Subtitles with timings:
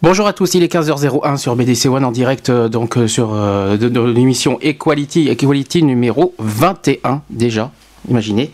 [0.00, 3.30] Bonjour à tous, il est 15h01 sur BDC One en direct euh, donc euh, sur
[3.34, 7.72] euh, de, de l'émission Equality, Equality numéro 21 déjà,
[8.08, 8.52] imaginez.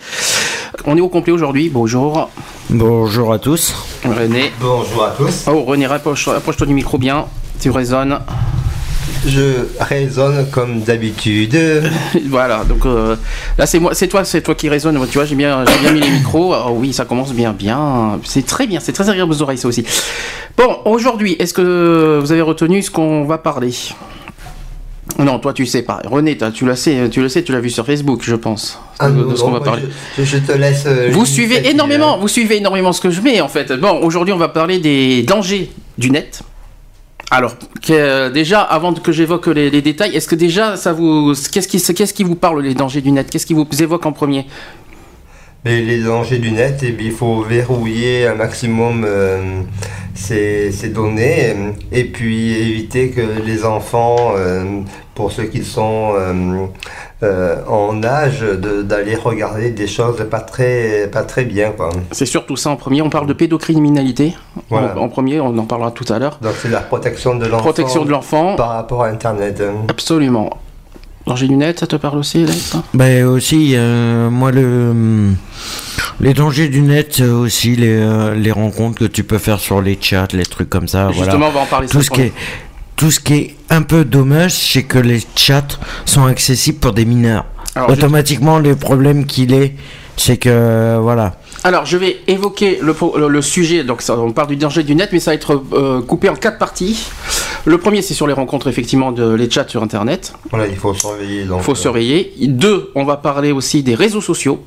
[0.87, 2.31] On est au complet aujourd'hui, bonjour.
[2.71, 3.75] Bonjour à tous.
[4.05, 4.53] René.
[4.61, 5.45] Bonjour à tous.
[5.47, 7.27] Oh René, rapproche- rapproche-toi du micro bien,
[7.61, 8.19] tu résonnes.
[9.27, 11.59] Je raisonne comme d'habitude.
[12.29, 13.17] voilà, donc euh,
[13.57, 14.99] là c'est moi, c'est toi, c'est toi qui résonne.
[15.11, 16.55] Tu vois, j'ai bien, j'ai bien mis les micros.
[16.55, 18.19] Oh oui, ça commence bien, bien.
[18.25, 19.85] C'est très bien, c'est très agréable aux oreilles ça aussi.
[20.59, 23.73] Bon, aujourd'hui, est-ce que vous avez retenu ce qu'on va parler?
[25.19, 26.01] Non, toi tu sais pas.
[26.05, 28.79] René, tu le sais, tu le sais, tu l'as vu sur Facebook, je pense.
[28.99, 29.83] Ah, de, non, de ce qu'on va parler.
[30.19, 30.85] Je, je te laisse.
[30.87, 33.73] euh, Vous suivez énormément, vous suivez énormément ce que je mets en fait.
[33.73, 36.43] Bon, aujourd'hui on va parler des dangers du net.
[37.31, 42.25] Alors, que- déjà, avant que j'évoque les, détails, est-ce que déjà ça vous, qu'est-ce qui,
[42.25, 43.31] vous parle les dangers du net?
[43.31, 44.47] Qu'est-ce qui vous évoque en premier?
[45.65, 49.63] Les dangers du net, eh bien, il faut verrouiller un maximum euh,
[50.15, 54.83] ces, données euh, et puis éviter que les enfants, euh,
[55.15, 56.13] pour ceux qui sont
[57.23, 61.71] euh, euh, en âge, de- d'aller regarder des choses pas très, pas très bien.
[61.71, 61.91] Quoi.
[62.13, 63.01] C'est surtout ça en premier.
[63.03, 64.35] On parle de pédocriminalité
[64.69, 64.97] Voilà.
[64.99, 65.41] en, en premier.
[65.41, 66.39] On en parlera tout à l'heure.
[66.43, 68.57] Donc c'est la protection de l'enfant Protection de l'enfant.
[68.57, 69.63] par rapport à Internet.
[69.89, 70.51] Absolument.
[71.27, 75.31] Danger du net, ça te parle aussi, Alex Ben aussi, euh, moi le
[76.21, 79.81] les dangers du net, c'est aussi les, euh, les rencontres que tu peux faire sur
[79.81, 81.11] les chats, les trucs comme ça.
[81.13, 81.49] Justement, voilà.
[81.49, 81.89] on va en parler.
[81.89, 82.33] Tout ce qui est
[82.97, 85.63] tout ce qui est un peu dommage, c'est que les chats
[86.05, 87.45] sont accessibles pour des mineurs.
[87.75, 89.75] Alors, je- Automatiquement, le problème qu'il est,
[90.17, 91.35] c'est que voilà.
[91.65, 93.85] Alors, je vais évoquer le, pro- le- le sujet.
[93.85, 96.35] Donc, ça, on parle du danger du net, mais ça va être euh, coupé en
[96.37, 97.09] quatre parties.
[97.65, 100.35] Le premier, c'est sur les rencontres, effectivement, de les chats sur Internet.
[100.51, 101.43] Voilà, il faut surveiller.
[101.51, 102.33] Il faut euh, surveiller.
[102.47, 104.63] Deux, on va parler aussi des réseaux sociaux.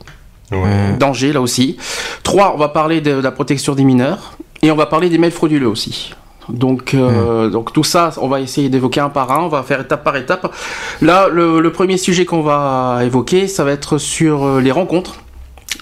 [0.51, 0.97] ouais.
[0.99, 1.77] Danger, là aussi.
[2.23, 4.33] Trois, on va parler de, la protection des mineurs.
[4.63, 6.13] Et on va parler des mails frauduleux aussi.
[6.49, 9.81] Donc, euh, donc tout ça, on va essayer d'évoquer un par un, on va faire
[9.81, 10.53] étape par étape.
[11.01, 15.15] Là, le, le premier sujet qu'on va évoquer, ça va être sur euh, les rencontres.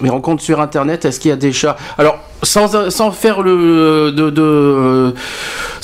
[0.01, 4.11] Les rencontres sur Internet, est-ce qu'il y a des chats Alors, sans, sans faire le...
[4.11, 5.13] De, de,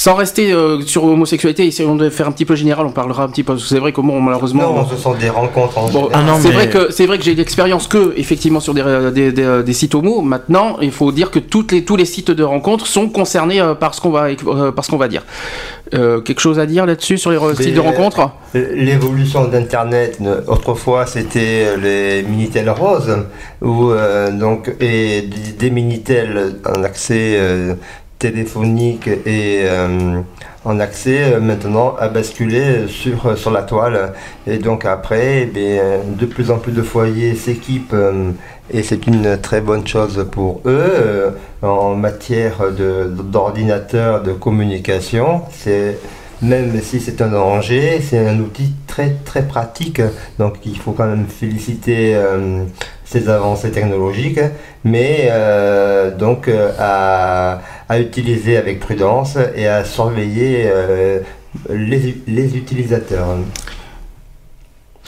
[0.03, 3.28] sans rester euh, sur l'homosexualité, essayons de faire un petit peu général, on parlera un
[3.29, 4.73] petit peu, parce que c'est vrai que bon, malheureusement...
[4.73, 6.09] Non, ce sont des rencontres en Bon.
[6.12, 9.31] Ah c'est mais- vrai que c'est vrai que j'ai l'expérience que effectivement sur des, des,
[9.31, 10.22] des- des sites homo.
[10.22, 13.75] Maintenant, il faut dire que toutes les tous les sites de rencontres sont concernés euh,
[13.75, 15.23] par ce qu'on va euh, par ce qu'on va dire.
[15.94, 18.31] Euh, quelque chose à dire là-dessus sur les Mais- sites de rencontres?
[18.56, 23.16] L'évolution d'Internet, ne- autrefois c'était les Minitel roses,
[23.61, 27.73] où, euh, donc, et des- des Minitel en accès euh,
[28.21, 30.21] téléphonique et euh,
[30.63, 34.13] en accès euh, maintenant a basculé sur, sur la toile.
[34.45, 35.79] Et donc après, eh
[36.21, 38.31] de plus en plus de foyers s'équipent euh,
[38.69, 41.31] et c'est une très bonne chose pour eux euh,
[41.63, 45.41] en matière d'ordinateur, de communication.
[45.51, 45.97] C'est
[46.41, 50.01] même si c'est un danger, c'est un outil très très pratique.
[50.39, 52.63] Donc il faut quand même féliciter euh,
[53.11, 54.39] ces avancées technologiques,
[54.85, 61.19] mais euh, donc euh, à, à utiliser avec prudence et à surveiller euh,
[61.69, 63.27] les, les utilisateurs.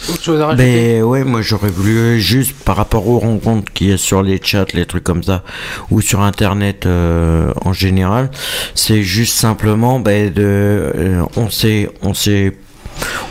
[0.09, 0.97] Autre chose à rajouter?
[0.99, 4.39] Ben ouais, moi j'aurais voulu juste par rapport aux rencontres qu'il y a sur les
[4.43, 5.43] chats, les trucs comme ça,
[5.91, 8.29] ou sur internet euh, en général,
[8.75, 12.51] c'est juste simplement ben de, euh, on sait, on sait,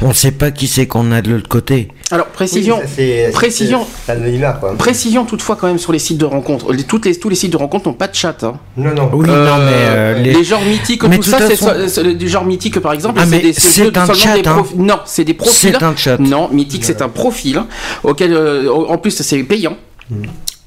[0.03, 1.89] on sait pas qui c'est qu'on a de l'autre côté.
[2.11, 3.87] Alors précision, Oui, ça, c'est- précision.
[4.07, 4.75] c'est l'anonymat, quoi.
[4.77, 6.73] précision toutefois quand même sur les sites de rencontres.
[6.73, 8.43] Les, toutes les, tous les sites de rencontres n'ont pas de chat.
[8.45, 8.55] hein.
[8.77, 9.11] Non, non.
[9.13, 10.35] Oui, Euh, non mais euh, les...
[10.35, 13.19] les, genres mythiques, Mais tout ça, c'est c'est du genre mythique par exemple.
[13.23, 14.65] Ah, mais des- c'est un seulement chat, des hein.
[14.77, 15.73] Non, c'est des profils.
[15.79, 16.19] c'est un chat.
[16.19, 17.63] Non, mythique, c'est un profil
[18.03, 19.77] auquel, euh, en plus, c'est payant.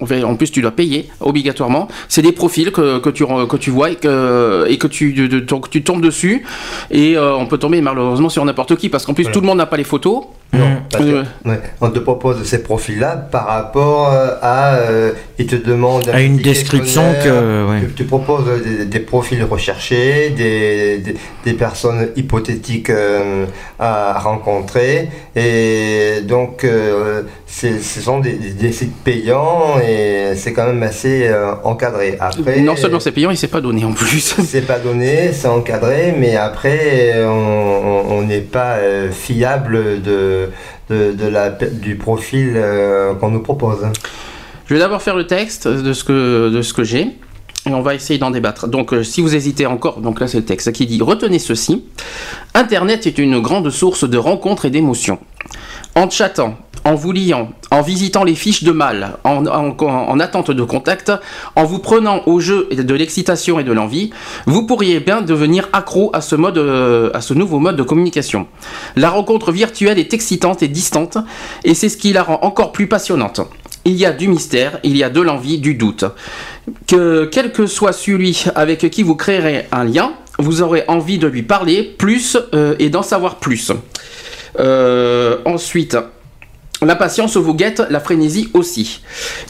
[0.02, 1.88] En plus, tu dois payer obligatoirement.
[2.10, 5.28] C'est des profils que, que, tu, que tu vois et que, et que tu, de-
[5.28, 6.44] de- que tu tombes dessus.
[6.92, 9.34] Et euh, on peut tomber malheureusement sur n'importe qui parce qu'en plus, Voilà.
[9.34, 10.24] tout le monde n'a pas les photos.
[10.54, 10.76] Non, Mm.
[10.92, 14.76] parce que- Euh, ouais, on te propose ces profils-là par rapport euh, à.
[14.76, 16.08] euh, ils te demandent.
[16.10, 17.66] un À une description que.
[17.70, 17.80] ouais.
[17.88, 21.16] Tu, tu proposes des, des profils recherchés, des, des,
[21.46, 23.46] des personnes hypothétiques euh,
[23.80, 25.10] à rencontrer.
[25.36, 27.24] Et donc, euh,
[27.58, 32.18] ce sont des, des sites payants et c'est quand même assez euh, encadré.
[32.20, 34.36] Après, non seulement c'est payant, il s'est pas donné en plus.
[34.46, 40.50] c'est pas donné, c'est encadré, mais après, on n'est pas euh, fiable de,
[40.90, 43.86] de, de la, du profil euh, qu'on nous propose.
[44.68, 47.08] Je vais d'abord faire le texte de ce que, de ce que j'ai.
[47.68, 48.68] Et on va essayer d'en débattre.
[48.68, 51.84] Donc, euh, si vous hésitez encore, donc là c'est le texte qui dit Retenez ceci.
[52.54, 55.18] Internet est une grande source de rencontres et d'émotions.
[55.96, 60.52] En chattant, en vous liant, en visitant les fiches de mal, en, en- en attente
[60.52, 61.12] de contact,
[61.56, 64.12] en vous prenant au jeu de l'excitation et de l'envie,
[64.46, 68.48] vous pourriez bien devenir accro à ce, mode, euh, à ce nouveau mode de communication.
[68.96, 71.18] La rencontre virtuelle est excitante et distante,
[71.64, 73.42] et c'est ce qui la rend encore plus passionnante.
[73.84, 76.06] Il y a du mystère, il y a de l'envie, du doute.
[76.88, 81.28] Que quel que soit celui avec qui vous créerez un lien, vous aurez envie de
[81.28, 83.72] lui parler plus euh, et d'en savoir plus.
[84.60, 85.98] Euh, ensuite,
[86.86, 89.02] la patience vous guette, la frénésie aussi.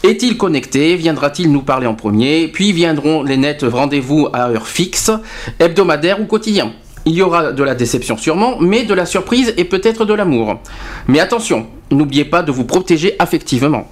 [0.04, 0.96] Est-il connecté?
[0.96, 2.48] Viendra-t-il nous parler en premier?
[2.48, 5.12] Puis viendront les nets rendez-vous à heure fixe,
[5.60, 6.74] hebdomadaire ou quotidien
[7.06, 10.60] il y aura de la déception sûrement, mais de la surprise et peut-être de l'amour.
[11.08, 13.88] Mais attention, n'oubliez pas de vous protéger affectivement.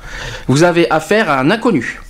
[0.48, 2.02] Vous avez affaire à un inconnu.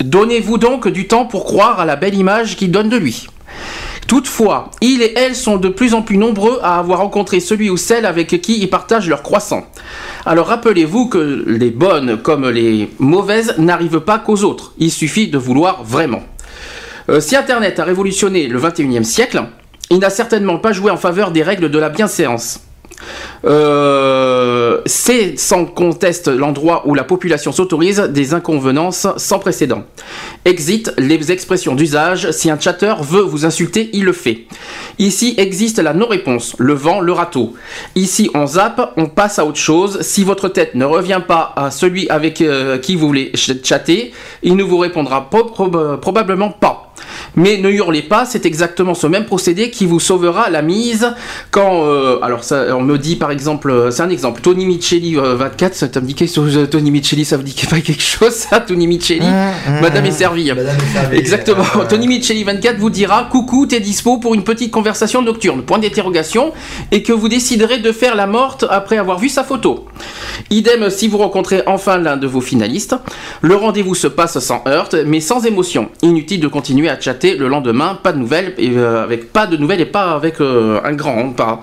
[0.00, 3.26] Donnez-vous donc du temps pour croire à la belle image qu'il donne de lui.
[4.10, 7.76] Toutefois, il et elle sont de plus en plus nombreux à avoir rencontré celui ou
[7.76, 9.64] celle avec qui ils partagent leur croissant.
[10.26, 14.74] Alors rappelez-vous que les bonnes comme les mauvaises n'arrivent pas qu'aux autres.
[14.78, 16.24] Il suffit de vouloir vraiment.
[17.08, 19.44] Euh, si Internet a révolutionné le 21e siècle,
[19.90, 22.58] il n'a certainement pas joué en faveur des règles de la bienséance.
[23.44, 29.82] Euh, c'est sans conteste l'endroit où la population s'autorise des inconvenances sans précédent.
[30.44, 32.30] Exit les expressions d'usage.
[32.32, 34.46] Si un chatter veut vous insulter, il le fait.
[34.98, 37.54] Ici existe la non-réponse, le vent, le râteau.
[37.94, 40.00] Ici on zappe, on passe à autre chose.
[40.02, 44.12] Si votre tête ne revient pas à celui avec euh, qui vous voulez ch- chatter,
[44.42, 46.89] il ne vous répondra pro- prob- probablement pas.
[47.36, 51.12] Mais ne hurlez pas, c'est exactement ce même procédé qui vous sauvera la mise
[51.50, 51.84] quand.
[51.86, 55.34] euh, alors, ça, on me dit par exemple, euh, c'est un exemple, Tony Micheli euh,
[55.36, 58.32] 24, ça t'a me dit quelque euh, Tony Micheli, ça vous dit pas quelque chose,
[58.32, 59.26] ça, Tony Micheli
[59.80, 60.48] Madame est servie.
[60.48, 61.18] Madame est servie.
[61.18, 61.64] Exactement.
[61.76, 65.62] Euh, Tony Micheli 24 vous dira coucou, t'es dispo pour une petite conversation nocturne.
[65.62, 66.52] Point d'interrogation
[66.90, 69.86] et que vous déciderez de faire la morte après avoir vu sa photo.
[70.50, 72.94] Idem si vous rencontrez enfin l'un de vos finalistes.
[73.42, 75.88] Le rendez-vous se passe sans heurte, mais sans émotion.
[76.02, 77.98] Inutile de continuer à chatter le lendemain.
[78.02, 81.18] Pas de nouvelles, et, euh, avec pas de nouvelles et pas avec euh, un grand
[81.18, 81.60] hein, pas.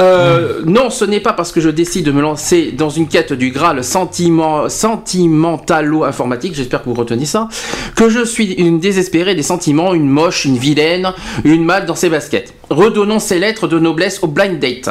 [0.00, 3.32] Euh, Non, ce n'est pas parce que je décide de me lancer dans une quête
[3.32, 7.48] du Graal sentiment, sentimentalo-informatique, j'espère que vous retenez ça,
[7.94, 11.12] que je suis une désespérée des sentiments, une moche, une vilaine,
[11.44, 12.52] une mâle dans ses baskets.
[12.68, 14.90] Redonnons ces lettres de noblesse au blind date.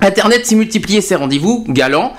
[0.00, 2.12] Internet s'est multiplié ses rendez-vous, galants,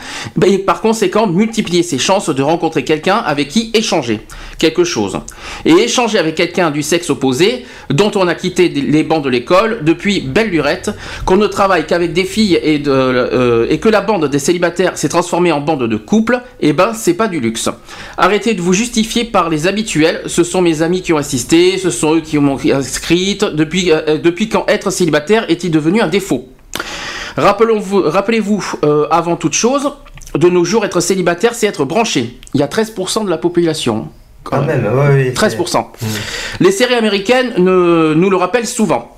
[0.45, 4.21] et par conséquent multiplier ses chances de rencontrer quelqu'un avec qui échanger
[4.57, 5.19] quelque chose.
[5.63, 9.83] Et échanger avec quelqu'un du sexe opposé, dont on a quitté les bancs de l'école
[9.83, 10.91] depuis belle lurette,
[11.25, 15.09] qu'on ne travaille qu'avec des filles et, euh, et que la bande des célibataires s'est
[15.09, 17.69] transformée en bande de couple, eh ben c'est pas du luxe.
[18.17, 21.91] Arrêtez de vous justifier par les habituels, ce sont mes amis qui ont assisté, ce
[21.91, 26.47] sont eux qui m'ont inscrite, depuis, euh, depuis quand être célibataire est-il devenu un défaut?
[27.37, 29.91] Rappelons-vous- Rappelez-vous, euh, avant toute chose,
[30.35, 32.37] de nos jours, être célibataire, c'est être branché.
[32.53, 34.09] Il y a 13% de la population.
[34.43, 35.33] Quand même, oui, oui.
[35.33, 35.91] 13%.
[36.59, 39.13] Les séries américaines ne- nous le rappellent souvent.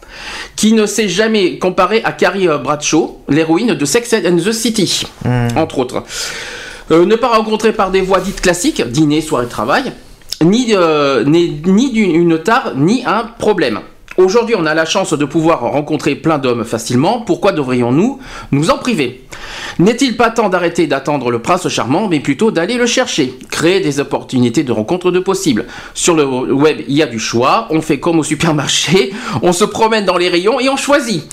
[0.56, 5.06] Qui ne s'est jamais comparé à Carrie euh, Bradshaw, l'héroïne de Sex and the City,
[5.56, 6.04] entre autres.
[6.92, 9.94] Euh, ne pas rencontrer par des voies dites classiques, dîner, soirée, travail,
[10.44, 13.80] euh, ni d'une une tare, ni un problème.
[14.20, 17.22] Aujourd'hui, on a la chance de pouvoir rencontrer plein d'hommes facilement.
[17.22, 18.20] Pourquoi devrions-nous
[18.52, 19.24] nous en priver?
[19.80, 23.34] N'est-il pas temps d'arrêter d'attendre le prince charmant, mais plutôt d'aller le chercher?
[23.50, 25.68] Créer des opportunités de rencontre de possibles.
[25.94, 27.68] Sur le web, il y a du choix.
[27.70, 29.14] On fait comme au supermarché.
[29.42, 31.24] On se promène dans les rayons et on choisit.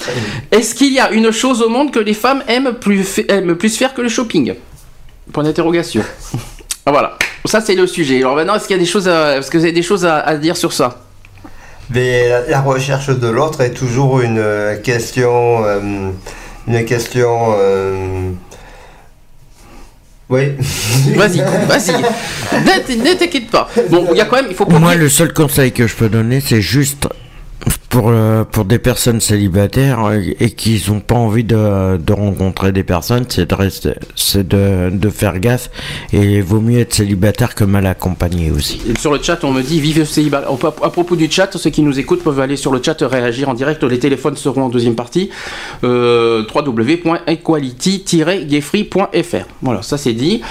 [0.53, 3.77] Est-ce qu'il y a une chose au monde que les femmes aiment plus, aiment plus
[3.77, 4.55] faire que le shopping?
[5.33, 6.05] Point d'interrogation.
[6.89, 7.19] Voilà.
[7.47, 8.19] Ça, c'est le sujet.
[8.19, 10.07] Alors maintenant, est-ce qu'il y a des choses à, est-ce que vous avez des choses
[10.07, 11.06] à dire sur ça?
[11.91, 15.65] Mais la, la recherche de l'autre est toujours une euh, question.
[15.65, 16.11] euh,
[16.69, 17.55] une question.
[17.59, 18.31] euh,
[20.29, 20.53] Oui.
[21.15, 21.39] Vas-y,
[21.69, 21.93] vas-y.
[21.93, 23.69] Ne- Ne t'inquiète pas.
[23.91, 25.95] Bon, il y a quand même, il faut pas Moi, le seul conseil que je
[25.95, 27.07] peux donner, c'est juste
[27.97, 32.71] pour, euh, pour des personnes célibataires euh, et qui n'ont pas envie de, de rencontrer
[32.71, 35.71] des personnes, c'est de, rester- c'est de, de faire gaffe.
[36.13, 38.83] Et il vaut mieux être célibataire que mal accompagné aussi.
[38.87, 40.45] Et Sur le chat, on me dit vive le célibat.
[40.51, 43.49] Au- À propos du chat, ceux qui nous écoutent peuvent aller sur le chat réagir
[43.49, 43.83] en direct.
[43.83, 45.31] Les téléphones seront en deuxième partie.
[45.83, 49.47] Euh, www.equality-gayfree.fr.
[49.63, 50.43] Voilà, ça c'est dit.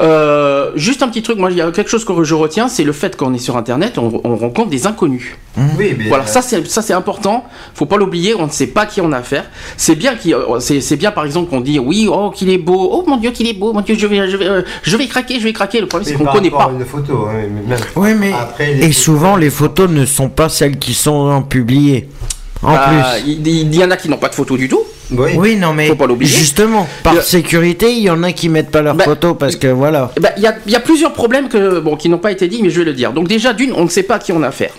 [0.00, 2.84] Euh, juste un petit truc, moi il y a quelque chose que je retiens, c'est
[2.84, 5.36] le fait qu'on est sur Internet, on, on rencontre des inconnus.
[5.78, 7.44] Oui, mais Voilà, euh, ça c'est ça c'est important.
[7.74, 8.34] Faut pas l'oublier.
[8.34, 9.44] On ne sait pas qui on a affaire.
[9.76, 12.88] C'est bien qui c'est c'est bien par exemple qu'on dit oui oh qu'il est beau
[12.92, 15.06] oh mon dieu qu'il est beau mon dieu je vais je vais euh, je vais
[15.06, 15.80] craquer je vais craquer.
[15.80, 16.70] Le problème c'est qu'on connaît pas.
[16.78, 17.26] une photo.
[17.28, 17.34] hein,
[17.68, 18.32] même- Oui, mais.
[18.32, 22.08] Après, les et photos- souvent, les photos ne sont pas celles qui sont publiées.
[22.62, 22.86] En Bah,
[23.18, 23.30] plus.
[23.30, 24.80] il, il y en a qui n'ont pas de photos du tout.
[25.10, 25.32] Oui.
[25.36, 26.32] Oui, non, mais Faut pas l'oublier.
[26.32, 29.66] justement, par sécurité, il y en a qui mettent pas leurs Bah, photos parce que
[29.66, 30.10] voilà.
[30.16, 32.32] Eh ben, Il y, a, il y a plusieurs problèmes que, bon, qui n'ont pas
[32.32, 33.12] été dits, mais je vais le dire.
[33.12, 34.70] Donc déjà, d'une, on ne sait pas à qui on a affaire.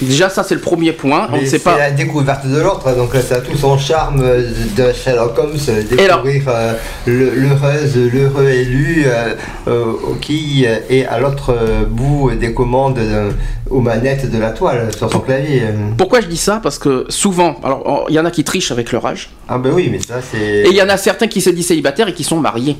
[0.00, 1.28] Déjà, ça c'est le premier point.
[1.32, 1.76] On ne c'est sait pas.
[1.76, 5.56] la découverte de l'autre, donc là, ça a tout son charme euh, de Sherlock Holmes,
[5.68, 6.74] euh, découvrir euh,
[7.06, 9.34] l'heureuse, l'heureux élu euh,
[9.66, 13.30] euh, qui est à l'autre euh, bout des commandes euh,
[13.70, 15.62] aux manettes de la toile sur son clavier.
[15.64, 15.72] euh.
[15.96, 16.60] Pourquoi je dis ça?
[16.62, 19.72] Parce que souvent, alors il y en a qui trichent avec leur âge, Ah ben
[19.74, 20.38] oui, mais ça c'est...
[20.38, 22.76] et il y en a certains qui se disent célibataires et qui sont mariés.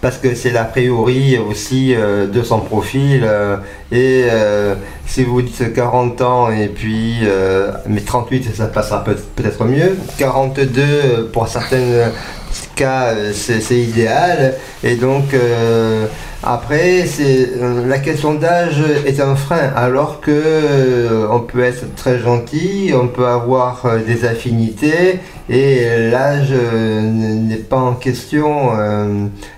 [0.00, 3.22] Parce que c'est l'a priori aussi euh, de son profil.
[3.24, 3.56] euh,
[3.92, 4.74] et euh,
[5.06, 9.96] si vous dites 40 ans et puis euh, mais 38 ça passera peut- peut-être mieux.
[10.18, 12.10] 42 euh, pour certains
[12.76, 14.54] cas c'est idéal.
[14.82, 15.34] Et donc
[16.42, 21.94] après c'est euh, la question d'âge est un frein alors que euh, on peut être
[21.96, 25.18] très gentil, on peut avoir euh, des affinités
[25.50, 28.70] et l'âge euh, n'est pas en question.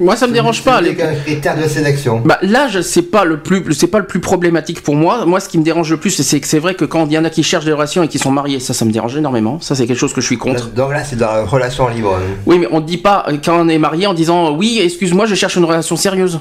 [0.01, 0.79] Moi, ça me dérange pas.
[0.79, 2.23] c'est les- qu'un critère de sélection.
[2.25, 5.27] Bah, l'âge, c'est pas le plus, c'est pas le plus problématique pour moi.
[5.27, 7.19] Moi, ce qui me dérange le plus, c'est que c'est vrai que quand il y
[7.19, 9.61] en a qui cherchent des relations et qui sont mariés, ça, ça me dérange énormément.
[9.61, 10.71] Ça, c'est quelque chose que je suis contre.
[10.71, 12.19] Donc là, c'est dans la relation libre.
[12.47, 15.35] Oui, mais on ne dit pas quand on est marié en disant oui, excuse-moi, je
[15.35, 16.41] cherche une relation sérieuse.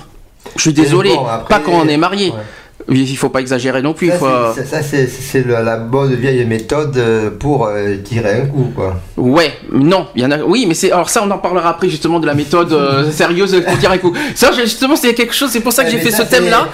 [0.55, 2.29] Je suis désolé, bon, après- pas quand on est marié.
[2.31, 2.35] Ouais.
[2.89, 4.07] Il faut pas exagérer non plus.
[4.09, 8.99] Ça, faut- c'est- la bonne vieille méthode euh, pour euh, tirer un coup, quoi.
[9.17, 10.39] Ouais, non, il y en a.
[10.39, 13.55] Oui, mais c'est alors ça, on en parlera après justement de la méthode euh, sérieuse
[13.65, 14.11] pour dire un coup.
[14.33, 15.51] Ça, justement, c'est quelque chose.
[15.51, 16.67] C'est pour ça que Ouais, j'ai fait ça, ce thème-là.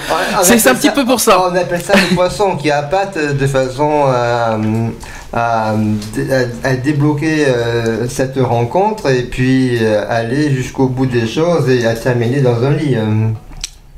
[0.43, 1.39] C'est un petit peu pour ça.
[1.51, 4.57] On appelle ça le poisson qui a patte de façon à,
[5.33, 5.74] à- à-
[6.63, 11.93] à débloquer euh, cette rencontre et puis euh, aller jusqu'au bout des choses et à
[11.95, 12.95] terminer dans un lit.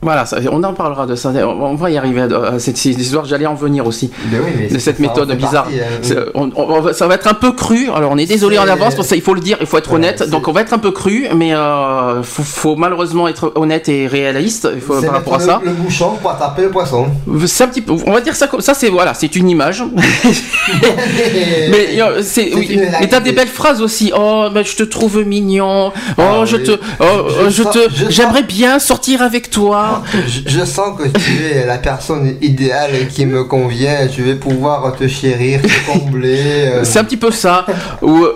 [0.01, 0.05] Euh.
[0.05, 1.29] Voilà, ça- on en parlera de ça.
[1.45, 3.25] On va y arriver à, à cette, histoire.
[3.25, 5.65] J'allais en venir aussi Mais oui, mais de cette méthode bizarre.
[5.65, 5.79] partie,
[6.13, 6.25] hein.
[6.35, 7.89] On- on ça va être un peu cru.
[7.93, 9.15] Alors, on est désolé en avance pour ça.
[9.15, 9.57] Il faut le dire.
[9.59, 10.23] Il faut être honnête.
[10.29, 14.07] Donc, on va être un peu cru, mais euh, faut, faut malheureusement être honnête et
[14.07, 14.69] réaliste.
[14.73, 15.61] Il faut par rapport à ça.
[15.63, 17.07] le, bouchon pour attraper le poisson.
[17.45, 17.93] C'est un petit peu.
[18.07, 18.73] On va dire ça comme ça.
[18.73, 19.83] C'est voilà, c'est une image.
[21.71, 24.11] Mais euh, c'est oui, mais t'as des belles phrases aussi.
[24.17, 25.91] Oh, je te trouve mignon.
[26.17, 26.63] Oh, Ah, je oui.
[26.63, 29.88] te, oh, Je euh, je sens- te, je sens- j'aimerais bien sortir avec toi.
[30.27, 34.07] Je, je sens que tu es la personne idéale qui me convient.
[34.15, 36.39] Je vais pouvoir te chérir, te combler.
[36.67, 36.83] euh.
[36.83, 37.65] C'est un petit peu ça.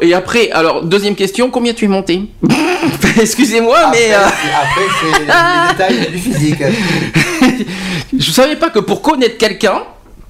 [0.01, 2.21] Et après, alors deuxième question, combien tu es monté?
[3.19, 6.61] Excusez-moi, mais euh, après, c'est les détails du physique.
[8.17, 9.81] je savais pas que pour connaître quelqu'un.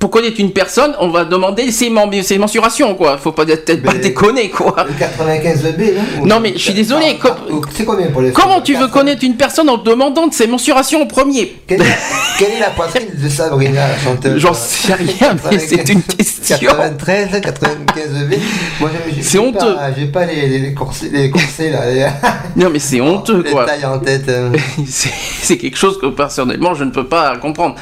[0.03, 3.17] Pour connaître une personne, on va demander ses, men- ses mensurations, quoi.
[3.17, 4.75] Faut pas peut-être pas déconner, quoi.
[4.86, 6.25] Le 95B, non?
[6.25, 7.31] Non, mais je suis désolé, com-
[7.74, 11.03] C'est combien pour les Comment tu veux connaître une personne en demandant de ses mensurations
[11.03, 11.55] au premier?
[11.65, 11.86] Quelle est,
[12.38, 14.41] quelle est la poitrine de Sabrina, la chanteuse?
[14.41, 16.57] J'en sais rien, mais c'est une question.
[16.60, 18.38] 93, 95B.
[18.81, 19.75] Moi, j'ai- j'ai C'est honteux.
[19.98, 21.89] J'ai pas les, les, les corsets, les corsets là.
[21.89, 22.05] Les,
[22.62, 23.63] Non, mais c'est honteux, les quoi.
[23.65, 24.25] tailles en tête.
[24.27, 24.51] euh.
[24.86, 27.75] C'est quelque chose que personnellement je ne peux pas comprendre.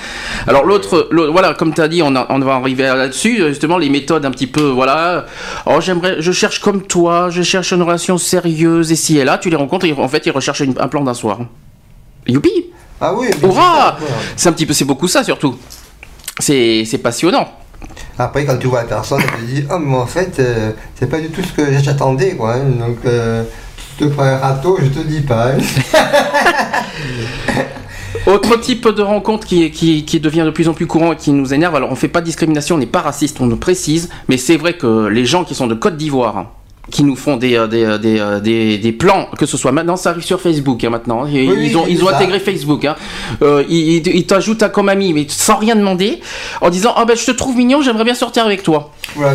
[0.47, 3.77] Alors l'autre, l'autre- voilà, comme tu as dit, on, a- on va arriver là-dessus, justement
[3.77, 5.25] les méthodes un petit peu, voilà.
[5.65, 9.37] Oh j'aimerais, je cherche comme toi, je cherche une relation sérieuse et si et là,
[9.37, 11.39] tu les rencontres, et en fait ils recherchent une- un plan d'un soir.
[12.27, 12.67] Youpi
[12.99, 13.97] Ah oui, Hurrah
[14.35, 15.57] c'est un petit peu, c'est beaucoup ça surtout.
[16.39, 17.47] C'est c'est passionnant.
[18.19, 21.09] Après, quand tu vois la personne, tu te dis, oh, mais en fait, euh, c'est
[21.09, 22.53] pas du tout ce que j'attendais, quoi.
[22.53, 22.65] hein.
[22.79, 23.43] Donc, euh,
[23.97, 25.47] tu te prends un râteau, je te dis pas.
[25.47, 25.57] hein.
[28.27, 31.75] Autre type de rencontre qui, devient de plus en plus courant et qui nous énerve,
[31.75, 34.57] alors on fait pas de discrimination, on n'est pas raciste, on le précise, mais c'est
[34.57, 36.45] vrai que les gens qui sont de Côte d'Ivoire,
[36.91, 39.71] qui nous font des, euh, des, euh, des, euh, des, des plans, que ce soit
[39.71, 41.23] maintenant, ça arrive sur Facebook hein, maintenant.
[41.23, 42.85] Oui, ils ont, ils ont intégré Facebook.
[42.85, 42.95] Hein.
[43.41, 46.19] Euh, ils ils- ils t'ajoutent à comme ami, mais sans rien demander,
[46.61, 48.91] en disant Ah ben je te trouve mignon, j'aimerais bien sortir avec toi.
[49.15, 49.25] Ouais.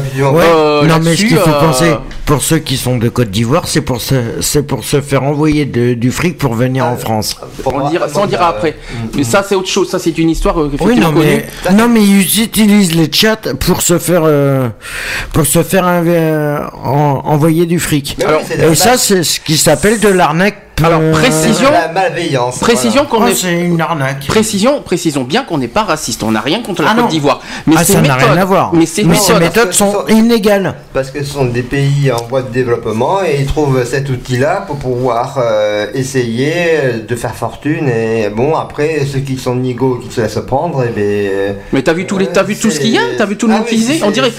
[0.44, 1.94] Euh, non, mais ce qu'il faut euh, penser,
[2.26, 5.64] pour ceux qui sont de Côte d'Ivoire, c'est pour se, c'est pour se faire envoyer
[5.64, 7.36] de- du fric pour venir Ah, en France.
[7.64, 8.76] On dira, ça on dira après.
[9.14, 12.42] Mais ça c'est autre chose, ça c'est une histoire Oui, non, mais, non, mais ils
[12.42, 14.68] utilisent les chats pour se faire, euh,
[15.32, 18.16] pour se faire euh, en- envoyer du fric.
[18.18, 20.65] Oui, Et ça, c'est ce qui s'appelle de l'arnaque.
[20.84, 22.58] Alors, euh, précision- la malveillance.
[22.58, 24.26] Précision qu'on oh, est c'est une arnaque.
[24.26, 26.22] Précision, précisons bien qu'on n'est pas raciste.
[26.22, 27.00] On n'a rien contre la Ah.
[27.00, 27.40] Côte d'Ivoire.
[27.66, 28.74] Mais ah, ces ça n'a méthodes- rien à voir.
[28.74, 30.74] Mais ces méthodes- méthodes sont parce que- inégales.
[30.92, 34.64] Parce que ce sont des pays en voie de développement et ils trouvent cet outil-là
[34.66, 37.88] pour pouvoir euh, essayer de faire fortune.
[37.88, 41.56] Et bon, après, ceux qui sont nigauds, qui se laissent prendre, et ben.
[41.72, 43.46] Mais t'as vu tous les, t'as vu tout ce qu'il y a, t'as vu tout
[43.46, 43.98] le Ah monde oui, utiliser.
[44.00, 44.30] c'est- On dirait,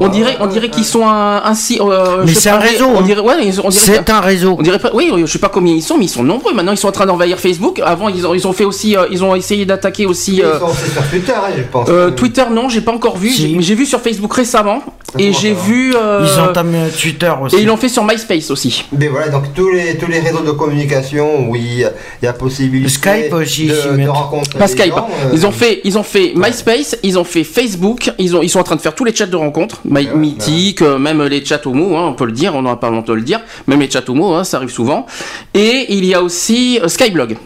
[0.00, 1.42] on, dirait, on dirait qu'ils sont un,
[1.80, 3.84] euh, Mais c'est un réseau, On dirait, ouais, ils- on dirait.
[3.84, 4.56] C'est un réseau.
[4.58, 6.54] On dirait pas, oui, je sais pas combien ils sont, mais ils sont nombreux.
[6.54, 7.80] Maintenant, ils sont en train d'envahir Facebook.
[7.84, 10.36] Avant, ils ont, ils ont fait aussi, euh, ils ont essayé d'attaquer aussi.
[10.36, 11.88] Ils euh, sont aussi sur Twitter, hein, je pense.
[11.88, 13.30] euh, Twitter, non, j'ai pas encore vu.
[13.30, 13.48] Si.
[13.48, 14.82] J'ai- Mais j'ai vu sur Facebook récemment.
[15.18, 15.94] Et j'ai va vu.
[15.96, 17.56] euh, Ils ont entamé Twitter aussi.
[17.56, 18.84] et ils l'ont fait sur MySpace aussi.
[18.92, 21.78] Mais voilà, donc tous les, tous les réseaux de communication où il
[22.22, 24.90] y a, possibilité Skype aussi, de, de rencontrer Pas Skype.
[24.94, 28.42] gens, euh, Ils ont fait, ils ont fait MySpace, ils ont fait Facebook, ils ont,
[28.42, 30.98] ils sont en train de faire tous les chats de rencontres, My- Ouais, Mythique, euh,
[30.98, 33.16] même les chats homo, hein, on peut le dire, on n'en a pas longtemps de
[33.18, 35.06] le dire, même les chats homo, hein, ça arrive souvent.
[35.54, 37.36] Et il y a aussi Skyblog.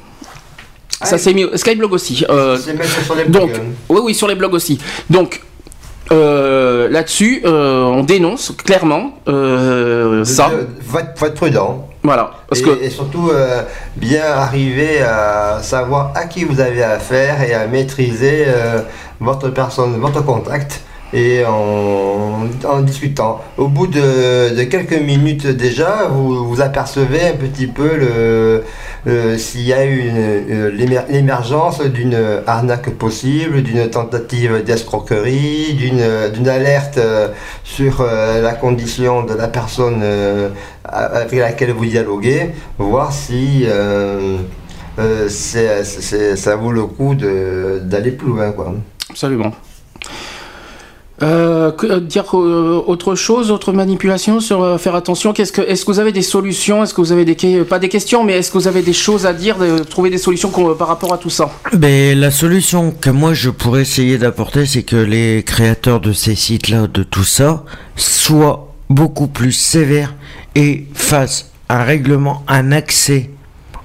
[1.00, 2.16] Ah, ça s'est mis Skyblog aussi.
[2.16, 3.72] sur les donc, blogs, hein.
[3.88, 4.78] oui, oui, sur les blogs aussi.
[5.10, 5.42] Donc.
[6.10, 10.50] euh, Là-dessus, euh, on dénonce clairement euh, ça.
[10.86, 11.88] Faut, être, faut être prudent.
[12.02, 13.30] Voilà, parce et, que et surtout
[13.96, 18.46] bien arriver à savoir à qui vous avez affaire et à maîtriser
[19.20, 22.46] votre personne, votre contact et en,
[22.82, 23.40] discutant.
[23.58, 27.90] Au bout de, quelques minutes déjà, vous, vous apercevez un petit peu
[29.36, 32.16] s'il y a une, l'émer- l'émergence d'une
[32.46, 36.02] arnaque possible, d'une tentative d'escroquerie, d'une,
[36.32, 37.28] d'une alerte euh,
[37.64, 40.48] sur euh, la condition de la personne euh,
[40.84, 43.66] avec laquelle vous dialoguez, voir si
[45.28, 48.52] c'est- ça vaut le coup de- d'aller plus loin.
[48.52, 48.74] Quoi.
[49.10, 49.52] Absolument.
[51.22, 55.32] Euh, euh, dire euh, autre chose, autre manipulation sur euh, faire attention.
[55.32, 58.38] Est-ce que vous avez des solutions Est-ce que vous avez des pas des questions, mais
[58.38, 59.56] est-ce que vous avez des choses à dire,
[59.88, 61.50] trouver des solutions par rapport à tout ça?
[61.72, 66.34] Ben, la solution que moi je pourrais essayer d'apporter, c'est que les créateurs de ces
[66.34, 67.64] sites-là, de tout ça,
[67.96, 70.14] soient beaucoup plus sévères
[70.54, 73.30] et fassent un règlement, un accès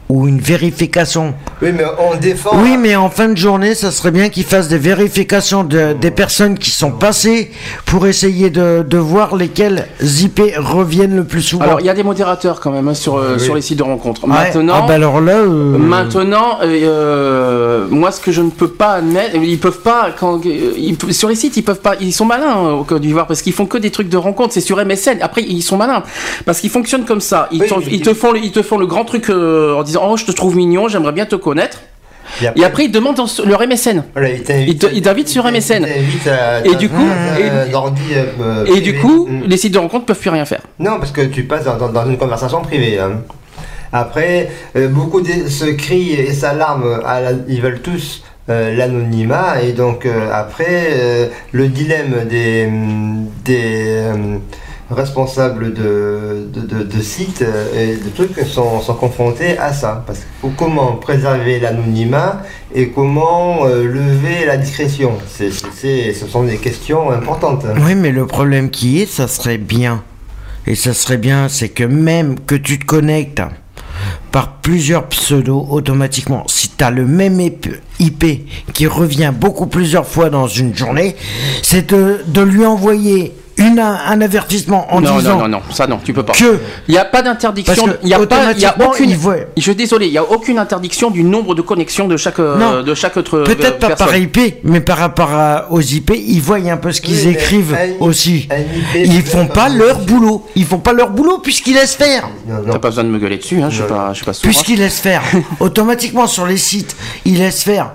[0.09, 1.33] ou une vérification.
[1.61, 2.51] Oui, mais on défend.
[2.61, 6.11] Oui, mais en fin de journée, ça serait bien qu'ils fassent des vérifications de, des
[6.11, 7.51] personnes qui sont passées
[7.85, 11.63] pour essayer de, de voir lesquelles IP reviennent le plus souvent.
[11.65, 13.43] Alors, il y a des modérateurs quand même hein, sur euh, Oui.
[13.43, 14.23] sur les sites de rencontres.
[14.25, 14.29] Ouais.
[14.33, 14.73] Maintenant.
[14.83, 15.33] Ah, bah alors là.
[15.39, 20.41] euh, Maintenant, euh, moi, ce que je ne peux pas admettre, ils peuvent pas quand
[20.45, 23.41] ils- sur les sites, ils peuvent pas, ils sont malins hein, au Côte d'Ivoire parce
[23.41, 24.53] qu'ils font que des trucs de rencontres.
[24.53, 25.17] C'est sur MSN.
[25.21, 26.03] Après, ils sont malins
[26.45, 27.47] parce qu'ils fonctionnent comme ça.
[27.51, 27.67] Ils, Oui,
[28.01, 30.31] te font, le- ils te font le grand truc euh, en disant, oh, je te
[30.31, 31.79] trouve mignon, j'aimerais bien te connaître.
[32.57, 34.03] Et après, ils demandent dans leur MSN.
[34.13, 35.86] Voilà, il t'invite- il te- il t'invite sur MSN.
[36.29, 37.07] à- Et du coup,
[37.39, 40.62] et- un ordi, euh, Et du coup, les sites de rencontres peuvent plus rien faire.
[40.77, 42.99] Non, parce que tu passes dans, une conversation privée.
[42.99, 43.21] hein.
[43.93, 46.99] Après, euh, beaucoup de- se crient et s'alarment,
[47.47, 52.69] ils veulent tous euh, l'anonymat, et donc euh, après, euh, le dilemme des,
[53.43, 54.13] des euh,
[54.89, 60.04] responsables de, de, sites euh, et de trucs sont, sont confrontés à ça.
[60.08, 62.41] Parce faut comment préserver l'anonymat
[62.73, 65.13] et comment euh, lever la discrétion.
[65.28, 67.65] C'est, c'est- ce sont des questions importantes.
[67.86, 70.04] Oui, mais le problème qui est, ça serait bien.
[70.65, 73.41] Et ça serait bien, c'est que même que tu te connectes
[74.32, 77.39] par plusieurs pseudos automatiquement, si tu as le même
[78.00, 78.26] IP
[78.73, 81.15] qui revient beaucoup plusieurs fois dans une journée,
[81.63, 85.87] c'est de, de lui envoyer une, un avertissement en non, disant non, non, non, ça
[85.87, 86.33] non, tu peux pas.
[86.33, 87.85] que Il n'y a pas d'interdiction.
[88.03, 89.09] Il y a pas, il y a aucune.
[89.09, 92.17] il voit- Je suis désolé, il y a aucune interdiction du nombre de connexions de
[92.17, 92.83] chaque, euh, Non.
[92.83, 94.07] de chaque autre peut-être pas personne.
[94.07, 97.33] par IP, mais par rapport à- aux IP, ils voient un peu ce qu'ils Oui,
[97.33, 98.47] écrivent un- aussi.
[98.51, 100.45] un IP, Ils font pas leur boulot.
[100.55, 102.29] Ils font pas leur boulot puisqu'ils laissent faire.
[102.71, 104.45] T'as pas besoin de me gueuler dessus, hein, je suis pas, je suis pas sourd.
[104.45, 104.49] hein.
[104.49, 105.21] Puisqu'ils laissent faire.
[105.59, 107.91] Automatiquement sur les sites, ils laissent faire.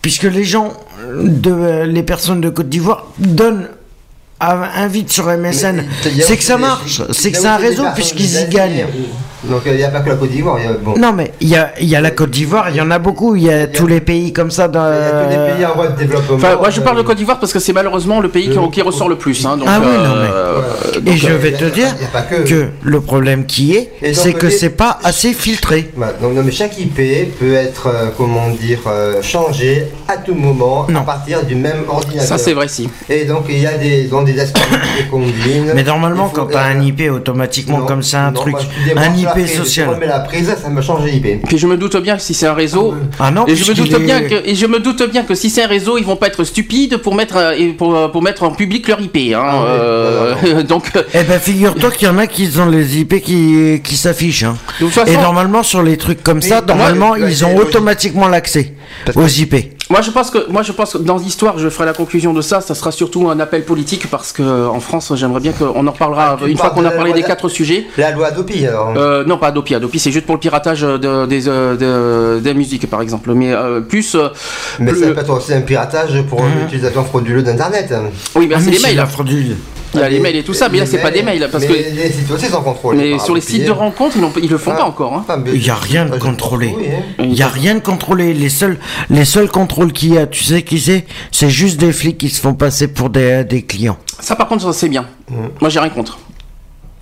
[0.00, 0.72] Puisque les gens,
[1.14, 3.68] de, les personnes de Côte d'Ivoire donnent,
[4.42, 5.84] av- invitent sur MSN.
[6.04, 7.02] Y a C'est que ça des- marche.
[7.08, 8.86] y C'est que c'est un réseau puisqu'ils y des gagnent.
[9.44, 10.58] Donc il n'y a pas que la Côte d'Ivoire.
[10.60, 10.94] il y a- Bon.
[10.98, 12.98] Non, mais il y a, il y a la Côte d'Ivoire, il y en a
[12.98, 14.68] beaucoup, il y a tous les pays comme ça.
[14.68, 16.36] Dans, Il y a tous les pays en voie de développement.
[16.36, 18.70] Enfin, moi je parle de Euh, Côte d'Ivoire parce que c'est malheureusement le pays qui,
[18.70, 19.44] qui ressort le plus.
[19.46, 20.60] hein, donc, Ah oui, non, mais- euh,
[20.94, 21.12] Voilà.
[21.12, 24.46] Et je euh, vais te dire pas- que- que le problème qui est, c'est que
[24.46, 25.90] les- c'est pas assez filtré.
[26.20, 30.86] Donc, non, mais chaque IP peut être, euh, comment dire, euh, changé à tout moment
[30.88, 31.00] Non.
[31.00, 32.26] à partir du même ordinateur.
[32.28, 32.88] ça c'est vrai si.
[33.08, 34.60] Et donc il y a des, dans des aspects
[34.98, 35.72] des combines.
[35.74, 38.54] Mais normalement, quand t'as un euh, IP, automatiquement, non, comme c'est un non, truc,
[38.96, 39.88] un IP prise, Je social.
[39.90, 41.42] remets la prise, ça me change l'IP.
[41.46, 42.94] Puis je me doute bien que si c'est un réseau.
[43.18, 45.34] Ah non, Et je, me doute est- bien que, et je me doute bien que
[45.34, 48.22] si c'est un réseau, ils vont pas être stupides pour mettre, euh, pour, euh, pour
[48.22, 49.16] mettre en public leur IP.
[49.34, 52.66] Hein, Ah oui, euh, donc, euh, Eh ben, figure-toi qu'il y en a qui ont
[52.66, 54.44] les IP qui, qui s'affichent.
[54.44, 54.56] hein.
[55.06, 58.74] Et normalement, sur les trucs comme ça, normalement, moi, ils ont automatiquement l'accès
[59.14, 59.54] aux IP.
[59.92, 62.40] Moi je pense que, moi je pense que dans l'histoire, je ferai la conclusion de
[62.40, 62.60] ça.
[62.60, 66.38] Ça sera surtout un appel politique parce que en France, j'aimerais bien qu'on en reparlera
[66.40, 67.86] Ah, une fois qu'on a parlé des de- quatre sujets.
[67.98, 68.94] La loi Adopi alors.
[68.96, 69.74] Euh, non, pas Adopi.
[69.74, 71.76] Adopi, c'est juste pour le piratage de, des, euh,
[72.36, 73.32] de, des musiques, par exemple.
[73.34, 74.14] Mais euh, plus.
[74.14, 74.28] euh,
[74.80, 77.92] mais plus- ça peut être aussi un piratage pour l'utilisation frauduleuse d'Internet.
[78.34, 78.96] Oui, ben, Ah, c'est mais les mails.
[78.96, 79.56] la fraudule.
[79.94, 81.48] Il y a les mails et tout ça, mais là, c'est pas des mails.
[81.52, 83.12] Parce mais que, les sites aussi sont contrôlés.
[83.12, 83.74] mais sur les sites de hein.
[83.74, 84.78] rencontres, ils, n'ont- ils le font Ah.
[84.78, 85.12] pas encore.
[85.14, 85.42] Hein.
[85.52, 86.74] Il y a rien de contrôlé.
[87.18, 87.22] hein.
[87.24, 88.32] Il y a rien de contrôlé.
[88.34, 88.78] Les seuls,
[89.10, 91.04] les seuls contrôles qu'il y a, tu sais qui c'est?
[91.30, 93.98] C'est juste des flics qui se font passer pour des, des clients.
[94.20, 95.06] Ça, par contre, ça, c'est bien.
[95.60, 96.18] Moi, j'ai rien contre.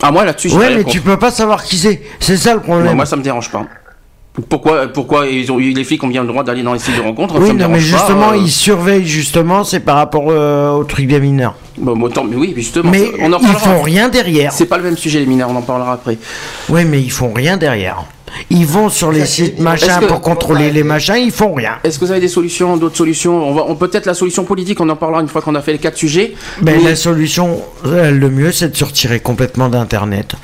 [0.03, 0.95] Ah, moi, là-dessus, j'ai Ouais, rien mais contre.
[0.95, 2.01] tu peux pas savoir qui c'est.
[2.21, 2.97] C'est ça le Non, problème.
[2.97, 3.67] moi, ça me dérange pas.
[4.49, 7.01] Pourquoi, pourquoi ils ont, les flics ont bien le droit d'aller dans les sites de
[7.03, 7.35] rencontres?
[7.39, 8.37] Oui, ça me non, mais pas, justement, euh.
[8.37, 11.57] ils surveillent justement, c'est par rapport euh, au truc des mineurs.
[11.77, 12.91] Bon, bon, tant- mais oui, justement.
[12.91, 14.53] Mais on en ils font rien derrière.
[14.53, 16.17] C'est pas le même sujet, les mineurs, on en parlera après.
[16.69, 18.05] Oui, mais ils font rien derrière.
[18.49, 21.73] Ils vont sur les sites machins que- pour contrôler les machins, ils font rien.
[21.83, 23.47] Est-ce que vous avez des solutions, d'autres solutions?
[23.49, 25.73] On va, on peut-être la solution politique, on en parlera une fois qu'on a fait
[25.73, 26.35] les quatre sujets.
[26.63, 30.37] Ben, Mais- la solution, euh, le mieux, c'est de se retirer complètement d'Internet.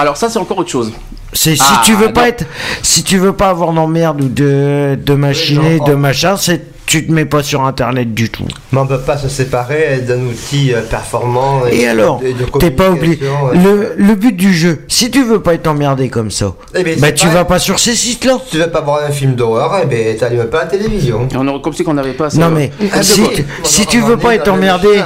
[0.00, 0.92] Alors ça, c'est encore autre chose.
[1.32, 2.26] C'est si Ah, tu veux pas non.
[2.28, 2.44] être,
[2.82, 5.96] si tu veux pas avoir d'emmerde ou de de machinerie, genre, de oh.
[5.98, 8.46] machin, c'est tu te mets pas sur Internet du tout.
[8.72, 11.60] Mais on peut pas se séparer d'un outil euh, performant.
[11.70, 13.20] Et alors, de- de t'es pas obligé.
[13.52, 16.98] Le, le but du jeu, si tu veux pas être emmerdé comme ça, Eh ben,
[16.98, 18.38] bah tu pas- vas pas sur ces sites-là.
[18.46, 21.28] Si tu veux pas voir un film d'horreur, eh ben t'allumes pas la télévision.
[21.32, 22.26] Et on aurait- comme si qu'on n'avait pas.
[22.26, 23.22] assez- Non mais Ah, si,
[23.62, 25.00] si tu veux pas être emmerdé,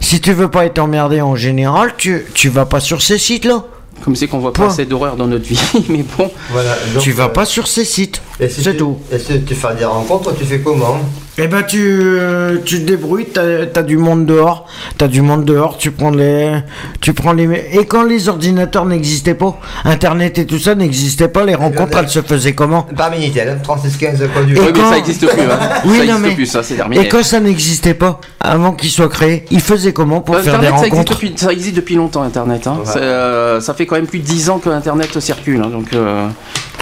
[0.00, 3.62] si tu veux pas être emmerdé en général, tu tu vas pas sur ces sites-là.
[4.04, 4.72] Comme si qu'on voit pas Point.
[4.72, 5.60] assez d'horreur dans notre vie.
[5.88, 6.30] Mais bon.
[6.50, 6.74] Voilà.
[6.94, 8.22] donc, tu vas euh, pas sur ces sites.
[8.40, 8.96] et si C'est tu- tout.
[9.12, 10.98] Et si tu fais des rencontres, tu fais comment?
[11.40, 13.42] Eh ben tu, euh, tu te débrouilles, t'as
[13.76, 16.52] as du monde dehors, t'as du monde dehors, tu prends les,
[17.00, 21.44] tu prends les, et quand les ordinateurs n'existaient pas, Internet et tout ça n'existait pas,
[21.44, 22.82] les rencontres bien, elles se faisaient comment?
[22.82, 25.40] Par Minitel, 3615 code du Et Oui, mais quand- ça existe plus.
[25.42, 25.58] Hein.
[25.84, 27.04] Oui, ça non, mais- plus, ça c'est terminé.
[27.04, 30.66] Et quand ça n'existait pas, avant qu'il soit créé, ils faisaient comment pour faire des
[30.66, 31.12] Internet, ça existe, rencontres?
[31.12, 32.66] depuis, ça existe depuis longtemps, Internet.
[32.66, 32.78] hein.
[32.84, 32.92] Ouais.
[33.00, 35.62] Euh, ça fait quand même plus de 10 ans que Internet circule.
[35.64, 36.26] hein, donc, euh,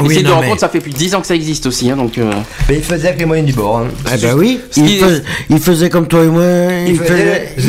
[0.00, 1.34] Oui, les sites de non, rencontres, mais- ça fait plus de 10 ans que ça
[1.34, 1.90] existe aussi.
[1.90, 2.30] hein, donc, euh,
[2.70, 3.78] Mais il faisait avec les moyens du bord.
[3.78, 3.86] hein.
[4.14, 6.44] Eh ben oui, Ce ils qui- fais- ils faisaient comme toi et moi,
[6.86, 6.96] ils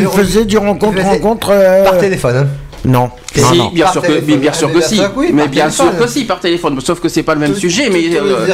[0.08, 1.50] faisait du rencontre il faisait rencontre.
[1.52, 2.36] euh, Par téléphone.
[2.38, 2.48] hein.
[2.88, 3.70] Non, si, non, non.
[3.72, 4.38] bien sûr que, téléphone.
[4.40, 5.02] bien sûr que si.
[5.16, 6.80] oui, mais bien sûr que si, par téléphone.
[6.82, 8.04] Sauf que c'est pas le même sujet, mais.
[8.04, 8.48] Tout- euh,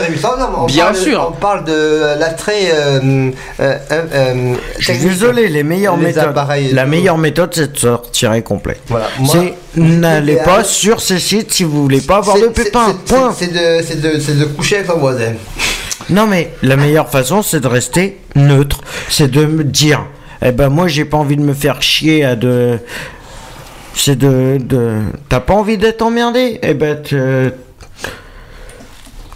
[0.52, 1.28] non, bien parle- sûr.
[1.30, 2.72] On parle de l'attrait.
[2.74, 5.10] Euh, euh, euh, euh, Je suis technique.
[5.12, 6.36] désolé, les meilleures Les méthodes.
[6.74, 8.78] la meilleure méthode, c'est de se retirer complet.
[8.88, 9.08] Voilà.
[9.20, 9.34] Moi,
[9.76, 12.88] C'est n'allez à- pas sur ces sites si vous voulez pas avoir de pépins.
[13.06, 13.36] c'est- Point.
[13.38, 15.34] C'est de, c'est de, c'est de coucher avec son voisin.
[16.10, 18.82] Non mais la meilleure façon, c'est de rester neutre.
[19.10, 20.06] C'est de me dire,
[20.44, 22.78] eh ben moi j'ai pas envie de me faire chier à de.
[23.96, 25.00] C'est de, de...
[25.30, 27.02] T'as pas envie d'être emmerdé Eh ben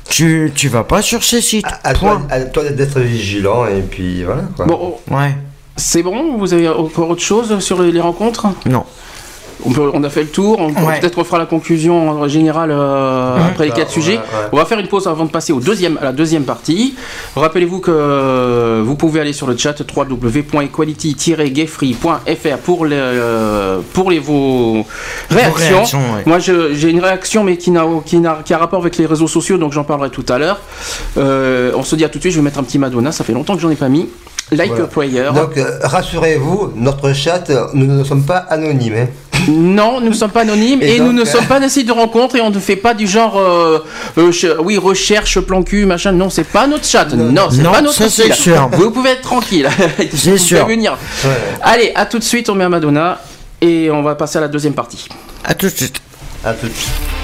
[0.10, 1.66] tu tu vas pas sur ces sites.
[1.84, 4.66] À toi, à toi d'être vigilant et puis voilà quoi.
[4.66, 5.36] Bon, Ouais.
[5.76, 6.38] c'est bon?
[6.38, 8.48] Vous avez encore autre chose sur les rencontres?
[8.66, 8.84] Non.
[9.66, 11.00] On, peut- on a fait le tour, on peut- Ouais.
[11.00, 14.16] peut-être refera la conclusion en général euh, après les quatre ouais, sujets.
[14.18, 14.50] ouais.
[14.52, 16.96] On va faire une pause avant de passer au deuxième, à la deuxième partie.
[17.36, 24.20] Rappelez-vous que euh, vous pouvez aller sur le chat www.equality-gayfree.fr pour, les, euh, pour les,
[24.20, 24.86] vos
[25.30, 25.76] réactions.
[25.76, 26.24] réactions, ouais.
[26.26, 29.06] Moi je- j'ai une réaction mais qui, n'a, qui, n'a, qui a rapport avec les
[29.06, 30.60] réseaux sociaux donc j'en parlerai tout à l'heure.
[31.18, 33.24] Euh, on se dit à tout de suite, je vais mettre un petit Madonna, ça
[33.24, 34.08] fait longtemps que j'en ai pas mis.
[34.50, 34.86] Like Voilà.
[34.86, 35.24] a prayer.
[35.36, 38.94] Donc rassurez-vous, notre chat, nous ne sommes pas anonymes.
[38.96, 39.08] hein.
[39.48, 41.88] Non, nous ne sommes pas anonymes et, Et nous ne euh, sommes pas des sites
[41.88, 43.80] de rencontres et on ne fait pas du genre, euh,
[44.18, 46.12] euh, oui, recherche, plan cul, machin.
[46.12, 47.06] Non, c'est pas notre chat.
[47.14, 47.50] Non, Non.
[47.52, 48.70] c'est pas notre sûr.
[48.74, 49.70] Vous pouvez être tranquille.
[50.14, 50.66] C'est sûr.
[50.68, 50.98] venir.
[51.24, 51.30] Ouais.
[51.62, 53.22] Allez, à tout de suite, on met à Madonna
[53.62, 55.08] et on va passer à la deuxième partie.
[55.44, 56.02] À tout de suite.
[56.44, 57.17] À tout de suite.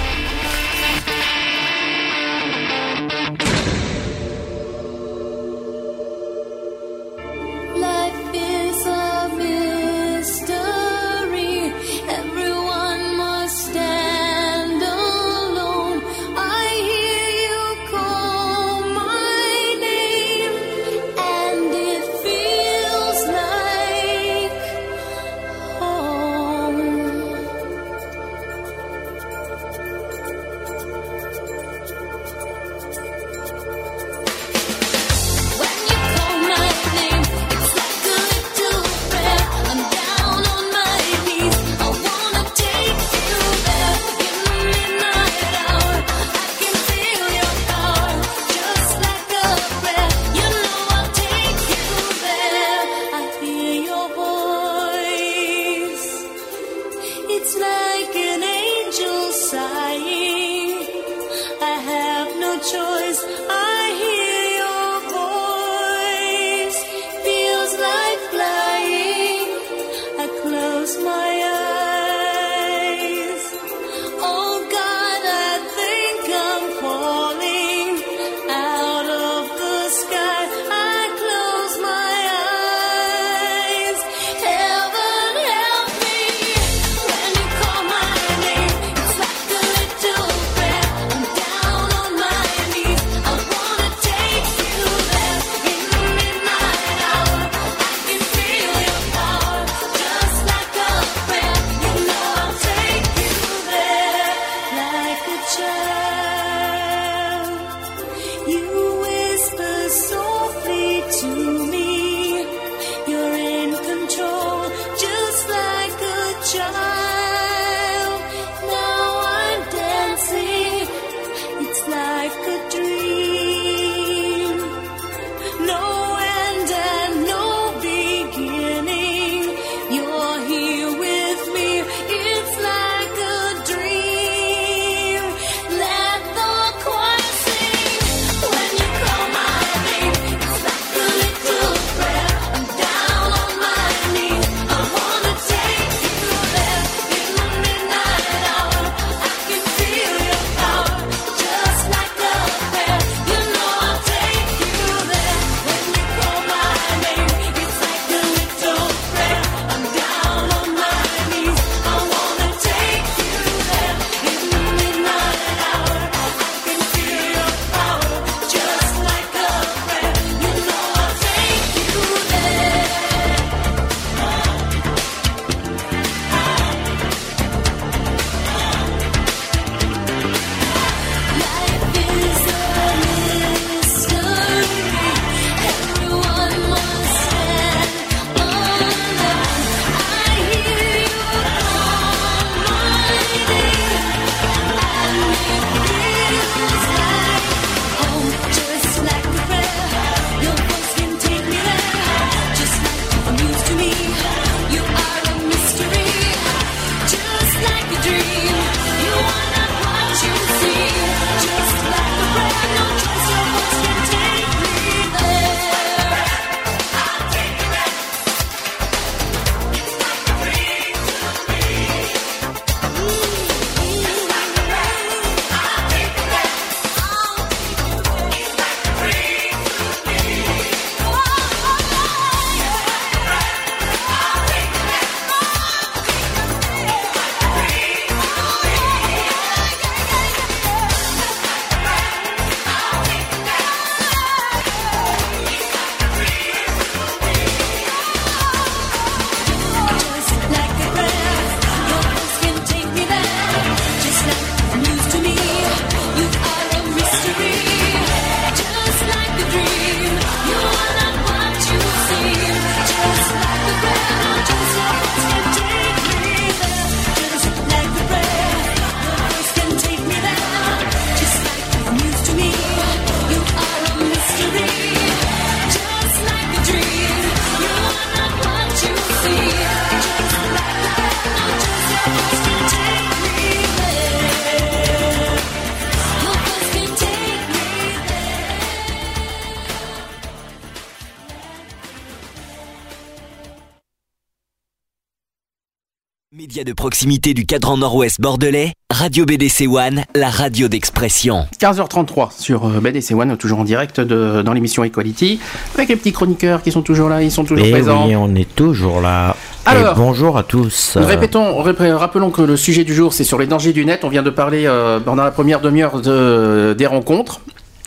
[297.03, 301.45] Proximité du cadran nord-ouest bordelais, Radio BDC One, la radio d'expression.
[301.61, 305.37] 15h33 sur euh, BDC One, toujours en direct de, dans l'émission Equality,
[305.75, 308.07] avec les petits chroniqueurs qui sont toujours là, ils sont toujours Et présents.
[308.07, 309.35] oui, on est toujours là.
[309.65, 310.93] Alors, Et bonjour à tous.
[310.95, 314.05] Répétons, rép- rappelons que le sujet du jour, c'est sur les dangers du net.
[314.05, 317.41] On vient de parler euh, pendant la première demi-heure de, des rencontres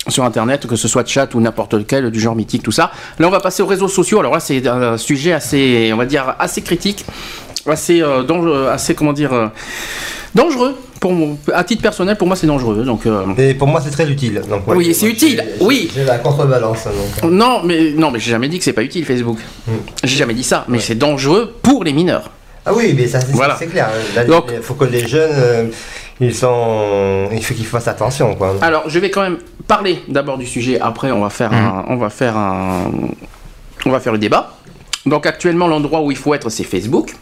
[0.09, 2.93] sur Internet, que ce soit chat ou n'importe lequel, du genre mythique, tout ça.
[3.19, 4.21] Là, on va passer aux réseaux sociaux.
[4.21, 7.05] Alors là, c'est un sujet assez, on va dire, assez critique,
[7.69, 9.47] assez, euh, dangereux, assez comment dire, euh,
[10.35, 10.77] dangereux.
[11.01, 12.83] Pour mon- à titre personnel, pour moi, c'est dangereux.
[12.83, 14.41] Donc, euh, Et pour moi, c'est très utile.
[14.49, 15.91] Donc, ouais, Oui, c'est utile, j'ai- oui.
[15.95, 16.85] J'ai la contrebalance.
[16.85, 16.95] Donc.
[17.25, 17.31] euh.
[17.31, 19.39] non, mais non, mais j'ai jamais dit que c'est pas utile Facebook.
[20.03, 20.65] J'ai jamais dit ça.
[20.69, 22.31] Mais c'est dangereux pour les mineurs.
[22.65, 23.57] Ah oui, mais ça, c'est Voilà.
[23.59, 23.89] c'est clair.
[24.17, 25.65] Là, Donc- il faut que les jeunes, euh,
[26.19, 28.57] ils sont, il faut qu'ils fassent attention, quoi.
[28.63, 29.37] Alors, je vais quand même
[29.69, 30.81] parler d'abord du sujet.
[30.81, 32.91] Après, on va faire un, on va faire un,
[33.85, 34.55] on va faire le débat.
[35.05, 37.15] Donc, actuellement, l'endroit où il faut être, c'est Facebook.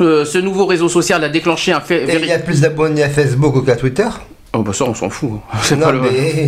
[0.00, 2.04] Euh, ce nouveau réseau social a déclenché un fait.
[2.08, 4.06] Il y a plus d'abonnés à Facebook qu'à Twitter
[4.56, 5.32] Oh bah ça, on s'en fout.
[5.62, 6.00] C'est Non, pas le.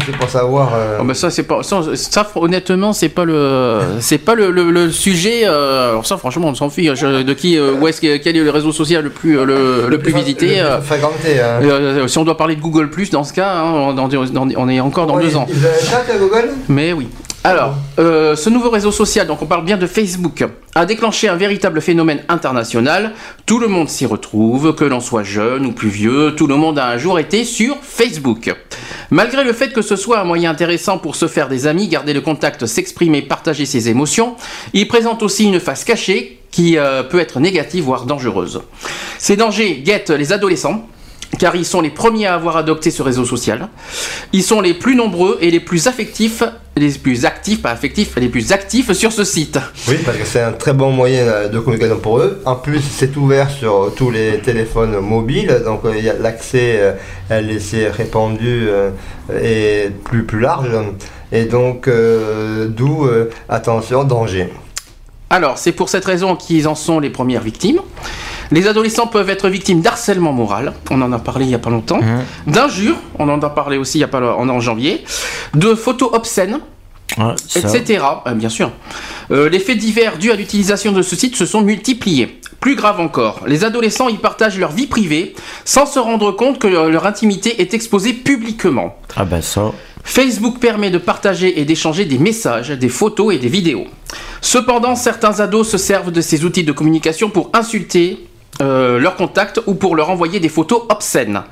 [0.07, 0.71] c'est pour savoir.
[0.77, 4.53] euh, Oh bah ça c'est pas ça, ça, honnêtement c'est pas le c'est pas le,
[4.53, 7.89] le- le sujet euh, alors ça franchement on s'en fiche euh, de qui euh, où
[7.89, 10.87] est-ce que quel est le réseau social le plus le, le plus visité euh, plus
[10.87, 12.07] fréquenté, hein.
[12.07, 14.09] si on doit parler de Google Plus dans ce cas hein, dans-
[14.57, 17.09] on est encore dans Ouais, deux ans Ils Google mais oui.
[17.47, 21.37] Alors, euh, ce nouveau réseau social, donc on parle bien de Facebook, a déclenché un
[21.37, 23.13] véritable phénomène international.
[23.47, 26.77] Tout le monde s'y retrouve, que l'on soit jeune ou plus vieux, tout le monde
[26.77, 28.53] a un jour été sur Facebook.
[29.11, 32.15] Malgré le fait que ce soit un moyen intéressant pour se faire des amis, garder
[32.15, 34.35] le contact, s'exprimer, partager ses émotions,
[34.73, 38.63] il présente aussi une face cachée qui euh, peut être négative voire dangereuse.
[39.19, 40.89] Ces dangers guettent les adolescents
[41.39, 43.69] car ils sont les premiers à avoir adopté ce réseau social.
[44.33, 46.43] Ils sont les plus nombreux et les plus affectifs,
[46.77, 49.59] les plus actifs, pas affectifs, les plus actifs sur ce site.
[49.89, 52.43] Oui, parce que c'est un très bon moyen euh, de communication pour eux.
[52.45, 56.93] En plus, c'est ouvert sur tous les téléphones mobiles, donc euh, l'accès, euh,
[57.29, 58.91] elle est répandu euh,
[59.43, 60.71] et plus, large.
[61.33, 64.49] Et donc, euh, d'où, euh, attention, danger.
[65.31, 67.81] Alors, c'est pour cette raison qu'ils en sont les premières victimes.
[68.53, 71.71] Les adolescents peuvent être victimes d'harcèlement moral, on en a parlé il n'y a pas
[71.71, 71.99] longtemps,
[72.47, 75.05] d'injures, on en a parlé aussi il y a pas en, en janvier,
[75.55, 76.61] de photos obscènes,
[77.18, 78.05] Ouais, etc.
[78.26, 78.70] Euh, bien sûr.
[79.31, 82.40] Euh, les faits divers dus à l'utilisation de ce site se sont multipliés.
[82.61, 86.66] Plus grave encore, les adolescents y partagent leur vie privée sans se rendre compte que
[86.66, 88.96] leur intimité est exposée publiquement.
[89.16, 89.72] Ah bah ça.
[90.05, 93.87] Facebook permet de partager et d'échanger des messages, des photos et des vidéos.
[94.40, 98.26] Cependant, certains ados se servent de ces outils de communication pour insulter
[98.62, 101.42] euh, leurs contacts ou pour leur envoyer des photos obscènes.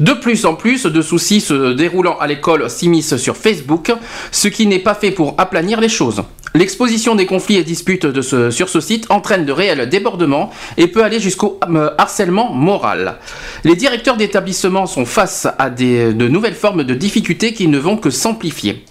[0.00, 3.92] De plus en plus de soucis se déroulant à l'école s'immiscent sur Facebook,
[4.30, 6.22] ce qui n'est pas fait pour aplanir les choses.
[6.54, 11.18] L'exposition des conflits et disputes sur ce site entraîne de réels débordements et peut aller
[11.18, 13.16] jusqu'au euh, harcèlement moral.
[13.64, 18.10] Les directeurs d'établissements sont face à de nouvelles formes de difficultés qui ne vont que
[18.10, 18.84] s'amplifier.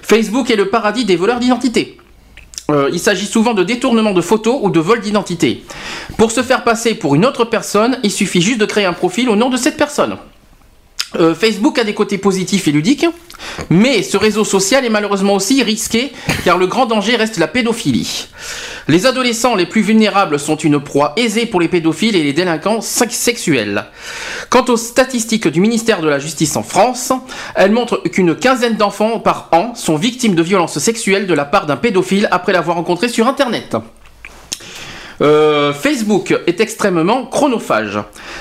[0.00, 1.98] Facebook est le paradis des voleurs d'identité.
[2.70, 5.64] Euh, il s'agit souvent de détournement de photos ou de vol d'identité.
[6.16, 9.28] Pour se faire passer pour une autre personne, il suffit juste de créer un profil
[9.28, 10.16] au nom de cette personne.
[11.16, 13.06] Euh, Facebook a des côtés positifs et ludiques,
[13.70, 16.12] mais ce réseau social est malheureusement aussi risqué
[16.44, 18.28] car le grand danger reste la pédophilie.
[18.88, 22.80] Les adolescents les plus vulnérables sont une proie aisée pour les pédophiles et les délinquants
[22.80, 23.86] sex- sexuels.
[24.50, 27.12] Quant aux statistiques du ministère de la Justice en France,
[27.54, 31.66] elles montrent qu'une quinzaine d'enfants par an sont victimes de violences sexuelles de la part
[31.66, 33.76] d'un pédophile après l'avoir rencontré sur Internet.
[35.20, 37.98] Euh, Facebook est extrêmement chronophage.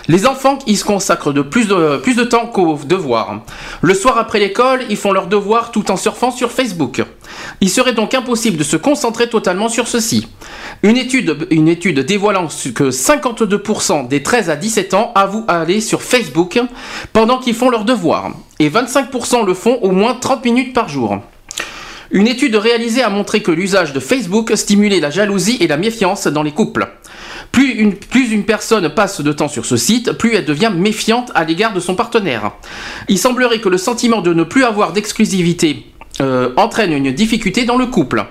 [0.07, 3.41] Les enfants y se consacrent de plus, de plus de temps qu'aux devoirs.
[3.81, 7.03] Le soir après l'école, ils font leurs devoirs tout en surfant sur Facebook.
[7.61, 10.27] Il serait donc impossible de se concentrer totalement sur ceci.
[10.81, 16.01] Une étude, une étude dévoilant que 52% des 13 à 17 ans avouent aller sur
[16.01, 16.59] Facebook
[17.13, 18.31] pendant qu'ils font leurs devoirs.
[18.59, 21.19] Et 25% le font au moins 30 minutes par jour.
[22.13, 26.27] Une étude réalisée a montré que l'usage de Facebook stimulait la jalousie et la méfiance
[26.27, 26.87] dans les couples.
[27.51, 31.73] Plus une, personne passe de temps sur ce site, plus elle devient méfiante à l'égard
[31.73, 32.51] de son partenaire.
[33.09, 35.87] Il semblerait que le sentiment de ne plus avoir d'exclusivité
[36.21, 38.23] euh, entraîne une difficulté dans le couple.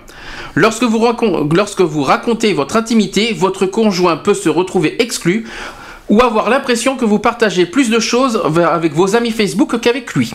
[0.55, 5.45] Lorsque vous racontez votre intimité, votre conjoint peut se retrouver exclu
[6.09, 10.33] ou avoir l'impression que vous partagez plus de choses avec vos amis Facebook qu'avec lui.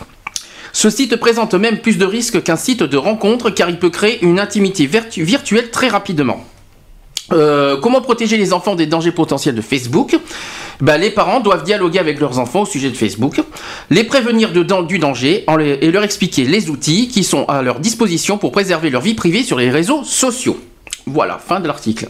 [0.72, 4.24] Ce site présente même plus de risques qu'un site de rencontre car il peut créer
[4.24, 6.44] une intimité virtuelle très rapidement.
[7.32, 10.18] Euh, comment protéger les enfants des dangers potentiels de Facebook?
[10.80, 13.40] Ben, Les parents doivent dialoguer avec leurs enfants au sujet de Facebook,
[13.90, 14.64] les prévenir du
[14.98, 15.44] danger
[15.80, 19.42] et leur expliquer les outils qui sont à leur disposition pour préserver leur vie privée
[19.42, 20.58] sur les réseaux sociaux.
[21.06, 22.08] Voilà, fin de l'article.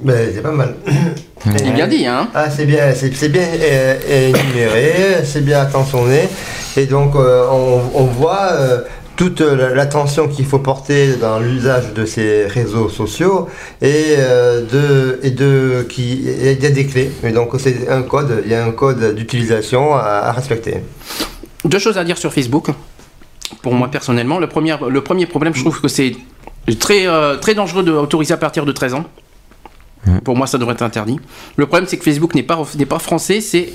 [0.00, 0.74] Ben, c'est pas mal.
[1.46, 5.60] Il est bien dit, hein Ah, c'est bien, c'est c'est bien euh, énuméré, c'est bien
[5.60, 6.28] attentionné.
[6.76, 8.82] Et donc, euh, on, on voit euh,
[9.16, 13.48] toute la- l'attention qu'il faut porter dans l'usage de ces réseaux sociaux
[13.80, 17.10] et, euh, de, et de qui il y a des clés.
[17.24, 20.82] Et donc, c'est un code, il y a un code d'utilisation à, à respecter.
[21.64, 22.66] Deux choses à dire sur Facebook.
[23.62, 26.12] Pour moi personnellement, le premier, le premier problème, je trouve que c'est
[26.78, 29.04] très, euh, très dangereux d'autoriser à partir de 13 ans.
[30.24, 31.18] Pour moi, ça devrait être interdit.
[31.56, 33.72] Le problème, c'est que Facebook n'est pas, n'est pas français, c'est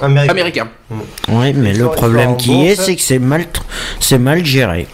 [0.00, 0.32] Américain.
[0.32, 0.68] américain.
[1.28, 3.46] Oui, mais le problème qui est, c'est que c'est mal,
[4.00, 4.86] c'est mal géré.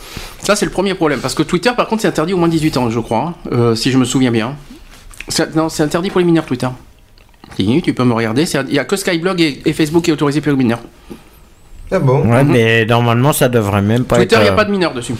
[0.42, 1.20] Ça, c'est le premier problème.
[1.20, 3.34] Parce que Twitter, par contre, c'est interdit au moins de 18 ans, je crois, hein,
[3.52, 4.56] euh, si je me souviens bien.
[5.28, 6.68] C'est- Non, c'est interdit pour les mineurs, Twitter.
[7.56, 8.44] Tu peux me regarder.
[8.44, 10.80] Il n'y a que Skyblog et, et Facebook qui est autorisé pour les mineurs.
[11.92, 14.42] Ah bon Ouais, mais normalement, ça devrait même pas Twitter, il être.
[14.44, 15.14] n'y a euh, pas de mineurs dessus.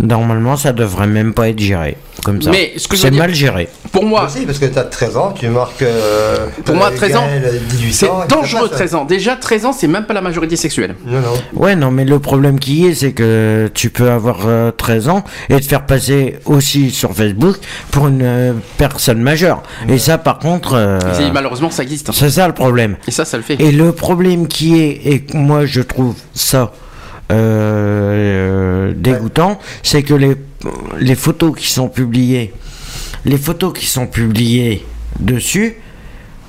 [0.00, 2.50] Normalement, ça devrait même pas être géré comme ça.
[2.50, 3.68] Mais ce que je c'est veux dire- mal géré.
[3.92, 5.82] Pour moi, Aussi, parce que tu as 13 ans, tu marques.
[5.82, 7.26] euh, Pour moi, euh, 13 ans,
[7.70, 8.78] 18 c'est dangereux, passe.
[8.78, 9.04] 13 ans.
[9.04, 10.94] Déjà, 13 ans, c'est même pas la majorité sexuelle.
[11.06, 11.32] Non, non.
[11.54, 15.22] Ouais, non, mais le problème qui est, c'est que tu peux avoir euh, 13 ans
[15.50, 17.56] et te faire passer aussi sur Facebook
[17.90, 19.62] pour une euh, personne majeure.
[19.88, 20.98] Et ça, par contre, euh,
[21.32, 22.10] malheureusement, ça existe.
[22.12, 22.96] c'est ça le problème.
[23.06, 23.60] Et ça, ça le fait.
[23.60, 25.93] Et le problème qui est, et que moi je trouve
[26.34, 26.72] ça
[27.32, 30.36] euh, dégoûtant, c'est que les,
[31.00, 32.52] les photos qui sont publiées,
[33.24, 34.84] les photos qui sont publiées
[35.20, 35.76] dessus,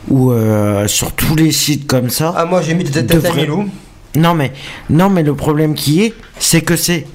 [0.10, 3.08] ou euh, sur tous les sites comme ça, Ah, moi j'ai mis des têtes
[4.16, 4.52] non mais,
[4.89, 7.06] non mais le problème qui est, c'est que c'est,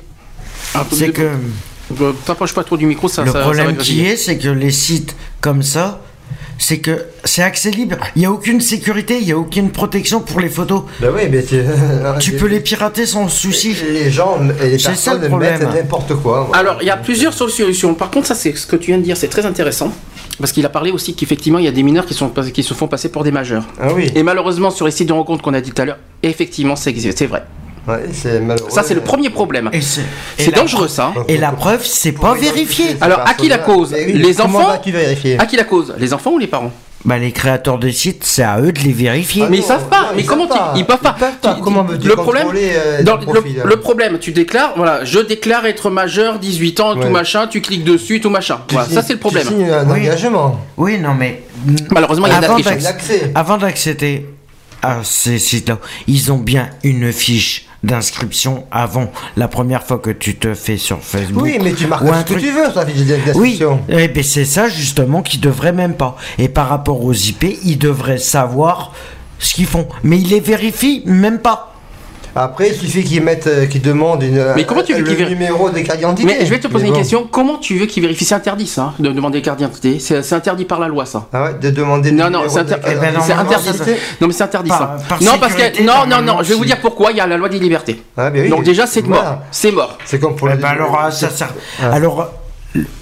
[0.74, 1.22] Ah, c'est que
[2.00, 4.38] Euh, T'approches pas trop du micro, ça le ça- ça va problème qui est, c'est
[4.38, 6.00] que les sites comme ça,
[6.60, 7.96] c'est que c'est accès libre.
[8.14, 10.82] Il n'y a aucune sécurité, il n'y a aucune protection pour les photos.
[11.00, 11.56] Bah oui, mais tu,
[12.20, 13.74] Tu peux les pirater sans souci.
[13.90, 15.58] Les gens et les le personnes problème.
[15.58, 16.44] mettent n'importe quoi.
[16.48, 16.60] voilà.
[16.60, 17.94] Alors, il y a plusieurs solutions.
[17.94, 19.90] Par contre, ça, c'est ce que tu viens de dire, c'est très intéressant.
[20.38, 22.74] Parce qu'il a parlé aussi qu'effectivement, il y a des mineurs qui, sont, qui se
[22.74, 23.64] font passer pour des majeurs.
[23.80, 25.98] Ah oui, Et malheureusement, sur les sites de rencontres qu'on a dit tout à l'heure,
[26.22, 27.42] effectivement, c'est c'est vrai.
[27.88, 28.70] Ouais, c'est malheureux.
[28.70, 29.70] Ça, c'est le premier problème.
[29.72, 30.04] Et c'est et
[30.44, 31.12] C'est la dangereux, ça.
[31.16, 31.24] hein.
[31.28, 32.96] Et la preuve, c'est pas vérifié.
[33.00, 36.46] Alors, à qui la cause Les enfants À qui la cause Les enfants ou les
[36.46, 36.72] parents
[37.04, 39.42] Bah, les créateurs des sites, c'est à eux de les vérifier.
[39.44, 40.00] Ah Mais non, ils savent pas.
[40.02, 40.72] non, mais ils comment savent tu- pas.
[40.76, 41.14] ils peuvent pas.
[41.16, 41.54] Ils peuvent pas.
[41.54, 45.18] Tu- Comment veux-tu le problème euh, dans- le, hein le problème, tu déclares, voilà, je
[45.18, 48.58] déclare être majeur, 18 ans, tout machin, tu cliques dessus, tout machin.
[48.68, 49.44] Tu Voilà, signes- ça c'est le problème.
[49.46, 50.00] Tu signes un Oui.
[50.00, 50.60] engagement.
[50.76, 51.42] Oui, non, mais.
[51.90, 53.32] Malheureusement, il y a de L'accès.
[53.34, 54.26] Avant d'accéder
[54.82, 60.36] à ces sites-là, ils ont bien une fiche d'inscription avant la première fois que tu
[60.36, 61.42] te fais sur Facebook.
[61.42, 64.44] Oui, mais tu marques ce que tu veux sur la fiche Oui, eh ben c'est
[64.44, 66.16] ça justement qu'ils devraient même pas.
[66.38, 68.92] Et par rapport aux IP, ils devraient savoir
[69.38, 69.88] ce qu'ils font.
[70.02, 71.69] Mais ils les vérifient même pas.
[72.36, 75.70] Après, il suffit qu'ils mettent, euh, qu'ils demandent une, Mais comment tu veux le numéro
[75.70, 76.26] des cartes d'identité.
[76.38, 77.00] Mais je vais te poser Mais une bon.
[77.00, 77.28] question.
[77.30, 78.24] Comment tu veux qu'ils vérifient?
[78.24, 79.98] C'est interdit ça, hein, de demander carte d'identité.
[79.98, 81.26] C'est c'est interdit par la loi ça.
[81.32, 83.78] Ah ouais, de demander Non, non, c'est inter- cartes Eh ben, normalement, interdit.
[83.78, 83.84] ça-
[84.20, 84.96] Non, mais c'est interdit Par- ça.
[85.08, 86.42] par non, parce que non, non, non.
[86.42, 87.10] Je vais vous dire pourquoi.
[87.12, 88.02] Il y a la loi des libertés.
[88.16, 88.48] Ah, oui.
[88.48, 89.22] Donc déjà, c'est Voilà.
[89.22, 89.38] mort.
[89.50, 89.98] C'est mort.
[90.04, 90.58] C'est comme pour Eh les.
[90.62, 91.52] ben alors, ah, ça sert.
[91.82, 92.24] Alors, euh,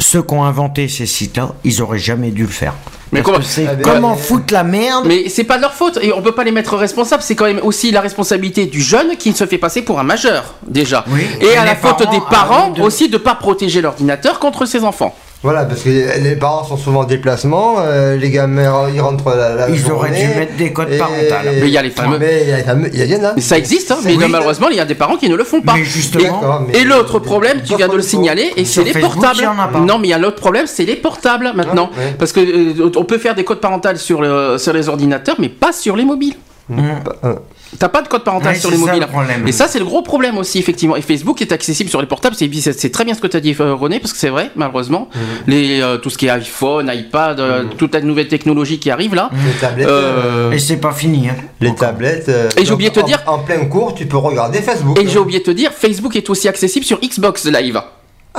[0.01, 2.75] ceux qui ont inventé ces sites-là, ils auraient jamais dû le faire.
[3.13, 6.13] Mais Parce comment- Ah, comment foutre la merde Mais c'est pas de leur faute et
[6.13, 7.23] on peut pas les mettre responsables.
[7.23, 10.55] C'est quand même aussi la responsabilité du jeune qui se fait passer pour un majeur
[10.67, 11.05] déjà.
[11.09, 11.23] Oui.
[11.41, 14.67] Et Et à la faute parents, des parents de- aussi de pas protéger l'ordinateur contre
[14.67, 15.17] ses enfants.
[15.45, 19.55] Voilà, parce que les parents sont souvent en déplacement, euh, les gamins ils rentrent la,
[19.55, 21.17] la Ils auraient dû mettre des codes et- parentaux.
[21.45, 23.25] Mais il y a les fameux- Mais il y a les fameux- il y, en
[23.25, 23.35] a.
[23.37, 24.25] Mais ça existe, hein, mais Oui.
[24.29, 25.75] malheureusement il y a des parents qui ne le font pas.
[25.77, 29.39] Mais justement- Et l'autre problème, tu viens de le signaler, et c'est les Facebook, portables.
[29.39, 29.79] il y en a pas.
[29.79, 31.91] Non, mais il y a l'autre problème, c'est les portables maintenant.
[31.95, 32.15] Ah, ouais.
[32.19, 35.49] Parce que euh, on peut faire des codes parentaux sur, le- sur les ordinateurs, mais
[35.49, 36.35] pas sur les mobiles.
[36.73, 37.35] Euh,
[37.79, 39.07] T'as pas de code parental Ouais, sur les mobiles.
[39.43, 39.49] le.
[39.49, 40.97] Et ça, c'est le gros problème aussi, effectivement.
[40.97, 42.35] Et Facebook est accessible sur les portables.
[42.35, 45.09] C'est très bien ce que tu as dit, euh, René, parce que c'est vrai, malheureusement.
[45.47, 49.15] Les, euh, tout ce qui est iPhone, iPad, euh, toute la nouvelle technologie qui arrive
[49.15, 49.31] là.
[49.33, 51.29] Les tablettes, Euh, Et c'est pas fini.
[51.29, 51.37] Hein.
[51.61, 52.29] les tablettes.
[52.29, 54.99] euh, Et j'ai oublié de te en- dire- En plein cours, tu peux regarder Facebook.
[54.99, 57.81] Et j'ai oublié de te dire, Facebook est aussi accessible sur Xbox Live.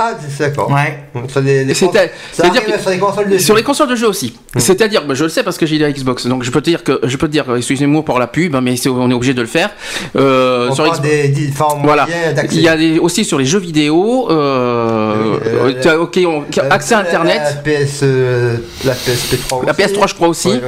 [0.02, 0.70] Ah, c'est d'accord.
[0.70, 0.98] Ouais.
[1.28, 3.58] Sur les, c'est-à-dire sur les consoles de Sur jeux.
[3.60, 4.34] les consoles de jeux aussi.
[4.56, 6.82] C'est-à-dire, bah, je le sais parce que j'ai la Xbox, donc je peux te dire
[6.82, 9.42] que, je peux te dire, excusez-moi pour la pub, hein, mais on est obligé de
[9.42, 9.70] le faire.
[10.16, 12.06] Euh, On sur parle Xbox- des différents Voilà.
[12.50, 16.68] Il y a des- aussi sur les jeux vidéo, euh, Euh, euh, ok, on- Euh,
[16.70, 20.60] accès à Internet, La, PS, euh, la PSP3 la PS3 je crois aussi, Ouais,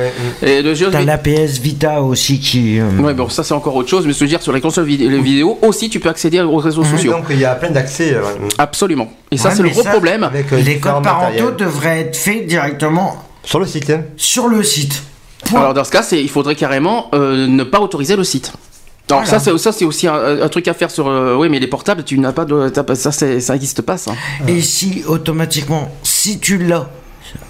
[0.42, 2.78] ouais, et de jeux T'as la PS Vita aussi qui.
[2.80, 4.84] euh, Ouais, bon, ça c'est encore autre chose, mais je veux dire, sur les consoles
[4.84, 7.12] vidéo, les vidéos aussi, tu peux accéder aux réseaux Oui, sociaux.
[7.12, 8.16] Donc il y a plein d'accès.
[8.58, 9.10] Absolument.
[9.32, 10.22] Et ça, Ouais, c'est le gros ça, problème.
[10.22, 13.90] Avec euh, Les codes parentaux devraient être faits directement Sur le site.
[13.90, 14.02] hein.
[14.16, 15.02] sur le site.
[15.46, 15.60] Point.
[15.60, 18.52] Alors dans ce cas, il faudrait carrément euh, ne pas autoriser le site.
[19.10, 19.38] Alors Voilà.
[19.38, 21.08] ça, c'est ça, c'est aussi un, un truc à faire sur.
[21.08, 24.12] euh, oui, mais les portables, tu n'as pas de, ça, c'est- ça n'existe pas, ça.
[24.46, 26.88] Et si automatiquement, si tu l'as,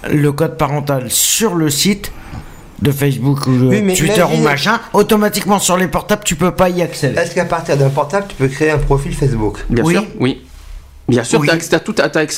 [0.09, 2.11] le code parental sur le site,
[2.81, 6.51] de Facebook ou de Oui, mais Twitter ou machin, automatiquement sur les portables, tu peux
[6.51, 7.17] pas y accéder.
[7.17, 9.59] Est-ce qu'à partir d'un portable, tu peux créer un profil Facebook?
[9.69, 9.93] Bien Oui.
[9.93, 10.41] sûr, oui.
[11.07, 11.49] Bien sûr, Oui.
[11.49, 11.69] accès-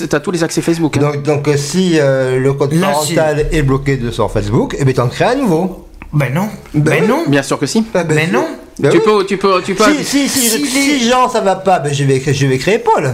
[0.07, 0.97] t'as tous les accès Facebook.
[0.97, 1.01] hein.
[1.01, 4.83] Donc, donc euh, si euh, le code Là, parental est bloqué de sur Facebook, eh
[4.85, 5.87] bien, t'en crées un nouveau.
[6.11, 6.49] Ben non.
[6.73, 7.23] Ben Ben non.
[7.27, 7.85] Bien sûr que si.
[7.93, 8.31] Ah, ben, Mais si.
[8.31, 8.45] non.
[8.79, 9.03] Ben tu, oui.
[9.05, 11.79] peux, tu peux, tu peux, Si, si, si, Si si, les- Jean ça va pas,
[11.79, 13.13] ben, je, vais, créer- je vais créer Paul.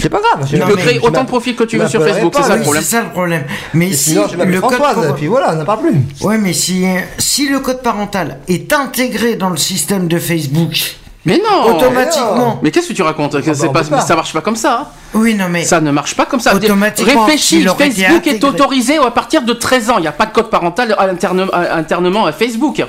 [0.00, 0.48] C'est pas grave.
[0.48, 2.82] tu peux créer autant de profils que tu veux sur Facebook, c'est ça le problème.
[2.84, 3.44] C'est ça le problème.
[3.74, 6.26] Mais si sinon, je m'appelle le code Françoise, par- puis voilà, on n'en parle plus.
[6.26, 6.84] Ouais, mais si,
[7.18, 12.58] si le code parental est intégré dans le système de Facebook, Mais non automatiquement.
[12.62, 14.00] Mais qu'est-ce que tu racontes Que bah, c'est pas, peut pas.
[14.00, 14.80] Ça marche pas comme ça.
[14.82, 14.86] hein.
[15.14, 15.64] Oui, non, mais.
[15.64, 16.54] Ça ne marche pas comme ça.
[16.54, 19.94] Automatiquement, Réfléchis, il Facebook est autorisé à partir de 13 ans.
[19.98, 22.76] Il n'y a pas de code parental à internement à Facebook.
[22.78, 22.84] Oui,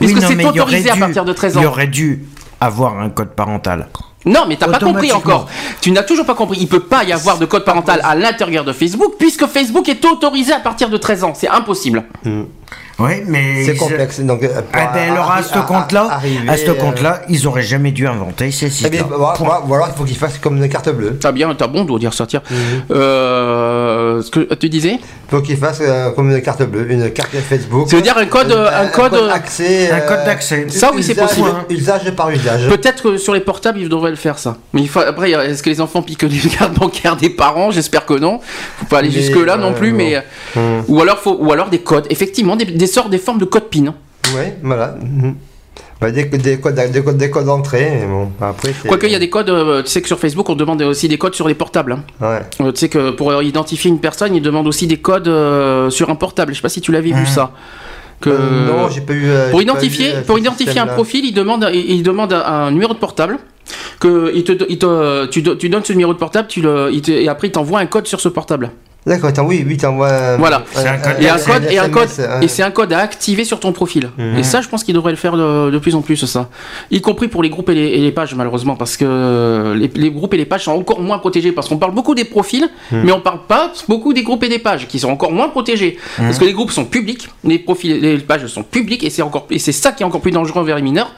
[0.00, 1.70] Puisque non, c'est mais il y aurait autorisé à dû- partir de 13 Il ans.
[1.70, 2.24] aurait dû
[2.60, 3.88] avoir un code parental.
[4.26, 5.46] Non, mais t'as pas compris encore.
[5.82, 6.56] Tu n'as toujours pas compris.
[6.60, 10.02] Il peut pas y avoir de code parental à l'intérieur de Facebook puisque Facebook est
[10.06, 11.32] autorisé à partir de 13 ans.
[11.34, 12.02] C'est impossible.
[12.98, 13.64] Oui, mais.
[13.64, 14.20] C'est complexe.
[14.20, 17.90] Donc, euh, Ah ben alors à ce compte-là, à ce euh, compte-là, ils auraient jamais
[17.90, 19.06] dû inventer ces eh bien, systèmes.
[19.16, 21.16] voilà, voilà, voilà, il faut qu'il fasse comme une carte bleue.
[21.18, 22.42] T'as bien, t'as bon de dire tiens.
[22.50, 22.56] Mhm.
[22.92, 24.98] Euh, ce que tu disais
[25.28, 27.88] faut qu'il fasse euh, comme une carte bleue, une carte Facebook.
[27.88, 29.90] Ça veut dire un code, euh, un code, euh, accès.
[29.90, 30.66] un code d'accès.
[30.68, 31.48] Ça, oui, c'est possible.
[31.70, 32.68] Usage par usage.
[32.68, 34.56] Peut-être que sur les portables, ils devraient le faire ça.
[34.72, 37.70] Mais il faut, après, est-ce que les enfants piquent les cartes bancaires des parents?
[37.70, 38.40] J'espère que non.
[38.78, 40.22] Faut pas aller Mais, jusque là non plus, mais
[40.56, 42.06] euh, ou alors faut, ou alors des codes.
[42.10, 43.94] Effectivement, des, des sortes, des formes de codes PIN.
[44.34, 44.96] Oui, voilà.
[45.00, 45.34] Mhm.
[46.04, 48.74] Bah, des, des codes, des codes, des codes d'entrée, mais bon, après.
[48.80, 50.82] c'est- Quoique il y a des codes, euh, tu sais que sur Facebook, on demande
[50.82, 51.92] aussi des codes sur les portables.
[51.92, 52.00] hein.
[52.20, 52.40] Ouais.
[52.66, 56.10] Euh, tu sais que pour identifier une personne, ils demandent aussi des codes euh, sur
[56.10, 56.52] un portable.
[56.52, 57.26] Je sais pas si tu l'avais vu Mhm.
[57.26, 57.52] ça.
[58.20, 59.26] Que non, j'ai pas eu.
[59.50, 62.98] pour identifier, pour identifier un profil, il demande, il, il demande un, un numéro de
[62.98, 63.38] portable.
[63.98, 66.90] Que il te, il te- tu, do- tu donnes ce numéro de portable, tu le,
[66.92, 68.70] il te- et après il t'envoie un code sur ce portable.
[69.06, 70.36] D'accord, attends, oui, oui, t'envoies.
[70.38, 70.64] Voilà.
[70.72, 72.44] C'est un code Et un c'est code, et un code, SMS, ouais.
[72.44, 74.08] et c'est un code à activer sur ton profil.
[74.16, 74.38] Mhm.
[74.38, 76.48] Et ça, je pense qu'il devrait le faire de, de plus en plus, ça.
[76.90, 80.10] Y compris pour les groupes et les, et les pages, malheureusement, parce que les, les
[80.10, 81.52] groupes et les pages sont encore moins protégés.
[81.52, 83.02] Parce qu'on parle beaucoup des profils, Mhm.
[83.04, 85.98] mais on parle pas beaucoup des groupes et des pages, qui sont encore moins protégés.
[86.18, 86.24] Mhm.
[86.26, 89.46] Parce que les groupes sont publics, les profils, les pages sont publiques, et c'est encore,
[89.50, 91.12] et c'est ça qui est encore plus dangereux envers les mineurs,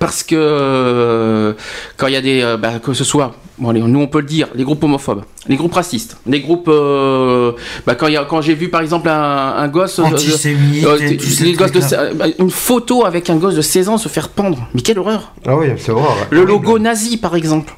[0.00, 1.52] parce que euh,
[1.98, 4.20] quand il y a des, euh, bah, que ce soit, bon, allez, nous on peut
[4.20, 7.25] le dire, les groupes homophobes, les groupes racistes, les groupes, euh,
[7.86, 10.98] bah, quand il y a, quand j'ai vu par exemple un, un gosse, euh, euh,
[10.98, 14.98] de, bah, une photo avec un gosse de 16 ans se faire pendre, mais quelle
[14.98, 16.16] horreur Ah oui, c'est horreur.
[16.30, 17.72] Le logo nazi par exemple,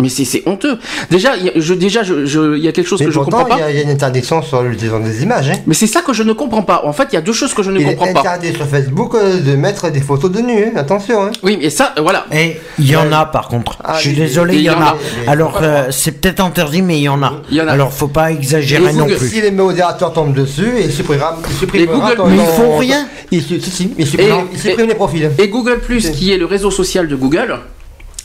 [0.00, 0.78] mais c'est honteux.
[1.10, 3.46] Déjà, il y a- je, déjà, je, y a quelque chose Mais que je comprends
[3.48, 3.64] il y, pas.
[3.66, 5.50] a- il y a une interdiction sur l'utilisation des images.
[5.50, 5.58] Hein.
[5.66, 6.82] Mais c'est ça que je ne comprends pas.
[6.84, 8.20] En fait, il y a deux choses que je ne Il est comprends pas.
[8.20, 10.72] interdit sur Facebook euh, de mettre des photos de nu, hein.
[10.76, 11.24] attention.
[11.24, 11.30] Hein.
[11.42, 12.26] Oui, mais ça, euh, voilà.
[12.32, 13.76] Et il y en a par contre.
[13.84, 14.96] Ah, je suis désolé, il y, en a.
[15.26, 17.34] Alors euh, c'est peut-être interdit, mais il y en a.
[17.50, 17.72] Il y en a.
[17.72, 19.28] Alors faut pas exagérer Et non Google, plus.
[19.28, 21.36] Si les modérateurs tombent dessus, il supprimera.
[21.48, 23.06] Il supprimera Google- ton- Mais ils font rien.
[23.30, 25.30] Il, su- si, si, il supprime, Et- il supprime les profils.
[25.38, 27.58] Et Google Plus, qui est le réseau social de Google,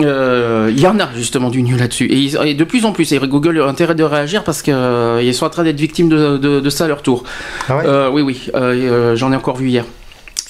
[0.01, 2.05] euh, il y en a justement du nu là-dessus.
[2.05, 5.33] Et, ils- et de plus en plus, et Google a intérêt de réagir parce qu'ils
[5.33, 7.23] sont en train d'être victimes de, de- de ça à leur tour.
[7.69, 9.85] Ah ouais Euh, oui, oui, euh, euh, j'en ai encore vu hier.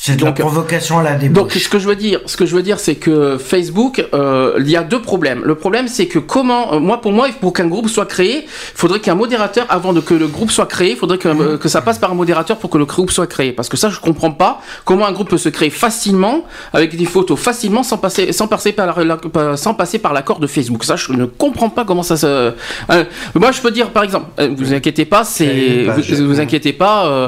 [0.08, 1.58] C'est de la Donc- provocation à la Donc, débauche.
[1.58, 4.70] ce que je veux dire, ce que je veux dire, c'est que Facebook, euh, il
[4.70, 5.42] y a deux problèmes.
[5.44, 8.48] Le problème, c'est que comment, euh, moi, pour moi, pour qu'un groupe soit créé, il
[8.76, 11.68] faudrait qu'un modérateur, avant de que le groupe soit créé, il faudrait que, euh, que
[11.70, 13.52] ça passe par un modérateur pour que le groupe soit créé.
[13.52, 17.06] Parce que ça, je comprends pas comment un groupe peut se créer facilement avec des
[17.06, 20.84] photos facilement sans passer, sans passer par la- sans passer par l'accord de Facebook.
[20.84, 22.28] Ça, je ne comprends pas comment ça se.
[22.28, 23.04] Euh,
[23.34, 27.08] moi, je peux dire, par exemple, euh, vous inquiétez pas, c'est, vous, vous inquiétez pas,
[27.08, 27.28] euh,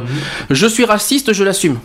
[0.52, 1.78] je suis raciste, je l'assume.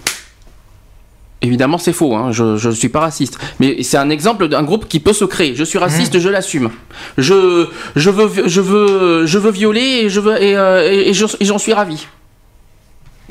[1.43, 3.37] Évidemment, c'est faux, hein, je ne suis pas raciste.
[3.59, 5.55] Mais c'est un exemple d'un groupe qui peut se créer.
[5.57, 6.71] Je suis raciste, je l'assume.
[7.19, 7.67] Je,
[7.97, 11.27] je, veux, je, veux, je veux violer et je veux, et, euh, et- et je-
[11.41, 12.07] et j'en suis ravi.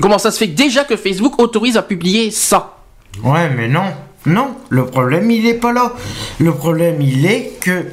[0.01, 2.78] Comment ça se fait déjà que Facebook autorise à publier ça?
[3.24, 3.84] Ouais, mais non.
[4.26, 5.93] Non, le problème, il est pas là.
[6.39, 7.86] Le problème, il est que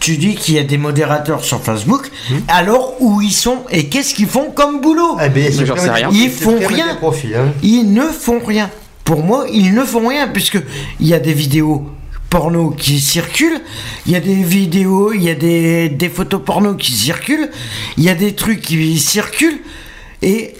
[0.00, 2.10] tu dis qu'il y a des modérateurs sur Facebook,
[2.48, 5.18] alors où ils sont et qu'est-ce qu'ils font comme boulot?
[5.22, 5.74] Eh ben, j'en.
[6.12, 6.94] Ils font rien.
[6.94, 7.52] profils, hein.
[7.62, 8.70] Ils ne font rien.
[9.08, 10.58] Pour moi, ils ne font rien, puisque
[11.00, 11.86] il y a des vidéos
[12.28, 13.58] porno qui circulent,
[14.04, 17.48] il y a des vidéos, il y a des, des photos porno qui circulent,
[17.96, 19.60] il y a des trucs qui circulent,
[20.20, 20.52] et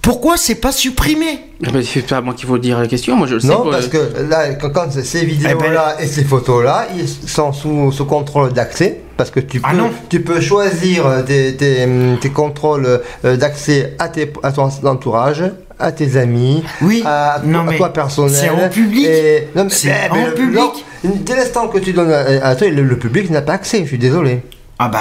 [0.00, 1.38] pourquoi c'est pas supprimé?
[1.64, 3.46] Eh ben, C'est pas moi qu'il faut dire la question, moi je le sais.
[3.46, 3.70] Non, quoi.
[3.70, 3.98] parce que
[4.28, 8.98] là, quand, quand ces vidéos-là ben- et ces photos-là, ils sont sous, sous contrôle d'accès.
[9.16, 9.90] Parce que tu peux, Ah non.
[10.08, 11.86] tu peux choisir tes, tes,
[12.20, 15.44] tes contrôles euh, d'accès à, tes, à ton entourage,
[15.78, 18.32] à tes amis, Oui, à, non, à mais toi personnel.
[18.34, 19.06] c'est en public.
[19.06, 20.60] Et- non, mais- C'est mais- en mais public.
[21.04, 23.80] non, dès l'instant que tu donnes à, à toi, le, le public n'a pas accès,
[23.82, 24.42] je suis désolé.
[24.78, 25.00] Ah bah,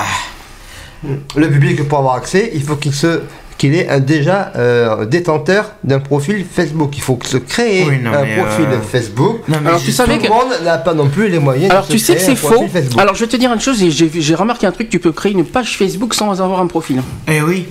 [1.36, 3.22] Le public, pour avoir accès, il faut qu'il se
[3.58, 6.98] qu'il est un- déjà euh, détenteur d'un profil Facebook.
[6.98, 9.48] Il faut se créer Oui, non, un profil euh, Facebook.
[9.48, 11.70] Non, mais Alors, tu savais Tout que- le monde n'a pas non plus les moyens
[11.70, 12.64] Alors de tu sais que c'est faux.
[12.98, 15.46] Alors je vais te dire une chose, j'ai remarqué un truc, tu peux créer une
[15.46, 17.04] page Facebook sans avoir un profil.
[17.28, 17.68] Eh oui.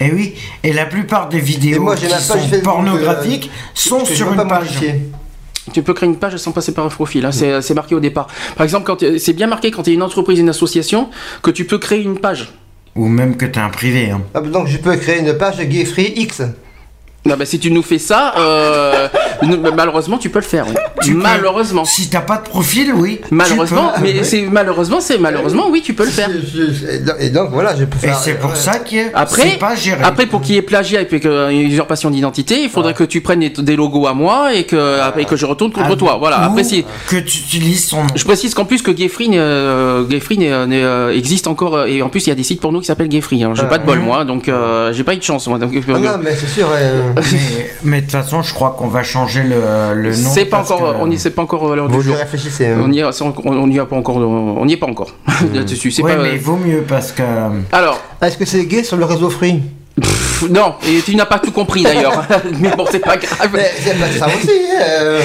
[0.00, 0.34] Eh oui.
[0.62, 4.26] Et la plupart des Et vidéos moi, j'ai qui sont Facebook, pornographiques euh, sont sur
[4.26, 4.78] peux une pas page.
[5.72, 7.32] Tu peux créer une page sans passer par un profil, hein.
[7.32, 8.28] c'est c'est marqué au départ.
[8.56, 11.10] Par exemple, quand tu- c'est bien marqué quand tu es une entreprise, une association,
[11.42, 12.52] que tu peux créer une page.
[12.94, 14.10] Ou même que t'es un privé.
[14.10, 14.22] Hein.
[14.32, 16.42] Ah, donc je peux créer une page Gay Free X.
[17.24, 19.08] Non, bah, si tu nous fais ça, euh,
[19.74, 20.66] malheureusement, tu peux le faire.
[20.68, 20.74] oui.
[21.02, 21.20] Tu peux.
[21.20, 21.84] malheureusement.
[21.84, 23.20] Si t'as pas de profil, oui.
[23.30, 24.02] Malheureusement, peux.
[24.02, 26.28] mais c'est malheureusement, c'est malheureusement, oui, tu peux le faire.
[27.20, 28.18] Et donc- Et voilà, je peux Et faire.
[28.18, 30.00] c'est pour ça que Après, pas géré.
[30.02, 33.04] après pour qu'il y ait plagiat et puis que, euh, usurpation d'identité, il faudrait que
[33.04, 36.16] tu prennes des, logos à moi et que, après, que je retourne contre Ah, toi.
[36.18, 36.40] Voilà.
[36.40, 38.06] ou Après, si, que tu utilises son nom.
[38.16, 42.26] je précise qu'en plus que Gayfree, euh, n'est, euh, existe encore euh, et en plus
[42.26, 43.44] il y a des sites pour nous qui s'appellent Gayfree.
[43.44, 43.52] hein.
[43.54, 45.58] J'ai Ah, pas de bol moi, donc euh, j'ai pas eu de chance moi.
[45.58, 46.68] Donc, Ah non, mais c'est sûr.
[46.72, 50.30] euh, mais mais de toute façon, je crois qu'on va changer le, le nom.
[50.32, 52.16] c'est pas encore, que- on y, c'est pas encore euh, l'heure vous du jour.
[52.16, 52.66] réfléchissez.
[52.66, 52.78] hein.
[52.82, 55.10] On y, est- c'est encore- on y a pas encore, on y est pas encore
[55.54, 55.90] là-dessus.
[55.90, 56.22] C'est Ouais, pas.
[56.22, 57.22] mais vaut mieux parce que.
[57.72, 59.60] Alors, Est-ce que c'est gay sur le réseau free?
[60.00, 62.22] Pff, non, et tu n'as pas tout compris d'ailleurs.
[62.60, 63.48] mais bon, c'est pas grave.
[63.82, 64.50] C'est pas ça aussi.
[64.80, 65.20] euh.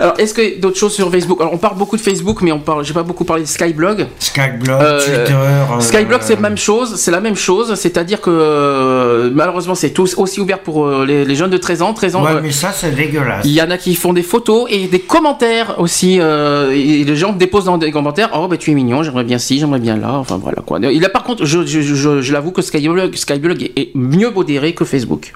[0.00, 2.58] Alors, est-ce que d'autres choses sur Facebook Alors, on parle beaucoup de Facebook, mais on
[2.58, 4.06] parle, j'ai pas beaucoup parlé de Skyblog.
[4.18, 5.32] Skyblog, Euh, Twitter.
[5.34, 9.90] euh, Skyblog, c'est la même chose, c'est la même chose, c'est-à-dire que euh, malheureusement, c'est
[9.90, 11.92] tous aussi ouvert pour les, les jeunes de 13 ans.
[11.92, 13.44] 13 ans, Ouais, mais ça, c'est dégueulasse.
[13.44, 16.14] il y en a qui font des photos et des commentaires aussi.
[16.18, 19.58] et les gens déposent dans des commentaires Oh, bah tu es mignon, j'aimerais bien ci,
[19.58, 20.14] j'aimerais bien là.
[20.14, 20.78] Enfin voilà quoi.
[20.80, 24.72] Il a par contre, je, je, je, je l'avoue que Skyblog, Skyblog est mieux modéré
[24.72, 25.32] que Facebook.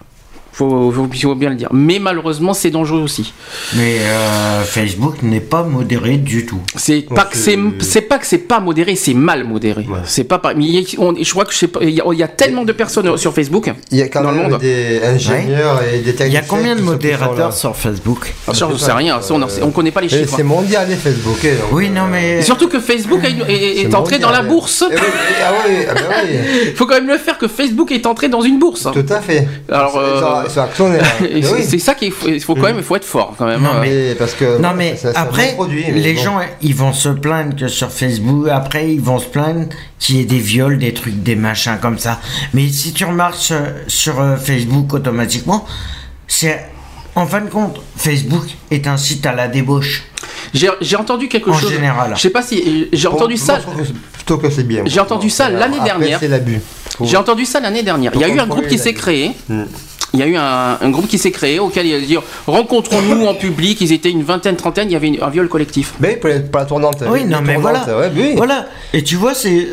[0.56, 1.68] Faut, faut, faut bien le dire.
[1.72, 3.32] Mais malheureusement, c'est dangereux aussi.
[3.74, 6.60] Mais euh, Facebook n'est pas modéré du tout.
[6.76, 9.84] C'est pas que c'est pas que c'est pas modéré, c'est mal modéré.
[10.04, 10.64] C'est pas pas- mais
[10.98, 12.70] on- je crois que je sais pas, il y, a- il y a tellement de
[12.72, 13.72] personnes sur Facebook.
[13.90, 14.60] Il y a quand Dans le même monde.
[14.60, 16.40] des ingénieurs et des Il y techniciens.
[16.40, 18.32] a combien de modérateurs sur Facebook?
[18.46, 19.20] Ah, Ça, je sais rien.
[19.22, 20.34] Ça, on, en- on connaît pas les Et chiffres.
[20.36, 21.38] C'est mondial les Facebook.
[21.42, 22.38] eh, donc, Oui, non, euh, mais.
[22.38, 24.84] Et surtout que Facebook est, entré dans la bourse.
[24.88, 25.94] Eh oui, eh, ah oui, ah
[26.24, 26.38] oui,
[26.68, 28.86] Il faut quand même le faire que Facebook est entré dans une bourse.
[28.92, 29.48] tout à fait.
[29.68, 29.98] Alors,
[30.46, 31.64] Eh c'est oui.
[31.68, 33.62] c'est ça qu'il faut, il faut quand même, il faut être fort quand même.
[33.62, 33.80] Non, hein.
[33.82, 36.22] mais- parce que Non mais ça- après bon produit, mais les bon.
[36.22, 39.66] gens ils vont se plaindre que sur Facebook après ils vont se plaindre
[39.98, 42.20] qu'il y ait des viols des trucs des machins comme ça
[42.52, 45.64] mais si tu remarques sur, sur, euh, Facebook automatiquement
[46.28, 46.64] c'est
[47.14, 50.04] en fin de compte Facebook est un site à la débauche
[50.52, 51.72] J'ai entendu quelque En chose.
[51.72, 52.12] général.
[52.16, 53.56] Je sais pas si j'ai Bon, entendu ça.
[53.58, 54.82] je trouve que c'est- Plutôt que c'est bien.
[54.86, 56.18] J'ai entendu ça l'année dernière.
[56.20, 56.60] C'est l'abus.
[57.02, 58.12] J'ai entendu ça l'année dernière.
[58.14, 59.32] Il y a eu un groupe qui s'est créé.
[60.14, 60.16] Hmm.
[60.16, 63.26] Il y a eu un, un groupe qui s'est créé auquel il a dit rencontrons-nous
[63.26, 63.80] en public.
[63.80, 64.88] Ils étaient une vingtaine, trentaine.
[64.88, 65.94] Il y avait une- un viol collectif.
[66.00, 67.02] Mais pour, la- pour la tournante.
[67.08, 68.34] oui non mais voilà tournantes, ouais, oui.
[68.36, 69.68] voilà et tu vois c'est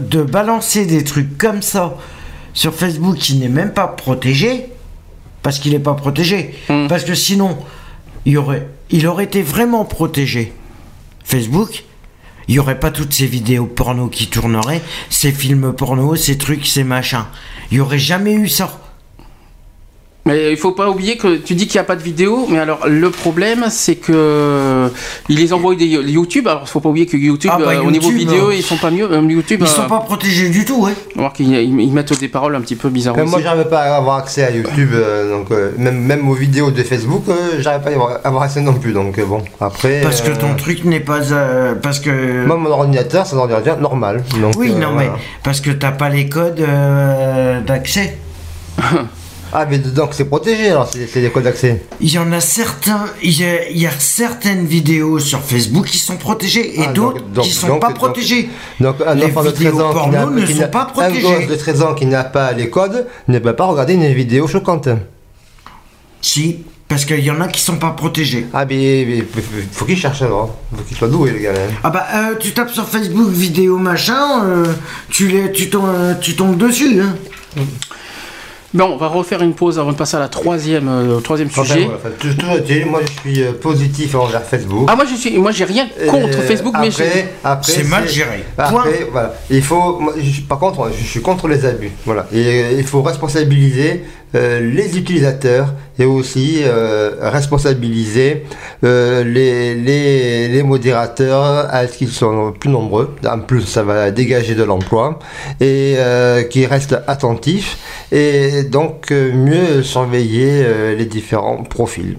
[0.00, 1.96] de balancer des trucs comme ça
[2.52, 4.66] sur Facebook qui n'est même pas protégé
[5.42, 6.86] parce qu'il n'est pas protégé Mm.
[6.88, 7.56] parce que sinon
[8.26, 10.52] il aurait il aurait été vraiment protégé
[11.24, 11.84] Facebook
[12.48, 16.66] il y aurait pas toutes ces vidéos porno qui tourneraient ces films porno ces trucs
[16.66, 17.24] ces machins
[17.70, 18.80] il y aurait jamais eu ça
[20.26, 22.58] Mais il faut pas oublier que tu dis qu'il n'y a pas de vidéo, mais
[22.58, 24.88] alors le problème c'est que
[25.28, 26.48] ils les envoient des YouTube.
[26.48, 28.62] Alors il faut pas oublier que YouTube, Ah bah, euh, au niveau vidéo, euh, ils
[28.62, 29.06] sont pas mieux.
[29.06, 32.28] Même YouTube, ils euh, sont pas protégés du tout ouais voir qu'ils ils- mettent des
[32.28, 33.16] paroles un petit peu bizarres.
[33.16, 33.42] Mais moi, aussi.
[33.44, 36.82] j'arrive pas à avoir accès à YouTube, euh, donc euh, même, même aux vidéos de
[36.82, 38.92] Facebook, euh, j'arrive pas à y avoir, accès non plus.
[38.92, 40.00] Donc euh, bon, après.
[40.00, 43.40] parce que euh, ton truc n'est pas euh, parce que Moi, mon ordinateur, c'est un
[43.40, 44.24] ordinateur normal.
[44.40, 45.10] Donc, oui euh, non voilà.
[45.12, 48.16] mais parce que t'as pas les codes euh, d'accès
[49.56, 51.84] Ah, mais donc c'est protégé alors, c'est des codes d'accès.
[52.00, 55.86] Il y en a certains, il y a, il y a certaines vidéos sur Facebook
[55.86, 58.48] qui sont protégées et Ah, d'autres qui sont donc- pas donc- protégées.
[58.80, 60.90] Donc un Les enfant de 13 vidéos ans qui n'a ne qui sont pas
[61.48, 64.88] de 13 ans qui n'a pas les codes ne peut pas regarder une vidéo choquante.
[66.20, 68.46] Si, parce qu'il y en a qui sont pas protégés.
[68.52, 69.24] Ah mais, mais
[69.70, 70.56] faut qu'il cherche alors.
[70.76, 71.52] Faut qu'il soit doué le gars.
[71.52, 71.72] hein.
[71.84, 74.66] Ah bah euh, tu tapes sur Facebook vidéo machin, euh,
[75.10, 77.00] tu les, tu tombes, euh, tu tombes dessus.
[77.00, 77.14] Hein.
[78.74, 81.48] Bon, on va refaire une pause avant de passer à la troisième, euh, au troisième
[81.48, 81.84] Enfin, sujet.
[81.84, 84.88] voilà, enfin, tout- tout a été, moi je suis euh, positif envers Facebook.
[84.90, 88.08] Ah moi je suis, moi j'ai rien contre Euh, Facebook, mais après, après, C'est mal
[88.08, 88.42] géré.
[88.58, 89.32] Après, voilà.
[89.48, 91.92] Il faut, moi, je suis- par contre, je suis contre les abus.
[92.04, 92.26] Voilà.
[92.32, 98.42] Et euh, il faut responsabiliser euh, euh, les utilisateurs et aussi euh, responsabiliser
[98.82, 99.76] euh, les,
[100.48, 103.14] les, modérateurs à ce qu'ils sont plus nombreux.
[103.24, 105.20] En plus, ça va dégager de l'emploi
[105.60, 105.96] et
[106.50, 107.78] qu'ils restent attentifs
[108.10, 110.64] et donc mieux surveiller
[110.96, 112.16] les différents profils.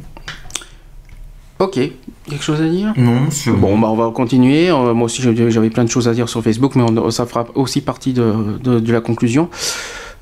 [1.60, 1.80] Ok,
[2.28, 2.94] Quelque chose à dire?
[2.98, 3.56] Non, sur...
[3.56, 4.72] Bon, bah, on va continuer.
[4.72, 8.14] Moi aussi, j'avais plein de choses à dire sur Facebook, mais ça fera aussi partie
[8.14, 9.50] de, de la conclusion.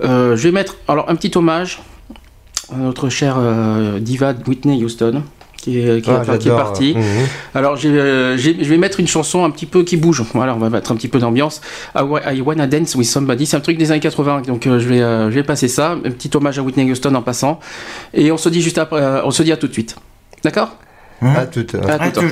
[0.02, 1.82] Euh, je vais mettre alors un petit hommage
[2.72, 5.24] à notre chère euh, diva Whitney Houston.
[5.58, 6.94] Qui est, qui, parti.
[7.56, 10.22] Alors, euh, je vais mettre une chanson un petit peu qui bouge.
[10.34, 11.62] Voilà, on va mettre un petit peu d'ambiance.
[11.96, 13.46] I Wanna Dance with Somebody.
[13.46, 14.42] C'est un truc des années 80.
[14.42, 15.92] Donc, je, vais, je vais passer ça.
[15.92, 17.62] Un petit hommage à Whitney Houston en passant.
[18.14, 19.96] Et on se dit juste après, on se dit à tout de suite.
[20.44, 20.76] D'accord?
[21.22, 21.66] À tout.
[21.82, 22.26] À, à, à tout.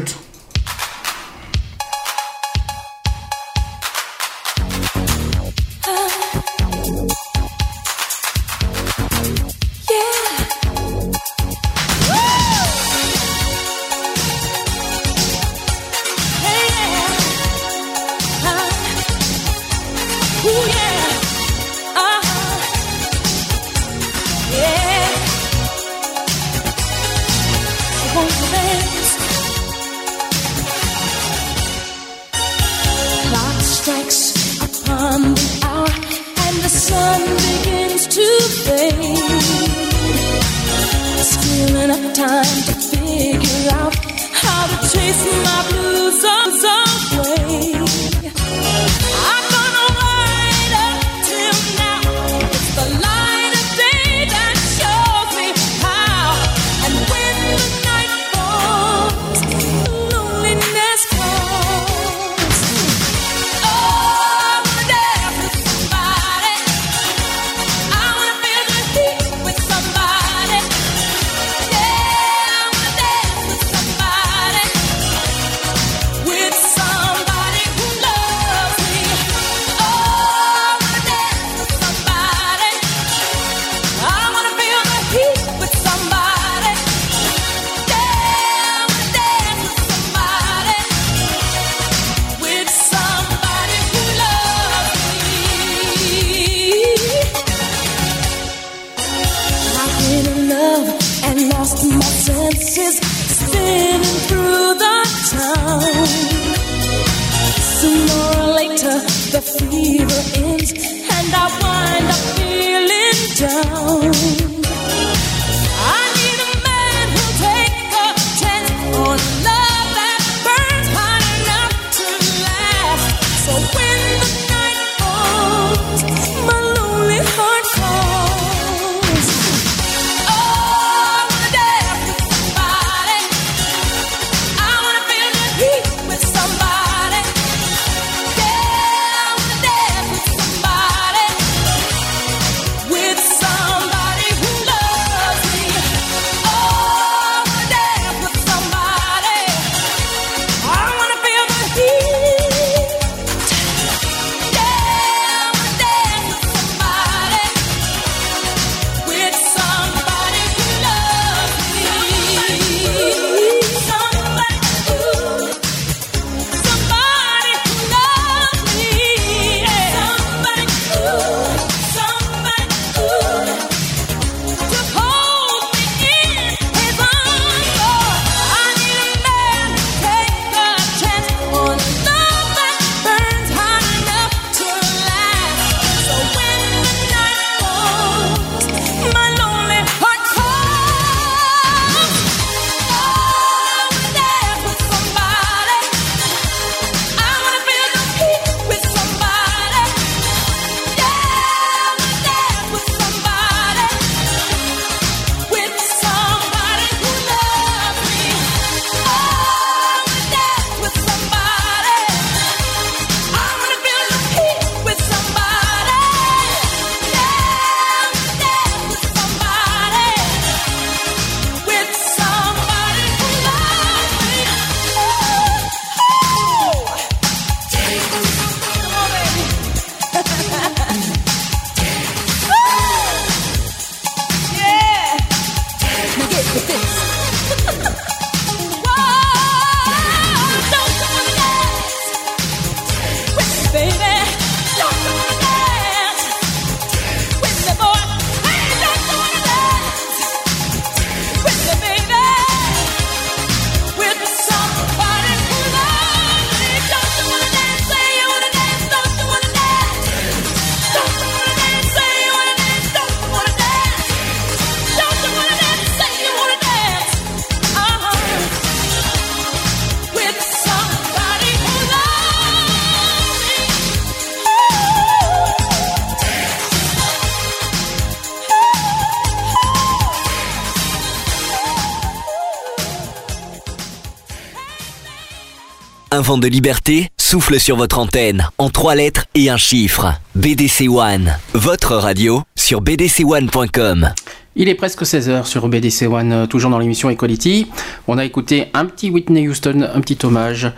[286.21, 290.13] Un vent de liberté souffle sur votre antenne en trois lettres et un chiffre.
[290.35, 294.13] BDC One, votre radio sur bdc1.com.
[294.55, 297.71] Il est presque 16h sur BDC One, euh, toujours dans l'émission Equality.
[298.07, 300.71] On a écouté un petit Whitney Houston, un petit hommage.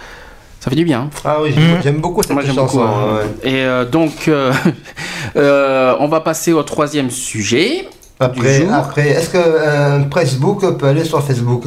[0.62, 1.10] Ça fait du bien.
[1.26, 2.64] Ah oui, j'aime- j'aime beaucoup cette Moi chanson.
[2.64, 2.80] beaucoup.
[2.80, 3.18] hein.
[3.44, 3.50] ouais.
[3.52, 4.54] Et euh, donc, euh,
[5.36, 7.90] euh, on va passer au troisième sujet.
[8.22, 11.66] Après, après est-ce qu'un Pressbook peut aller sur Facebook?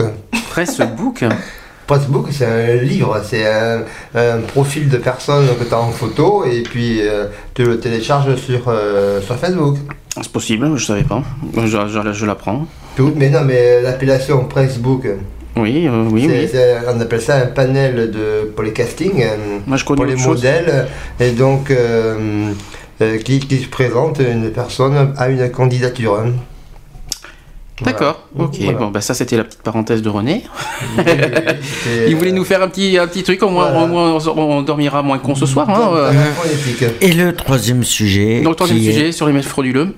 [0.54, 1.22] Facebook.
[1.86, 3.82] Pressbook, c'est un livre, c'est un,
[4.14, 8.34] un profil de personne que tu as en photo et puis euh, tu le télécharges
[8.36, 9.76] sur, euh, sur Facebook.
[10.20, 11.22] C'est possible, je savais pas.
[11.56, 12.66] Je, je- je l'apprends.
[12.96, 15.06] Tout- Mais non, mais l'appellation Pressbook,
[15.56, 16.48] Oui, euh, oui, oui.
[16.88, 18.50] on appelle ça un panel de,
[19.66, 20.26] Moi je connais pour les chose.
[20.42, 20.86] modèles,
[21.20, 21.70] et donc
[23.24, 26.24] qui, qui se présente une personne à une candidature.
[27.82, 28.50] D'accord, Voilà.
[28.50, 28.58] ok.
[28.62, 28.78] Voilà.
[28.78, 30.44] Bon, bah ça c'était la petite parenthèse de René.
[32.08, 33.84] Il voulait nous faire un petit, un petit truc, au moins, Voilà.
[33.84, 35.68] au moins, on, on dormira moins con ce soir.
[35.68, 36.12] Hein, euh.
[37.00, 38.40] Et le troisième sujet.
[38.40, 39.94] Donc, troisième est- sujet sur les mails frauduleux.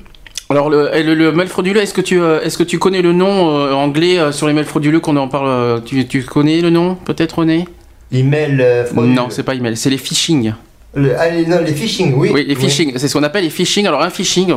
[0.51, 3.13] Alors, le, le, le mail frauduleux, est-ce que, tu, euh, est-ce que tu connais le
[3.13, 6.61] nom euh, anglais euh, sur les mails frauduleux qu'on en parle euh, tu, tu connais
[6.63, 7.69] le nom, peut-être, René?
[8.11, 9.15] Email frauduleux.
[9.15, 10.53] Non, c'est pas email, c'est les phishing.
[10.95, 12.31] Le- ah, les, non, les phishing, oui.
[12.33, 13.87] Oui, les phishing, c'est ce qu'on appelle les phishing.
[13.87, 14.53] Alors un phishing,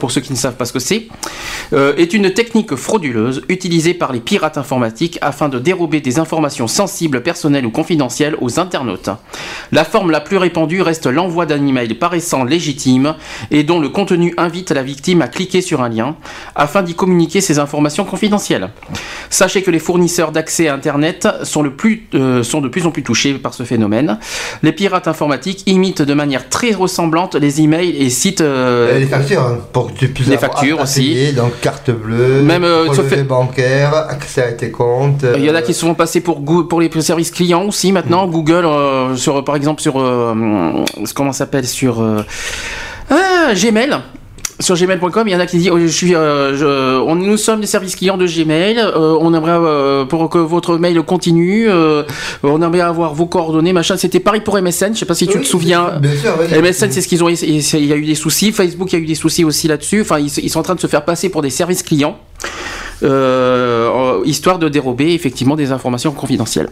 [0.00, 1.08] pour ceux qui ne savent pas ce que c'est,
[1.74, 6.68] euh, est une technique frauduleuse utilisée par les pirates informatiques afin de dérober des informations
[6.68, 9.10] sensibles, personnelles ou confidentielles aux internautes.
[9.72, 13.14] La forme la plus répandue reste l'envoi d'un email paraissant légitime
[13.50, 16.16] et dont le contenu invite la victime à cliquer sur un lien
[16.54, 18.70] afin d'y communiquer ses informations confidentielles.
[19.28, 22.90] Sachez que les fournisseurs d'accès à Internet sont, le plus, euh, sont de plus en
[22.90, 24.18] plus touchés par ce phénomène.
[24.62, 28.40] Les pirates informatiques imitent de manière très ressemblante les emails et sites.
[28.40, 31.00] euh, les factures, hein, pour que tu puisses Les factures aussi.
[31.02, 35.24] payer, donc carte bleue, Même, euh, relevé bancaire, accès à tes comptes.
[35.36, 37.92] Il y en a euh, qui se font passer pour, pour les services clients aussi
[37.92, 38.26] maintenant.
[38.26, 39.94] Google, euh, sur, par exemple, sur.
[41.14, 42.02] comment s'appelle Sur.
[43.10, 43.98] ah, Gmail.
[44.60, 47.36] Sur gmail.com, il y en a qui disent oh, je suis, euh, je- on, Nous
[47.36, 48.78] sommes des services clients de Gmail.
[48.78, 51.68] euh, on aimerait, euh, pour que votre mail continue,
[52.44, 53.96] on aimerait avoir vos coordonnées, machin.
[53.96, 54.94] C'était pareil pour MSN.
[54.94, 55.98] Je sais pas si tu oui, te souviens.
[56.00, 56.46] Bien sûr, oui.
[56.60, 57.28] MSN, c'est ce qu'ils ont.
[57.28, 58.52] Il y a eu des soucis.
[58.52, 60.02] Facebook, il y a eu des soucis aussi là-dessus.
[60.02, 62.16] Enfin, ils, ils sont en train de se faire passer pour des services clients,
[64.24, 66.68] histoire de dérober effectivement des informations confidentielles.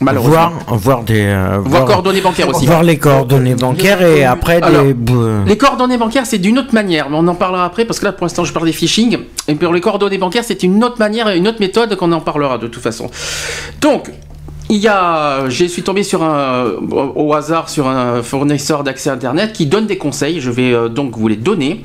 [0.00, 0.50] Malheureusement.
[0.68, 1.22] Voir, voir des.
[1.26, 2.66] euh, Voir coordonnées bancaires aussi.
[2.66, 4.94] voir les coordonnées bancaires et après Alors, des.
[4.94, 8.04] bou- Les coordonnées bancaires, c'est d'une autre manière, mais on en parlera après parce que
[8.04, 9.18] là, pour l'instant, je parle des phishing.
[9.48, 12.58] Et pour les coordonnées bancaires, c'est une autre manière, une autre méthode qu'on en parlera
[12.58, 13.10] de toute façon.
[13.80, 14.10] Donc,
[14.70, 19.52] il y a, je suis tombé sur un, au hasard sur un fournisseur d'accès Internet
[19.52, 20.40] qui donne des conseils.
[20.40, 21.82] Je vais euh, donc vous les donner.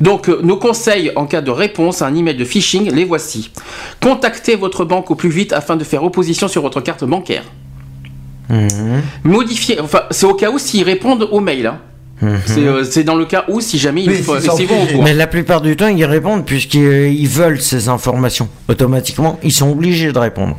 [0.00, 3.50] Donc, euh, nos conseils en cas de réponse à un email de phishing, les voici.
[4.02, 7.44] Contactez votre banque au plus vite afin de faire opposition sur votre carte bancaire.
[8.50, 9.02] Mhm.
[9.24, 11.66] Modifier, enfin, c'est au cas où s'ils répondent au mail.
[11.66, 11.78] hein.
[12.20, 12.38] Mhm.
[12.46, 14.66] C'est, euh, c'est dans le cas où si jamais Oui, ils, vont au obligés.
[14.66, 15.02] courant.
[15.04, 18.48] Mais la plupart du temps, ils répondent puisqu'ils ils veulent ces informations.
[18.68, 20.58] Automatiquement, ils sont obligés de répondre.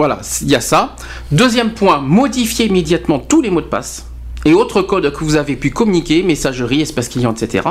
[0.00, 0.96] Voilà, il y a ça.
[1.30, 4.06] Deuxième point, modifiez immédiatement tous les mots de passe
[4.46, 7.68] et autres codes que vous avez pu communiquer, messagerie, espace client, etc.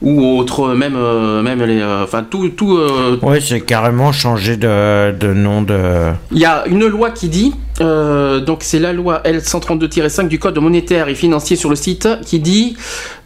[0.00, 2.76] Ou autres, même, euh, même les, euh, enfin tout, tout.
[2.76, 6.12] euh, Ouais, c'est carrément changer de, de nom de.
[6.30, 10.56] Il y a une loi qui dit, euh, donc c'est la loi L132-5 du Code
[10.58, 12.76] monétaire et financier sur le site, qui dit,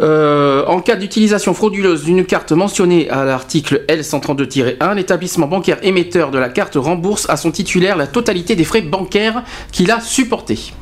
[0.00, 6.38] euh, en cas d'utilisation frauduleuse d'une carte mentionnée à l'article L132-1, l'établissement bancaire émetteur de
[6.38, 9.42] la carte rembourse à son titulaire la totalité des frais bancaires
[9.72, 10.72] qu'il a supportés.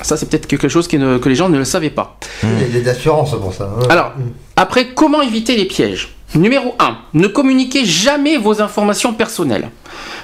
[0.00, 2.16] Ça, c'est peut-être quelque chose qui ne- que les gens ne le savaient pas.
[2.44, 3.68] Il y a des assurances pour ça.
[3.78, 3.86] hein.
[3.90, 4.12] Alors,
[4.60, 6.08] après, comment éviter les pièges?
[6.34, 6.98] Numéro 1.
[7.14, 9.70] Ne communiquez jamais vos informations personnelles.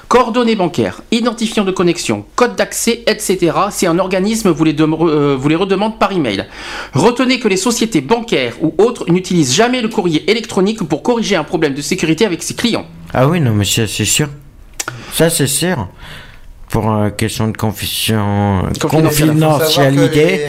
[0.08, 3.52] Coordonnées bancaires, identifiant de connexion, code d'accès, etc.
[3.70, 6.44] Si un organisme vous les, dem- euh, vous les redemande par email.
[6.92, 11.44] Retenez que les sociétés bancaires ou autres n'utilisent jamais le courrier électronique pour corriger un
[11.44, 12.84] problème de sécurité avec ses clients.
[13.14, 14.28] Ah oui, non, mais ça, c'est sûr.
[15.12, 15.88] Ça, c'est sûr.
[16.68, 17.56] Pour euh, question de.
[17.56, 20.48] Confidentialité.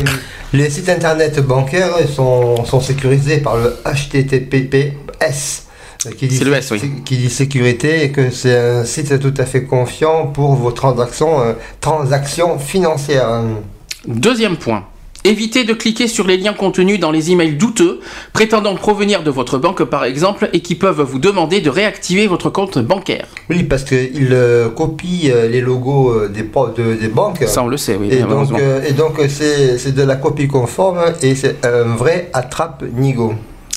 [0.53, 5.65] Les, sites internet bancaires sont, sont sécurisés par le HTTPS.
[6.05, 6.91] euh, Qui dit, S, oui.
[7.03, 11.41] qui dit sécurité et que c'est un site tout à fait confiant pour vos transactions,
[11.41, 13.41] euh, transactions financières.
[14.07, 14.85] Deuxième point.
[15.25, 17.99] Évitez de cliquer sur les liens contenus dans les emails douteux,
[18.31, 22.51] prétendant provenir de votre banque par exemple, et qui peuvent vous demander de réactiver votre
[22.51, 23.25] compte bancaire.
[23.49, 27.43] Oui, parce qu'ils euh, copient euh, les logos euh, des, po- de- des banques.
[27.47, 28.57] Ça, on le sait, oui, Et donc, malheureusement.
[28.61, 33.33] euh, et donc c'est c'est de la copie conforme et c'est un vrai attrape-nigo.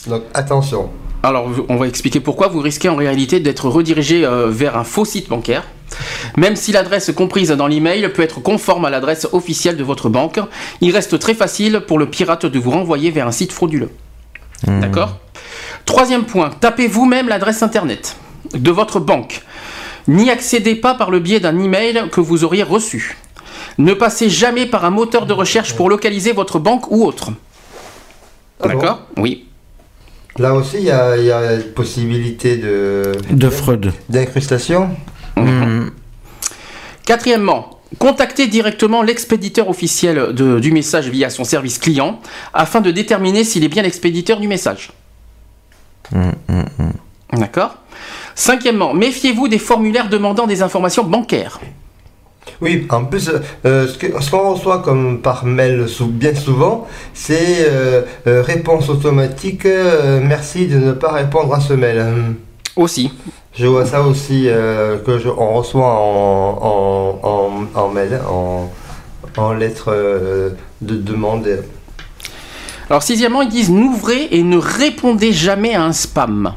[0.07, 0.91] Donc attention.
[1.23, 5.05] Alors, on va expliquer pourquoi vous risquez en réalité d'être redirigé euh, vers un faux
[5.05, 5.65] site bancaire.
[6.37, 10.39] Même si l'adresse comprise dans l'email peut être conforme à l'adresse officielle de votre banque,
[10.81, 13.91] il reste très facile pour le pirate de vous renvoyer vers un site frauduleux.
[14.67, 15.19] D'accord?
[15.85, 18.17] Troisième point, tapez vous-même l'adresse internet
[18.55, 19.43] de votre banque.
[20.07, 23.17] N'y accédez pas par le biais d'un email que vous auriez reçu.
[23.79, 27.31] Ne passez jamais par un moteur de recherche pour localiser votre banque ou autre.
[28.61, 28.75] Ah bon?
[28.75, 29.01] D'accord?
[29.17, 29.47] Oui.
[30.39, 33.93] Là aussi, il y y a possibilité de De Freud.
[34.09, 34.91] d'incrustation?
[37.09, 42.21] Quatrièmement, contactez directement l'expéditeur officiel de- du message via son service client
[42.53, 44.93] afin de déterminer s'il est bien l'expéditeur du message.
[47.33, 47.77] D'accord
[48.35, 51.61] Cinquièmement, méfiez-vous des formulaires demandant des informations bancaires.
[52.61, 53.31] Oui, en plus,
[53.65, 60.21] euh, ce qu'on reçoit comme par mail bien souvent, c'est euh, euh, réponse automatique, euh,
[60.23, 62.05] merci de ne pas répondre à ce mail.
[62.79, 63.11] Aussi.
[63.57, 68.71] Je vois ça aussi euh, que je, on reçoit en, en, en, en mail, en,
[69.37, 70.51] en lettre euh,
[70.81, 71.65] de demande.
[72.89, 76.55] Alors sixièmement, ils disent n'ouvrez et ne répondez jamais à un spam.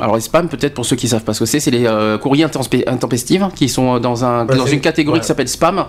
[0.00, 2.18] Alors les spams, peut-être pour ceux qui savent pas ce que c'est, c'est les euh,
[2.18, 2.46] courriers
[2.86, 5.20] intempestifs qui sont dans, un, Ouais, dans une catégorie ouais.
[5.20, 5.84] qui s'appelle spam.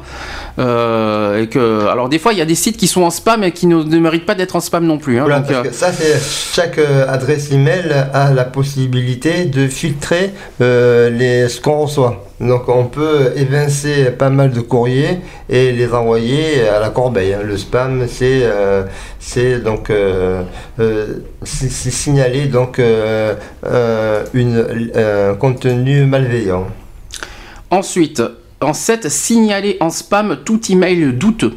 [0.59, 3.43] Euh, et que, alors des fois, il y a des sites qui sont en spam
[3.43, 5.17] et qui ne, ne méritent pas d'être en spam non plus.
[5.19, 5.23] hein.
[5.25, 6.19] Voilà, Donc, parce euh, que ça, c'est
[6.55, 12.24] chaque euh, adresse email a la possibilité de filtrer euh, les, ce qu'on reçoit.
[12.41, 17.33] Donc on peut évincer pas mal de courriers et les envoyer à la corbeille.
[17.33, 17.39] hein.
[17.43, 18.83] Le spam, c'est euh,
[19.19, 20.43] c'est donc euh,
[20.79, 26.67] euh, signaler donc euh, euh, une euh, un contenu malveillant.
[27.71, 28.21] Ensuite,
[28.59, 31.53] en 7, signalez en spam tout email douteux.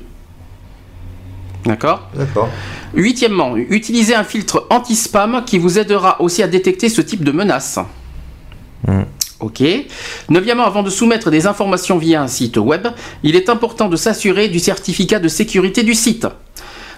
[1.64, 2.08] D'accord?
[2.14, 2.48] D'accord.
[2.94, 7.78] Huitièmement, utilisez un filtre anti-spam qui vous aidera aussi à détecter ce type de menaces.
[9.40, 9.62] Ok.
[10.28, 12.88] Neuvièmement, avant de soumettre des informations via un site web,
[13.22, 16.26] il est important de s'assurer du certificat de sécurité du site.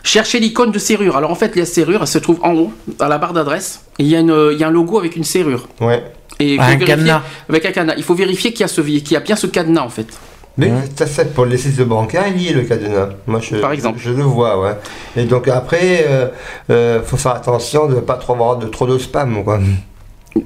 [0.02, 1.16] Cherchez l'icône de serrure.
[1.18, 3.82] Alors en fait, la serrure, elle se trouve en haut, à la barre d'adresse.
[3.98, 5.68] Et il y, a une- il y a un logo avec une serrure.
[5.80, 6.02] Ouais.
[6.38, 7.22] Et il faut Un vérifier- cadenas.
[7.50, 7.94] Avec un cadenas.
[7.98, 10.06] Il faut vérifier qu'il y, a ce- qu'il y a bien ce cadenas en fait.
[10.56, 13.10] Mais ça, c'est pour les sites bancaires, il y est le cadenas.
[13.26, 13.98] Moi, je, Par exemple.
[14.02, 14.72] Je, le vois, ouais.
[15.16, 16.28] Et donc après, euh,
[16.70, 19.60] euh, faut faire attention de ne pas trop avoir de trop de spam, quoi.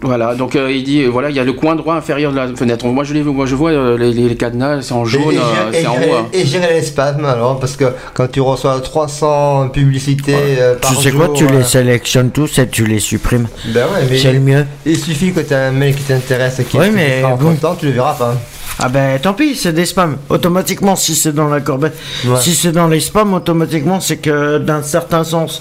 [0.01, 2.37] Voilà, donc euh, il dit, euh, voilà, il y a le coin droit inférieur de
[2.39, 2.87] la fenêtre.
[2.87, 5.87] Moi je, les, moi, je vois euh, les, les cadenas, c'est en jaune, euh, c'est
[5.87, 6.14] en et haut.
[6.32, 11.03] et gérer les spams, alors, parce que quand tu reçois 300 publicités euh, par Tu
[11.03, 11.26] sais jour...
[11.26, 13.47] quoi, tu euh, les sélectionnes tous et tu les supprimes.
[13.66, 14.64] Ben ouais, mais C'est le mieux.
[14.87, 17.55] il suffit que tu as un mail qui t'intéresse et qui qui mais bon.
[17.57, 18.35] temps, tu le verras pas.
[18.78, 20.16] Ah ben tant pis, c'est des spams.
[20.30, 21.93] Automatiquement, si c'est dans la corbeille,
[22.26, 22.41] Ouais.
[22.41, 25.61] si c'est dans les spams, automatiquement, c'est que d'un certain sens,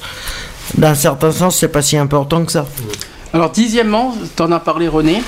[0.77, 2.65] d'un certain sens, c'est pas si important que ça.
[3.33, 5.23] Alors dixièmement, t'en as parlé René,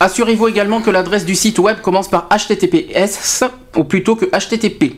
[0.00, 3.44] assurez-vous également que l'adresse du site web commence par HTTPS
[3.76, 4.94] ou plutôt que HTTP.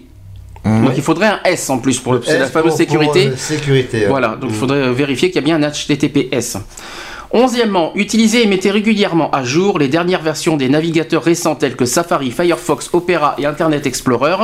[0.65, 3.25] Donc il faudrait un S en plus pour, c'est la fameuse pour- sécurité.
[3.25, 4.07] pour, euh, sécurité.
[4.07, 6.57] Voilà, donc il faudrait euh, vérifier qu'il y a bien un HTTPS.
[7.35, 11.87] Onzièmement, utilisez et mettez régulièrement à jour les dernières versions des navigateurs récents tels que
[11.87, 14.37] Safari, Firefox, Opera et Internet Explorer,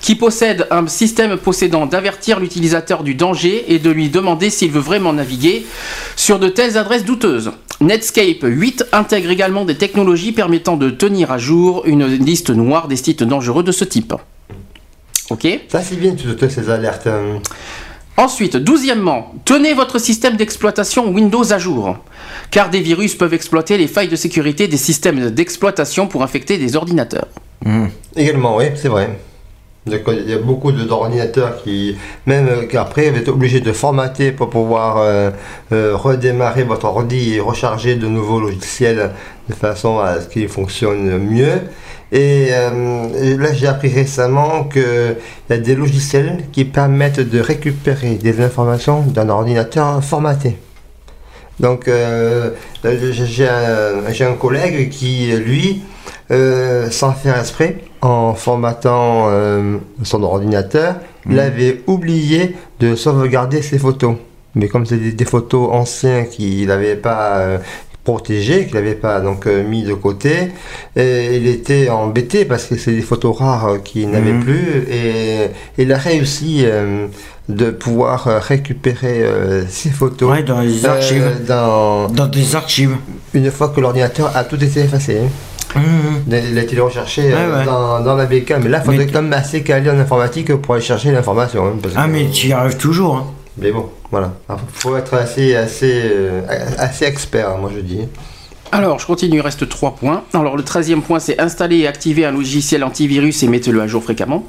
[0.00, 4.80] qui possèdent un système possédant d'avertir l'utilisateur du danger et de lui demander s'il veut
[4.80, 5.64] vraiment naviguer
[6.16, 7.52] sur de telles adresses douteuses.
[7.80, 12.96] Netscape 8 intègre également des technologies permettant de tenir à jour une liste noire des
[12.96, 14.12] sites dangereux de ce type.
[15.30, 15.46] Ok?
[15.68, 17.06] Ça, c'est bien, toutes ces alertes.
[17.06, 17.40] hein.
[18.16, 21.96] Ensuite, douzièmement, tenez votre système d'exploitation Windows à jour,
[22.52, 26.76] car des virus peuvent exploiter les failles de sécurité des systèmes d'exploitation pour infecter des
[26.76, 27.26] ordinateurs.
[28.14, 29.18] Également, oui, c'est vrai.
[29.86, 34.32] Il y a beaucoup de- d'ordinateurs qui, même euh, qu'après, vous êtes obligé de formater
[34.32, 35.30] pour pouvoir euh,
[35.72, 39.10] euh, redémarrer votre ordi et recharger de nouveaux logiciels
[39.48, 41.60] de façon à ce qu'il fonctionne mieux.
[42.14, 45.16] Et, euh, et là, j'ai appris récemment qu'il
[45.50, 50.56] y a des logiciels qui permettent de récupérer des informations d'un ordinateur formaté.
[51.58, 52.50] Donc, euh,
[52.84, 55.82] j'ai un, collègue qui, lui,
[56.30, 60.96] euh, sans faire exprès, en formatant euh, son ordinateur,
[61.28, 64.14] il avait oublié de sauvegarder ses photos.
[64.54, 67.58] Mais comme c'est des, des photos anciennes qu'il n'avait pas euh,
[68.04, 70.52] protégées, qu'il n'avait pas donc euh, mis de côté,
[70.94, 74.44] et il était embêté parce que c'est des photos rares euh, qu'il n'avait Mhm.
[74.44, 77.06] plus, et il a réussi euh,
[77.48, 81.30] de pouvoir récupérer euh, ses photos Ouais, dans les euh, archives.
[81.48, 82.96] dans, Dans des archives.
[83.32, 85.18] une fois que l'ordinateur a tout été effacé.
[85.24, 85.28] hein.
[85.76, 86.38] Mhm.
[86.52, 87.64] Il a été recherché Ouais, ouais.
[87.64, 90.74] Dans, dans la BK, mais là, il faudrait quand même assez calé en informatique pour
[90.74, 91.66] aller chercher l'information.
[91.66, 93.16] hein, Ah que- mais tu y arrives toujours.
[93.16, 93.24] Hein.
[93.58, 94.32] Mais bon, voilà.
[94.48, 96.40] Il faut être assez, assez, euh,
[96.78, 97.98] assez expert, moi je dis.
[98.70, 100.22] Alors, je continue, il reste 3 points.
[100.34, 104.04] Alors, le 13e point, c'est installer et activer un logiciel antivirus et mettez-le à jour
[104.04, 104.44] fréquemment.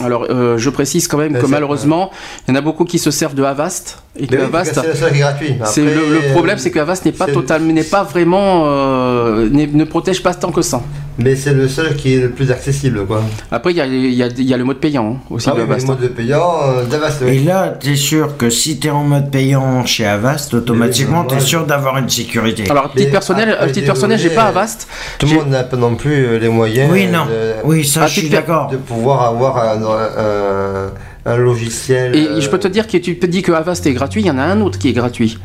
[0.00, 2.10] Alors, euh, je précise quand même Ben, que malheureusement,
[2.46, 4.02] il y en a beaucoup qui se servent de Avast.
[4.20, 5.54] Et que Avast, c'est le seul qui est gratuit.
[5.64, 9.48] c'est Après, le, problème, c'est que Avast n'est pas c'est- total, n'est pas vraiment, euh,
[9.50, 10.80] ne protège pas tant que ça.
[11.20, 13.22] Mais c'est le seul qui est le plus accessible, quoi.
[13.50, 15.48] Après, il y a, il y a- il y a le mode payant hein, aussi
[15.50, 15.82] Ah de oui, Avast.
[15.88, 19.30] le mode de payant, euh, d'Avast, Et là, t'es sûr que si t'es en mode
[19.30, 22.64] payant chez Avast, automatiquement, t'es moi, sûr d'avoir une sécurité.
[22.70, 24.86] Alors, à titre Mais personnel, après, à titre personnel, j'ai pas Avast.
[25.18, 27.26] Tout le monde n'a pas non plus euh, les moyens oui, non.
[27.26, 28.68] de, Oui, ça, Ah, je suis tu- d'accord.
[28.70, 30.90] de pouvoir avoir un, un- un
[31.36, 32.14] logiciel.
[32.16, 34.26] Et euh, je peux te dire que tu te dis que Avast est gratuit, il
[34.26, 35.38] y en a un autre qui est gratuit.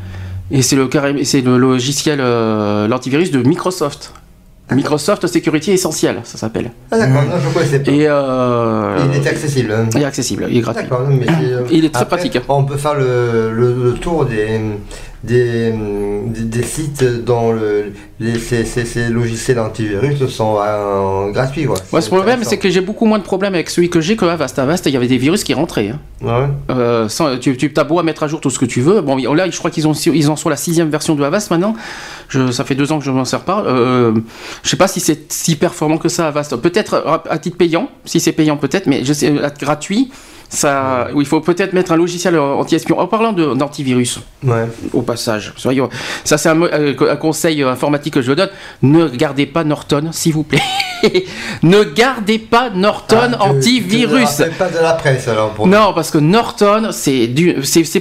[0.50, 4.12] Et c'est le, carré- c'est le logiciel, euh, l'antivirus de Microsoft.
[4.70, 6.70] Microsoft Security Essentiel, ça s'appelle.
[6.90, 7.90] Ah d'accord, je ne connaissais pas.
[7.90, 9.72] Et euh, Il est accessible.
[9.72, 9.88] hein.
[9.94, 10.86] il est accessible, il est gratuit.
[11.10, 12.40] Mais euh, Il est très après, pratique.
[12.48, 14.58] On peut faire le, le- le tour des,
[15.26, 15.72] des,
[16.26, 21.64] des, des sites dont le, les, ces, ces- ces logiciels antivirus sont euh, gratuits.
[21.64, 21.76] Quoi.
[21.92, 24.24] Ouais, ce problème, c'est que j'ai beaucoup moins de problèmes avec celui que j'ai que
[24.24, 24.58] Avast.
[24.58, 25.88] Avast, il y avait des virus qui rentraient.
[25.90, 26.00] hein.
[26.22, 26.46] Ouais?
[26.70, 29.00] Euh, sans- tu tu as beau à mettre à jour tout ce que tu veux.
[29.00, 31.74] Bon, là, je crois qu'ils ont, ils en sont la sixième version de Avast maintenant.
[32.28, 33.64] Je, ça fait deux ans que je m'en sers pas.
[33.66, 34.12] Euh,
[34.62, 36.56] je sais pas si c'est si performant que ça Avast.
[36.56, 40.10] Peut-être à, titre payant, si c'est payant peut-être, mais je sais, gratuit.
[40.54, 42.98] Ça, il faut peut-être mettre un logiciel anti-espion.
[42.98, 44.66] En parlant d'antivirus, Ouais.
[44.92, 45.88] au passage, soyons,
[46.24, 48.50] ça c'est un, euh, un conseil informatique que je donne.
[48.82, 50.62] Ne gardez pas Norton, s'il vous plaît.
[51.62, 54.38] ne gardez pas Norton Ah, antivirus.
[54.40, 57.28] ne pas de la presse alors pour Non, parce que Norton, c'est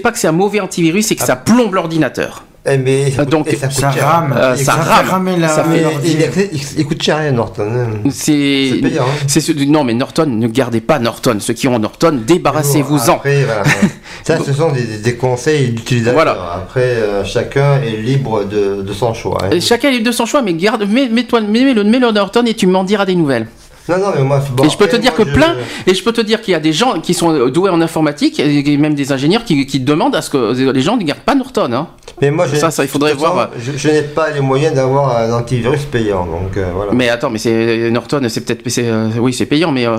[0.02, 2.44] pas que c'est un mauvais antivirus, c'est que ça plombe l'ordinateur.
[2.66, 4.08] Eh, mais ça donc, et ça coûte Ça cher.
[4.08, 4.34] rame.
[4.38, 5.08] Euh, Et ça ça rame.
[5.10, 6.12] rame la- Ça fait- il,
[6.54, 7.64] il- il coûte cher, hein, Norton.
[7.70, 8.10] hein.
[8.10, 9.28] C'est, hein.
[9.28, 11.38] ce- non, mais Norton, ne gardez pas Norton.
[11.42, 13.16] Ceux qui ont Norton, débarrassez-vous-en.
[13.16, 13.64] Après, voilà.
[14.24, 16.14] Ça, ce sont des, des conseils d'utilisateurs.
[16.14, 16.54] Voilà.
[16.56, 19.40] Après, euh, chacun est libre de, de son choix.
[19.44, 19.50] hein.
[19.52, 22.54] Et Chacun est libre de son choix, mais garde, mets, mets-toi, mets-le, mets-le Norton et
[22.54, 23.48] tu m'en diras des nouvelles.
[23.90, 25.56] Non, non, mais moi, bon, et je peux te dire que je- plein,
[25.86, 28.40] et je peux te dire qu'il y a des gens qui sont doués en informatique,
[28.40, 31.36] et même des ingénieurs qui, qui demandent à ce que les gens ne gardent pas
[31.36, 31.70] Norton.
[31.74, 31.88] Hein.
[32.22, 33.50] Mais moi, je- Ça, ça, il faudrait voir.
[33.60, 36.94] Je, je n'ai pas les moyens d'avoir un antivirus payant, donc euh, voilà.
[36.94, 39.98] Mais attends, mais c'est Norton, c'est peut-être, euh, oui, c'est payant, mais euh,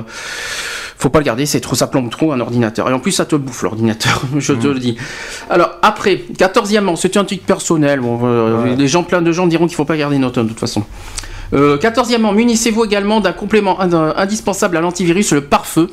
[0.97, 2.89] faut pas le garder, c'est trop, ça plombe trop un ordinateur.
[2.89, 4.97] Et en plus, ça te bouffe l'ordinateur, je te le dis.
[5.51, 8.01] Alors après, quatorzièmement, c'est un truc personnel.
[8.01, 8.77] Bon, euh, Ouais.
[8.77, 10.85] les gens, plein de gens diront qu'il faut pas garder Norton de toute façon.
[11.55, 15.89] Euh, quatorzièmement, munissez-vous également d'un complément ind- indispensable à l'antivirus, le pare-feu.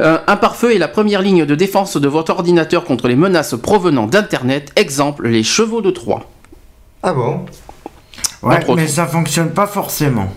[0.00, 3.54] Euh, un pare-feu est la première ligne de défense de votre ordinateur contre les menaces
[3.56, 4.70] provenant d'Internet.
[4.76, 6.26] Exemple, les chevaux de Troie.
[7.02, 7.46] Ah bon?
[8.42, 8.76] Ouais, Entre autres.
[8.80, 10.28] mais ça fonctionne pas forcément.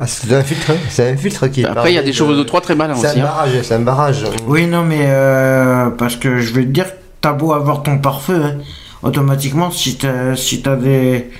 [0.00, 1.64] ah, C'est un filtre, c'est un filtre qui.
[1.64, 3.20] Après, il y a des chevaux de Troie très malins C'est un aussi.
[3.20, 3.24] hein.
[3.24, 4.24] barrage, c'est un barrage.
[4.46, 6.86] Oui, non, mais euh, parce que je vais te dire,
[7.20, 8.56] t'as beau avoir ton pare-feu, hein,
[9.02, 11.30] automatiquement, si t'as si t'as des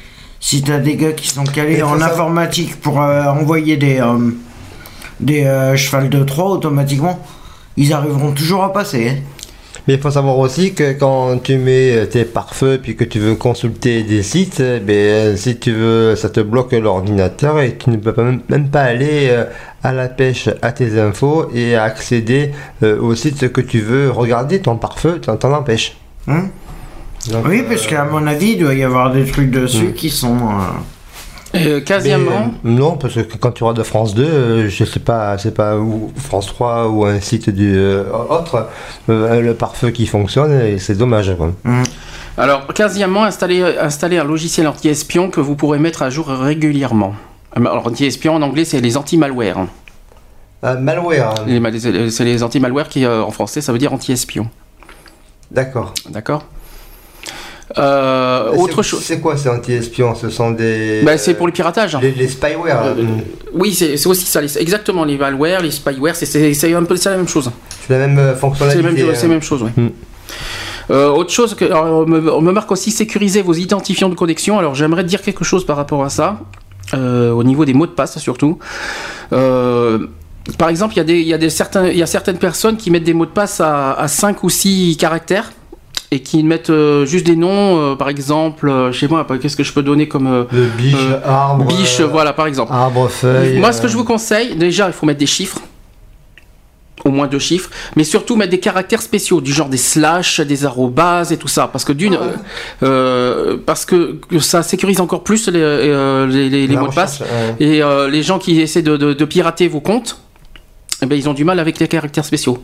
[0.43, 4.30] si t'as des gars qui sont calés en informatique pour euh, envoyer des euh,
[5.20, 7.18] des euh, chevals de 3 automatiquement,
[7.76, 9.09] ils arriveront toujours à passer.
[9.09, 9.16] hein.
[9.88, 13.34] Mais il faut savoir aussi que quand tu mets tes pare-feux puis que tu veux
[13.34, 17.97] consulter des sites, eh ben, si tu veux, ça te bloque l'ordinateur et tu ne
[17.97, 19.45] peux pas- même, même pas aller euh,
[19.82, 24.61] à la pêche à tes infos et accéder au site que tu veux regarder.
[24.61, 25.97] Ton pare-feu t'en t'en empêche.
[26.28, 26.45] Hein?
[27.31, 29.93] Donc, oui, parce qu'à mon avis, il doit y avoir des trucs dessus Hmm.
[29.95, 30.37] qui sont.
[30.37, 30.51] euh,
[31.55, 32.20] Euh, euh,
[32.64, 36.11] non, parce que quand tu regardes France 2, euh, je sais pas, c'est pas ou
[36.16, 38.68] France 3 ou un site du euh, autre,
[39.11, 41.31] euh, le pare-feu qui fonctionne et c'est dommage.
[41.37, 41.53] quoi.
[42.39, 47.14] Alors, quinzièmement, installer, installer un logiciel anti-espion que vous pourrez mettre à jour régulièrement.
[47.55, 49.66] Alors, anti-espion en anglais, c'est les anti-malware.
[50.62, 51.35] malware,
[52.11, 54.49] C'est les anti-malware qui, euh, en français, ça veut dire anti-espion.
[55.51, 55.93] d'accord.
[56.09, 56.45] D'accord?
[57.78, 59.02] Euh, Autre c'est- chose.
[59.02, 61.00] C'est quoi ces anti-espions Ce sont des.
[61.04, 61.96] Bah, c'est pour le piratage.
[62.02, 62.82] les, les spyware.
[62.84, 62.94] Euh,
[63.54, 64.40] Oui, c'est c'est aussi ça.
[64.40, 67.50] les- exactement, les malware, les spyware, c'est- c'est c'est un peu c'est la même chose.
[67.86, 68.82] C'est la même euh, C'est fonctionnalité.
[68.82, 69.12] la même, hein.
[69.14, 69.70] c'est la même chose, oui.
[69.82, 69.88] Mm.
[70.90, 74.14] Euh, autre chose, que, alors, on, me, on me marque aussi sécuriser vos identifiants de
[74.16, 74.58] connexion.
[74.58, 76.40] Alors j'aimerais dire quelque chose par rapport à ça,
[76.94, 78.58] euh, au niveau des mots de passe surtout.
[79.32, 80.06] Euh,
[80.58, 82.38] par exemple, il y, a des- il y, a des certains- il y a certaines
[82.38, 85.52] personnes qui mettent des mots de passe à, à 5 ou 6 caractères
[86.14, 89.56] et qui mettent euh, juste des noms, euh, par exemple, euh, je sais pas, qu'est-ce
[89.56, 91.64] que je peux donner comme euh, Le biche, Euh, arbre.
[91.64, 92.70] biche, euh, voilà, par exemple.
[92.72, 93.58] Arbre, feuille.
[93.58, 95.58] Moi, ce que je vous conseille, déjà, il faut mettre des chiffres.
[97.05, 100.64] Au moins deux chiffres, mais surtout mettre des caractères spéciaux, du genre des slash, des
[100.64, 102.16] arrobases et tout ça, parce que d'une,
[102.82, 102.86] Ah
[103.66, 105.59] parce que, ça sécurise encore plus les,
[106.28, 107.20] les, les- les la mots de passe.
[107.59, 110.20] Et euh, les gens qui essaient de, de- de pirater vos comptes,
[111.02, 112.62] eh ben, ils ont du mal avec les caractères spéciaux.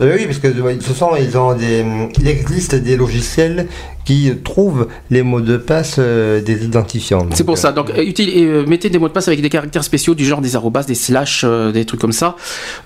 [0.00, 1.84] Oui, parce que toute façon, ils ont des,
[2.20, 3.66] il existe des logiciels
[4.04, 7.26] qui trouvent les mots de passe euh, des identifiants.
[7.32, 7.72] C'est Donc, pour ça.
[7.72, 10.24] Donc, euh, util- et, euh, mettez des mots de passe avec des caractères spéciaux du
[10.24, 12.36] genre des arrobas, des slash, euh, des trucs comme ça.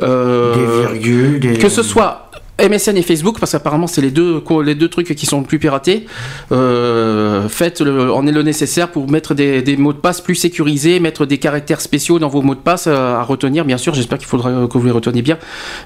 [0.03, 1.59] Euh, Des virgules, des...
[1.59, 2.31] que ce soit
[2.69, 5.59] MSN et Facebook, parce qu'apparemment c'est les deux, les deux trucs qui sont le plus
[5.59, 6.07] piratés.
[6.51, 10.35] Euh, faites le, en est le nécessaire pour mettre des, des mots de passe plus
[10.35, 13.65] sécurisés, mettre des caractères spéciaux dans vos mots de passe euh, à retenir.
[13.65, 15.39] Bien sûr, j'espère qu'il faudra euh, que vous les reteniez bien.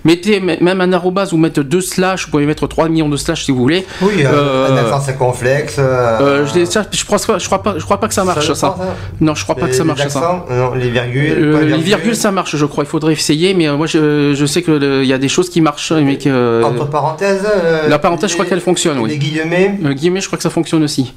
[0.05, 2.27] Mettez même un arrobas ou mettre deux slash.
[2.27, 3.85] Vous pouvez mettre 3 millions de slash si vous voulez.
[4.03, 5.77] Oui, Euh, un accent circonflexe.
[5.79, 8.53] euh, je, ça, je, crois, pas- je crois pas, je crois pas que ça marche
[8.53, 8.77] ça.
[9.21, 10.45] Non, je crois pas que ça marche ça.
[10.51, 11.53] Non, les virgules.
[11.53, 12.85] Pas les virgules, ça marche, je crois.
[12.85, 15.93] Il faudrait essayer, mais moi, je, je sais qu'il y a des choses qui marchent,
[15.93, 17.43] mais que Entre parenthèses.
[17.47, 19.11] euh, la parenthèse, je crois qu'elle fonctionne, oui.
[19.11, 19.79] Les guillemets.
[19.85, 21.13] euh, guillemets, je crois que ça fonctionne aussi.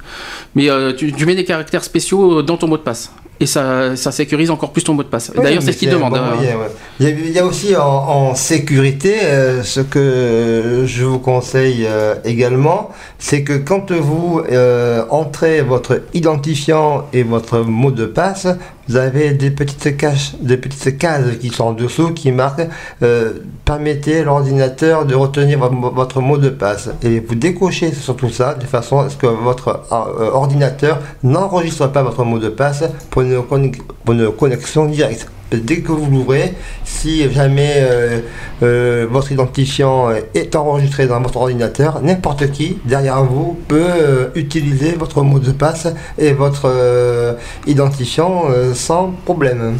[0.54, 3.96] Mais euh, tu, tu mets des caractères spéciaux dans ton mot de passe, et ça,
[3.96, 5.32] ça sécurise encore plus ton mot de passe.
[5.34, 6.12] Oui, D'ailleurs, c'est ce qu'ils demandent.
[6.12, 6.34] bon hein.
[6.34, 6.66] moyen, ouais.
[7.00, 11.18] il, y a, il y a aussi en, en sécurité, euh, ce que je vous
[11.18, 18.04] conseille euh, également, c'est que quand vous euh, entrez votre identifiant et votre mot de
[18.06, 18.46] passe,
[18.90, 22.66] vous avez des petites, caches, des petites cases qui sont en dessous qui marquent
[23.04, 23.34] euh,
[23.64, 26.90] permettez l'ordinateur de retenir vo- votre mot de passe.
[27.04, 31.86] Et vous décochez sur tout ça de façon à ce que votre euh, ordinateur n'enregistre
[31.86, 35.28] pas votre mot de passe pour une connexion directe.
[35.52, 36.54] Dès que vous l'ouvrez,
[36.84, 38.20] si jamais euh,
[38.62, 44.92] euh, votre identifiant est enregistré dans votre ordinateur, n'importe qui derrière vous peut euh, utiliser
[44.92, 47.36] votre mot de passe et votre
[47.66, 48.44] identifiant
[48.74, 49.76] sans problème.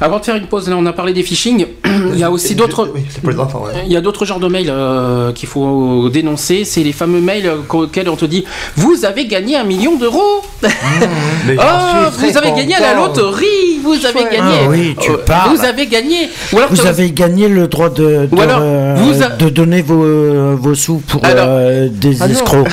[0.00, 1.66] Avant de faire une pause, là, on a parlé des phishing.
[2.12, 2.90] Il y a aussi d'autres.
[2.94, 3.62] Oui, c'est pour les enfants.
[3.64, 3.84] ouais.
[3.86, 6.64] Il y a d'autres genres de mails euh, qu'il faut dénoncer.
[6.64, 8.44] C'est les fameux mails euh, auxquels on te dit
[8.76, 10.42] Vous avez gagné un million d'euros
[11.46, 15.12] Mais Oh, suis vous avez gagné à la loterie Vous avez gagné Ah oui, tu
[15.12, 15.56] Euh, parles.
[15.56, 18.94] Vous avez gagné Ou alors, Vous avez gagné le droit de, de, Ou alors, euh,
[18.98, 22.34] vous a- de donner vos, euh, vos sous pour Alors- euh, des Ah non.
[22.34, 22.68] escrocs.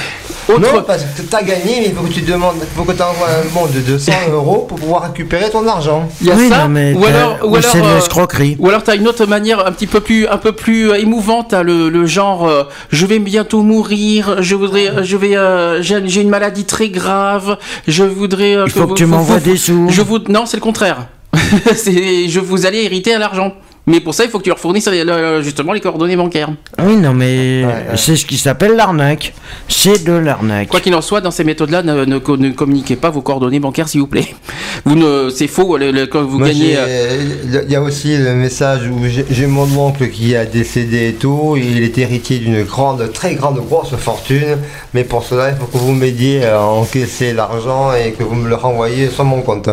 [0.54, 2.92] Autre- Non, parce que tu as gagné, mais il faut que tu demandes, faut que
[2.94, 6.08] tu envoies un bon de 200 euros pour pouvoir récupérer ton argent.
[6.22, 7.88] Il y a oui, ça, non, mais ou t'as- alors, ou ou alors, c'est de
[7.96, 8.56] l'escroquerie.
[8.60, 11.48] Ou alors t'as une autre manière un petit peu plus, un peu plus euh, émouvante,
[11.50, 15.82] t'as le, le genre, euh, je vais bientôt mourir, je voudrais, euh, je vais, euh,
[15.82, 17.58] j'ai une maladie très grave,
[17.88, 18.56] je voudrais.
[18.56, 19.88] euh, Il faut que vous- tu m'envoies des sous.
[19.90, 21.08] Je vous, non, c'est le contraire.
[21.76, 23.54] c'est, je vous allez hériter à l'argent.
[23.88, 26.50] Mais pour ça, il faut que tu leur fournisses euh, justement les coordonnées bancaires.
[26.84, 27.98] Oui, non, mais Ouais, ouais.
[27.98, 29.34] c'est ce qui s'appelle l'arnaque.
[29.68, 30.68] C'est de l'arnaque.
[30.68, 33.60] Quoi qu'il en soit, dans ces méthodes-là, ne, ne co- ne communiquez pas vos coordonnées
[33.60, 34.28] bancaires, s'il vous plaît.
[34.86, 35.78] Vous ne, c'est faux.
[35.78, 36.76] le- le- quand vous Moi, gagnez.
[36.78, 41.14] euh, Il y a aussi le message où j'ai- mon oncle qui a décédé et
[41.14, 41.56] tout.
[41.58, 44.58] Il est héritier d'une grande, très grande, grosse fortune.
[44.94, 48.48] Mais pour cela, il faut que vous m'aidiez à encaisser l'argent et que vous me
[48.50, 49.70] le renvoyez sur mon compte.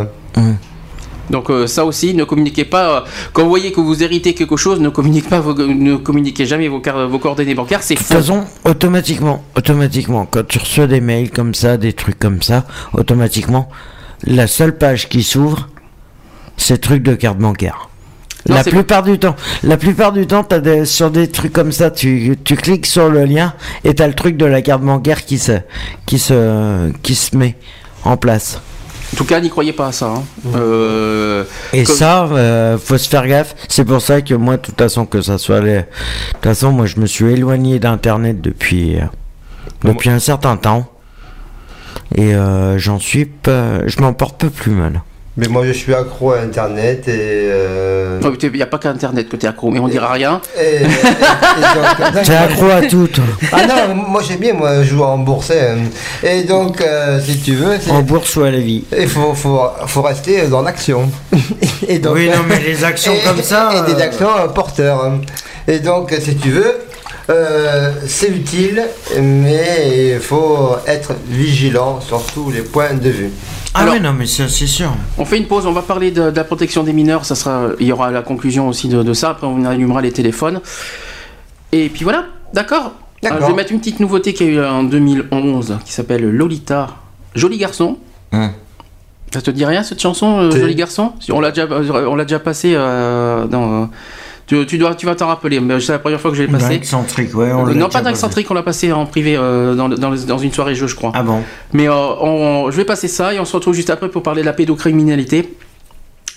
[1.30, 2.96] Donc euh, ça aussi, ne communiquez pas.
[2.96, 3.00] euh,
[3.32, 6.68] quand vous voyez que vous héritez quelque chose, ne communiquez pas, vos- ne communiquez jamais
[6.68, 7.82] vos, coordonnées bancaires.
[7.82, 8.14] C'est De toute faux.
[8.14, 12.64] façon, automatiquement, automatiquement, quand tu reçois des mails comme ça, des trucs comme ça,
[12.94, 13.68] automatiquement,
[14.24, 15.68] la seule page qui s'ouvre,
[16.56, 17.88] c'est truc de carte bancaire.
[18.48, 21.90] Non, la plupart du temps, la plupart du temps, des, sur des trucs comme ça,
[21.90, 23.52] tu, tu cliques sur le lien
[23.84, 25.52] et t'as le truc de la carte bancaire qui se,
[26.06, 27.56] qui se, qui se met
[28.05, 28.60] en place.
[29.12, 30.06] En tout cas, n'y croyez pas à ça.
[30.09, 30.22] hein.
[30.55, 33.55] Euh, Et Comme- ça, euh, faut se faire gaffe.
[33.68, 35.76] C'est pour ça que moi, de toute façon, que ça soit les...
[35.78, 35.82] De
[36.35, 39.05] toute façon, moi, je me suis éloigné d'Internet depuis, euh,
[39.82, 40.86] depuis un certain temps.
[42.14, 42.32] Et
[42.76, 43.86] j'en suis pas...
[43.86, 45.02] Je m'en porte peu plus mal.
[45.40, 47.12] Mais moi, je suis accro à Internet et.
[47.16, 50.40] euh, Il n'y a pas qu'Internet que t'es accro, mais on dira rien.
[50.60, 50.81] et-
[52.35, 53.09] accro à tout.
[53.52, 55.52] Ah non, moi j'aime bien, moi je joue en bourse.
[55.52, 55.78] hein.
[56.24, 58.85] Et donc, euh, si tu veux, c'est- En bourse ou à la vie.
[58.98, 61.09] il faut, faut, faut rester dans l'action.
[61.89, 65.05] Et donc, Oui, non, mais les actions et- comme ça, Et, des euh, actions porteurs.
[65.05, 65.20] hein.
[65.69, 66.74] Et donc, si tu veux,
[67.30, 68.82] euh, c'est utile,
[69.20, 73.30] mais il faut être vigilant sur tous les points de vue.
[73.74, 74.90] Ah Alors- oui, non, mais c'est sûr.
[75.18, 77.24] On fait une pause, on va parler de, de la protection des mineurs.
[77.24, 79.30] Ça sera, il y aura la conclusion aussi de, de ça.
[79.30, 80.60] Après, on allumera les téléphones.
[81.72, 82.24] Et puis voilà,
[82.55, 82.92] d'accord.
[83.22, 83.38] D'accord.
[83.38, 86.88] Alors, je vais mettre une petite nouveauté qui a eu en 2011 qui s'appelle Lolita,
[87.34, 87.98] joli garçon.
[88.32, 88.50] Hum.
[89.34, 91.12] Ça te dit rien cette chanson, euh, joli garçon?
[91.30, 91.66] On l'a déjà,
[92.09, 93.90] on l'a déjà passé euh, dans.
[94.48, 95.60] Tu, tu dois, tu vas t'en rappeler.
[95.60, 96.72] Mais c'est la première fois que je l'ai passé.
[96.74, 97.52] Excentrique, ouais.
[97.52, 100.52] on Euh, non, pas d'excentrique, on l'a passé en privé euh, dans, dans, dans une
[100.52, 101.12] soirée jeu, je crois.
[101.14, 101.42] Ah bon
[101.72, 104.40] Mais euh, on- je vais passer ça et on se retrouve juste après pour parler
[104.42, 105.54] de la pédocriminalité.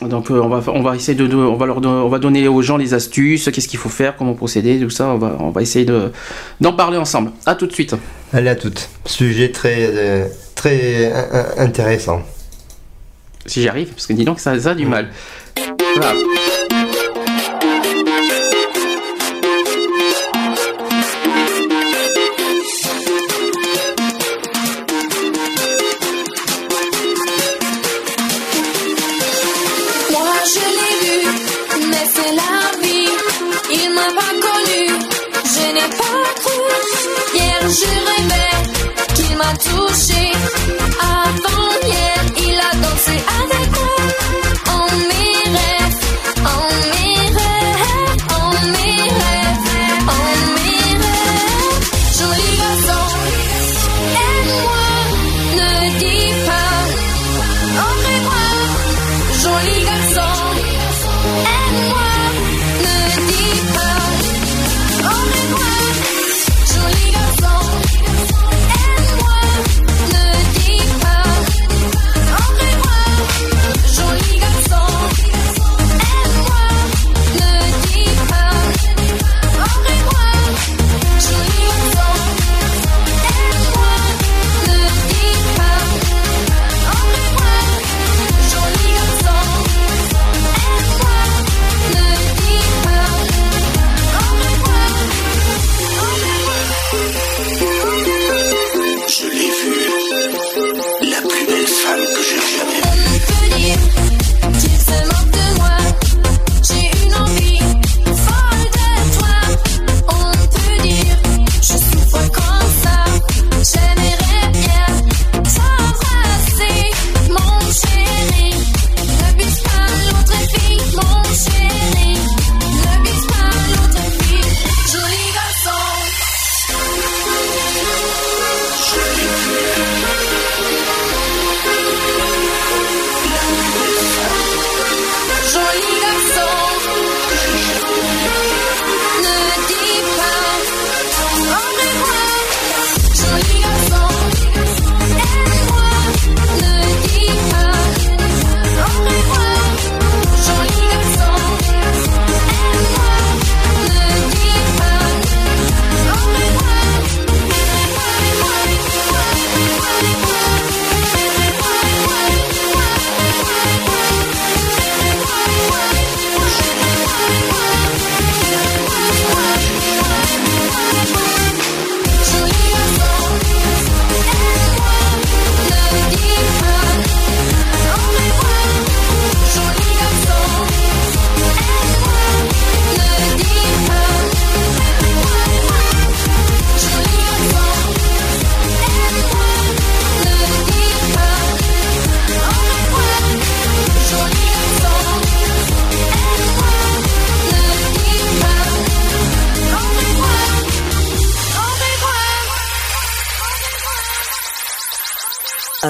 [0.01, 2.47] Donc euh, on va on va essayer de, de- on va leur on va donner
[2.47, 5.05] aux gens les astuces, qu'est-ce qu'il faut faire, comment procéder, tout ça.
[5.09, 6.11] On va on va essayer de
[6.59, 7.29] d'en parler ensemble.
[7.45, 7.95] À tout de suite.
[8.33, 8.89] Allez à toutes.
[9.05, 11.13] Sujet très, très
[11.59, 12.23] intéressant.
[13.45, 15.09] Si j'y arrive, parce que dis donc ça, ça a du mal.
[15.97, 16.13] Voilà.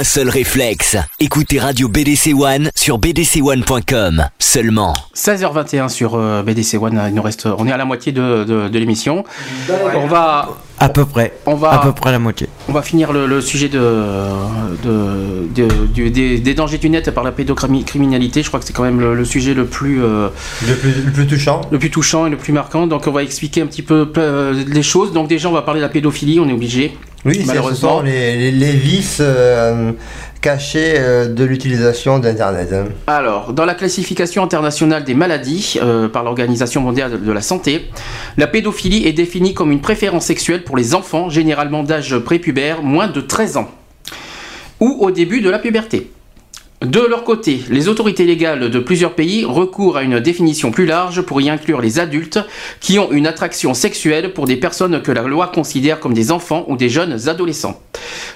[0.01, 0.97] Un seul réflexe.
[1.19, 4.25] Écoutez Radio BDC One sur bdc1.com.
[4.39, 4.93] Seulement.
[5.15, 8.67] 16h21 sur euh, BDC One, il nous reste, on est à la moitié de, de-
[8.67, 9.23] de l'émission.
[9.69, 10.49] On va,
[10.81, 11.31] À peu près.
[11.45, 12.47] On va- À peu près la moitié.
[12.67, 13.79] on va finir le, le sujet de,
[14.83, 18.41] de- de- du- des, des dangers du net par la pédocriminalité.
[18.41, 20.29] Je crois que c'est quand même le, le sujet le plus, euh,
[20.67, 21.61] Le plus, le plus touchant.
[21.71, 22.87] le plus touchant et le plus marquant.
[22.87, 25.13] Donc on va expliquer un petit peu euh, les choses.
[25.13, 26.97] Donc déjà on va parler de la pédophilie, on est obligé.
[27.25, 27.99] Oui, ce Malheureusement.
[27.99, 29.91] sont les, les, les vices euh,
[30.41, 32.73] cachés euh, de l'utilisation d'Internet.
[32.73, 32.85] hein.
[33.07, 37.89] Alors, dans la classification internationale des maladies euh, par l'Organisation mondiale de la santé,
[38.37, 43.07] la pédophilie est définie comme une préférence sexuelle pour les enfants, généralement d'âge prépubère, moins
[43.07, 43.71] de 13 ans,
[44.79, 46.11] ou au début de la puberté.
[46.81, 51.21] De leur côté, les autorités légales de plusieurs pays recourent à une définition plus large
[51.21, 52.39] pour y inclure les adultes
[52.79, 56.65] qui ont une attraction sexuelle pour des personnes que la loi considère comme des enfants
[56.69, 57.79] ou des jeunes adolescents.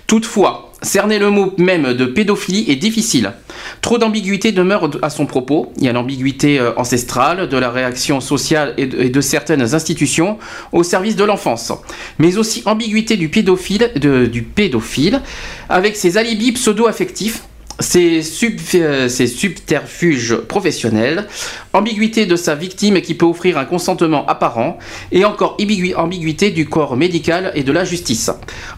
[0.06, 3.34] Toutefois, cerner le mot même de pédophilie est difficile.
[3.82, 5.74] Trop d'ambiguïté demeure à son propos.
[5.78, 10.38] Il y a l'ambiguïté euh, ancestrale de la réaction sociale et de, certaines institutions
[10.72, 11.74] au service de l'enfance,
[12.20, 15.22] mais aussi ambiguïté du pédophile, du pédophile
[15.68, 17.42] avec ses alibis pseudo-affectifs.
[17.80, 21.28] Ses, sub- euh, subterfuges professionnels,
[21.74, 24.80] ambiguïté de sa victime qui peut offrir un consentement apparent,
[25.12, 28.32] et encore ambigu- ambiguïté du corps médical et de la justice.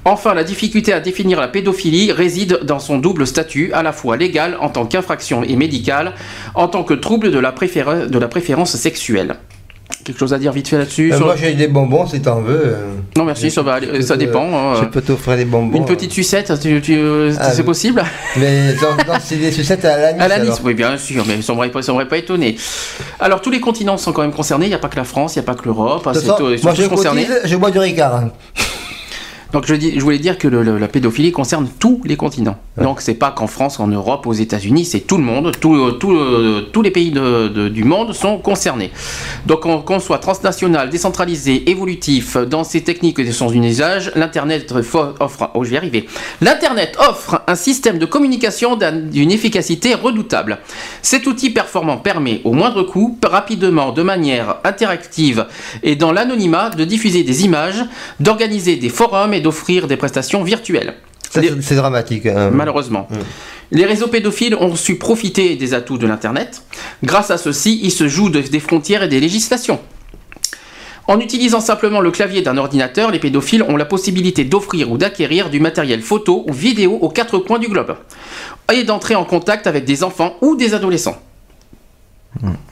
[0.04, 4.18] Enfin, la difficulté à définir la pédophilie réside dans son double statut, à la fois
[4.18, 6.16] légal en tant qu'infraction et médical
[6.56, 9.36] en tant que trouble de la préférence sexuelle.
[10.04, 12.40] Quelque chose à dire vite fait là-dessus Euh, sur- Moi j'ai des bonbons si t'en
[12.42, 12.62] veux.
[12.66, 12.76] euh.
[13.18, 14.46] Non merci, ça va, ça dépend.
[14.54, 14.76] hein.
[14.82, 15.78] Je peux t'offrir des bonbons.
[15.78, 18.02] Une petite sucette, tu- tu- euh, Ah, c'est possible
[18.38, 18.74] Mais
[19.22, 20.20] c'est des sucettes à l'anis.
[20.22, 20.60] À la Nice, alors.
[20.66, 22.56] oui, bien sûr, mais ça ça m'aurait pas étonné.
[23.20, 24.66] Alors, tous les continents sont quand même concernés.
[24.68, 26.04] Il n'y a pas que la France, il n'y a pas que l'Europe.
[26.04, 26.26] Sont
[26.64, 27.26] moi tous je concernés.
[27.26, 28.24] cotise, je bois du Ricard.
[29.54, 32.58] Donc, je, dis- je voulais dire que le- le- la pédophilie concerne tous les continents.
[32.82, 35.54] Donc, c'est pas qu'en France, en Europe, aux États-Unis, c'est tout le monde.
[35.60, 38.92] Tout, tout, euh, tous les pays de- de- du monde sont concernés.
[39.46, 44.74] Donc, qu'on soit transnational, décentralisé, évolutif, dans ses techniques et son usage, l'Internet
[45.20, 45.50] offre.
[45.54, 46.06] Oh, je vais arriver.
[46.42, 50.60] L'Internet offre un système de communication d'un- d'une efficacité redoutable.
[51.02, 55.46] Cet outil performant permet, au moindre coût, rapidement, de manière interactive
[55.84, 57.84] et dans l'anonymat, de diffuser des images,
[58.20, 60.96] d'organiser des forums et d'offrir des prestations virtuelles.
[61.30, 62.26] C'est- dramatique.
[62.26, 62.50] hein.
[62.52, 63.08] Malheureusement.
[63.72, 66.64] Les réseaux pédophiles ont su profiter des atouts de l'Internet.
[67.04, 69.80] Grâce à ceci, ils se jouent de- des frontières et des législations.
[71.10, 75.50] En utilisant simplement le clavier d'un ordinateur, les pédophiles ont la possibilité d'offrir ou d'acquérir
[75.50, 77.96] du matériel photo ou vidéo aux quatre coins du globe
[78.74, 81.22] et d'entrer en contact avec des enfants ou des adolescents.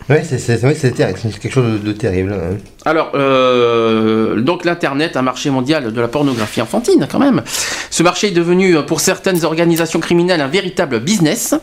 [0.09, 2.33] Oui, c'est c'est- oui, c'est quelque chose de, de terrible.
[2.33, 2.57] hein.
[2.85, 7.41] Alors, euh, donc l'Internet, un marché mondial de la pornographie enfantine quand même.
[7.89, 11.55] Ce marché est devenu euh, pour certaines organisations criminelles un véritable business,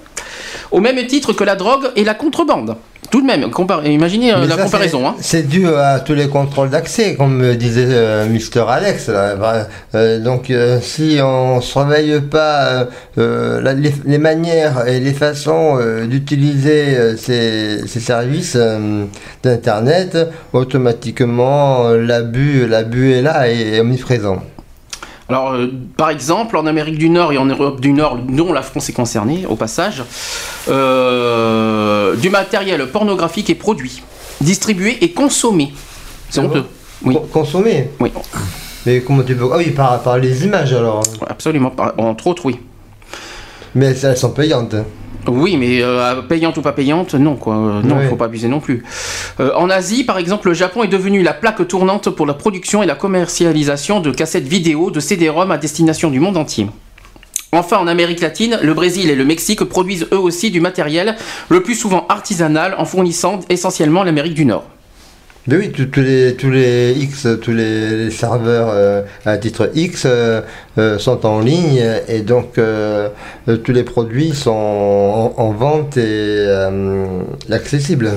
[0.73, 2.77] au même titre que la drogue et la contrebande.
[3.11, 3.51] Tout de même,
[3.85, 5.07] imaginez euh, Mais la ça, comparaison.
[5.07, 5.15] hein.
[5.21, 9.11] c'est- dû à tous les contrôles d'accès, comme me disait euh, Mister Alex.
[9.11, 12.85] Bah, euh, donc, euh, si on surveille pas euh,
[13.19, 19.05] euh, la- les, les manières et les façons euh, d'utiliser euh, ces, ces services euh,
[19.43, 20.17] d'Internet,
[20.55, 24.43] automatiquement euh, l'abus, l'abus est là et est omniprésent.
[25.29, 28.63] Alors, euh, par exemple, en Amérique du Nord et en Europe du Nord, dont la
[28.63, 30.03] France est concernée, au passage,
[30.69, 34.03] euh, du matériel pornographique est produit,
[34.41, 35.73] distribué et consommé.
[36.31, 36.65] C'est Ah honteux.
[37.03, 37.15] bon Oui.
[37.15, 37.91] Con- Consommer.
[38.01, 38.13] Oui,
[38.87, 39.49] Mais comment tu peux.
[39.53, 41.03] Ah oui, par, par les images alors.
[41.29, 41.71] absolument.
[41.71, 42.59] Par- Entre autres, oui.
[43.75, 44.75] Mais elles, elles sont payantes.
[45.29, 47.55] Oui, mais euh, payante ou pas payante, non, quoi.
[47.55, 48.09] Euh, non, Ouais.
[48.09, 48.83] faut pas abuser non plus.
[49.41, 52.83] Euh, en Asie, par exemple, le Japon est devenu la plaque tournante pour la production
[52.83, 56.67] et la commercialisation de cassettes vidéo de CD-ROM à destination du monde entier.
[57.53, 61.17] Enfin, en Amérique latine, le Brésil et le Mexique produisent eux aussi du matériel,
[61.51, 64.65] le plus souvent artisanal, en fournissant essentiellement l'Amérique du Nord.
[65.49, 70.41] Mais oui, tous les, tous les X, tous les, serveurs euh, à titre X euh,
[70.79, 72.61] euh, sont en ligne et donc
[73.65, 76.47] tous les produits sont en, en vente et
[77.51, 78.13] accessibles.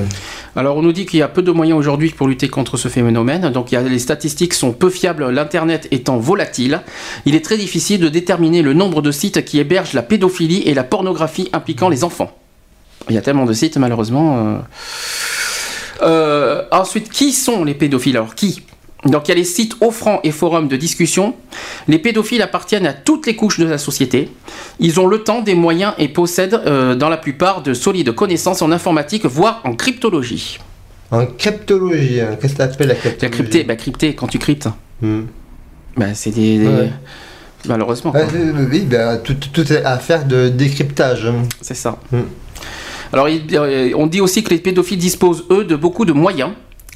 [0.55, 2.89] Alors on nous dit qu'il y a peu de moyens aujourd'hui pour lutter contre ce
[2.89, 3.49] phénomène.
[3.49, 6.81] Donc les statistiques sont peu fiables, l'internet étant volatile.
[7.25, 10.75] Il est très difficile de déterminer le nombre de sites qui hébergent la pédophilie et
[10.75, 12.37] la pornographie impliquant les enfants.
[13.09, 14.59] Il y a tellement de sites malheureusement.
[16.01, 16.63] Euh.
[16.71, 18.61] Ensuite, qui sont les pédophiles Alors qui
[19.05, 21.35] donc il y a les sites offrant et forums de discussion.
[21.87, 24.31] Les pédophiles appartiennent à toutes les couches de la société.
[24.79, 28.63] Ils ont le temps, des moyens et possèdent euh, dans la plupart de solides connaissances
[28.63, 30.57] en informatique, voire en cryptologie.
[31.11, 34.39] En cryptologie, hein, qu'est-ce que tu appelles la La cryptologie crypté, bah crypté, quand tu
[34.39, 34.69] cryptes,
[35.03, 35.25] Hmm.
[35.97, 36.89] bah, c'est des, des- Ouais.
[37.67, 38.11] malheureusement.
[38.11, 41.27] Ouais, euh, oui, ben, tout, tout est affaire de décryptage.
[41.61, 41.99] C'est ça.
[42.11, 42.21] Mm.
[43.13, 46.51] Alors, euh, on dit aussi que les pédophiles disposent, eux, de beaucoup de moyens.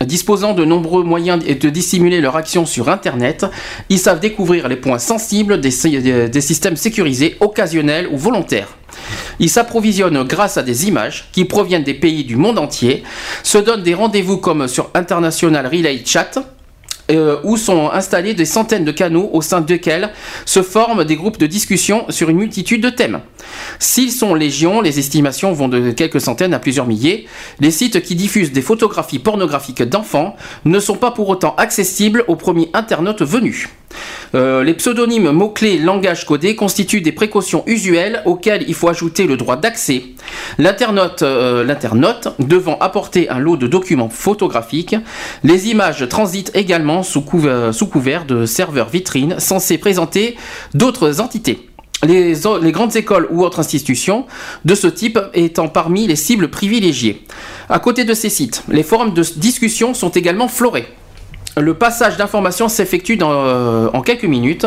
[0.06, 3.46] Disposant de nombreux moyens de dissimuler leur action sur Internet,
[3.90, 8.70] ils savent découvrir les points sensibles des- des systèmes sécurisés, occasionnels ou volontaires.
[9.42, 13.04] Ils s'approvisionnent grâce à des images qui proviennent des pays du monde entier,
[13.44, 16.32] se donnent des rendez-vous comme sur International Relay Chat,
[17.10, 20.12] euh, où sont installés des centaines de canaux au sein desquels
[20.46, 23.22] se forment des groupes de discussion sur une multitude de thèmes.
[23.80, 27.28] S'ils sont légion, les estimations vont de quelques centaines à plusieurs milliers.
[27.60, 32.36] Les sites qui diffusent des photographies pornographiques d'enfants ne sont pas pour autant accessibles aux
[32.36, 33.70] premiers internautes venus.
[34.36, 39.38] Euh, les pseudonymes mots-clés langage codé constituent des précautions usuelles auxquelles il faut ajouter le
[39.38, 40.04] droit d'accès.
[40.58, 41.64] L'internaute euh,
[42.40, 44.96] devant apporter un lot de documents photographiques.
[45.44, 47.24] Les images transitent également sous,
[47.72, 50.38] sous couvert de serveurs vitrines censés présenter
[50.74, 51.70] d'autres entités.
[52.04, 54.26] Les, les grandes écoles ou autres institutions
[54.64, 57.24] de ce type étant parmi les cibles privilégiées.
[57.68, 60.88] À côté de ces sites, les forums de discussion sont également florés.
[61.60, 64.66] Le passage d'informations s'effectue euh, en quelques minutes.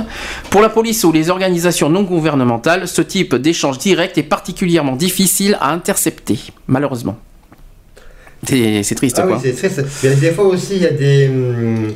[0.51, 5.57] Pour la police ou les organisations non gouvernementales, ce type d'échange direct est particulièrement difficile
[5.61, 7.17] à intercepter, malheureusement.
[8.45, 9.41] C'est triste, Ah oui, quoi.
[9.43, 11.93] c'est c'est- Mais des fois aussi, il y a des, hum,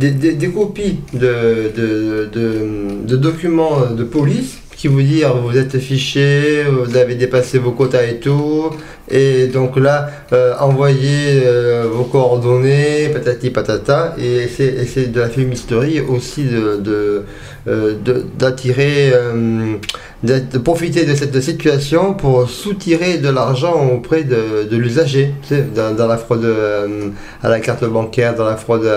[0.00, 5.56] des, des- des copies de, de, de- de documents de police qui vous disent vous
[5.56, 8.70] êtes fiché, vous avez dépassé vos quotas et tout.
[9.10, 14.14] Et donc là, euh, envoyez euh, vos coordonnées, patati patata.
[14.18, 17.22] Et c'est de la fumisterie aussi de.
[17.68, 17.94] euh,
[18.38, 19.74] d'attirer, euh,
[20.22, 25.32] de profiter de cette situation pour soutirer de l'argent auprès de, de l'usager,
[25.74, 26.46] dans, la fraude
[27.42, 28.88] à la carte bancaire, dans la fraude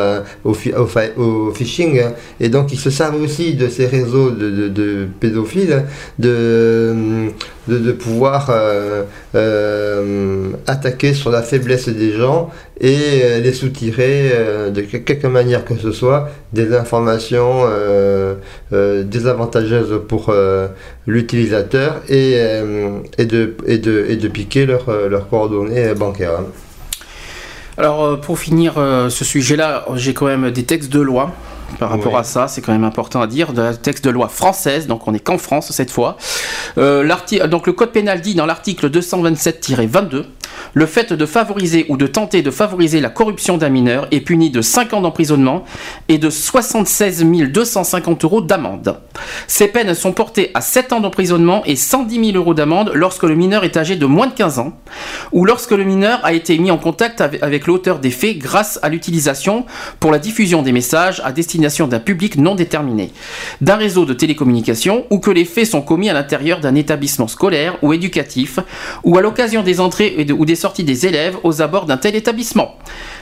[0.44, 2.00] au, au, au phishing.
[2.40, 5.84] Et donc ils se servent aussi de ces réseaux de- de pédophiles
[6.20, 7.30] de,
[7.78, 9.04] de, pouvoir euh,
[9.36, 12.50] euh, attaquer sur la faiblesse des gens
[12.82, 14.32] et euh, les soutirer
[14.74, 17.64] de que- quelque manière que ce soit des informations
[19.04, 20.34] désavantageuses pour
[21.08, 22.34] l'utilisateur et,
[23.18, 26.42] et, de, et, de, et de piquer leurs leurs coordonnées bancaires.
[27.78, 28.74] Alors, pour finir
[29.10, 31.32] ce sujet-là, j'ai quand même des textes de loi
[31.78, 34.88] par rapport à ça, c'est quand même important à dire, de texte de loi française,
[34.88, 36.18] donc on est qu'en France cette fois.
[36.78, 37.08] Euh,
[37.48, 40.26] donc le code pénal dit dans l'article 227-22,
[40.74, 44.50] le fait de favoriser ou de tenter de favoriser la corruption d'un mineur est puni
[44.50, 45.64] de 5 ans d'emprisonnement
[46.08, 49.00] et de 76 250 euros d'amende.
[49.48, 53.36] Ces peines sont portées à 7 ans d'emprisonnement et 110 000 euros d'amende lorsque le
[53.36, 54.74] mineur est âgé de moins de 15 ans
[55.32, 58.90] ou lorsque le mineur a été mis en contact avec, l'auteur des faits grâce à
[58.90, 59.66] l'utilisation
[60.00, 63.12] pour la diffusion des messages à destination d'un public non déterminé,
[63.62, 67.78] d'un réseau de télécommunications ou que les faits sont commis à l'intérieur d'un établissement scolaire
[67.82, 68.60] ou éducatif
[69.04, 71.98] ou à l'occasion des entrées et de- ou des sorties des élèves aux abords d'un
[71.98, 72.76] tel établissement.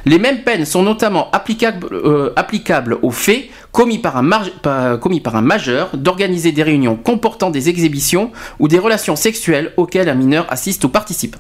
[0.06, 2.34] Les mêmes peines sont notamment applicables, euh,
[3.02, 9.18] aux faits commis par un majeur d'organiser des réunions comportant des exhibitions ou des relations
[9.18, 11.36] sexuelles auxquelles un mineur assiste ou participe.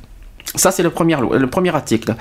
[0.55, 2.15] Ça, c'est le premier, le premier article.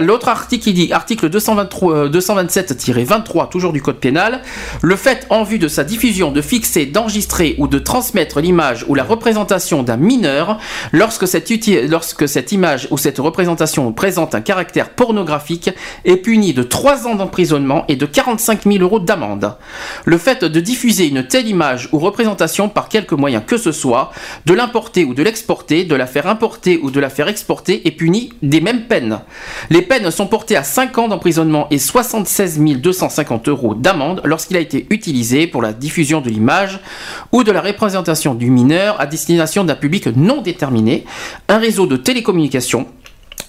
[0.00, 4.42] L'autre article, dit, article 223, euh, 227-23, toujours du Code pénal,
[4.82, 8.94] le fait en vue de sa diffusion de fixer, d'enregistrer ou de transmettre l'image ou
[8.94, 10.58] la représentation d'un mineur
[10.92, 11.48] lorsque cette,
[11.88, 15.70] lorsque cette image ou cette représentation présente un caractère pornographique
[16.04, 19.56] est puni de 3 ans d'emprisonnement et de 45 000 euros d'amende.
[20.04, 24.10] Le fait de diffuser une telle image ou représentation par quelque moyen que ce soit,
[24.44, 27.90] de l'importer ou de l'exporter, de la faire importer ou de la faire exporter est
[27.90, 29.20] puni des mêmes peines.
[29.68, 34.60] Les peines sont portées à 5 ans d'emprisonnement et 76 250 euros d'amende lorsqu'il a
[34.60, 36.80] été utilisé pour la diffusion de l'image
[37.32, 41.04] ou de la représentation du mineur à destination d'un public non déterminé,
[41.48, 42.86] un réseau de télécommunications,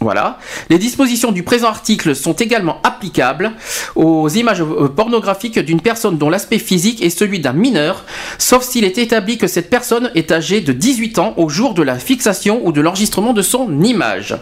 [0.02, 0.40] voilà.
[0.70, 3.52] Les dispositions du présent article sont également applicables
[3.96, 8.04] aux images euh, pornographiques d'une personne dont l'aspect physique est celui d'un mineur,
[8.40, 11.84] sauf s'il est établi que cette personne est âgée de 18 ans au jour de
[11.84, 14.36] la fixation ou de l'enregistrement de son image.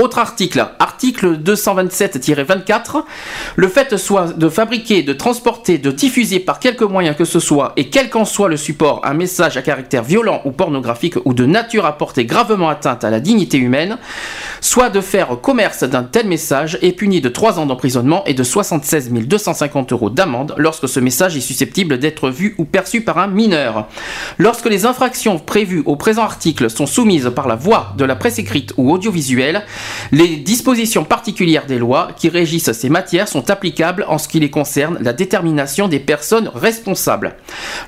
[0.00, 3.02] Autre article, article 227-24,
[3.56, 7.72] le fait soit de fabriquer, de transporter, de diffuser par quelque moyen que ce soit,
[7.76, 11.46] et quel qu'en soit le support, un message à caractère violent ou pornographique ou de
[11.46, 13.98] nature à porter gravement atteinte à la dignité humaine,
[14.60, 18.44] soit de faire commerce d'un tel message est puni de 3 ans d'emprisonnement et de
[18.44, 23.26] 76 250 euros d'amende lorsque ce message est susceptible d'être vu ou perçu par un
[23.26, 23.88] mineur.
[24.38, 28.38] Lorsque les infractions prévues au présent article sont soumises par la voie de la presse
[28.38, 29.64] écrite ou audiovisuelle,
[30.12, 34.50] Les dispositions particulières des lois qui régissent ces matières sont applicables en ce qui les
[34.50, 37.36] concerne la détermination des personnes responsables.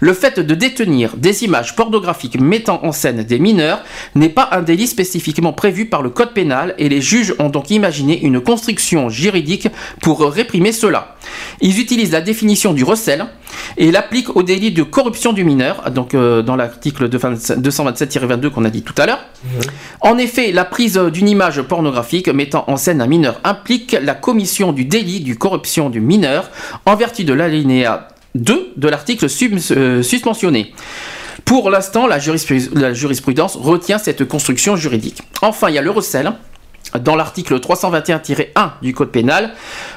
[0.01, 3.83] Le fait de détenir des images pornographiques mettant en scène des mineurs
[4.15, 7.71] n'est pas un délit spécifiquement prévu par le code pénal et les juges ont donc
[7.71, 9.69] imaginé une construction juridique
[10.01, 11.17] pour réprimer cela.
[11.61, 13.27] Ils utilisent la définition du recel
[13.77, 18.71] et l'appliquent au délit de corruption du mineur, donc euh, dans l'article 227-22 qu'on a
[18.71, 19.25] dit tout à l'heure.
[20.01, 24.73] En effet, la prise d'une image pornographique mettant en scène un mineur implique la commission
[24.73, 26.51] du délit du corruption du mineur
[26.87, 29.27] en vertu de l'alinéa 2 de l'article
[29.73, 30.73] euh, susmentionné.
[31.45, 35.23] Pour l'instant, la jurisprudence retient cette construction juridique.
[35.43, 36.33] Enfin, il y a le recel.
[36.99, 39.53] Dans l'article 321-1 du Code pénal,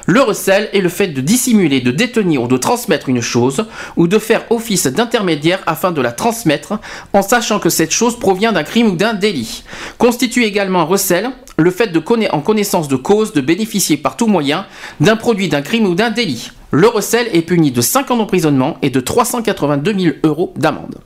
[0.06, 3.66] le recel est le fait de dissimuler, de détenir ou de transmettre une chose,
[3.96, 6.78] ou de faire office d'intermédiaire afin de la transmettre,
[7.12, 9.64] en sachant que cette chose provient d'un crime ou d'un délit.
[9.98, 14.16] Constitue également un recel le fait de connaître en connaissance de cause de bénéficier par
[14.16, 14.66] tout moyen
[15.00, 16.50] d'un produit d'un crime ou d'un délit.
[16.70, 20.96] Le recel est puni de 5 ans d'emprisonnement et de 382 000 euros d'amende.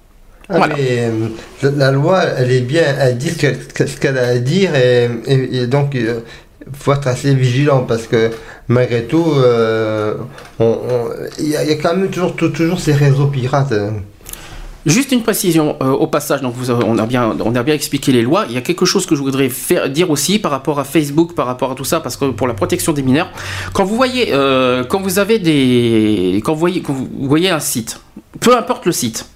[0.51, 0.75] Ah, Voilà.
[0.77, 1.11] mais,
[1.63, 5.57] euh, la, loi, elle est bien, elle dit ce qu'elle a à dire et, et-
[5.59, 6.07] et donc il
[6.73, 8.31] faut être assez vigilant parce que
[8.69, 10.15] malgré tout, euh,
[11.39, 13.75] il y, a il y a quand même toujours, tou- toujours ces réseaux pirates.
[14.87, 18.11] Juste une précision euh, au passage, donc vous, on, a bien, on a bien expliqué
[18.11, 18.47] les lois.
[18.49, 21.35] Il y a quelque chose que je voudrais faire, dire aussi par rapport à Facebook,
[21.35, 23.31] par rapport à tout ça, parce que pour la protection des mineurs,
[23.75, 27.61] quand vous voyez, euh, quand vous avez des, quand vous voyez, quand vous voyez un
[27.61, 28.01] site,
[28.41, 29.27] peu importe le site,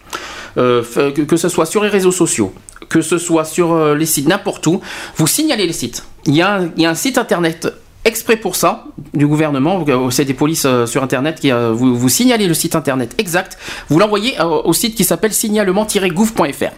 [0.58, 2.52] euh, que, ce soit sur les réseaux sociaux,
[2.88, 4.80] que ce soit sur euh, les sites, n'importe où,
[5.16, 6.04] vous signalez les sites.
[6.26, 7.72] Il y, a un, site internet
[8.04, 8.84] exprès pour ça
[9.14, 13.58] du gouvernement, c'est des polices euh, sur internet qui vous, signalez le site internet exact,
[13.88, 16.72] vous l'envoyez au site qui s'appelle signalement-gouv.fr.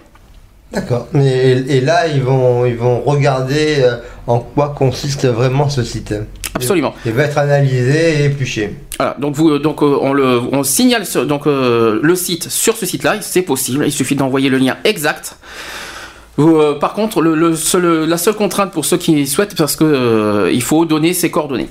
[0.73, 1.07] D'accord.
[1.15, 3.89] Et, et là, ils vont, ils vont regarder
[4.27, 6.15] en quoi consiste vraiment ce site.
[6.55, 6.95] Absolument.
[7.05, 8.75] Il va être analysé et épluché.
[8.99, 12.77] Voilà, donc vous, donc euh, on le, on signale ce- donc euh, le site sur
[12.77, 13.85] ce site-là, c'est possible.
[13.87, 15.37] Il suffit d'envoyer le lien exact.
[16.37, 19.77] Vous, euh, par contre, le, le seul- la seule contrainte pour ceux qui souhaitent, parce
[19.77, 21.69] que euh, il faut donner ses coordonnées.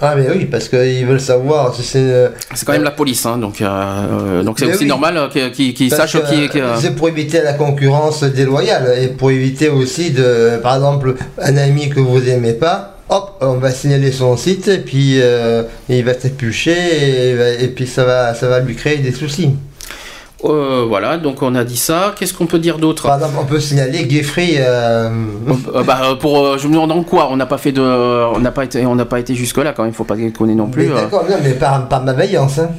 [0.00, 1.98] Ah, mais oui, parce qu'ils veulent savoir si c'est.
[2.00, 4.86] euh, C'est quand même la police, hein, donc euh, euh, donc c'est aussi oui.
[4.86, 9.30] normal euh, qu'ils Parce sachent qui euh, C'est pour éviter la concurrence déloyale et pour
[9.30, 14.12] éviter aussi de, par exemple, un ami que vous aimez pas, hop, on va signaler
[14.12, 18.60] son site et puis euh, il va s'éplucher et, et puis ça va, ça va
[18.60, 19.50] lui créer des soucis.
[20.44, 22.14] euh, voilà, donc on a dit ça.
[22.18, 23.04] Qu'est-ce qu'on peut dire d'autre?
[23.06, 24.56] Par exemple, on peut signaler Geoffrey.
[24.58, 25.08] euh,
[25.86, 28.64] bah, pour, je me demande en quoi On n'a pas fait de, on n'a pas
[28.64, 29.92] été, on n'a pas été jusque là quand même.
[29.92, 30.88] Il faut pas déconner non plus.
[30.88, 32.58] D'accord, mais par, par malveillance.
[32.58, 32.70] Hein.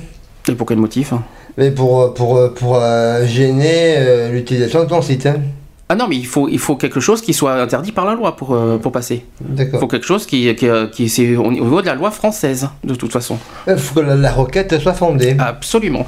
[0.47, 1.14] Et pour quel motif?
[1.14, 1.23] Hein
[1.57, 2.80] Mais pour, pour, pour
[3.26, 5.26] gêner l'utilisation de ton site.
[5.26, 5.38] Hein.
[5.87, 8.35] Ah non, mais il faut, il faut quelque chose qui soit interdit par la loi
[8.35, 9.23] pour, euh, pour passer.
[9.57, 12.69] Il faut quelque chose qui, qui, euh, qui c'est au niveau de la loi française,
[12.83, 13.37] de toute façon.
[13.67, 15.35] Il faut que la, la requête soit fondée.
[15.37, 16.07] Absolument.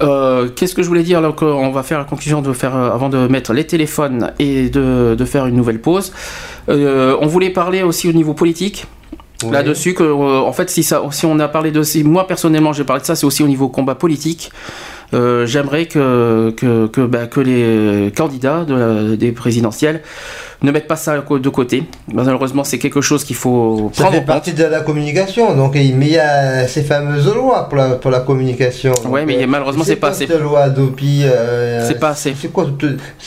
[0.00, 2.90] Euh, Qu'est-ce que je voulais dire alors qu'on va faire la conclusion de faire euh,
[2.90, 6.12] avant de mettre les téléphones et de, de faire une nouvelle pause.
[6.68, 8.86] Euh, on voulait parler aussi au niveau politique.
[9.44, 9.52] Oui.
[9.52, 11.82] Là-dessus, que, euh, en fait, si, ça, si on a parlé de.
[11.84, 14.50] Si moi, personnellement, j'ai parlé de ça, c'est aussi au niveau combat politique.
[15.14, 20.02] Euh, J'aimerais que, que, que, bah, que les candidats de des présidentielles
[20.60, 21.84] ne mettent pas ça de côté.
[22.12, 24.26] Malheureusement, c'est quelque chose qu'il faut Ça prendre fait en compte.
[24.26, 28.10] partie de la communication, donc mais il y a ces fameuses lois pour la, pour
[28.10, 28.92] la communication.
[29.04, 30.26] Donc, mais euh, malheureusement, c'est pas assez.
[30.26, 32.34] Cette loi d'OPI, euh, C'est pas assez.
[32.38, 32.66] C'est quoi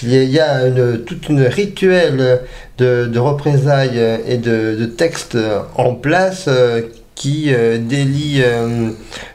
[0.03, 2.41] Il y a- une, toute une rituelle
[2.77, 5.37] de, de représailles et de, de textes
[5.75, 6.81] en place euh,
[7.21, 8.89] qui euh, délie euh,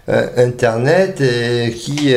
[0.09, 2.17] euh, Internet et qui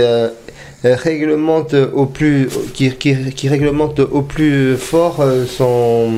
[0.83, 6.11] réglemente au plus qui, réglemente au plus fort son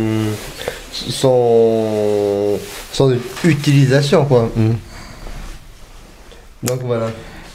[0.94, 2.58] son
[2.94, 4.50] son utilisation quoi.
[6.64, 7.08] Donc voilà.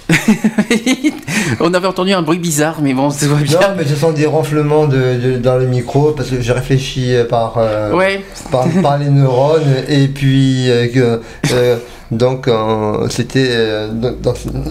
[1.60, 3.60] on avait entendu un bruit bizarre, mais bon, c'est bien.
[3.60, 7.14] Non mais ce sont des ronflements de, de- dans le micro parce que j'ai réfléchi
[7.14, 11.20] euh, par, euh, Ouais, par par les neurones et puis euh, que,
[11.52, 11.76] euh,
[12.10, 13.88] donc euh, c'était euh,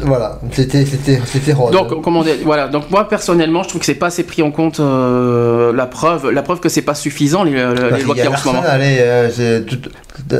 [0.03, 1.53] voilà c'était c'était c'était.
[1.71, 2.67] Donc, comment dire, voilà.
[2.67, 6.29] Donc, moi, personnellement, je trouve que c'est pas assez pris en compte euh, la preuve,
[6.31, 8.47] la preuve que c'est pas suffisant les, les Parce lois qu'il y a en ce
[8.47, 8.61] moment.
[8.67, 9.89] allez, euh, tout-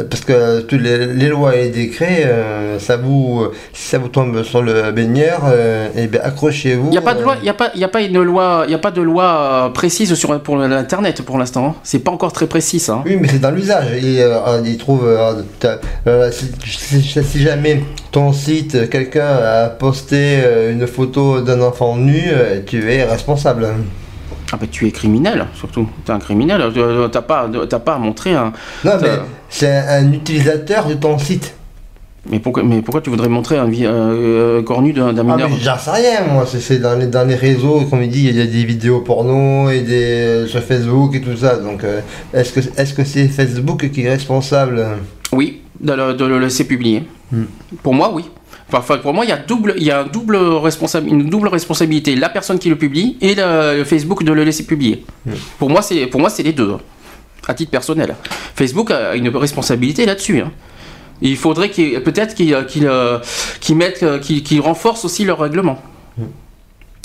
[0.10, 4.08] parce que toutes les, les lois et les décrets, euh, ça vous, si ça vous
[4.08, 6.86] tombe sur le baigneur, euh, eh bien accrochez-vous.
[6.88, 8.02] Il n'y a pas de euh, loi, il y a pas, il y a pas
[8.02, 11.66] une loi, il y a pas de loi euh, précise sur pour l'internet pour l'instant.
[11.68, 11.76] hein.
[11.84, 12.94] C'est pas encore très précis ça.
[12.94, 13.04] hein.
[13.06, 13.92] Oui, mais c'est dans l'usage.
[14.02, 14.78] Et euh, il
[16.86, 17.82] si, jamais
[18.12, 23.68] ton site, quelqu'un a posté euh, une photo d'un enfant nu, euh, tu es responsable.
[24.54, 25.90] Ah bah tu es criminel, surtout.
[26.06, 26.62] T'es un criminel.
[26.62, 27.50] euh, T'as pas,
[27.84, 28.54] pas à montrer un.
[28.84, 29.10] Non, mais
[29.50, 31.56] c'est un utilisateur de ton site.
[32.30, 35.48] Mais pourquoi, mais pourquoi tu voudrais montrer un euh, corps nu d'un Ah, mineur?
[35.50, 36.46] mais j'en sais rien, moi.
[36.48, 39.02] C'est- C'est dans les, dans les réseaux, comme il dit, il y a des vidéos
[39.02, 41.58] porno et des sur Facebook et tout ça.
[41.58, 42.02] Donc, euh,
[42.34, 44.84] est-ce que est-ce que c'est Facebook qui est responsable?
[45.34, 47.04] Oui, de le, de le laisser publier.
[47.32, 47.44] Hmm.
[47.84, 48.24] Pour moi, oui.
[48.72, 51.48] Enfin, pour moi, il y a, double, il y a un double responsa- une double
[51.50, 52.16] responsabilité.
[52.16, 55.06] La personne qui le publie et le, Facebook de le laisser publier.
[55.26, 55.32] Hmm.
[55.60, 56.72] Pour moi, c'est les deux.
[56.72, 56.80] hein,
[57.48, 58.16] À titre personnel.
[58.56, 60.40] Facebook a une responsabilité là-dessus.
[60.42, 60.52] hein.
[61.22, 63.20] Il faudrait qu'il- peut-être qu'ils qu'il, euh,
[63.74, 65.82] mettent, euh, qu'ils qu'ils renforcent aussi leur règlement.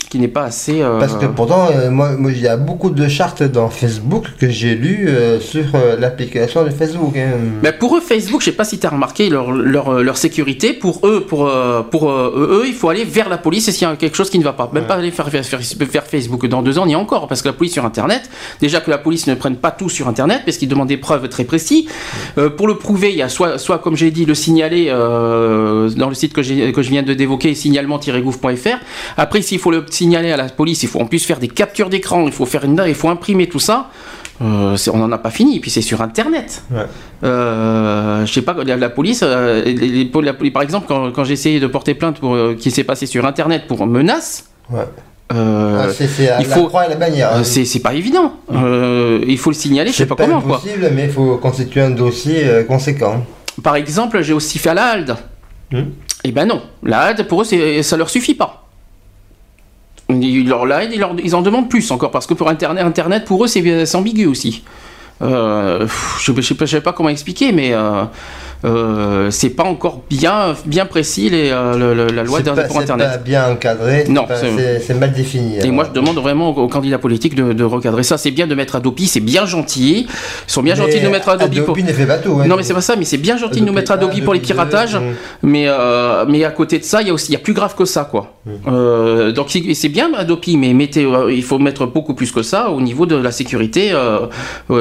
[0.09, 0.83] Qui n'est pas assez.
[0.83, 0.99] euh.
[0.99, 4.49] Parce que pourtant, euh, moi, moi, il y a beaucoup de chartes dans Facebook que
[4.51, 5.63] j'ai lues euh, sur
[6.01, 7.17] l'application de Facebook.
[7.17, 7.31] hein.
[7.63, 10.73] Mais pour eux, Facebook, je sais pas si tu as remarqué leur, leur, leur sécurité.
[10.73, 11.49] Pour eux, pour,
[11.93, 14.45] pour eux, il faut aller vers la police s'il y a quelque chose qui ne
[14.45, 14.69] va pas.
[14.73, 16.45] Même pas aller faire, faire, faire- Facebook.
[16.49, 17.29] Dans deux ans, est encore.
[17.29, 18.29] Parce que la police sur Internet,
[18.61, 21.29] déjà que la police ne prenne pas tout sur Internet, parce qu'ils demandent des preuves
[21.29, 21.85] très précises.
[22.57, 26.15] Pour le prouver, il y a soit, soit comme j'ai dit, le signaler dans le
[26.15, 26.41] site que,
[26.73, 28.79] que je viens de d'évoquer, signalement-gouv.fr.
[29.17, 31.89] Après, s'il faut le signaler à la police, il faut en plus faire des captures
[31.91, 33.89] d'écran, il faut faire une, il faut imprimer tout ça.
[34.43, 36.63] Euh, c'est- on n'en a pas fini, puis c'est sur Internet.
[36.71, 36.87] Ouais.
[37.25, 41.13] Euh, je sais pas, la, la police, euh, les- les- pour la- par exemple, quand,
[41.13, 44.47] quand j'ai essayé de porter plainte pour euh, qui s'est passé sur Internet pour menace,
[44.71, 44.81] Ouais.
[45.33, 47.31] euh, Ah, c'est c'est il la faut- croix et la bannière.
[47.35, 47.41] hein.
[47.41, 48.33] euh, c'est c'est pas évident.
[48.53, 50.57] Euh, il faut le signaler, je sais C'est pas, pas comment quoi.
[50.57, 53.25] impossible, mais il faut constituer un dossier conséquent.
[53.63, 55.17] Par exemple, j'ai aussi fait à la HALD.
[55.73, 55.83] Hmm.
[56.25, 58.60] Eh ben non, la HALD pour eux, c'est- ça leur suffit pas.
[60.11, 64.63] Ils, en demandent plus encore parce que pour Internet, pour eux, c'est ambigu aussi.
[65.23, 65.87] Euh,
[66.19, 67.73] je ne sais, sais pas comment expliquer, mais
[68.65, 72.77] euh, c'est pas encore bien, bien précis les, euh, le- le- la loi pas, pour
[72.77, 73.09] c'est Internet.
[73.11, 75.57] pas bien encadré, c'est Non, c'est- mal défini.
[75.57, 75.73] Et alors.
[75.73, 78.19] moi, je demande vraiment aux, aux candidats politiques de, de recadrer ça.
[78.19, 80.07] C'est bien de mettre Adopi, c'est bien gentil.
[80.09, 81.75] Ils sont bien Mais gentils de nous mettre Adopi, pour.
[81.75, 82.39] Adobe ne fait pas tout.
[82.41, 82.47] hein.
[82.47, 84.35] Non, mais c'est pas ça, mais c'est bien gentil de nous mettre Adobe un, pour
[84.35, 84.97] les Adobe piratages.
[84.97, 85.01] mm.
[85.43, 87.55] Mais, euh, mais à côté de ça, il y a aussi il y a plus
[87.55, 88.35] grave que ça, quoi.
[88.47, 89.33] Mm.
[89.33, 93.07] Donc c'est bien Adobe, mais mettez, il faut mettre beaucoup plus que ça au niveau
[93.07, 93.93] de la sécurité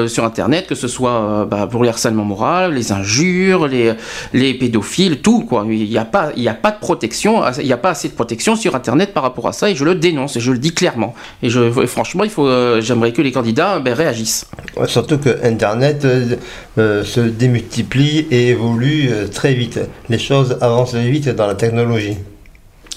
[0.06, 3.94] sur Internet, que ce soit bah, pour les harcèlements moraux, les injures, les,
[4.32, 5.64] les pédophiles, tout, quoi.
[5.68, 8.08] Il n'y a pas, il y a pas de protection, il n'y a pas assez
[8.08, 10.58] de protection sur Internet par rapport à ça, et je le dénonce, et je le
[10.58, 11.14] dis clairement.
[11.42, 14.46] Et je, franchement, il faut, euh, j'aimerais que les candidats ben, réagissent.
[14.76, 16.36] Ouais, Surtout que Internet euh,
[16.78, 19.80] euh, se démultiplie et évolue très vite.
[20.08, 22.16] Les choses avancent vite dans la technologie.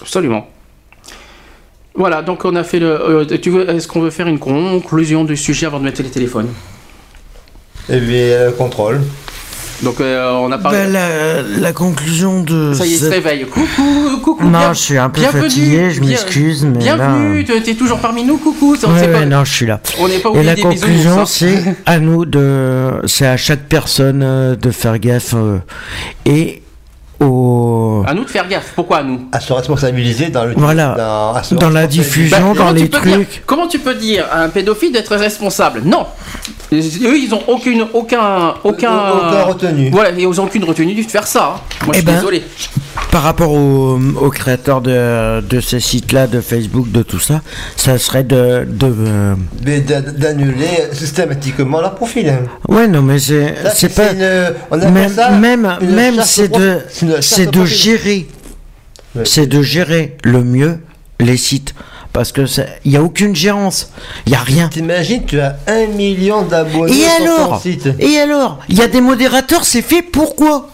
[0.02, 0.48] Absolument.
[1.96, 2.88] Voilà, donc on a fait le.
[2.88, 6.10] euh, tu veux, est-ce qu'on veut faire une conclusion du sujet avant de mettre les
[6.10, 6.50] téléphones?
[7.88, 9.02] Et bien, contrôle.
[9.84, 10.78] Donc euh, on a parlé.
[10.80, 12.74] Ben, la, la conclusion de.
[12.74, 13.46] ça y est, il se réveille.
[13.46, 14.44] Coucou, coucou.
[14.46, 17.48] Non, bien- je suis un peu bienvenue, fatigué, je m'excuse, mais Bienvenue, là.
[17.56, 18.76] t'es- t'es toujours parmi nous, coucou.
[18.76, 19.80] ça, on Ouais, sait ouais, pas- non, je suis là.
[20.00, 24.22] On n'est pas Et la des conclusion, c'est à nous de, c'est à chaque personne
[24.24, 25.58] euh, de faire gaffe euh,
[26.26, 26.62] et
[27.20, 28.74] au, À nous de faire gaffe.
[28.76, 29.28] Pourquoi à nous?
[29.32, 30.96] À se responsabiliser dans le Voilà.
[30.98, 33.44] dans, dans la diffusion, Bah, dans les peux dire- trucs.
[33.46, 35.82] comment tu peux dire à un pédophile d'être responsable?
[35.86, 36.06] Non.
[36.80, 39.90] Eux, ils ont aucune, aucun, aucun, Aucun retenu.
[39.92, 41.56] Voilà, et ils ont aucune retenue de faire ça.
[41.58, 41.62] hein.
[41.86, 42.44] Moi, je Eh suis ben, désolé.
[43.12, 47.42] Par rapport aux, aux créateurs de, de ces sites-là, de Facebook, de tout ça,
[47.76, 49.36] ça serait de, de euh,
[50.18, 52.30] d'annuler systématiquement leur profil.
[52.30, 52.40] hein.
[52.70, 53.54] ouais, non, mais c'est,
[53.96, 55.30] pas, une- on appelle même, ça
[55.82, 56.80] même, c'est de.
[57.22, 58.28] C'est de gérer,
[59.16, 59.26] Ouais.
[59.26, 60.80] c'est de gérer le mieux
[61.20, 61.76] les sites,
[62.14, 62.46] parce que
[62.86, 63.90] il y a aucune gérance,
[64.28, 64.70] il y a rien.
[64.70, 67.62] T'imagines, tu as un million d'abonnés Et sur ton alors?
[67.62, 67.90] site.
[68.00, 68.60] Et alors?
[68.70, 70.70] Il y a des modérateurs, c'est fait pourquoi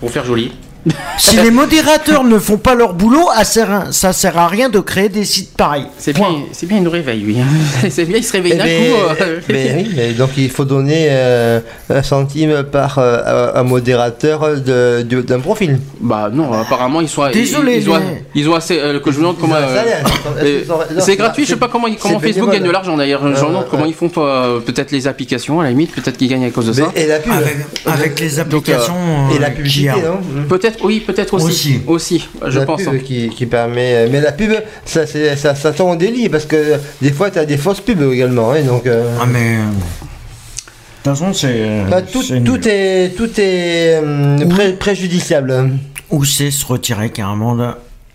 [0.00, 0.52] Pour faire joli.
[1.18, 4.68] Si les modérateurs ne font pas leur boulot, ça sert à- ça sert à rien
[4.68, 5.86] de créer des sites pareils.
[5.98, 7.36] C'est bien, c'est bien, il nous réveille, lui.
[7.90, 9.22] c'est bien, il se réveille Eh d'un ben, coup.
[9.22, 9.40] euh.
[9.48, 11.60] ben oui, mais donc il faut donner euh,
[11.90, 15.80] un centime par euh, un modérateur de- de- d'un profil.
[16.00, 17.28] Bah non, apparemment ils sont.
[17.30, 18.78] Désolé, ils, ils ont, mais- ils ont assez.
[18.78, 19.56] euh, que je me demande comment.
[21.00, 21.88] C'est gratuit, je sais pas comment,
[22.20, 23.22] Facebook gagne de l'argent d'ailleurs.
[23.22, 26.28] Je me demande comment ils font euh, peut-être les applications à la limite, peut-être qu'ils
[26.28, 26.90] gagnent à cause de ça.
[26.94, 27.32] Mais- et la pub.
[27.32, 27.56] Avec,
[27.86, 28.94] avec les Donc, euh, applications
[29.34, 30.20] et la publicité, non?
[30.48, 31.46] Peut-être, oui, peut-être aussi.
[31.46, 31.80] Aussi.
[31.86, 32.82] Aussi, je la pense.
[32.82, 32.98] pub hein.
[33.04, 34.08] qui, qui permet.
[34.10, 34.52] Mais la pub,
[34.84, 37.80] ça, c'est- ça, ça tombe au délit parce que des fois, tu as des fausses
[37.80, 38.52] pubs également.
[38.52, 39.56] hein, donc, euh, Ah mais...
[39.56, 39.62] euh,
[41.04, 41.84] De toute façon, c'est...
[41.90, 42.68] bah, tout, c'est tout nul.
[42.68, 45.70] est, tout est hum, pré- préjudiciable.
[46.10, 47.68] Ou c'est se retirer carrément de...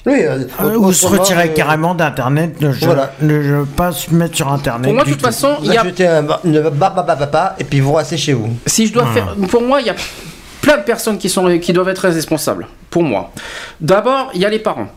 [0.05, 3.13] Oui, euh, Euh, ou se retirer euh, carrément d'internet, ne, Voilà.
[3.21, 4.83] ne je pas se mettre sur internet.
[4.83, 5.25] Pour moi, de toute tout.
[5.25, 8.49] façon, il Vous y a, achetez un, une papa et puis vous restez chez vous.
[8.65, 9.27] si je dois Voilà.
[9.27, 9.95] faire, pour moi, il y a
[10.63, 12.65] plein de personnes qui sont, qui doivent être responsables.
[12.89, 13.31] Pour moi,
[13.81, 14.87] d'abord, il y a les parents.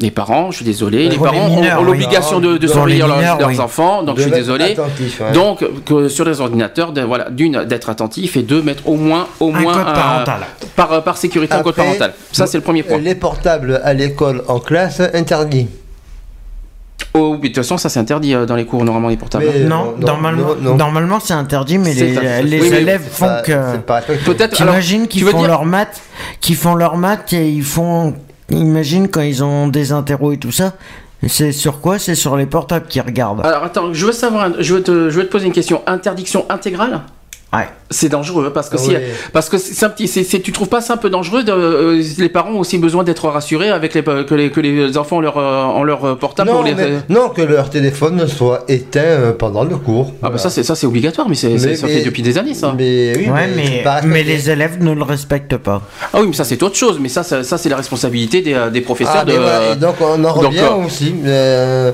[0.00, 1.86] Les parents, je suis désolé, les parents ont- mineurs, ont, oui.
[1.90, 3.58] l'obligation de, de surveiller les leurs, mineurs, leurs oui.
[3.58, 4.64] enfants, donc De je suis désolé.
[4.72, 5.32] attentif, ouais.
[5.32, 9.26] Donc que sur les ordinateurs, de- voilà, d'une d'être attentif et deux mettre au moins
[9.40, 10.40] au Un moins code parental.
[10.76, 12.12] par par sécurité un code Après, parental.
[12.30, 12.98] Ça c'est le premier point.
[12.98, 15.66] Les portables à l'école en classe interdits.
[17.14, 19.44] Oh, oui, de toute façon ça c'est interdit euh, dans les cours normalement les portables.
[19.52, 20.74] Mais- Non, non, normalement, non, non.
[20.76, 22.42] normalement c'est interdit, mais les, ça.
[22.42, 23.76] les Oui, mais élèves font pas- que.
[23.78, 24.00] pas.
[24.02, 26.00] Peut-être T'imagines qu'ils font dire- leurs maths,
[26.40, 28.14] qu'ils font leurs maths et ils font.
[28.50, 30.74] Imagine quand ils ont des interros et tout ça.
[31.26, 31.98] C'est sur quoi?
[31.98, 33.44] C'est sur les portables qu'ils regardent.
[33.44, 35.82] Alors attends, je veux savoir, je veux te, je veux te poser une question.
[35.86, 37.00] Interdiction intégrale?
[37.50, 37.66] Ouais.
[37.90, 38.96] C'est dangereux parce que Ah si, oui.
[39.32, 42.02] parce que c'est un petit, c'est, tu trouves pas ça un peu dangereux de, euh,
[42.18, 45.20] Les parents ont aussi besoin d'être rassurés avec les que les, que les enfants ont
[45.22, 46.74] leur euh, ont leur portable non, pour les.
[46.74, 50.12] mais- non, que leur téléphone soit éteint euh, pendant le cours.
[50.22, 52.52] Ah bah ça c'est ça c'est obligatoire, mais, c'est, ça mais- fait depuis des années
[52.52, 52.74] ça.
[52.76, 55.80] Mais oui, Ouais, mais, mais, les élèves ne le respectent pas.
[56.12, 56.98] Ah oui, mais ça c'est autre chose.
[57.00, 59.38] Mais ça, ça, ça, c'est la responsabilité des, euh, des professeurs Ah, mais de.
[59.38, 61.14] voilà, donc on en revient euh, aussi.
[61.24, 61.92] euh,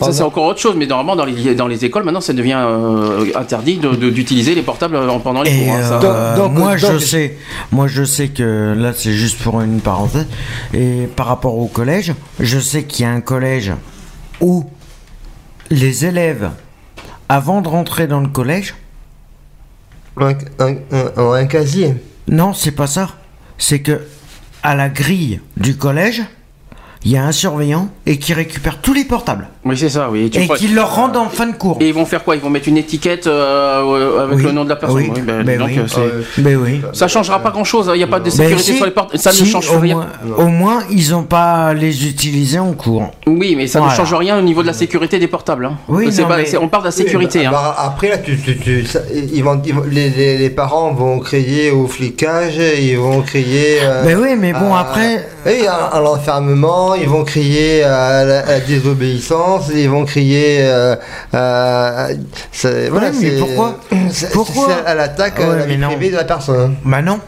[0.00, 2.56] Ça c'est encore autre chose, mais normalement dans les, dans les écoles maintenant ça devient
[2.58, 5.74] euh, interdit de- de- d'utiliser les portables euh, pendant les Et cours.
[5.74, 6.00] hein, ça.
[6.02, 7.36] euh, Donc- donc- moi je donc- sais,
[7.70, 10.26] moi je sais que là c'est juste pour une parenthèse.
[10.74, 13.72] Et par rapport au collège, je sais qu'il y a un collège
[14.40, 14.64] où
[15.70, 16.50] les élèves,
[17.28, 18.74] avant de rentrer dans le collège,
[20.18, 20.74] un, un-
[21.16, 21.94] un- un casier.
[22.28, 23.08] non c'est pas ça.
[23.58, 24.00] C'est que
[24.64, 26.22] à la grille du collège,
[27.04, 30.30] il y a un surveillant et qui récupère tous les portables Oui c'est ça, oui.
[30.30, 31.78] Tu et qui leur rend en fin de cours.
[31.80, 32.36] Et ils vont faire quoi?
[32.36, 34.42] Ils vont mettre une étiquette euh, euh, avec Oui.
[34.44, 34.96] le nom de la personne.
[34.98, 35.10] Oui.
[35.14, 35.78] Oui, ben, Ben donc, oui.
[35.78, 35.86] euh,
[36.34, 36.80] c'est- Ben oui.
[36.92, 38.92] Ça changera pas grand chose, il n'y a pas de Ben sécurité si, sur les
[38.92, 39.96] portes, ça si, ne change au rien.
[40.24, 43.10] Moins, au moins, ils ont pas les utiliser en cours.
[43.26, 43.94] Oui, mais ça Voilà.
[43.94, 45.66] ne change rien au niveau de la sécurité des portables.
[45.66, 45.78] hein.
[45.88, 47.40] Oui, non, pas- mais- on parle de la sécurité.
[47.40, 47.50] Oui, hein.
[47.52, 50.50] bah, bah, après, là, tu, tu- tu- ça- ils vont, ils vont- les, les- les
[50.50, 53.78] parents vont crier au flicage, ils vont crier.
[53.82, 56.00] euh, Ben oui, mais bon, après- Oui, à, à
[56.96, 60.58] ils vont crier à la, à la désobéissance, ils vont crier.
[60.60, 60.96] euh,
[61.32, 62.08] à-
[62.90, 63.78] voilà, Ouais, mais c'est- pourquoi
[64.32, 66.76] Pourquoi C'est à l'attaque Ouais, à la vie privée de la personne.
[66.84, 67.18] Bah non.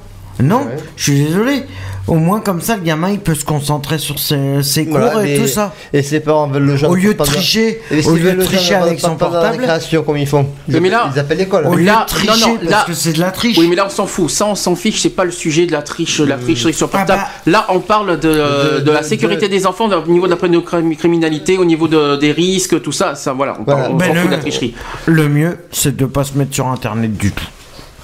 [0.41, 0.77] Non, Ouais.
[0.97, 1.62] je suis désolé.
[2.07, 5.25] Au moins comme ça, le gamin, il peut se concentrer sur ses, ses cours Voilà,
[5.27, 5.73] et mais- tout ça.
[5.93, 9.01] Et ses parents veulent le joindre Au lieu de tricher, au lieu de tricher avec
[9.01, 10.47] son portable, récréation, comme ils font.
[10.69, 11.67] Ils, Mais là- appellent, ils appellent l'école.
[11.67, 13.57] au lieu Là, de tricher, non, non, parce là- que c'est de la triche.
[13.57, 14.29] Oui, mais là on s'en fout.
[14.29, 15.01] Ça, on s'en fiche.
[15.01, 17.23] C'est pas le sujet de la triche, la tricherie sur Ah portable.
[17.47, 17.51] bah.
[17.51, 20.95] Là, on parle de, De- de la sécurité de- des enfants au niveau de la
[20.97, 23.15] criminalité, au niveau de- des risques, tout ça.
[23.15, 23.57] Ça, voilà.
[23.61, 24.75] On, parle- on Ben s'en le- fout de la tricherie.
[25.07, 27.45] Le mieux, c'est de pas se mettre sur Internet du tout.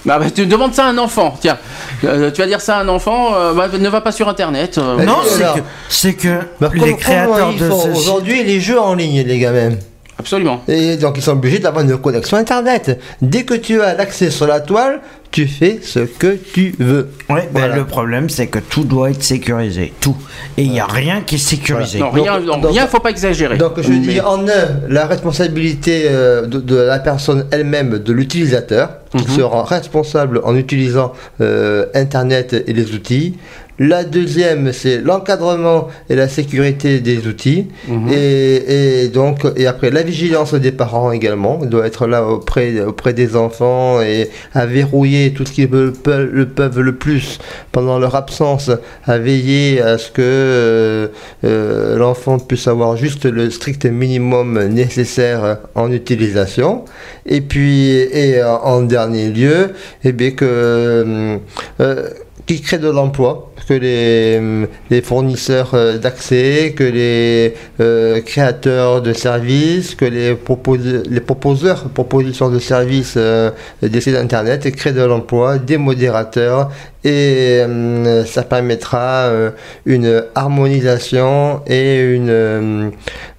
[0.05, 1.37] Bah, bah, tu demandes ça à un enfant.
[1.41, 1.59] Tiens,
[2.05, 3.35] Euh, tu vas dire ça à un enfant.
[3.35, 4.79] euh, bah, ne va pas sur Internet.
[4.79, 8.81] euh, Bah, non, oui, c'est que, c'est que Bah, les créateurs de Aujourd'hui, les jeux
[8.81, 9.73] en ligne, les gamins.
[10.21, 10.63] Absolument.
[10.69, 13.01] Et donc ils sont obligés d'avoir une connexion internet.
[13.21, 15.01] Dès que tu as l'accès sur la toile,
[15.33, 17.09] tu fais ce que tu veux.
[17.29, 17.77] Ouais, ben, Voilà.
[17.77, 19.93] le problème, c'est que tout doit être sécurisé.
[20.01, 20.17] Tout.
[20.59, 22.01] Et il n'y a rien qui est sécurisé.
[22.01, 23.57] Non, Donc- rien, non, donc- rien, faut pas exagérer.
[23.57, 28.13] Donc je Mais- dis en un, la responsabilité euh, de, de la personne elle-même, de
[28.13, 29.37] l'utilisateur, qui Mhm.
[29.37, 33.37] se rend responsable en utilisant euh, Internet et les outils.
[33.82, 37.69] La deuxième, c'est l'encadrement et la sécurité des outils.
[37.89, 38.09] Mhm.
[38.12, 41.61] Et, et donc, et après, la vigilance des parents également.
[41.62, 45.93] Il doit être là auprès, auprès des enfants et à verrouiller tout ce qu'ils peuvent,
[45.93, 47.39] peuvent- le peuvent le plus
[47.73, 48.70] pendant leur absence,
[49.07, 51.09] à veiller à ce que euh,
[51.44, 56.85] euh, l'enfant puisse avoir juste le strict minimum nécessaire en utilisation.
[57.24, 59.70] Et puis, et en dernier lieu,
[60.05, 61.39] eh bien que
[61.81, 62.09] euh,
[62.47, 69.95] qui crée de l'emploi, que les, fournisseurs euh, d'accès, que les euh, créateurs de services,
[69.95, 73.51] que les, propos- les proposeurs, propositions de services euh,
[73.83, 76.71] des sites internet créent de l'emploi, des modérateurs,
[77.05, 79.51] et euh, ça permettra euh,
[79.87, 82.91] une harmonisation et une euh,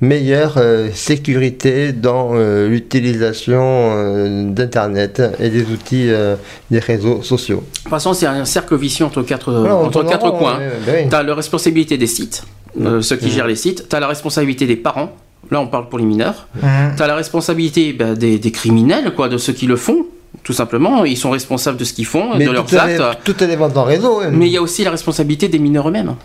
[0.02, 6.36] meilleure euh, sécurité dans euh, l'utilisation euh, d'internet et des outils euh,
[6.70, 7.64] des réseaux sociaux.
[7.76, 10.58] De toute façon, c'est un cercle vicieux entre quatre, entre en quatre coins.
[10.60, 11.08] ouais, ouais.
[11.10, 12.44] Tu as la responsabilité des sites,
[12.82, 13.88] euh, ceux qui gèrent les sites.
[13.90, 15.12] Tu as la responsabilité des parents.
[15.50, 16.48] Là, on parle pour les mineurs.
[16.60, 20.06] Tu as la responsabilité ben, des, des criminels, quoi, de ceux qui le font.
[20.44, 23.20] Tout simplement, ils sont responsables de ce qu'ils font, Mais de leurs tout, est, actes.
[23.24, 24.22] tout est ventes en réseau.
[24.22, 24.30] hein.
[24.32, 26.16] Mais il y a aussi la responsabilité des mineurs eux-mêmes.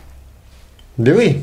[0.99, 1.37] Mais oui,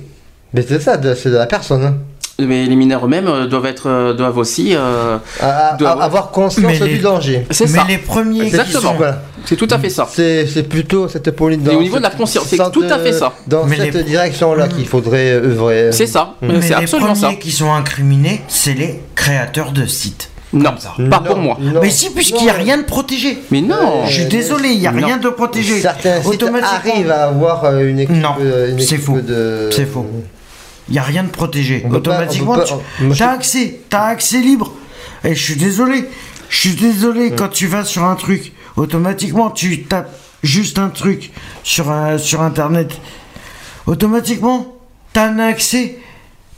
[0.53, 1.83] mais c'est ça, de- c'est de la personne.
[1.83, 1.95] hein.
[2.39, 4.73] Mais les mineurs eux-mêmes euh, doivent être, euh, doivent aussi.
[4.75, 7.45] euh, À- à- avoir conscience Mais du danger.
[7.51, 7.85] C'est Mais ça.
[7.87, 8.81] les premiers qui Exactement.
[8.81, 9.21] sont- Voilà.
[9.45, 10.07] C'est tout à fait ça.
[10.11, 11.71] C'est plutôt cette politique.
[11.71, 13.33] Et au niveau de la conscience, c'est tout à fait ça.
[13.45, 15.91] Dans Mais cette les- direction-là qu'il faudrait œuvrer.
[15.91, 16.33] C'est ça.
[16.41, 17.39] Mais C'est les absolument premiers ça.
[17.39, 20.31] qui sont incriminés, c'est les créateurs de sites.
[20.53, 20.93] Non, ça.
[21.09, 21.57] pas Non, pour moi.
[21.59, 23.39] non, Mais si, puisqu'il n'y a rien de protégé.
[23.51, 24.05] Mais non.
[24.05, 25.05] Je suis désolé, il n'y a Non.
[25.07, 25.81] rien de protégé.
[25.81, 26.21] Certains
[26.63, 29.19] arrivent à avoir euh, une équipe, Non, euh, une c'est équipe faux.
[29.21, 29.69] de.
[29.71, 30.05] C'est faux.
[30.89, 31.81] il y a rien de protégé.
[31.85, 34.73] On peut pas- Automatiquement, tu pas- moi, je- as accès, t'as accès libre.
[35.23, 36.05] Et je suis désolé,
[36.49, 40.11] je suis désolé quand tu vas sur un truc, automatiquement tu tapes
[40.43, 41.31] juste un truc
[41.63, 42.91] sur un- sur internet,
[43.87, 44.75] automatiquement
[45.13, 45.97] t'as un accès,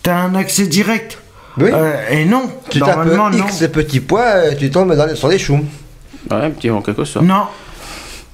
[0.03, 1.19] t'as un accès direct.
[1.57, 1.69] Oui.
[1.73, 3.45] Euh, et non, Tu normalement tapes non.
[3.48, 5.60] X petits pois, euh, tu tombes dans les- sur les choux.
[6.32, 7.26] Ouais, petit en quelque sorte.
[7.26, 7.44] Non,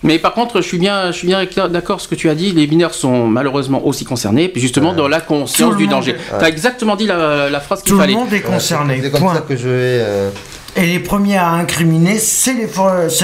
[0.03, 2.33] Mais par contre, je suis bien, je suis bien avec- d'accord ce que tu as
[2.33, 2.51] dit.
[2.53, 6.11] Les mineurs sont malheureusement aussi concernés, puis justement dans la Tout conscience du danger.
[6.13, 8.13] est- Tu as exactement dit la, la phrase qu'il tout le fallait.
[8.15, 8.99] monde est concerné.
[9.03, 9.35] C'est comme point.
[9.35, 9.71] ça que je vais.
[10.01, 10.29] euh,
[10.75, 12.67] Et les premiers à incriminer, c'est les,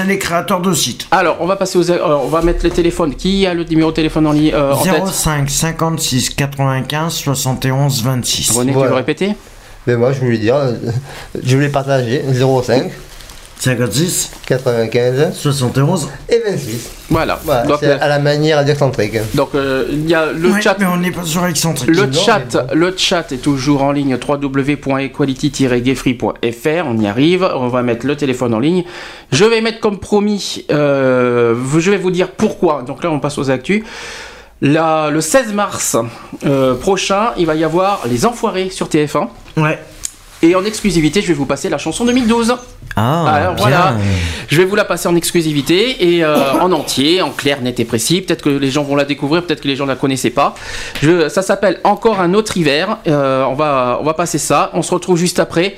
[0.06, 1.08] les créateurs de sites.
[1.10, 3.14] Alors, on va passer aux, euh, on va mettre les téléphones.
[3.16, 5.02] Qui a le numéro de téléphone en, ligne euh, en tête?
[5.06, 8.50] 05 56 95 71 26.
[8.52, 8.90] René, tu Voilà.
[8.90, 9.34] veux répéter?
[9.88, 10.54] Mais moi, je voulais dire,
[11.42, 12.22] je voulais partager
[12.62, 12.92] 05,
[13.58, 16.08] 56 95 71.
[16.28, 16.90] et 26.
[17.10, 17.40] Voilà.
[17.42, 19.16] Voilà, donc, c'est euh, à la manière d'excentrique.
[19.34, 20.76] donc, euh, il y a le Ouais, chat.
[20.78, 21.88] mais on n'est pas sur excentrique.
[21.96, 22.66] Le Non, chat, bon.
[22.74, 26.84] le chat est toujours en ligne www.equality-gayfree.fr.
[26.86, 27.48] On y arrive.
[27.54, 28.84] On va mettre le téléphone en ligne.
[29.32, 30.64] Je vais mettre comme promis.
[30.70, 32.82] euh, je vais vous dire pourquoi.
[32.86, 33.82] Donc là, on passe aux actus.
[34.60, 35.96] Le 16 mars
[36.44, 39.28] euh, prochain, il va y avoir les Enfoirés sur TF1.
[39.56, 39.78] Ouais.
[40.40, 42.56] Et en exclusivité, je vais vous passer la chanson 2012.
[42.96, 43.62] Ah, Alors bien.
[43.62, 43.94] voilà,
[44.48, 47.84] je vais vous la passer en exclusivité et euh, en entier, en clair, net et
[47.84, 48.20] précis.
[48.20, 50.54] Peut-être que les gens vont la découvrir, peut-être que les gens ne la connaissaient pas.
[51.02, 52.98] Je, ça s'appelle Encore un autre hiver.
[53.08, 54.70] Euh, on, va, on va passer ça.
[54.74, 55.76] On se retrouve juste après.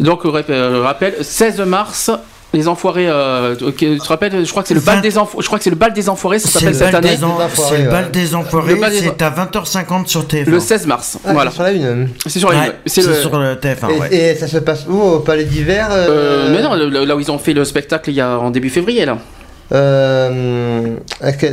[0.00, 2.10] Donc, rappel, 16 mars.
[2.54, 5.42] Les enfoirés, euh, ok, tu te rappelles, je crois que c'est le bal des enfoirés,
[5.42, 7.24] je crois que c'est le bal des enfoirés, ça C'est s'appelle le, cette bal année,
[7.24, 10.50] en- c'est le bal des enfoirés, des- c'est à 20h50 sur TF1.
[10.50, 11.18] le 16 mars.
[11.24, 12.08] Ah, voilà, c'est sur la une.
[12.26, 12.72] c'est sur la Ouais, ligne.
[12.84, 13.88] c'est le- sur le TF1.
[13.88, 14.14] et, ouais.
[14.14, 17.30] et ça se passe où Au Palais d'Hiver euh, euh, mais non, là où ils
[17.30, 19.16] ont fait le spectacle il y a en début février là.
[19.70, 20.96] Euh,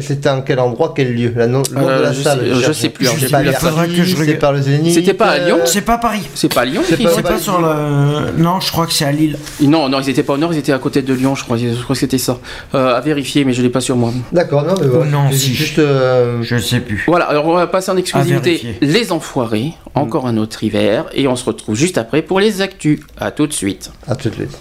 [0.02, 1.32] C'était en quel endroit, quel lieu?
[1.36, 4.52] La nom, le nom Euh, de la je salle sais- je sais plus, C'est pas
[4.52, 4.94] le Zénith.
[4.94, 5.60] C'était pas à Lyon?
[5.62, 6.28] Euh, C'est pas Paris.
[6.36, 8.32] C'est pas à Lyon C'est qu'ils pas- sont C'est pas sur le.
[8.42, 9.38] Non, je crois que c'est à Lille.
[9.62, 11.58] Non, non, ils étaient pas au nord, ils étaient à côté de Lyon, je crois.
[11.58, 12.40] Je crois que c'était ça.
[12.76, 14.12] Euh, à vérifier, mais je l'ai pas sur moi.
[14.32, 15.06] D'accord, non, mais voilà.
[15.06, 15.54] Ou non, si.
[15.54, 15.80] Juste.
[15.80, 17.04] euh, Je sais plus.
[17.08, 18.76] Voilà, alors on va passer en exclusivité.
[18.82, 23.00] Les Enfoirés, encore un autre hiver, et on se retrouve juste après pour les actus.
[23.20, 23.92] À tout de suite.
[24.08, 24.58] À tout de suite.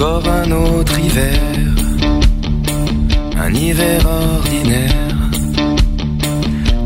[0.00, 1.40] Encore un autre hiver,
[3.36, 4.92] un hiver ordinaire.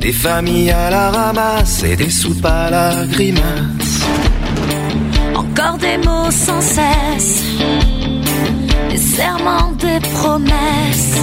[0.01, 4.01] Des familles à la ramasse et des soupes à la grimace.
[5.35, 7.43] Encore des mots sans cesse,
[8.89, 11.19] des serments, des promesses.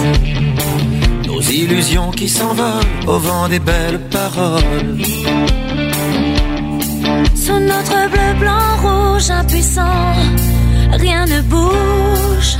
[1.26, 4.96] Nos illusions qui s'envolent au vent des belles paroles.
[7.34, 10.14] Sous notre bleu, blanc, rouge, impuissant,
[10.92, 12.56] rien ne bouge.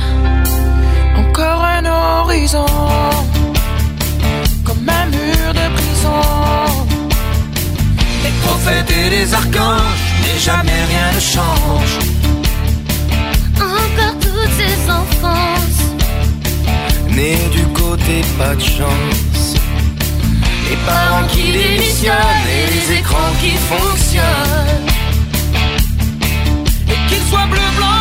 [1.17, 2.65] Encore un horizon,
[4.65, 6.21] comme un mur de prison.
[8.23, 11.93] Les prophètes et les archanges, mais jamais rien ne change.
[13.57, 15.81] Encore toutes ces enfances,
[17.09, 19.55] Nés du côté pas de chance.
[20.69, 24.87] Les parents qui démissionnent et les écrans qui fonctionnent.
[26.87, 28.00] Et qu'il soit bleu, blanc,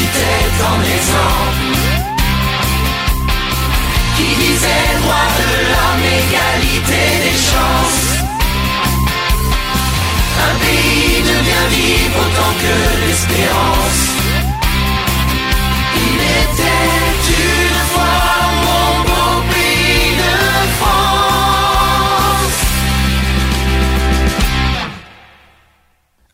[0.00, 1.64] pays qu'on citait en exemple,
[4.16, 8.08] qui disait droit de l'homme, égalité des chances.
[10.42, 14.02] Un pays de bien vivre autant que l'espérance.
[15.96, 16.96] Il était
[17.28, 18.28] une fois
[18.64, 20.36] mon beau pays de
[20.78, 21.10] France.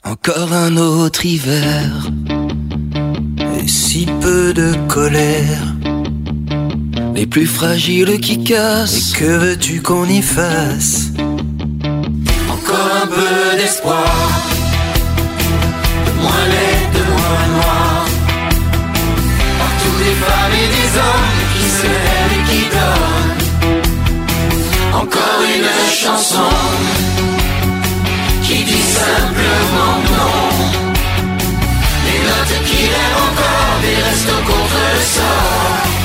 [0.04, 1.86] Encore un autre hiver
[3.66, 5.74] si peu de colère.
[7.14, 9.12] Les plus fragiles qui cassent.
[9.12, 11.12] Et que veux-tu qu'on y fasse?
[12.50, 14.04] Encore un peu d'espoir.
[16.06, 18.06] De moins laid, de moins noir.
[19.58, 21.90] Partout des femmes et des hommes qui se
[22.34, 23.36] et qui donnent.
[25.02, 25.70] Encore une
[26.02, 26.52] chanson
[28.42, 30.85] qui dit simplement non.
[32.48, 35.95] Des notes qui rêvent encore des restos contre le sort.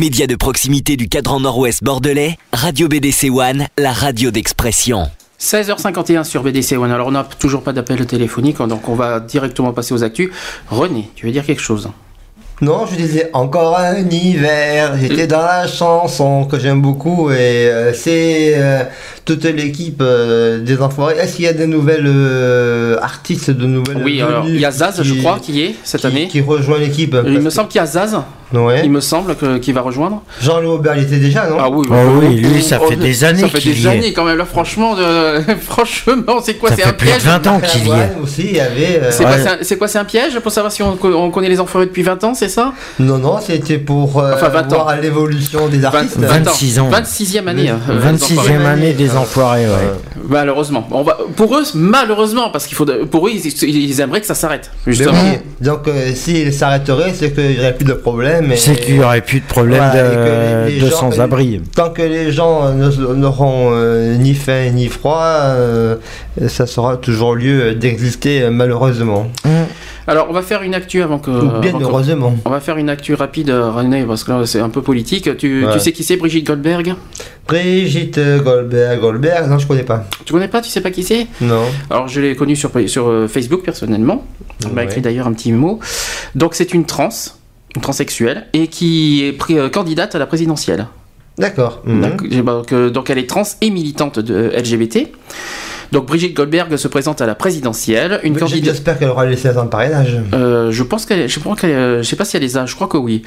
[0.00, 5.10] Média de proximité du cadran nord-ouest bordelais, Radio BDC One, la radio d'expression.
[5.38, 6.90] 16h51 sur BDC One.
[6.90, 10.30] Alors on n'a toujours pas d'appel téléphonique, donc on va directement passer aux actus.
[10.70, 11.90] René, tu veux dire quelque chose?
[12.62, 14.94] Non, je disais encore un hiver.
[14.98, 18.84] J'étais dans la chanson que j'aime beaucoup et euh, c'est euh,
[19.26, 21.16] toute l'équipe euh, des Enfoirés.
[21.18, 24.70] Est-ce qu'il y a des nouvelles euh, artistes, de nouvelles Oui, alors il y a
[24.70, 26.28] Zaz, je crois, qui est cette qui- année.
[26.28, 28.16] qui rejoint l'équipe Il me semble qu'il y a Zaz,
[28.52, 28.80] Ouais.
[28.84, 30.22] il me semble que- qu'il va rejoindre.
[30.40, 33.40] Jean-Louis Aubert, il était déjà, non Ah oui, Ah oui, lui, ça fait des années
[33.42, 33.90] Ça fait qu'il des y est.
[33.90, 34.96] années quand même, là, franchement,
[35.62, 38.12] franchement, c'est quoi Ça C'est fait un plus de piège 20 ans qu'il y est.
[38.22, 39.00] aussi, il y avait.
[39.02, 39.38] euh, C'est quoi, Ouais.
[39.42, 41.60] c'est un- c'est quoi, c'est un piège pour savoir si on, co- on connaît les
[41.60, 42.72] enfoirés depuis 20 ans, c'est ça?
[42.98, 44.84] Non, non, c'était pour euh, Enfin, 20 ans.
[44.84, 46.16] voir l'évolution des artistes.
[46.18, 46.88] 20 26 ans.
[46.90, 47.70] 26e année.
[47.70, 48.66] euh, les 26e enfoirés.
[48.66, 49.92] année des enfoirés, ouais.
[50.28, 50.86] Malheureusement.
[50.90, 54.34] On va, pour eux, malheureusement, parce qu'il faut, pour eux, ils, ils aimeraient que ça
[54.34, 54.70] s'arrête.
[54.86, 55.12] Justement.
[55.12, 58.39] oui, donc euh, s'il s'arrêterait, c'est qu'il n'y aurait plus de problème.
[58.50, 61.60] Et- C'est qu'il n'y aurait plus de problème Voilà, de, sans-abri.
[61.74, 65.96] Tant que les gens euh, ne- n'auront euh, ni faim ni froid, euh,
[66.48, 69.30] ça sera toujours lieu d'exister euh, malheureusement.
[70.06, 71.30] Alors, on va faire une actu avant que.
[71.60, 72.34] Bien avant que- heureusement.
[72.44, 75.36] On va faire une actu rapide, euh, René, parce que là, c'est un peu politique.
[75.36, 75.72] Tu, Ouais.
[75.72, 76.94] tu sais qui c'est, Brigitte Goldberg?
[77.46, 80.04] Brigitte Goldberg, Goldberg, non je connais pas.
[80.24, 81.26] Tu connais pas Tu sais pas qui c'est?
[81.40, 81.62] Non.
[81.90, 84.24] Alors, je l'ai connue sur, sur euh, Facebook personnellement.
[84.64, 85.78] Elle m'a écrit d'ailleurs un petit mot.
[86.34, 87.39] Donc, c'est une trans, une
[87.80, 90.86] transsexuelle, et qui est euh, candidate à la présidentielle.
[91.38, 91.82] D'accord.
[91.84, 92.00] Mhm.
[92.02, 95.08] Donc, j'ai- donc, euh, donc elle est trans et militante de LGBT.
[95.92, 98.20] Donc Brigitte Goldberg se présente à la présidentielle.
[98.22, 98.74] Une Mais candidate.
[98.74, 100.18] J'espère qu'elle aura laissé un parrainage.
[100.34, 102.74] Euh, je pense qu'elle, je, pense euh, je sais pas si elle les a, je
[102.76, 103.22] crois que oui.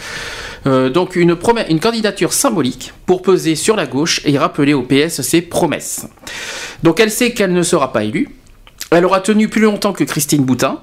[0.65, 4.83] Euh, donc une, promesse, une candidature symbolique pour peser sur la gauche et rappeler au
[4.83, 6.07] PS ses promesses.
[6.83, 8.29] Donc elle sait qu'elle ne sera pas élue.
[8.95, 10.79] Elle aura tenu plus longtemps que Christine Boutin.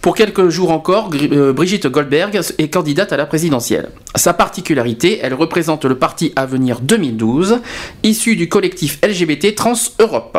[0.00, 3.90] Pour quelques jours encore, euh, Brigitte Goldberg est candidate à la présidentielle.
[4.14, 7.60] Sa particularité, elle représente le parti Avenir 2012,
[8.02, 10.38] issu du collectif LGBT Trans Europe.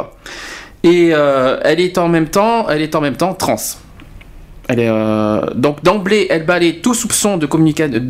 [0.84, 2.66] Et euh, elle est en même temps
[3.38, 3.58] trans.
[4.70, 7.46] Elle est, euh, donc d'emblée, elle balaye tout soupçon de,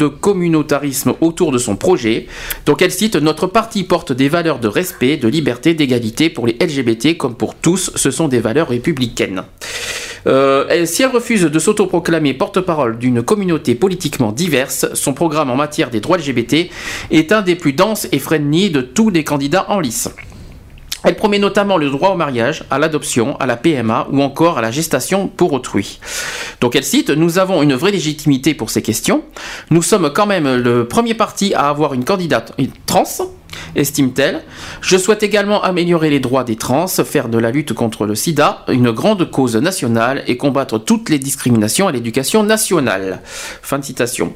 [0.08, 2.28] communautarisme autour de son projet.
[2.66, 6.54] Donc elle cite Notre parti porte des valeurs de respect, de liberté, d'égalité pour les
[6.54, 7.92] LGBT comme pour tous.
[7.96, 9.44] Ce sont des valeurs républicaines.
[10.26, 15.90] Euh, si elle refuse de s'autoproclamer porte-parole d'une communauté politiquement diverse, son programme en matière
[15.90, 16.70] des droits LGBT
[17.12, 20.10] est un des plus denses et friendly de tous les candidats en lice.
[21.04, 24.62] Elle promet notamment le droit au mariage, à l'adoption, à la PMA ou encore à
[24.62, 26.00] la gestation pour autrui.
[26.62, 29.24] Donc elle cite Nous avons une vraie légitimité pour ces questions.
[29.70, 32.54] Nous sommes quand même le premier parti à avoir une candidate
[32.86, 33.04] trans,
[33.76, 34.44] estime-t-elle.
[34.82, 38.66] Je souhaite également améliorer les droits des trans, faire de la lutte contre le sida
[38.70, 43.22] une grande cause nationale et combattre toutes les discriminations à l'éducation nationale.
[43.62, 44.34] Fin de citation.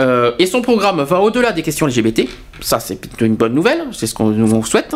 [0.00, 2.28] Euh, et son programme va au-delà des questions LGBT.
[2.60, 3.84] Ça, c'est une bonne nouvelle.
[3.92, 4.94] C'est ce qu'on nous souhaite.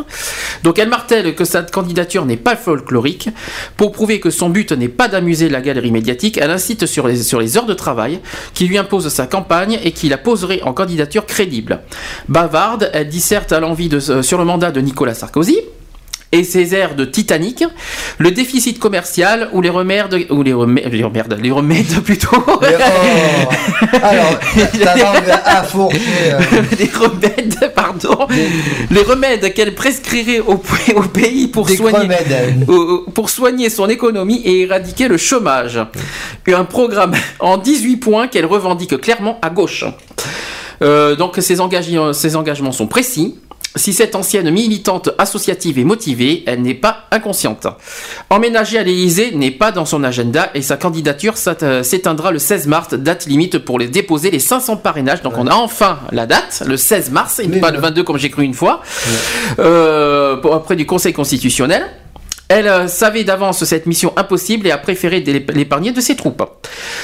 [0.63, 3.29] Donc, elle martèle que sa candidature n'est pas folklorique.
[3.77, 7.23] Pour prouver que son but n'est pas d'amuser la galerie médiatique, elle incite sur les,
[7.23, 8.21] sur les heures de travail
[8.55, 11.81] qui lui imposent sa campagne et qui la poserait en candidature crédible.
[12.29, 15.59] Bavarde, elle disserte à l'envie euh, sur le mandat de Nicolas Sarkozy
[16.33, 17.63] et ses airs de Titanic,
[18.19, 22.69] le déficit commercial ou les remèdes, ou les remèdes, les remèdes, les remèdes plutôt, Mais,
[22.79, 24.39] oh, alors,
[24.83, 25.99] ta langue a fourché.
[26.27, 26.41] euh,
[26.79, 28.27] les remèdes, pardon,
[28.91, 30.55] les remèdes qu'elle prescrirait au,
[30.97, 32.65] au pays pour Des soigner, remèdes.
[32.69, 35.79] au- pour soigner son économie et éradiquer le chômage.
[36.49, 39.85] Un programme en 18 points qu'elle revendique clairement à gauche.
[40.83, 43.37] Euh, donc ses, engage- ses engagements sont précis.
[43.75, 47.67] Si cette ancienne militante associative est motivée, elle n'est pas inconsciente.
[48.29, 52.67] Emménager à l'Élysée n'est pas dans son agenda et sa candidature euh, s'éteindra le 16
[52.67, 55.23] mars, date limite pour les déposer les 500 parrainages.
[55.23, 57.73] Donc on a enfin la date, le 16 mars, et Mais pas ouais.
[57.75, 58.83] le 22 comme j'ai cru une fois,
[59.59, 61.85] euh, pour- auprès du Conseil constitutionnel.
[62.55, 66.43] Elle euh, savait d'avance cette mission impossible et a préféré l'épargner de ses troupes.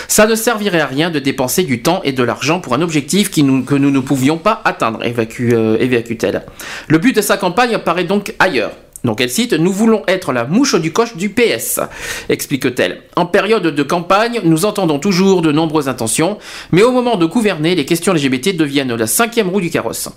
[0.06, 3.30] Ça ne servirait à rien de dépenser du temps et de l'argent pour un objectif
[3.30, 6.44] que nous ne pouvions pas atteindre, euh, évacue-t-elle.
[6.88, 8.72] Le but de sa campagne paraît donc ailleurs.
[9.04, 11.80] Donc elle cite Nous voulons être la mouche du coche du PS,
[12.28, 13.00] explique-t-elle.
[13.16, 16.36] En période de campagne, nous entendons toujours de nombreuses intentions,
[16.72, 20.10] mais au moment de gouverner, les questions LGBT deviennent la cinquième roue du carrosse.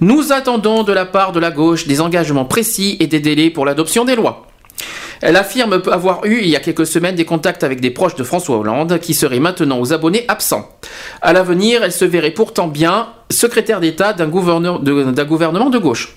[0.00, 3.66] Nous attendons de la part de la gauche des engagements précis et des délais pour
[3.66, 4.46] l'adoption des lois.
[5.20, 8.24] Elle affirme avoir eu il y a quelques semaines des contacts avec des proches de
[8.24, 10.68] François Hollande qui seraient maintenant aux abonnés absents.
[11.22, 14.80] À l'avenir, elle se verrait pourtant bien secrétaire d'État d'un gouverneur-
[15.26, 16.16] gouvernement de gauche.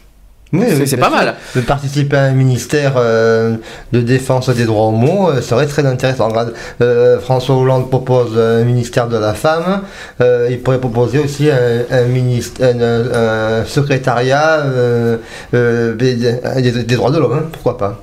[0.54, 1.26] Oui, C'est- oui, c'est bien pas sûr.
[1.26, 1.36] mal.
[1.58, 3.58] De participer à un ministère euh,
[3.92, 6.32] de défense des droits homo euh, serait très intéressant.
[6.80, 9.82] Euh, François Hollande propose un ministère de la femme.
[10.22, 14.64] euh, il pourrait proposer aussi un, un ministère, un, un secrétariat
[15.52, 17.34] des droits de l'homme.
[17.34, 18.02] hein, pourquoi pas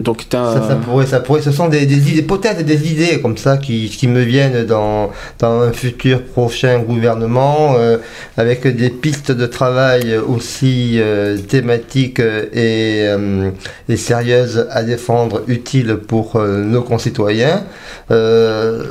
[0.00, 3.36] Donc ça, ça pourrait, ça pourrait, ce sont des, des idées, peut-être des idées comme
[3.36, 7.98] ça qui, qui me viennent dans, dans un futur prochain gouvernement, euh,
[8.36, 13.50] avec des pistes de travail aussi euh, thématiques et, euh,
[13.88, 17.62] et sérieuses à défendre, utiles pour nos concitoyens.
[18.10, 18.84] Ce,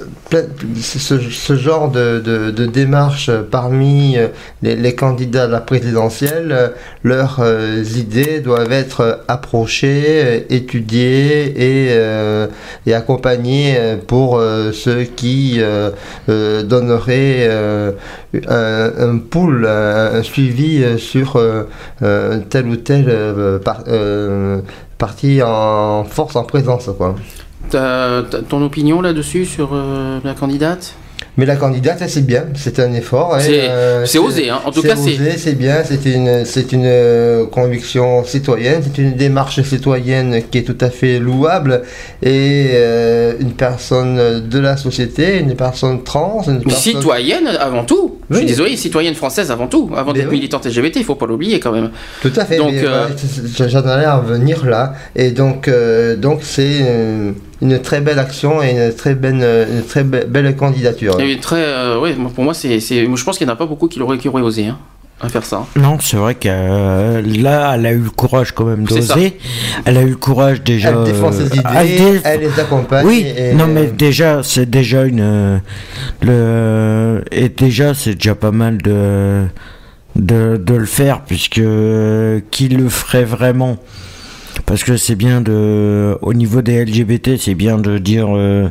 [0.81, 4.15] ce genre de, de, de démarche parmi
[4.61, 6.71] les, les candidats à la présidentielle,
[7.03, 7.41] leurs
[7.97, 10.39] idées doivent être approchées, euh,
[10.97, 12.47] et, euh,
[12.85, 15.91] et accompagnées euh, pour euh, ceux qui euh,
[16.63, 17.49] donneraient
[18.47, 21.63] un, un pool, un, suivi sur euh,
[22.01, 24.61] euh, tel ou tel euh, par- euh,
[24.97, 26.89] parti en force, en présence.
[26.97, 27.15] Quoi.
[27.69, 29.71] ton opinion là-dessus sur
[30.23, 30.95] la candidate?
[31.35, 33.33] Mais la candidate, c'est bien, c'est un effort.
[33.33, 34.59] hein, C'est- euh, c'est osé, hein.
[34.65, 36.27] En tout cas, c'est- osé, c'est bien, c'est une,
[36.73, 41.81] une euh, conviction citoyenne, c'est une démarche citoyenne qui est tout à fait louable
[42.21, 46.93] et euh, une personne de la société, une personne trans, une personne...
[46.93, 48.19] citoyenne avant tout.
[48.29, 49.89] Je suis désolé, citoyenne française avant tout.
[49.95, 50.35] Avant d'être oui.
[50.35, 51.89] militante LGBT, il faut pas l'oublier quand même.
[52.21, 52.57] Tout à fait.
[52.57, 54.93] Donc, euh, c'est- j'en allais en venir là.
[55.15, 55.69] Et donc,
[56.17, 56.81] donc c'est
[57.63, 61.15] une très belle action et une très belle, une très be- belle candidature.
[61.19, 63.55] Il y a eu très, euh, ouais, pour moi, c'est, je pense qu'il n'y en
[63.55, 64.77] a pas beaucoup qui l'auraient, qui auraient osé hein,
[65.21, 65.65] à faire ça.
[65.77, 69.39] Non, c'est vrai que euh, là, elle a eu le courage quand même d'oser.
[69.85, 70.89] Elle a eu le courage déjà.
[70.89, 73.05] Elle défend ses euh, idées, elle déf- elle les accompagne.
[73.07, 75.57] Oui, et- non mais déjà c'est déjà une euh,
[76.21, 79.43] le et déjà c'est déjà pas mal de
[80.15, 83.77] de, de le faire puisque euh, qui le ferait vraiment?
[84.65, 88.69] Parce que c'est bien de au niveau des LGBT c'est bien de dire euh,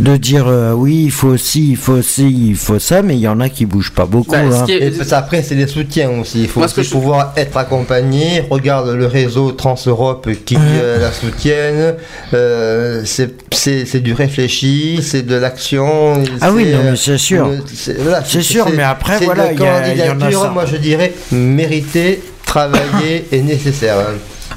[0.00, 3.20] de dire euh, oui il faut aussi il faut aussi il faut ça mais il
[3.20, 4.66] y en a qui bougent pas beaucoup Bah, hein.
[4.68, 6.42] est- Et après, c'est les soutiens aussi.
[6.42, 8.42] Il faut aussi je- pouvoir être accompagné.
[8.50, 10.62] Regarde le réseau Trans-Europe qui Mhm.
[10.82, 11.94] euh, la soutiennent.
[12.34, 16.22] Euh, c'est du réfléchi, c'est de l'action.
[16.40, 17.48] Ah oui, c'est, non, mais c'est sûr.
[17.74, 20.50] c'est voilà, sûr, mais après, c'est voilà, il y a- y en a candidature, ça.
[20.50, 23.96] Moi, je dirais méritée, travaillée et nécessaire.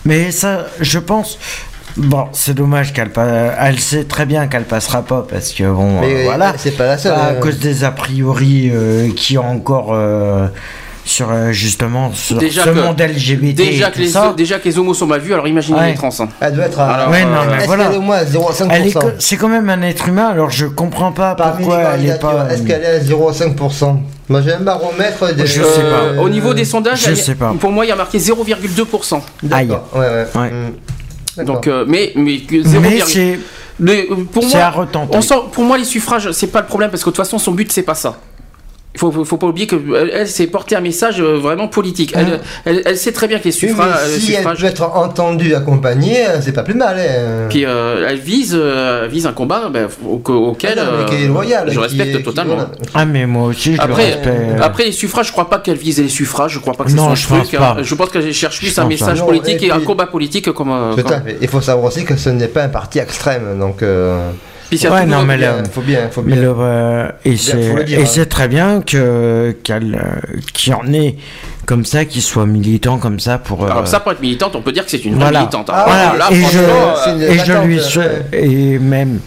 [0.05, 1.37] Mais ça, je pense.
[1.97, 5.99] Bon, c'est dommage qu'elle pa- Elle sait très bien qu'elle passera pas parce que bon,
[5.99, 6.53] Mais euh, voilà.
[6.57, 7.11] c'est pas la seule.
[7.13, 7.33] à hein.
[7.41, 10.47] cause des a priori euh, qui ont encore euh,
[11.03, 13.55] sur euh, justement sur Déjà ce que- monde LGBT.
[13.55, 14.33] déjà, et que tout les, ça.
[14.37, 15.89] déjà que les homos sont mal vus, alors imaginez Ouais.
[15.91, 16.09] les trans.
[16.19, 16.27] hein.
[16.39, 16.91] Elle doit être à.
[16.93, 17.83] Alors, Ouais, non, euh, mais Est-ce voilà.
[17.85, 20.27] qu'elle est au moins à 0,5% Elle est que- c'est quand même un être humain,
[20.27, 22.47] alors je comprends pas Parmi les pourquoi elle est pas.
[22.51, 23.99] Est-ce qu'elle est à 0,5%
[24.29, 25.45] Moi j'ai un baromètre de.
[25.45, 26.21] Je sais pas.
[26.21, 27.53] Au niveau des sondages, je elle- sais pas.
[27.59, 29.21] pour moi, il y a marqué 0,2%.
[29.43, 29.89] D'accord.
[29.93, 30.25] Ouais, ouais.
[30.35, 30.49] Ouais.
[30.51, 30.71] Mm.
[31.37, 31.55] D'accord.
[31.55, 33.39] Donc, euh, mais, mais que 0, Mais c'est
[33.79, 35.17] mais, euh, pour c'est à moi, retenter.
[35.17, 37.39] on sent, pour moi, les suffrages, c'est pas le problème parce que de toute façon,
[37.39, 38.17] son but, c'est pas ça.
[38.93, 39.79] Il faut, faut, faut pas oublier qu'elle
[40.13, 42.11] elle, s'est porté un message euh, vraiment politique.
[42.13, 42.39] Elle, Hein.
[42.65, 43.87] elle, elle sait très bien que les Oui, suffrages.
[44.03, 46.97] euh, si elle peut être entendue, accompagnée, euh, c'est pas plus mal.
[46.99, 47.47] hein.
[47.49, 51.03] Puis euh, elle vise, euh, elle vise un combat ben, au- auquel Ah non, mais
[51.03, 52.57] euh, qui est loyal, je respecte qui- totalement.
[52.93, 54.27] Ah mais moi aussi je le Après, respecte.
[54.61, 56.97] après les suffrages, je crois pas qu'elle vise les suffrages, je crois pas que c'est
[56.97, 57.39] son je truc.
[57.39, 57.75] pense pas.
[57.79, 57.83] hein.
[57.83, 59.25] Je pense qu'elle cherche plus Je un message pas.
[59.25, 60.69] politique Non, et, et un combat politique comme.
[60.69, 61.37] euh, Tout comme- à fait.
[61.41, 64.31] Il faut savoir aussi que ce n'est pas un parti extrême, donc euh,
[64.77, 66.41] Puis Ouais, tout le non, monde- mais bien, là- faut bien, faut Mais bien.
[66.43, 68.05] le, euh, et c'est le hein.
[68.05, 71.17] c'est très bien que qu'elle euh, qu'il y en ait
[71.65, 73.65] comme ça qui soit militant comme ça pour.
[73.65, 75.39] euh, Alors ça, pour être militante, on peut dire que c'est une vraie voilà.
[75.41, 75.69] militante.
[75.69, 75.73] hein.
[75.75, 76.17] Ah, Voilà.
[76.17, 79.19] Là, et je, une et je lui souhaite- et même même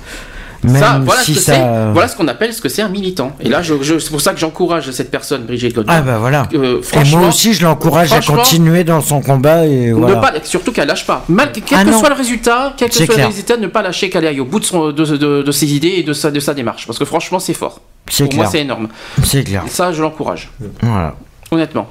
[0.69, 1.53] ça, voilà, si ce que ça.
[1.55, 3.33] c'est, voilà ce qu'on appelle ce que c'est un militant.
[3.41, 5.93] Et là, je, je- c'est pour ça que j'encourage cette personne, Brigitte Godin.
[5.95, 6.49] Ah bah voilà.
[6.55, 10.17] Euh, et moi aussi, je l'encourage à continuer dans son combat et voilà.
[10.17, 11.25] Ne pas, surtout qu'elle lâche pas.
[11.29, 11.99] Mal, quel Ah que non.
[11.99, 13.19] soit le résultat, quel que soit clair.
[13.19, 15.75] le résultat, ne pas lâcher qu'elle aille au bout de, son, de, de- de ses
[15.75, 16.87] idées et de sa, de sa démarche.
[16.87, 17.81] Parce que franchement, c'est fort.
[18.11, 18.43] C'est Pour clair.
[18.43, 18.89] moi, c'est énorme.
[19.23, 19.63] C'est clair.
[19.67, 20.51] Et ça, je l'encourage.
[20.83, 21.15] Voilà.
[21.51, 21.89] Honnêtement.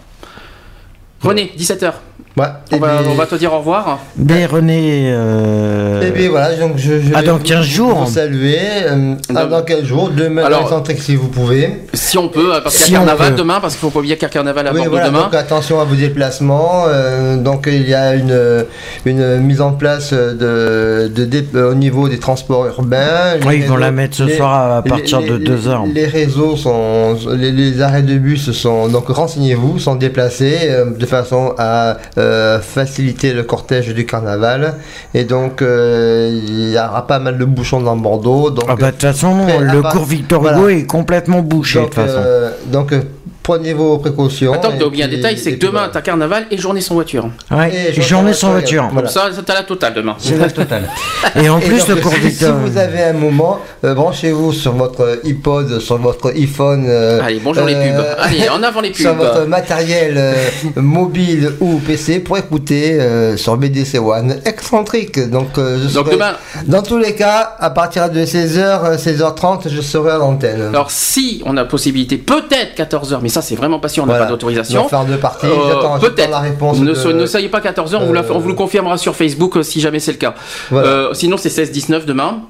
[1.24, 1.94] René, 17h.
[2.36, 4.00] Ouais, On va, puis- on va te dire au revoir.
[4.18, 5.04] Mais René.
[5.14, 8.06] euh, Et bien voilà, donc je, je Ah, vais dans vous- 15 jours.
[8.06, 8.58] vous saluer.
[8.88, 11.82] euh, ah, Dans- dans quel jour Demain, Alors- si vous pouvez.
[11.94, 13.38] Si on peut, parce qu'il Si y a carnaval peut.
[13.38, 15.22] demain, parce qu'il faut pas oublier qu'il y a carnaval à Oui, Bordeaux voilà, demain.
[15.26, 16.86] donc attention à vos déplacements.
[16.88, 18.66] euh, donc il y a une,
[19.06, 23.36] une mise en place de, de euh, au niveau des transports urbains.
[23.40, 25.46] Les Oui, ils vont réseaux- la mettre ce les- soir à partir les- de les-
[25.46, 25.84] 2 heures.
[25.94, 31.06] Les réseaux sont, les, les arrêts de bus sont donc renseignez-vous, sont déplacés euh, de
[31.14, 34.76] façon à euh, faciliter le cortège du carnaval.
[35.14, 38.50] Et donc euh, il y aura pas mal de bouchons dans Bordeaux.
[38.50, 40.58] Donc Ah bah de toute façon, le part- cours Victor voilà.
[40.58, 42.20] Hugo est complètement bouché de donc, toute façon.
[42.68, 43.02] donc, euh,
[43.44, 44.54] prenez vos précautions.
[44.54, 45.90] Attends, t'as oublié un détail, c'est que demain, voilà.
[45.90, 47.30] t'as carnaval et journée sans voiture.
[47.52, 48.90] Ouais, Et journée sans voiture.
[48.92, 49.10] Voilà.
[49.10, 50.16] Ça, t'as la totale demain.
[50.18, 50.90] C'est la totale.
[51.36, 52.56] Et en Et plus, donc, le si- cours si, Victor.
[52.58, 56.86] vous avez un moment, euh, branchez-vous sur votre iPod, sur votre iPhone.
[56.88, 58.06] euh, Allez, bonjour les pubs.
[58.20, 59.02] Allez, en avant les pubs.
[59.02, 60.34] Sur votre matériel euh,
[60.76, 65.30] mobile ou PC pour écouter euh, sur BDC One excentrique.
[65.30, 66.36] Donc, euh, je Donc serai- demain-
[66.68, 70.62] dans tous les cas, à partir de 16h, 16h30, je serai à l'antenne.
[70.70, 74.14] Alors si on a possibilité, peut-être 14h, mais ça c'est vraiment pas sûr, on n'a
[74.14, 74.26] Voilà.
[74.26, 74.84] pas On d'autorisation.
[74.84, 75.46] va faire deux parties.
[75.48, 76.30] Euh, J'attends- j'attends peut-être.
[76.30, 76.80] la réponse.
[76.80, 79.16] Ne, de- ne soyez pas 14h, on, vous la- Euh, on vous le confirmera sur
[79.16, 80.36] Facebook euh, si jamais c'est le cas.
[80.72, 80.88] Voilà.
[80.88, 82.42] Euh, sinon c'est 16-19 demain.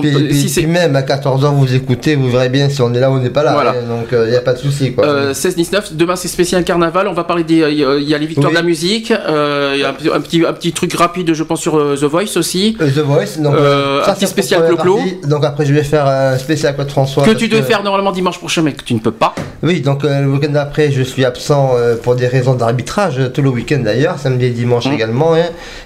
[0.00, 2.92] Puis, peut- puis- si puis même à 14h, vous écoutez, vous verrez bien si on
[2.94, 3.52] est là ou on n'est pas là.
[3.52, 3.70] Voilà.
[3.72, 4.94] hein, donc, il n'y a pas de souci.
[4.98, 7.54] euh, 16-19, demain c'est spécial carnaval, on va parler des...
[7.70, 8.56] Il y a- il y a les victoires Oui.
[8.56, 11.34] de la musique, euh, il y a un, petit- un petit, un petit truc rapide
[11.34, 12.76] je pense sur euh, The Voice aussi.
[12.80, 14.98] Euh, The Voice, donc, Euh, un petit spécial Clo-Clo.
[15.26, 17.24] Donc après, je vais faire un spécial Claude François.
[17.24, 19.34] Que tu devais faire normalement dimanche prochain mais que tu ne peux pas.
[19.62, 23.28] Oui, donc euh, le week-end d'après, je suis absent euh, pour des raisons d'arbitrage, euh,
[23.28, 24.92] tout le week-end d'ailleurs, samedi et dimanche Mhm.
[24.94, 25.34] également.
[25.34, 25.44] hein.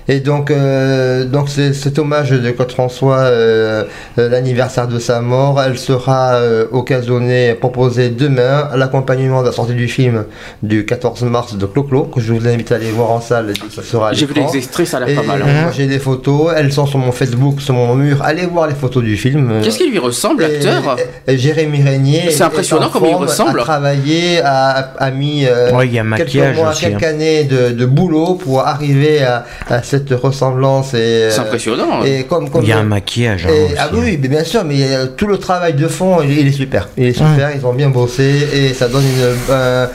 [0.09, 3.85] Et donc, euh, donc c'est cet hommage de Claude François, euh, euh,
[4.16, 9.74] l'anniversaire de sa mort, elle sera euh, occasionnée, proposée demain à l'accompagnement de la sortie
[9.74, 10.24] du film
[10.62, 13.82] du 14 mars de Clo-Clo, que je vous invite à aller voir en salle, ça
[13.82, 15.43] sera J'ai vu les extraits, ça a l'air pas mal.
[15.43, 15.62] hein.
[15.62, 18.23] moi, j'ai des photos, elles sont sur mon Facebook, sur mon mur.
[18.23, 19.51] Allez voir les photos du film.
[19.51, 20.97] euh, Qu'est-ce qui lui ressemble l'acteur
[21.28, 22.31] Jérémy Régnier.
[22.31, 23.60] C'est impressionnant est en comme il ressemble.
[23.60, 27.09] A travaillé, a, a mis euh, Ouais, y a quelques mois, aussi, quelques hein.
[27.10, 30.94] années de, de boulot pour arriver à, à cette ressemblance.
[30.94, 32.02] et C'est euh, impressionnant.
[32.05, 33.47] Et comme, comme Il y a un maquillage.
[33.47, 33.74] hein, et- aussi.
[33.93, 36.47] Ah oui, mais bien sûr, mais euh, tout le travail de fond, il, est- il
[36.49, 36.89] est super.
[36.97, 39.89] Il est super, ils ont bien bossé et ça donne une, un-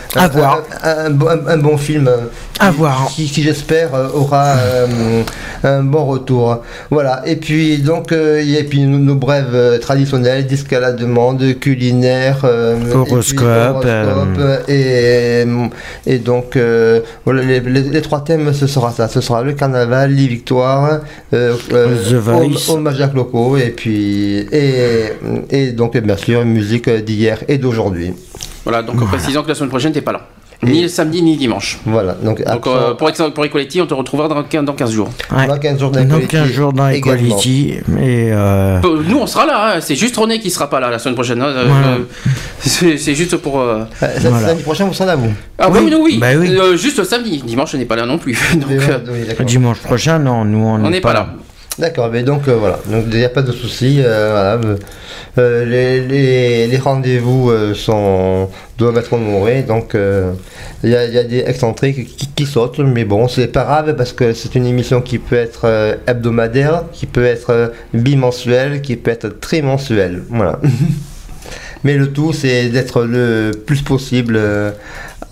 [0.83, 2.09] un- un- un bon film.
[2.61, 3.07] À qui- voir.
[3.13, 5.23] Qui, qui, j'espère euh, aura euh,
[5.63, 6.61] un bon retour.
[6.89, 7.21] Voilà.
[7.25, 10.79] Et puis donc euh, il y a puis nos, nos brèves euh, traditionnelles, disques à
[10.79, 13.85] la demande, culinaire, euh, et puis Horoscope,
[14.67, 15.45] et,
[16.05, 19.07] et donc euh, voilà les, les- les trois thèmes ce sera ça.
[19.07, 20.99] Ce sera le carnaval, les victoires,
[21.33, 21.95] euh, euh,
[22.69, 25.13] hommage à Cloco et puis et,
[25.49, 28.13] et donc bien sûr musique d'hier et d'aujourd'hui.
[28.63, 30.27] Voilà, donc en précisant que la semaine prochaine t'es pas là.
[30.63, 31.79] Ni le samedi ni le dimanche.
[31.85, 32.13] Voilà.
[32.13, 35.09] Donc, Donc euh, pour, pour Equality, on te retrouvera dans, dans 15 jours.
[35.35, 35.47] Ouais.
[35.47, 36.87] dans 15 jours Donc d'Equality 15 jours dans.
[36.89, 37.71] Equality.
[37.99, 39.81] Et euh, Euh, Nous on sera là, hein.
[39.81, 41.41] c'est juste René qui sera pas là la semaine prochaine.
[41.41, 41.47] hein.
[41.47, 41.87] Euh, Voilà.
[41.97, 43.59] euh, c'est juste pour.
[43.59, 44.47] euh, Euh, ça- Voilà.
[44.49, 45.33] Samedi prochain, vous serez là, vous?
[45.57, 45.91] Ah oui, Oui.
[45.91, 46.17] nous oui.
[46.19, 46.55] Bah oui.
[46.55, 47.41] Euh, juste samedi.
[47.45, 48.33] Dimanche, je n'ai pas là non plus.
[48.55, 48.99] Donc, Oui, euh,
[49.39, 51.29] oui, dimanche prochain, non, nous on on n'est pas là.
[51.79, 54.01] D'accord, mais donc euh, voilà, donc il n'y a pas de souci.
[54.03, 54.75] euh,
[55.37, 59.95] euh, les, rendez-vous sont doivent être honorés, donc
[60.83, 64.33] il y, a, des excentriques qui, qui sautent, mais bon, c'est pas grave parce que
[64.33, 70.23] c'est une émission qui peut être hebdomadaire, qui peut être bimensuelle, qui peut être trimensuelle,
[70.29, 70.59] voilà.
[71.83, 74.39] mais le tout, c'est d'être le plus possible.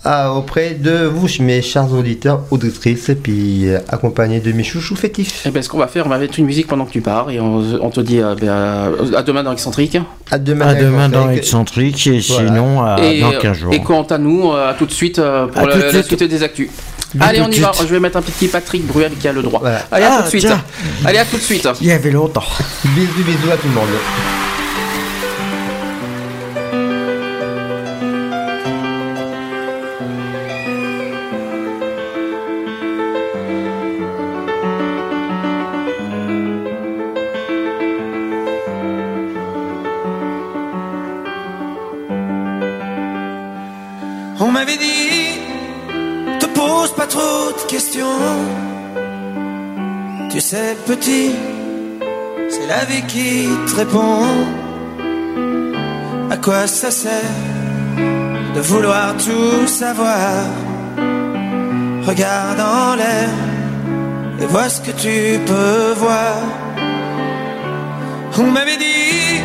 [0.06, 4.62] Euh, à- auprès de vous, mes chers auditeurs, auditrices, et puis euh, accompagné de mes
[4.64, 5.46] chouchous fétifs.
[5.46, 7.30] Et ben, ce qu'on va faire, on va mettre une musique pendant que tu pars
[7.30, 9.98] et on, on te dit euh, ben, euh, à demain dans Excentrique.
[10.30, 12.06] À demain, À demain dans Excentrique.
[12.06, 12.48] Et Voilà.
[12.48, 13.72] sinon à, et, dans euh, 15 jours.
[13.74, 16.22] et quant à nous, euh, à tout de suite euh, pour À la, suite.
[16.24, 16.68] des actus.
[17.18, 17.72] Allez, on y va.
[17.78, 19.58] Je vais mettre un petit Patrick Bruel qui a le droit.
[19.60, 19.82] Voilà.
[19.90, 20.42] Allez, à Ah, tout de suite.
[20.46, 20.62] tiens.
[21.04, 21.68] Allez, à tout de suite.
[21.80, 22.44] Il y avait longtemps.
[22.84, 23.88] Bisous, bisous à tout le monde.
[50.90, 51.30] Petit,
[52.48, 54.24] c'est la vie qui te répond.
[56.34, 57.36] À quoi ça sert
[58.56, 60.32] de vouloir tout savoir?
[62.08, 63.30] Regarde en l'air
[64.40, 65.16] et vois ce que tu
[65.50, 66.36] peux voir.
[68.38, 69.40] On m'avait dit,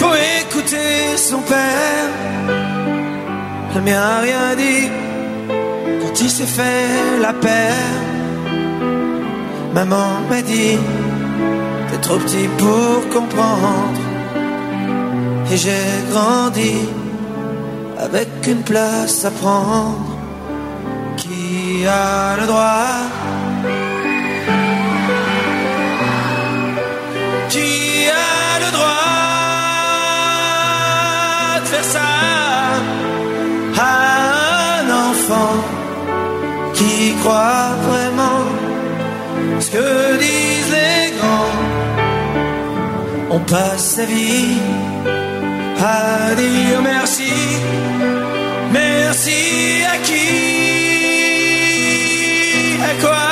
[0.00, 2.08] faut écouter son père.
[3.74, 4.84] Le mien a rien dit
[6.00, 8.11] quand il s'est fait la paire.
[9.74, 10.76] Maman m'a dit,
[11.88, 14.00] t'es trop petit pour comprendre.
[15.50, 16.74] Et j'ai grandi
[17.98, 20.08] avec une place à prendre.
[21.16, 23.11] Qui a le droit
[43.34, 44.58] On passe sa vie.
[45.80, 47.32] À dire merci,
[48.72, 49.40] Merci
[49.94, 50.28] à qui?
[52.90, 53.28] À quoi?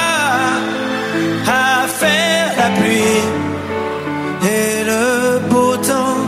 [1.47, 3.23] À faire la pluie.
[4.55, 6.25] Et le beau temps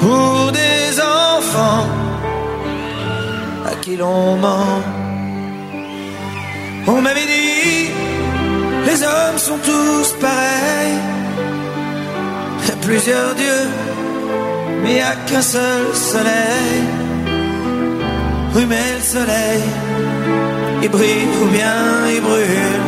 [0.00, 1.86] pour des enfants
[3.70, 4.80] à qui l'on ment.
[6.86, 7.90] On m'avait dit,
[8.86, 11.11] les hommes sont tous pareils.
[12.82, 13.68] Plusieurs dieux,
[14.82, 16.82] mais il a qu'un seul soleil.
[18.68, 19.62] Mais le soleil,
[20.82, 22.82] il brille ou bien il brûle.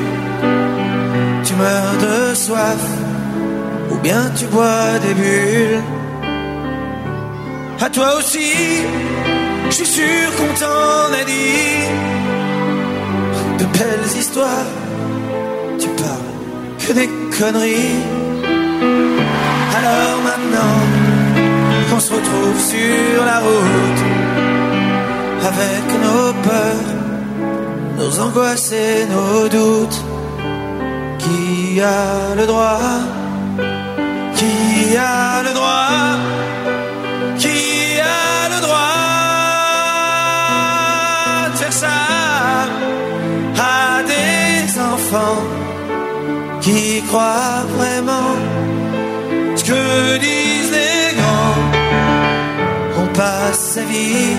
[1.45, 2.85] Tu meurs de soif,
[3.91, 5.83] ou bien tu bois des bulles.
[7.81, 8.53] À toi aussi,
[9.69, 11.85] je suis sûr qu'on t'en a dit
[13.59, 14.71] de belles histoires.
[15.79, 16.33] Tu parles
[16.79, 18.25] que des conneries.
[19.77, 20.77] Alors maintenant
[21.91, 24.03] qu'on se retrouve sur la route
[25.51, 26.91] avec nos peurs,
[27.99, 30.01] nos angoisses et nos doutes.
[31.19, 32.79] Qui a le droit?
[34.37, 36.19] Qui a le droit?
[37.39, 37.59] Qui
[38.01, 39.01] a le droit
[41.51, 42.03] de faire ça
[43.59, 45.43] à des enfants
[46.61, 48.44] qui croient vraiment
[49.69, 51.59] que disent les grands
[53.03, 54.37] On passe sa vie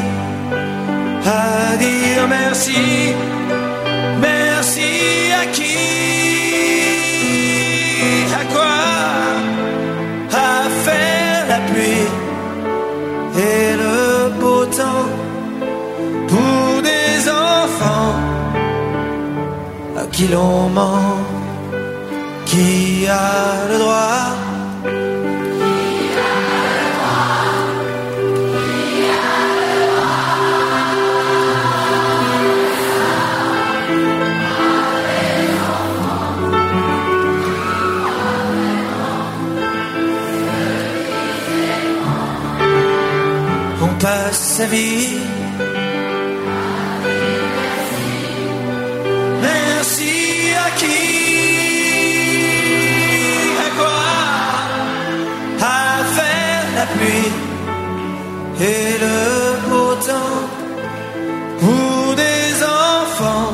[1.26, 2.82] à dire merci
[4.22, 4.92] Merci
[5.42, 5.78] à qui
[8.42, 8.78] À quoi
[10.48, 12.08] À faire la pluie
[13.38, 15.10] et le beau temps
[16.30, 18.16] pour des enfants
[19.98, 21.18] à qui l'on ment
[22.46, 24.45] Qui a le droit
[44.32, 45.18] sa vie.
[49.42, 50.16] Merci
[50.66, 51.02] à qui
[53.66, 54.02] À quoi
[55.62, 57.32] À faire la pluie
[58.70, 59.20] Et le
[59.70, 60.42] beau temps
[61.62, 63.54] Pour des enfants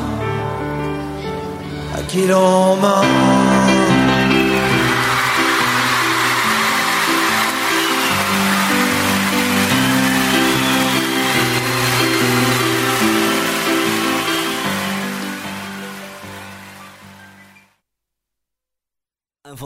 [1.97, 3.20] À qui l'on ment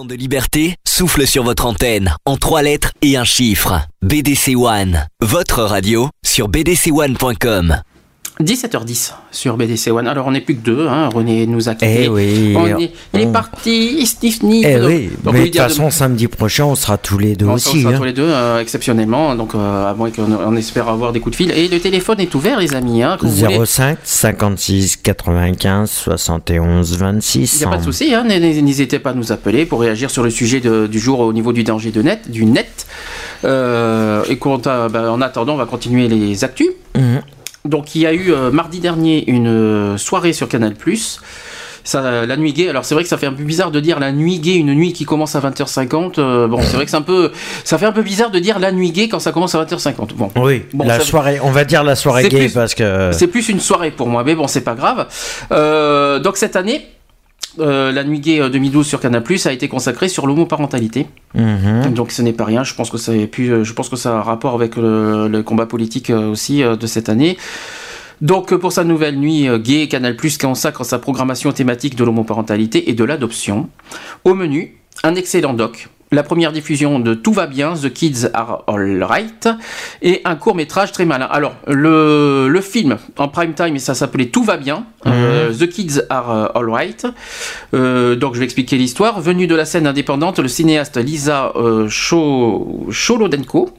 [0.03, 3.87] de liberté souffle sur votre antenne en trois lettres et un chiffre.
[4.01, 7.81] BDC One, votre radio sur bdc1.com.
[8.41, 10.07] 17h10 sur BDC One.
[10.07, 11.09] Alors on n'est plus que deux, hein.
[11.13, 12.03] René nous a quittés.
[12.03, 12.53] Eh oui.
[12.57, 14.65] On est- il est On- parti, Sniff.
[14.67, 17.81] Eh oui, mais de toute façon, samedi prochain, on sera tous les deux On aussi.
[17.81, 17.97] sera hein.
[17.97, 21.31] tous les deux euh, exceptionnellement, donc euh, à moins qu'on on espère avoir des coups
[21.37, 21.51] de fil.
[21.51, 23.03] Et le téléphone est ouvert, les amis.
[23.03, 23.65] Hein, que vous voulez.
[23.65, 27.53] 05 56 95 71 26.
[27.53, 30.23] Il n'y a pas de souci, hein, n'hésitez pas à nous appeler pour réagir sur
[30.23, 32.85] le sujet de- du jour au niveau du danger de net, du net.
[33.45, 36.67] Euh, et bah, en attendant, on va continuer les actus.
[36.95, 37.21] Mhm.
[37.65, 40.73] Donc il y a eu euh, mardi dernier une euh, soirée sur Canal+.
[41.87, 43.99] Ça, la nuit gay, alors c'est vrai que ça fait un peu bizarre de dire
[43.99, 46.13] la nuit gay, une nuit qui commence à 20h50.
[46.19, 47.31] euh, bon, c'est vrai que c'est un peu,
[47.63, 50.15] ça fait un peu bizarre de dire la nuit gay quand ça commence à 20h50.
[50.15, 53.11] Bon, Oui, Bon, la ça- soirée, on va dire la soirée gay plus- parce que.
[53.11, 55.05] c'est plus une soirée pour moi, mais bon, c'est pas grave.
[55.51, 56.87] Euh, donc cette année,
[57.59, 61.07] euh, la nuit gay euh, 2012 sur Canal+ a été consacrée sur l'homoparentalité.
[61.33, 61.93] Mhm.
[61.93, 62.63] Donc ce n'est pas rien.
[62.63, 64.75] Je pense que ça a pu- euh, je pense que ça a un rapport avec
[64.75, 67.37] le, le combat politique euh, aussi euh, de cette année.
[68.21, 72.89] Donc euh, pour sa nouvelle nuit euh, gay, Canal+ consacre sa programmation thématique de l'homoparentalité
[72.89, 73.69] et de l'adoption.
[74.23, 75.89] Au menu, un excellent doc.
[76.15, 79.49] La première diffusion de Tout va bien, The Kids Are Alright,
[80.01, 81.25] et un court métrage très malin.
[81.29, 86.03] Alors, le, le film en prime time, ça s'appelait Tout va bien, euh, The Kids
[86.09, 87.05] Are Alright.
[87.73, 89.19] Euh, donc, je vais expliquer l'histoire.
[89.19, 93.71] Venu de la scène indépendante, le cinéaste Lisa euh, Cho- Cholodenko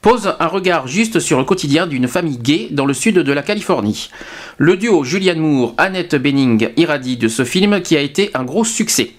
[0.00, 3.42] pose un regard juste sur le quotidien d'une famille gay dans le sud de la
[3.42, 4.08] Californie.
[4.56, 8.64] Le duo Julianne Moore, Annette Bening irradie de ce film qui a été un gros
[8.64, 9.12] succès.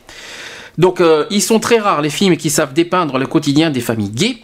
[0.77, 4.10] Donc euh, ils sont très rares les films qui savent dépeindre le quotidien des familles
[4.10, 4.38] gays.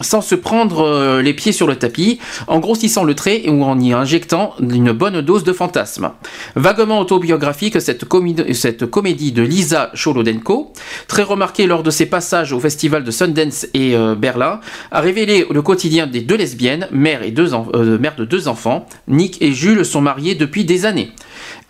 [0.00, 3.80] sans se prendre euh, les pieds sur le tapis, en grossissant le trait ou en
[3.80, 6.12] y injectant une bonne dose de fantasme.
[6.54, 10.72] Vaguement autobiographique, cette, comédie de Lisa Cholodenko,
[11.08, 14.60] très remarquée lors de ses passages au festival de Sundance et euh, Berlin,
[14.92, 18.86] a révélé le quotidien des deux lesbiennes, mère, et mère de deux enfants.
[19.08, 21.12] Nick et Jules sont mariés depuis des années.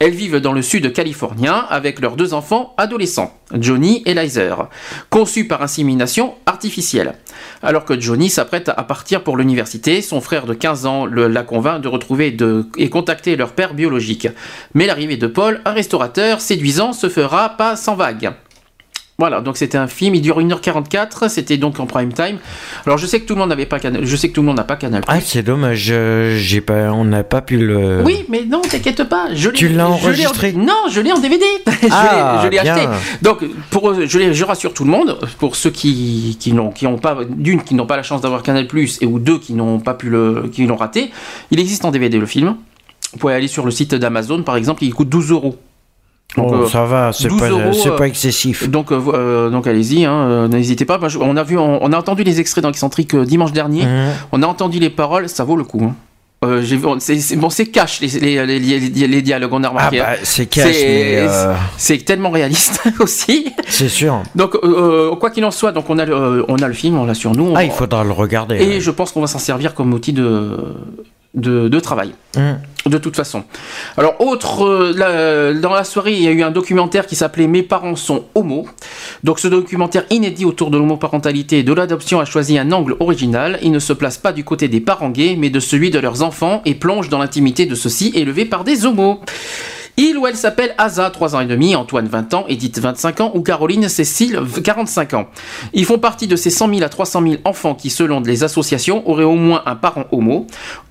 [0.00, 4.68] Elles vivent dans le sud californien avec leurs deux enfants adolescents, Johnny et Lizer,
[5.10, 7.14] conçus par insémination artificielle.
[7.62, 11.80] Alors que Johnny s'apprête à partir pour l'université, son frère de 15 ans la convainc
[11.82, 12.36] de retrouver
[12.76, 14.28] et contacter leur père biologique.
[14.74, 18.32] Mais l'arrivée de Paul, un restaurateur séduisant, se fera pas sans vague.
[19.20, 22.38] Voilà, donc c'était un film, il dure 1h44, c'était donc en prime time.
[22.86, 24.46] Alors je sais que tout le monde n'avait pas Canal, je sais que tout le
[24.46, 25.02] monde n'a pas Canal+.
[25.08, 28.04] Ah, c'est dommage, euh, j'ai pas, on n'a pas pu le.
[28.04, 29.34] Oui, mais non, t'inquiète pas.
[29.34, 30.52] Je l'ai- Tu l'as je l'ai en- enregistré?
[30.52, 31.44] Non, je l'ai en DVD.
[31.66, 32.76] je Ah, l'ai- je l'ai bien.
[32.76, 32.88] acheté.
[33.20, 33.40] Donc,
[33.70, 37.18] pour, je, je rassure tout le monde, pour ceux qui, qui n'ont qui ont pas,
[37.28, 38.68] d'une, qui n'ont pas la chance d'avoir Canal+,
[39.00, 41.10] et ou deux, qui n'ont pas pu le, qui l'ont raté,
[41.50, 42.54] il existe en DVD le film.
[43.14, 45.56] Vous pouvez aller sur le site d'Amazon, par exemple, il coûte 12 euros.
[46.36, 48.68] Donc, Oh, euh, ça va, c'est 12 pas, euros, euh, pas excessif.
[48.68, 51.00] Donc, euh, donc allez-y, hein, n'hésitez pas.
[51.20, 52.64] On a vu, on, on a entendu les extraits
[53.14, 53.84] euh, dimanche dernier.
[53.86, 54.10] Mhm.
[54.32, 55.80] On a entendu les paroles, ça vaut le coup.
[55.82, 55.94] hein.
[56.44, 56.62] Euh,
[57.00, 59.98] c'est, bon, c'est cash les, les, les, les- les dialogues, on a Ah remarqué.
[59.98, 60.16] bah, hein.
[60.22, 63.52] c'est cash, euh, c'est tellement réaliste aussi.
[63.66, 64.22] c'est sûr.
[64.36, 67.06] Donc, euh, quoi qu'il en soit, donc on a, le, on a le film, on
[67.06, 67.46] l'a sur nous.
[67.46, 68.54] on- Ah, il faudra le regarder.
[68.56, 68.80] et ouais.
[68.80, 70.58] je pense qu'on va s'en servir comme outil de,
[71.40, 72.12] de, de travail.
[72.36, 72.58] Hum.
[72.86, 73.42] De toute façon.
[73.98, 77.46] Alors, autre, euh, la- dans la soirée, il y a eu un documentaire qui s'appelait
[77.46, 78.66] Mes parents sont homo.
[79.24, 83.58] Donc, ce documentaire inédit autour de l'homoparentalité et de l'adoption a choisi un angle original.
[83.62, 86.22] Il ne se place pas du côté des parents gays, mais de celui de leurs
[86.22, 89.20] enfants et plonge dans l'intimité de ceux-ci élevés par des homos.
[90.00, 93.32] Il ou elle s'appelle Asa, 3 ans et demi, Antoine, 20 ans, Edith, 25 ans,
[93.34, 95.28] ou Caroline Cécile, 45 ans.
[95.72, 99.02] Ils font partie de ces 100 000 à 300 000 enfants qui, selon les associations,
[99.10, 100.46] auraient au moins un parent homo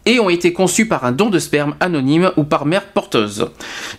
[0.05, 3.47] et ont été conçus par un don de sperme anonyme ou par mère porteuse.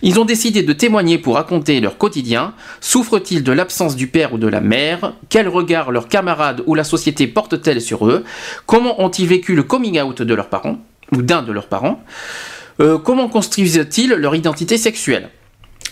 [0.03, 2.53] Ils ont décidé de témoigner pour raconter leur quotidien.
[2.79, 5.13] Souffrent-ils de l'absence du père ou de la mère?
[5.29, 8.23] Quel regard leurs camarades ou la société porte-t-elle sur eux?
[8.67, 10.77] Comment ont-ils vécu le coming out de leurs parents
[11.13, 11.99] ou d'un de leurs parents?
[12.81, 15.29] Euh, comment construisent-ils leur identité sexuelle?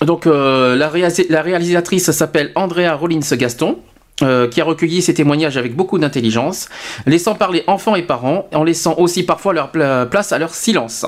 [0.02, 3.80] Donc euh, la, réa- la réalisatrice s'appelle Andrea Rollins Gaston.
[4.24, 6.70] Euh, qui a recueilli ces témoignages avec beaucoup d'intelligence,
[7.06, 11.06] laissant parler enfants et parents, en laissant aussi parfois leur pla- place à leur silence.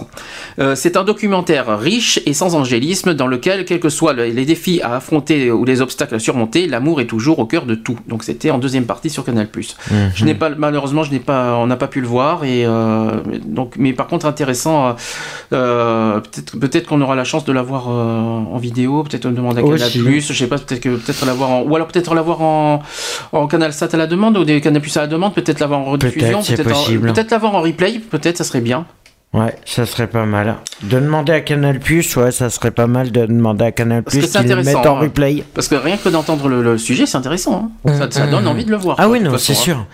[0.60, 4.46] Euh, c'est un documentaire riche et sans angélisme dans lequel, quels que soient le- les
[4.46, 7.98] défis à affronter ou les obstacles à surmonter, l'amour est toujours au cœur de tout.
[8.08, 9.48] Donc c'était en deuxième partie sur Canal+.
[9.56, 10.12] Mhm.
[10.16, 13.12] Je n'ai pas, malheureusement, je n'ai pas, on n'a pas pu le voir et euh,
[13.44, 14.96] donc, mais par contre intéressant.
[15.50, 19.04] peut-être, peut-être qu'on aura la chance de l'avoir en vidéo.
[19.04, 19.76] Peut-être on demande à Canal+.
[20.18, 20.34] Aussi.
[20.34, 22.82] Je sais pas, peut-être que peut-être l'avoir en, ou alors peut-être l'avoir en,
[23.32, 25.34] en Canal Sat à la demande ou des Canal Plus à la demande.
[25.34, 26.42] Peut-être l'avoir en rediffusion.
[26.42, 28.00] Peut-être, peut-être l'avoir en replay.
[28.00, 28.86] Peut-être, ça serait bien.
[29.32, 30.56] Ouais, ça serait pas mal.
[30.82, 34.26] De demander à Canal Plus, ouais, ça serait pas mal de demander à Canal Plus
[34.32, 35.02] qu'ils le mettent en hein.
[35.02, 35.44] replay.
[35.54, 37.70] Parce que rien que d'entendre le, le sujet, c'est intéressant.
[37.86, 37.94] hein.
[37.96, 38.48] Ça, ça Mmh, donne mmh.
[38.48, 38.96] envie de le voir.
[38.98, 39.56] Ah quoi, oui, non, c'est hein.
[39.56, 39.86] sûr.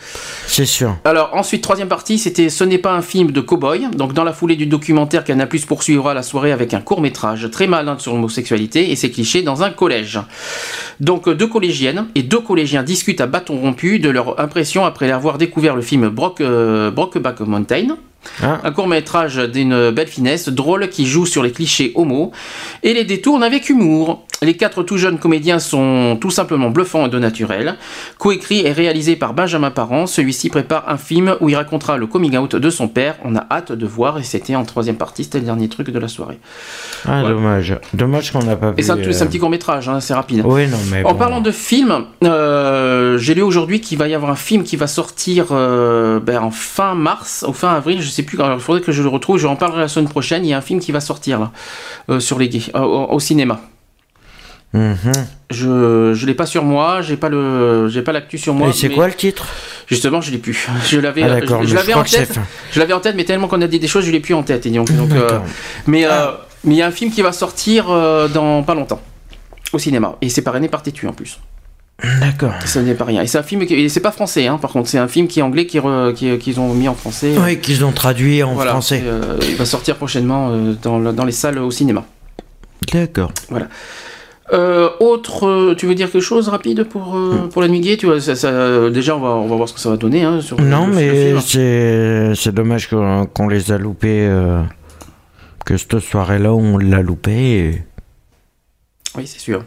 [0.48, 0.95] C'est sûr.
[1.03, 3.90] Alors ensuite, troisième partie, c'était Ce n'est pas un film de cow-boy.
[3.98, 7.49] Donc dans la foulée du documentaire, Canal Plus poursuivra la soirée avec un court métrage
[7.52, 10.18] très malin sur l'homosexualité et ses clichés dans un collège.
[11.02, 15.12] Donc euh, deux collégiennes et deux collégiens discutent à bâton rompu de leur impression après
[15.12, 17.98] avoir découvert le film Brock, euh, Brokeback Mountain.
[18.41, 22.31] Hein Un court métrage d'une belle finesse, drôle, qui joue sur les clichés homo
[22.84, 24.26] et les détourne avec humour.
[24.41, 27.76] Les quatre tout jeunes comédiens sont tout simplement bluffants et de naturel.
[28.18, 32.38] Coécrit et réalisé par Benjamin Parent, celui-ci prépare un film où il racontera le coming
[32.38, 33.15] out de son père.
[33.23, 35.99] On a hâte de voir et c'était en troisième partie, c'était le dernier truc de
[35.99, 36.39] la soirée.
[37.07, 37.77] Ah, dommage.
[37.93, 38.76] Dommage qu'on n'a pas vu.
[38.77, 40.43] Et c'est un, euh, petit court métrage, hein, c'est rapide.
[40.45, 41.03] Oui, non, mais.
[41.06, 41.18] En bon.
[41.18, 44.88] parlant de film, euh, j'ai lu aujourd'hui qu'il va y avoir un film qui va
[44.88, 48.38] sortir euh, ben, en fin mars ou fin avril, je sais plus.
[48.40, 49.38] Il faudrait que je le retrouve.
[49.38, 50.46] Je en parlerai la semaine prochaine.
[50.46, 51.52] Il y a un film qui va sortir là
[52.10, 53.62] euh, sur les gays euh, au, au cinéma.
[54.74, 54.98] Mhm.
[55.52, 58.70] Je je l'ai pas sur moi, j'ai pas le j'ai pas l'actu sur moi.
[58.70, 59.48] Et c'est quoi le titre?
[59.88, 60.68] Justement, je l'ai plus.
[60.86, 62.40] Je l'avais Ah, je, je l'avais en tête.
[62.72, 64.44] Je l'avais en tête, mais tellement qu'on a dit des choses, je l'ai plus en
[64.44, 64.66] tête.
[64.66, 65.40] Et donc, donc, euh,
[65.88, 66.32] mais euh,
[66.64, 67.86] mais il y a un film qui va sortir
[68.34, 69.02] dans pas longtemps
[69.72, 71.40] au cinéma et c'est parrainé par Tétu en plus.
[72.19, 72.53] D'accord.
[72.65, 73.22] Ça n'est pas rien.
[73.22, 75.39] Et c'est un film qui c'est pas français, hein, par contre, c'est un film qui
[75.39, 77.34] est anglais qui re- qui- qu'ils ont mis en français.
[77.41, 78.72] Oui, qu'ils ont traduit en Voilà.
[78.72, 78.99] français.
[78.99, 82.03] Et, euh, il va sortir prochainement euh, dans, le- dans les salles au cinéma.
[82.91, 83.31] D'accord.
[84.53, 87.31] Euh, autre, euh, tu veux dire quelque chose rapide pour, Hmm.
[87.45, 87.97] euh, pour la nuit gay?
[87.97, 90.23] Tu vois, ça- ça- Déjà, on va, on va voir ce que ça va donner.
[90.23, 94.27] Hein, sur Non, le- mais c'est c'est dommage qu'on qu'on les a loupés.
[94.27, 94.61] euh,
[95.65, 97.31] que cette soirée-là, on l'a loupé.
[97.34, 97.84] et-
[99.17, 99.63] Oui, c'est sûr.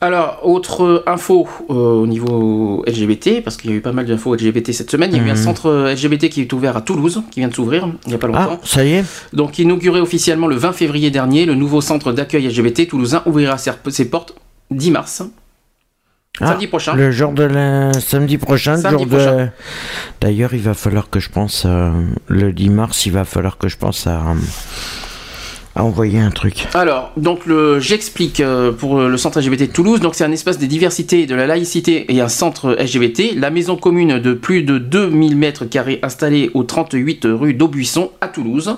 [0.00, 4.32] Alors, autre info euh, au niveau LGBT, parce qu'il y a eu pas mal d'infos
[4.34, 5.10] LGBT cette semaine.
[5.12, 5.36] Il y a eu un Mhm.
[5.42, 8.18] centre euh, LGBT qui est ouvert à Toulouse, qui vient de s'ouvrir il n'y a
[8.18, 8.60] pas Ah, longtemps.
[8.64, 12.86] ça y est Donc, inauguré officiellement le 20 février dernier, le nouveau centre d'accueil LGBT
[12.86, 14.34] toulousain ouvrira ses, ses portes
[14.70, 15.22] 10 mars.
[16.40, 16.94] Ah, Samedi prochain.
[16.94, 17.92] Le jour de la...
[17.94, 19.16] samedi prochain, le Samedi jour de...
[19.16, 19.50] prochain.
[20.20, 21.90] D'ailleurs, il va falloir que je pense, euh,
[22.28, 24.34] le 10 mars, il va falloir que je pense à, euh,
[25.82, 26.66] envoyer un truc.
[26.74, 27.42] Alors, donc
[27.78, 30.00] j'explique euh, pour le centre LGBT de Toulouse.
[30.00, 33.34] Donc c'est un espace des diversités, de la laïcité et un centre LGBT.
[33.36, 38.28] La maison commune de plus de 2000 mètres carrés installée au 38 rue d'Aubuisson à
[38.28, 38.76] Toulouse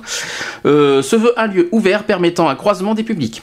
[0.66, 3.43] euh, se veut un lieu ouvert permettant un croisement des publics.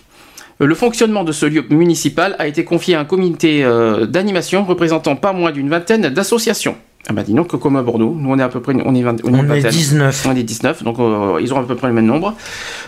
[0.60, 5.16] Le fonctionnement de ce lieu municipal a été confié à un comité euh, d'animation représentant
[5.16, 6.76] pas moins d'une vingtaine d'associations.
[7.10, 9.02] Ah bah dis donc, comme à Bordeaux, nous on est à peu près on est,
[9.02, 9.72] 20 On une est vingtaine.
[9.72, 10.26] 19.
[10.30, 12.34] On est 19, donc euh, ils ont à peu près le même nombre.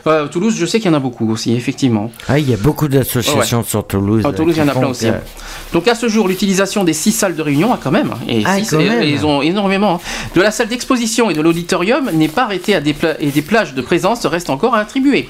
[0.08, 2.12] Euh, Toulouse, je sais qu'il y en a beaucoup aussi, effectivement.
[2.28, 4.26] Ah, il y a beaucoup d'associations sur Toulouse.
[4.26, 5.06] À Toulouse, il y en a plein aussi.
[5.06, 5.14] que-
[5.72, 8.44] Donc à ce jour, l'utilisation des six salles de réunion, ah, quand même, hein, et
[8.46, 9.04] Ah, six, quand et- même.
[9.04, 10.00] et ils ont énormément, hein.
[10.36, 13.74] de la salle d'exposition et de l'auditorium n'est pas arrêté à des et des plages
[13.74, 15.30] de présence restent encore à attribuer.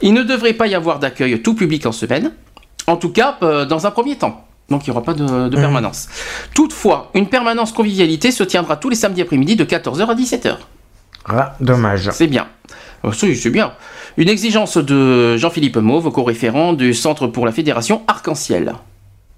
[0.00, 2.32] Il ne devrait pas y avoir d'accueil tout public en semaine,
[2.86, 4.46] en tout cas euh, dans un premier temps.
[4.68, 6.08] Donc il n'y aura pas de, de permanence.
[6.54, 10.56] Toutefois, une permanence convivialité se tiendra tous les samedis après-midi de 14h à 17h.
[11.26, 12.10] Ah, dommage.
[12.12, 12.46] C'est bien.
[13.04, 13.72] Euh, si, c'est bien.
[14.16, 18.74] Une exigence de Jean-Philippe Mauve, co-référent du Centre pour la Fédération Arc-en-Ciel.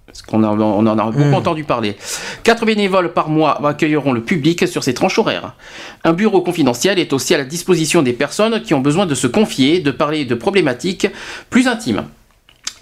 [0.06, 1.34] Parce qu'on on en a beaucoup Mm.
[1.34, 1.96] entendu parler?
[2.44, 5.54] Quatre bénévoles par mois accueilleront le public sur ces tranches horaires.
[6.04, 9.26] Un bureau confidentiel est aussi à la disposition des personnes qui ont besoin de se
[9.26, 11.08] confier, de parler de problématiques
[11.50, 12.04] plus intimes.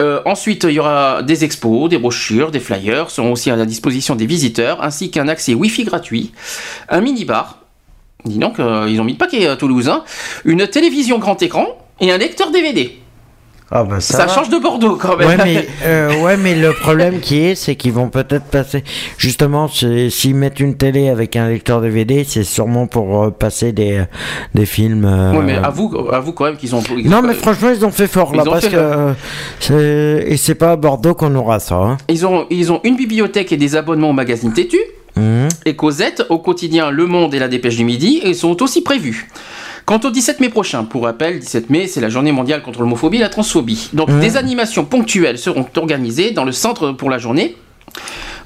[0.01, 3.65] Euh, ensuite, il y aura des expos, des brochures, des flyers seront aussi à la
[3.65, 6.31] disposition des visiteurs, ainsi qu'un accès Wi-Fi gratuit,
[6.89, 7.59] un mini-bar.
[8.25, 9.89] Dis donc, euh, ils ont mis le paquet à Toulouse.
[9.89, 10.03] hein.
[10.45, 11.67] Une télévision grand écran
[11.99, 12.97] et un lecteur DVD.
[13.75, 15.27] Ah, bah ça, change de Bordeaux quand même.
[15.29, 18.83] Ouais mais, euh, ouais, mais le problème qui est, c'est qu'ils vont peut-être passer.
[19.17, 24.03] Justement, s'ils mettent une télé avec un lecteur DVD, c'est sûrement pour euh, passer des,
[24.53, 25.05] des films.
[25.05, 26.83] euh, Ouais, mais avoue, avoue quand même qu'ils ont.
[26.95, 29.71] ils Non, ont- mais franchement, ils ont fait fort là, Ils ont parce fait que.
[29.71, 31.75] euh, Et c'est pas à Bordeaux qu'on aura ça.
[31.75, 31.97] Hein.
[32.09, 34.77] Ils ont, ils ont une bibliothèque et des abonnements au magazine Tétu.
[35.15, 35.47] Mhm.
[35.65, 39.29] et Cosette au quotidien Le Monde et la Dépêche du Midi et sont aussi prévus.
[39.85, 43.17] Quant au 17 mai prochain, pour rappel, 17 mai, c'est la journée mondiale contre l'homophobie
[43.17, 43.89] et la transphobie.
[43.93, 44.19] Donc Mhm.
[44.21, 47.57] des animations ponctuelles seront organisées dans le centre pour la journée.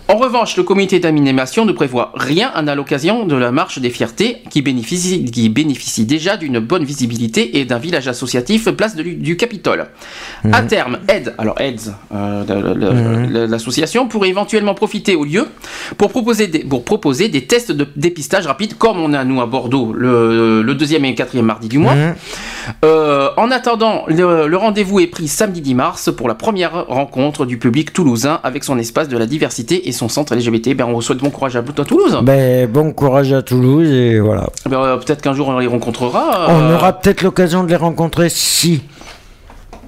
[0.10, 4.38] En revanche, le comité d'animation ne prévoit rien à l'occasion de la marche des fiertés
[4.50, 9.36] qui bénéficie, qui bénéficie déjà d'une bonne visibilité et d'un village associatif place de- du
[9.36, 9.88] Capitole.
[10.54, 12.44] À terme, aide, alors AIDS, euh,
[13.30, 15.46] le- l'association pourrait éventuellement profiter au lieu
[15.98, 19.46] pour proposer des, pour proposer des tests de dépistage rapide comme on a nous à
[19.46, 21.96] Bordeaux le, le deuxième et quatrième mardi du mois.
[21.96, 22.16] Mhm.
[22.86, 27.46] Euh, en attendant, le, le rendez-vous est pris samedi 10 mars pour la première rencontre
[27.46, 30.76] du public toulousain avec son espace de la diversité et son centre LGBT.
[30.76, 32.18] Ben, on vous souhaite bon courage à, à Toulouse.
[32.24, 34.48] Ben, bon courage à Toulouse et voilà.
[34.70, 36.48] Ben, euh, Peut-être qu'un jour on les rencontrera.
[36.50, 38.84] On euh, aura peut-être l'occasion de les rencontrer si.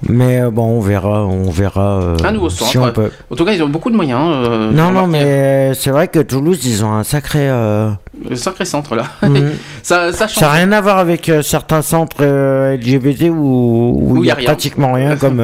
[0.08, 2.88] Mais euh, bon, on verra, on verra euh, Un nouveau si centre.
[2.88, 3.10] on peut.
[3.30, 4.22] En tout cas, ils ont beaucoup de moyens.
[4.46, 7.48] euh, Non, non, mais c'est vrai que Toulouse, ils ont un sacré.
[7.48, 9.04] Le sacré centre là.
[9.22, 9.50] Mhm.
[9.82, 10.38] ça, ça change.
[10.38, 14.46] Ça n'a rien à voir avec certains centres LGBT où il n'y a a, rien.
[14.46, 15.42] pratiquement rien comme,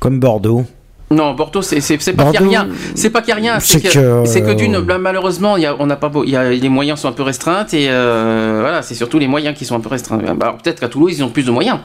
[0.00, 0.64] comme Bordeaux.
[1.12, 1.80] Non, Bordeaux, c'est
[2.14, 2.68] pas qu'il y a rien.
[2.94, 3.60] C'est pas qu'il a rien.
[3.60, 3.88] c'est que,
[4.22, 6.50] que- c'est que d'une, bah, malheureusement, y a, on n'a pas beau, il y a,
[6.50, 9.76] les moyens sont un peu restreints et euh, voilà, c'est surtout les moyens qui sont
[9.76, 10.18] un peu restreints.
[10.18, 11.78] Bah, alors, peut-être qu'à Toulouse, ils ont plus de moyens.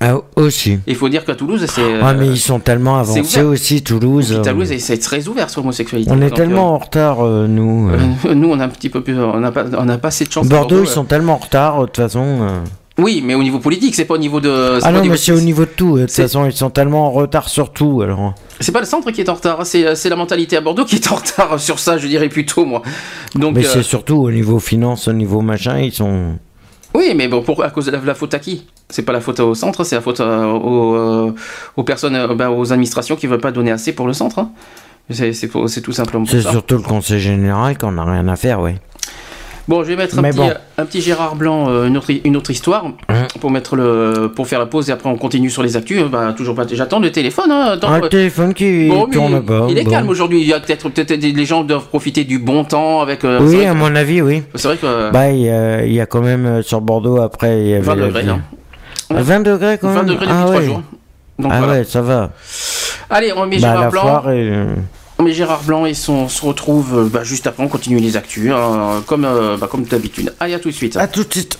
[0.00, 0.78] Ah, aussi.
[0.86, 1.80] Il faut dire qu'à Toulouse, c'est.
[2.02, 4.26] Ah, euh, mais ils sont tellement avancés aussi, Toulouse.
[4.28, 6.10] puis euh, Toulouse, c'est très ouvert sur l'homosexualité.
[6.12, 7.88] on est tellement en retard, euh, nous.
[7.88, 7.96] euh.
[8.26, 10.32] euh, nous, on a un petit peu plus, on n'a pas, on pas assez de
[10.32, 10.46] chance.
[10.48, 10.92] Bordeaux, ils euh.
[10.92, 12.46] sont tellement en retard, de toute façon.
[12.98, 13.02] Euh.
[13.02, 14.78] Oui, mais au niveau politique, c'est pas au niveau de.
[14.82, 15.96] Ah non, mais c'est au niveau de tout.
[15.96, 18.02] De toute façon, ils sont tellement en retard sur tout.
[18.02, 18.34] Alors.
[18.60, 20.96] C'est pas le centre qui est en retard, c'est c'est la mentalité à Bordeaux qui
[20.96, 22.82] est en retard sur ça, je dirais plutôt moi.
[23.34, 23.54] Donc.
[23.54, 26.36] Mais euh, c'est surtout au niveau finance, au niveau machin, ils sont.
[26.94, 28.64] Oui, mais bon, pour, à cause de la, la faute à qui?
[28.88, 31.34] C'est pas la faute au centre, c'est la faute euh, aux, euh,
[31.76, 34.38] aux personnes, euh, ben, aux administrations qui veulent pas donner assez pour le centre.
[34.38, 34.50] hein.
[35.10, 38.76] C'est tout simplement pour C'est surtout le conseil général qu'on n'a rien à faire, ouais.
[39.68, 40.48] Bon, je vais mettre un Mais petit, bon.
[40.48, 44.30] euh, un petit Gérard Blanc, euh, une, autre, une autre histoire, Hein pour, mettre le,
[44.34, 46.02] pour faire la pause et après on continue sur les actus.
[46.02, 46.64] Euh, Bah, toujours pas.
[46.70, 47.50] J'attends le téléphone.
[47.50, 49.66] Hein, attends, Un euh, téléphone qui bon, tourne pas.
[49.68, 49.90] il est bon.
[49.90, 50.40] calme aujourd'hui.
[50.40, 53.24] Il y a peut-être peut des, les gens doivent profiter du bon temps avec.
[53.24, 54.44] euh, Oui, à que- mon avis, oui.
[54.54, 55.10] C'est vrai que.
[55.10, 57.82] Bah, il y, a, il y a quand même sur Bordeaux, après, il y avait
[57.82, 58.40] 20 la degrés, hein.
[59.10, 60.64] Ah, 20 degrés quand 20 même degrés depuis ah, 3 ouais.
[60.66, 60.82] jours.
[61.38, 61.72] Donc ah voilà.
[61.80, 62.30] ouais, ça va.
[63.10, 64.00] Allez, on met Bah, Gérard la Blanc.
[64.02, 64.30] foire
[65.22, 68.16] met Gérard Blanc et son- on se retrouve euh, bah, juste après, on continue les
[68.16, 70.34] actus, hein, comme, euh, bah, comme d'habitude.
[70.40, 70.96] Allez, à tout de suite.
[70.96, 71.58] À tout de suite.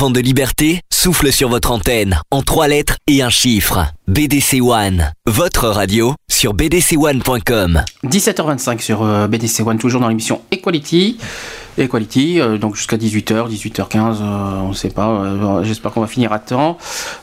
[0.00, 3.84] Vent de liberté souffle sur votre antenne en trois lettres et un chiffre.
[4.08, 7.84] BDC One, votre radio sur bdc1.com.
[8.06, 11.18] 17h25 sur euh, BDC One, toujours dans l'émission Equality.
[11.78, 16.06] Equality, euh, donc jusqu'à 18h, 18h15, euh, on ne sait pas, euh, j'espère qu'on va
[16.06, 16.76] finir à temps.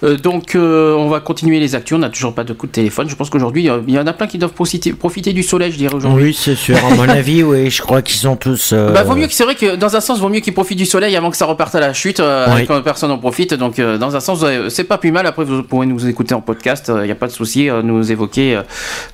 [0.04, 3.10] Euh, donc on va continuer les actus, on n'a toujours pas de coup de téléphone,
[3.10, 5.78] je pense qu'aujourd'hui il y en a plein qui doivent profiter, profiter du soleil, je
[5.78, 6.24] dirais aujourd'hui.
[6.26, 6.78] Oui, c'est sûr.
[6.78, 8.74] À mon avis, oui, je crois qu'ils sont tous.
[8.74, 10.86] Bah, vaut mieux que c'est vrai que dans un sens, vaut mieux qu'ils profitent du
[10.86, 12.22] soleil avant que ça reparte à la chute,
[12.56, 12.66] Oui.
[12.68, 13.54] quand personne en profite.
[13.54, 15.26] Donc, dans un sens, c'est pas plus mal.
[15.28, 18.62] Après, vous pourrez nous écouter en podcast, il n'y a pas de souci, nous évoquer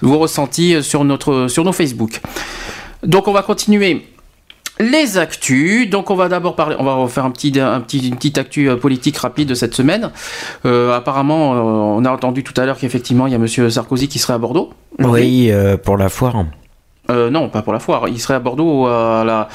[0.01, 2.21] vos ressentis sur, notre, sur nos Facebook.
[3.03, 4.05] Donc, on va continuer
[4.79, 8.15] Les actus, donc on va d'abord parler, on va faire un petit, un petit, une
[8.15, 10.09] petite actu euh, politique rapide de cette semaine.
[10.65, 14.07] Euh, apparemment, euh, on a entendu tout à l'heure qu'effectivement il y a Monsieur Sarkozy
[14.07, 14.73] qui serait à Bordeaux.
[14.99, 16.45] Oui, euh, pour la foire.
[17.09, 18.07] Euh, non, pas pour la foire.
[18.07, 18.87] Il serait à Bordeaux.
[18.87, 19.49] La...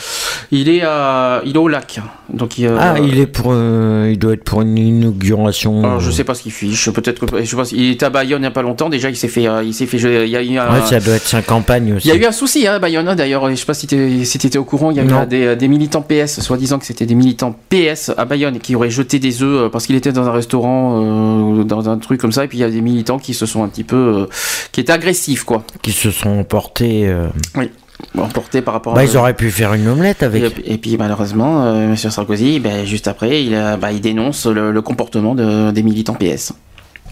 [0.50, 2.00] Il est à, il est au lac.
[2.32, 5.82] Donc il, euh, Ah, il est pour, euh, il doit être pour une inauguration.
[5.84, 6.90] Alors, je sais pas ce qu'il fiche.
[6.90, 7.64] Peut-être que je pas.
[7.72, 8.88] Il était à Bayonne il y a pas longtemps.
[8.88, 9.98] Déjà, il s'est fait, euh, il s'est fait.
[9.98, 12.08] Il y a eu un, Ouais, ça doit être sa campagne aussi.
[12.08, 13.48] il y a eu un souci hein, à Bayonne d'ailleurs.
[13.50, 14.90] Je sais pas si tu si étais au courant.
[14.90, 18.12] Il y a eu euh, des, des militants PS, soi-disant que c'était des militants PS
[18.16, 21.64] à Bayonne qui auraient jeté des œufs euh, parce qu'il était dans un restaurant, euh,
[21.64, 22.44] dans un truc comme ça.
[22.44, 24.26] Et puis il y a des militants qui se sont un petit peu, euh,
[24.72, 25.64] qui étaient agressifs quoi.
[25.82, 27.10] Qui se sont emportés.
[27.56, 27.70] Oui.
[28.16, 28.94] Emportés par rapport.
[28.94, 29.04] Bah, à...
[29.04, 30.42] ils auraient pu faire une omelette avec.
[30.64, 33.50] Et, et puis malheureusement, euh, Monsieur Sarkozy, ben, juste après, il,
[33.80, 36.52] bah, il dénonce le, le comportement de- des militants PS.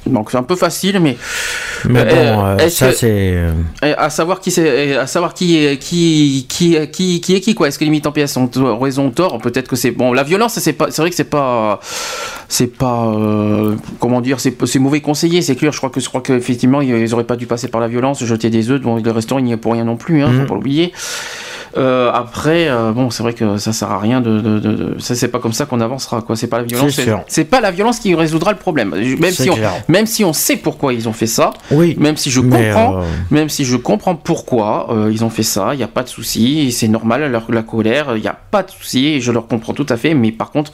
[0.06, 1.16] Donc c'est un peu facile, mais
[1.88, 3.08] Mais bon, Euh, euh, ça c'est.
[3.34, 3.50] euh,
[3.98, 7.68] à savoir qui c'est, à savoir qui est qui qui qui qui est qui quoi.
[7.68, 8.48] Est-ce que les militants PS ont
[8.80, 9.38] raison ou tort?
[9.38, 10.12] Peut-être que c'est bon.
[10.12, 11.80] La violence, c'est pas, c'est vrai que c'est pas,
[12.48, 15.72] c'est pas, euh, comment dire, c'est c'est mauvais conseiller, c'est clair.
[15.72, 18.24] Je crois que je crois qu'effectivement ils ils auraient pas dû passer par la violence,
[18.24, 18.80] jeter des œufs.
[18.80, 20.40] Bon, le restaurant il n'y est pour rien non plus, hein, Mhm.
[20.42, 20.92] faut pas l'oublier.
[21.76, 24.98] Euh, après, euh, bon, c'est vrai que ça sert à rien de, de, de- de-
[24.98, 26.34] ça c'est pas comme ça qu'on avancera, quoi.
[26.36, 26.98] C'est pas la violence,
[27.28, 28.94] C'est pas la violence qui résoudra le problème.
[28.94, 29.56] Même si on,
[29.88, 31.94] même si on sait pourquoi ils ont fait ça, Oui.
[31.98, 35.76] même si je comprends, euh, même si je comprends pourquoi ils ont fait ça, il
[35.78, 38.70] n'y a pas de souci, c'est normal leur, la colère, il n'y a pas de
[38.70, 40.72] souci, je leur comprends tout à fait, mais par contre,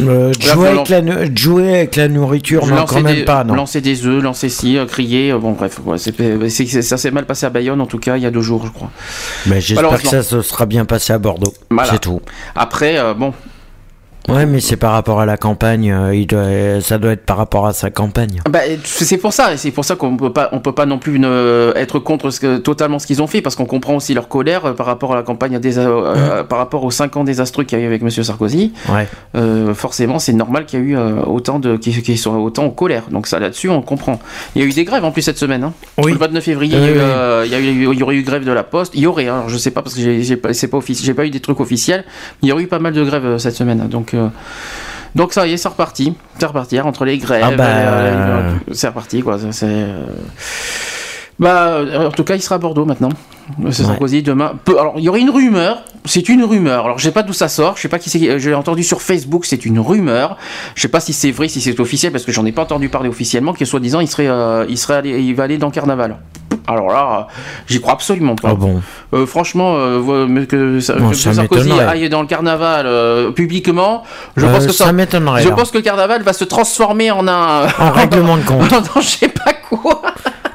[0.00, 3.54] euh, jouer, avec la, jouer avec la nourriture, non, quand même des, pas, non.
[3.54, 7.50] lancer des œufs, lancer ci, euh, crier, euh, bon bref, ça s'est mal passé à
[7.50, 8.90] Bayonne en tout cas il y a deux jours je crois.
[9.46, 11.54] Mais j'espère que ça se sera bien passé à Bordeaux.
[11.70, 11.90] Voilà.
[11.90, 12.20] C'est tout.
[12.54, 13.32] Après, euh, bon,
[14.28, 15.90] Ouais, mais c'est par rapport à la campagne.
[15.90, 18.40] euh, il doit, ça doit être par rapport à sa campagne.
[18.48, 21.18] Bah, c'est pour ça, c'est pour ça qu'on peut pas, on peut pas non plus
[21.18, 24.28] ne- être contre ce que- totalement ce qu'ils ont fait, parce qu'on comprend aussi leur
[24.28, 27.64] colère euh, par rapport à la campagne des, euh, par rapport aux 5 ans désastreux
[27.64, 28.72] qu'il y a eu avec Monsieur Sarkozy.
[28.90, 29.08] Ouais.
[29.34, 32.64] Euh, forcément, c'est normal qu'il y a eu euh, autant de, qui, qui sont autant
[32.66, 33.04] en colère.
[33.10, 34.20] Donc ça, là-dessus, on comprend.
[34.54, 35.64] Il y a eu des grèves en plus cette semaine.
[35.64, 35.72] Hein.
[35.96, 36.12] Oui.
[36.12, 36.98] Le 29 février, il, y a eu, oui.
[37.00, 38.92] euh, il y a eu- il y aurait eu grève de la Poste.
[38.94, 41.24] Il y aurait, hein, alors je sais pas parce que j'ai, pas, pas j'ai pas
[41.24, 42.04] eu des trucs officiels.
[42.42, 43.88] Il y aurait eu pas mal de grèves euh, cette semaine.
[43.88, 44.28] Donc euh,
[45.14, 46.14] donc ça y est, c'est reparti.
[46.38, 47.44] C'est reparti entre les grèves.
[47.46, 49.38] Ah bah, euh, euh, c'est reparti quoi.
[49.38, 49.86] ça, C'est
[51.38, 53.10] bah, en tout cas, il sera à Bordeaux maintenant.
[53.58, 53.90] Monsieur Ouais.
[53.90, 54.54] Sarkozy demain.
[54.64, 55.84] Peu- alors, il y aurait une rumeur.
[56.04, 56.84] C'est une rumeur.
[56.84, 57.76] Alors, je sais pas d'où ça sort.
[57.76, 58.40] Je sais pas qui c'est.
[58.40, 59.46] Je l'ai entendu sur Facebook.
[59.46, 60.36] C'est une rumeur.
[60.74, 62.88] Je sais pas si c'est vrai, si c'est officiel, parce que j'en ai pas entendu
[62.88, 63.52] parler officiellement.
[63.52, 66.16] Que soi-disant, il serait, euh, il serait, allé, il va aller dans le Carnaval.
[66.68, 67.26] Alors là,
[67.66, 68.50] j'y crois absolument pas.
[68.52, 68.82] Ah bon.
[69.14, 74.02] Euh, franchement, euh, que, ça- Bon, que ça Sarkozy aille dans le Carnaval euh, publiquement,
[74.36, 74.84] je pense que ça.
[74.86, 75.54] ça m'étonnerait, Je là.
[75.54, 77.66] pense que le Carnaval va se transformer en un.
[77.78, 78.70] En règlement de compte.
[78.70, 80.02] non, je sais pas quoi.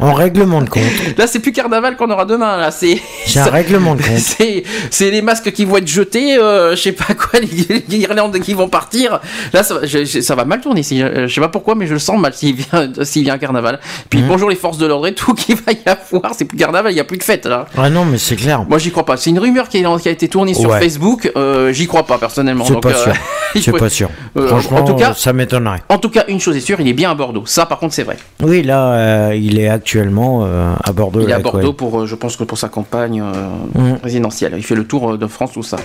[0.03, 0.83] En règlement de compte.
[1.17, 2.57] Là, c'est plus carnaval qu'on aura demain.
[2.57, 2.99] Là, c'est.
[3.25, 4.17] C'est un règlement de compte.
[4.17, 8.37] C'est, les masques qui vont être jetés, euh, je sais pas quoi, les, les guirlandes
[8.39, 9.19] qui vont partir.
[9.53, 10.83] Là, ça, va- je- je- ça va mal tourner.
[10.83, 12.91] Si, euh, je sais pas pourquoi, mais je le sens mal s'il vient,
[13.23, 13.79] vient un carnaval.
[14.09, 14.27] Puis Mhm.
[14.27, 16.33] bonjour les forces de l'ordre et tout qui va y avoir.
[16.35, 17.65] C'est plus carnaval, il y a plus de fête là.
[17.77, 18.63] Ah non, mais c'est clair.
[18.67, 19.17] Moi, j'y crois pas.
[19.17, 20.79] C'est une rumeur qui a, qui a été tournée sur Ouais.
[20.81, 21.31] Facebook.
[21.37, 22.65] euh, j'y crois pas personnellement.
[22.65, 23.13] C'est pas euh, sûr.
[23.61, 24.09] C'est pas sûr.
[24.35, 25.81] Euh, Franchement, en tout cas- ça m'étonnerait.
[25.87, 27.43] En tout cas, une chose est sûre, il est bien à Bordeaux.
[27.45, 28.17] Ça, par contre, c'est vrai.
[28.41, 31.21] Oui, là, euh, il est actuellement euh, à Bordeaux.
[31.21, 31.39] Il est à.
[31.39, 33.33] Bordeaux pour, euh, je pense que pour sa campagne euh,
[33.75, 33.99] Mhm.
[33.99, 34.53] présidentielle.
[34.57, 35.77] Il fait le tour de France, tout ça.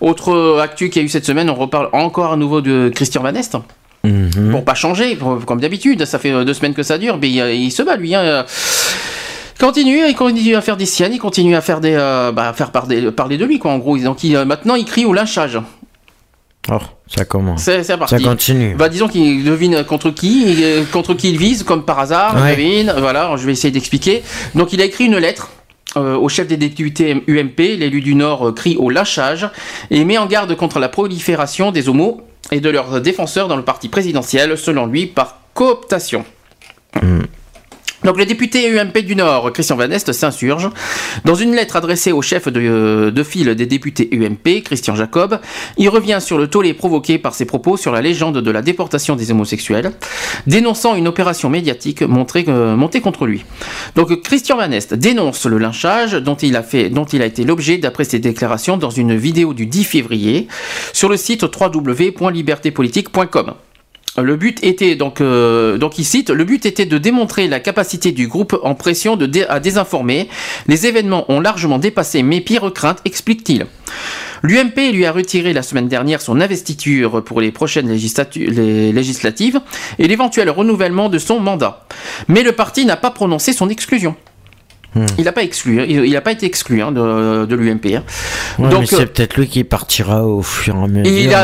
[0.00, 3.22] Autre actu qu'il y a eu cette semaine, on reparle encore à nouveau de Christian
[3.22, 3.56] Van Est.
[4.04, 4.50] Mhm.
[4.50, 7.38] Pour pas changer, pour- comme d'habitude, ça fait deux semaines que ça dure, mais il,
[7.64, 8.14] il se bat lui.
[8.14, 8.20] Hein.
[8.22, 8.42] euh.
[9.60, 12.70] Continue, il continue à faire des siennes, il continue à faire des, euh, bah, faire
[12.72, 13.70] parler, parler de lui quoi.
[13.70, 15.58] En gros, donc il, maintenant il crie au lynchage.
[16.70, 17.62] Oh, ça commence.
[17.62, 18.16] C'est parti.
[18.16, 18.74] Ça continue.
[18.74, 22.56] Bah disons qu'il devine contre qui, euh, contre qui il vise, comme par hasard, Ouais.
[22.56, 22.94] devine.
[22.98, 24.22] Voilà, je vais essayer d'expliquer.
[24.54, 25.50] Donc il a écrit une lettre.
[25.96, 29.48] euh, au chef des députés UMP, l'élu du Nord euh, crie au lâchage
[29.92, 33.62] et met en garde contre la prolifération des homos et de leurs défenseurs dans le
[33.62, 36.24] parti présidentiel, selon lui, par cooptation.
[38.04, 40.68] Donc le député UMP du Nord, Christian Van Est, s'insurge.
[41.24, 45.40] Dans une lettre adressée au chef de, de file des députés UMP, Christian Jacob,
[45.78, 49.16] il revient sur le tollé provoqué par ses propos sur la légende de la déportation
[49.16, 49.92] des homosexuels,
[50.46, 53.42] dénonçant une opération médiatique euh, montée contre lui.
[53.96, 57.78] Donc Christian Van Est dénonce le lynchage dont il a, dont il a été l'objet
[57.78, 60.48] d'après ses déclarations dans une vidéo du 10 février
[60.92, 63.54] sur le site www.libertépolitique.com.
[64.16, 68.12] Le but était donc, euh, donc il cite, le but était de démontrer la capacité
[68.12, 69.18] du groupe en pression
[69.48, 70.28] à désinformer.
[70.68, 73.66] Les événements ont largement dépassé mes pires craintes, explique-t-il.
[74.44, 79.60] L'UMP lui a retiré la semaine dernière son investiture pour les prochaines législatives
[79.98, 81.86] et l'éventuel renouvellement de son mandat.
[82.28, 84.14] Mais le parti n'a pas prononcé son exclusion.
[85.18, 85.84] Il n'a pas exclu, hein.
[85.88, 87.86] il n'a pas été exclu hein, de, de l'UMP.
[87.96, 88.02] hein.
[88.58, 91.12] Ouais, Donc, c'est euh, peut-être lui qui partira au fur et à mesure.
[91.12, 91.34] il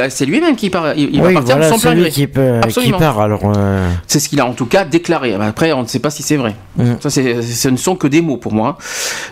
[0.00, 2.00] a- c'est lui-même qui part, il, il oui, va partir voilà, de son c'est plein
[2.00, 2.10] gré.
[2.10, 3.20] qui, peut, qui part.
[3.20, 5.34] Alors, euh, C'est ce qu'il a en tout cas déclaré.
[5.34, 6.54] Après, on ne sait pas si c'est vrai.
[6.76, 6.84] Mm.
[7.00, 8.78] Ça, c'est- ce ne sont que des mots pour moi.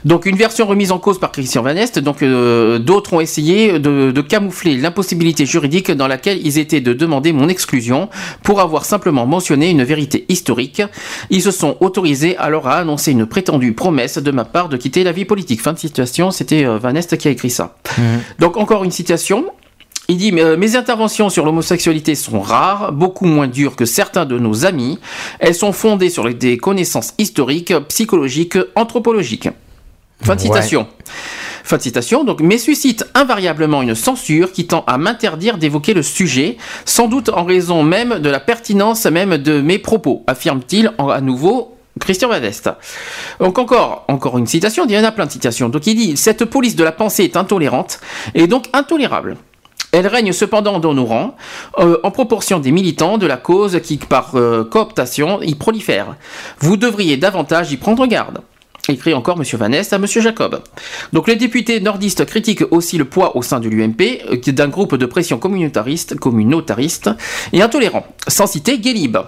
[0.05, 1.99] Donc, une version remise en cause par Christian Van Est.
[1.99, 6.93] Donc, euh, d'autres ont essayé de, de camoufler l'impossibilité juridique dans laquelle ils étaient de
[6.93, 8.09] demander mon exclusion
[8.43, 10.83] pour avoir simplement mentionné une vérité historique.
[11.31, 15.05] Ils se sont autorisés alors à annoncer une prétendue promesse de ma part de quitter
[15.05, 15.61] la vie politique.
[15.61, 16.31] Fin de citation.
[16.31, 17.77] C'était euh, Van Est qui a écrit ça.
[18.39, 19.45] Donc, encore une citation.
[20.09, 24.39] Il dit euh, Mes interventions sur l'homosexualité sont rares, beaucoup moins dures que certains de
[24.39, 24.99] nos amis.
[25.39, 29.51] Elles sont fondées sur des connaissances historiques, psychologiques, anthropologiques.
[30.23, 30.47] Fin de Ouais.
[30.47, 30.87] citation.
[31.63, 36.03] Fin de citation, donc, mais suscite invariablement une censure qui tend à m'interdire d'évoquer le
[36.03, 36.57] sujet,
[36.87, 41.76] sans doute en raison même de la pertinence même de mes propos, affirme-t-il à nouveau
[42.01, 42.71] Christian Vadeste.
[43.41, 45.69] Donc encore, encore une citation, il y en a plein de citations.
[45.69, 48.01] Donc il dit, cette police de la pensée est intolérante
[48.35, 49.37] et donc intolérable.
[49.93, 51.37] Elle règne cependant dans nos rangs,
[51.79, 56.17] euh, en proportion des militants de la cause qui, par euh, cooptation, y prolifèrent.
[56.59, 58.43] Vous devriez davantage y prendre garde.
[58.89, 59.45] Écrit encore M.
[59.59, 60.07] Vanest à M.
[60.07, 60.63] Jacob.
[61.13, 64.01] Donc les députés nordistes critiquent aussi le poids au sein de l'UMP
[64.31, 67.11] euh, qui est d'un groupe de pression communautariste, communautariste
[67.53, 68.07] et intolérant.
[68.29, 69.19] Sans citer Guélib,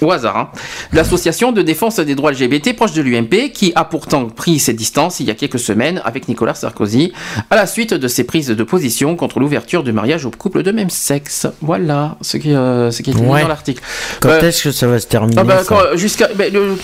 [0.00, 0.48] au hasard, hein,
[0.92, 5.20] l'association de défense des droits LGBT proche de l'UMP qui a pourtant pris ses distances
[5.20, 7.12] il y a quelques semaines avec Nicolas Sarkozy
[7.50, 10.72] à la suite de ses prises de position contre l'ouverture du mariage aux couples de
[10.72, 11.46] même sexe.
[11.60, 13.42] Voilà ce qui, euh, ce qui est dit Ouais.
[13.42, 13.82] dans l'article.
[14.20, 15.62] quand Euh, est-ce que ça va se terminer ah bah,
[15.94, 16.28] jusqu'à,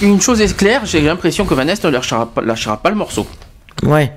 [0.03, 3.27] une chose est claire, j'ai l'impression que Vanessa ne lâchera lâchera pas le morceau.
[3.83, 4.13] Ouais.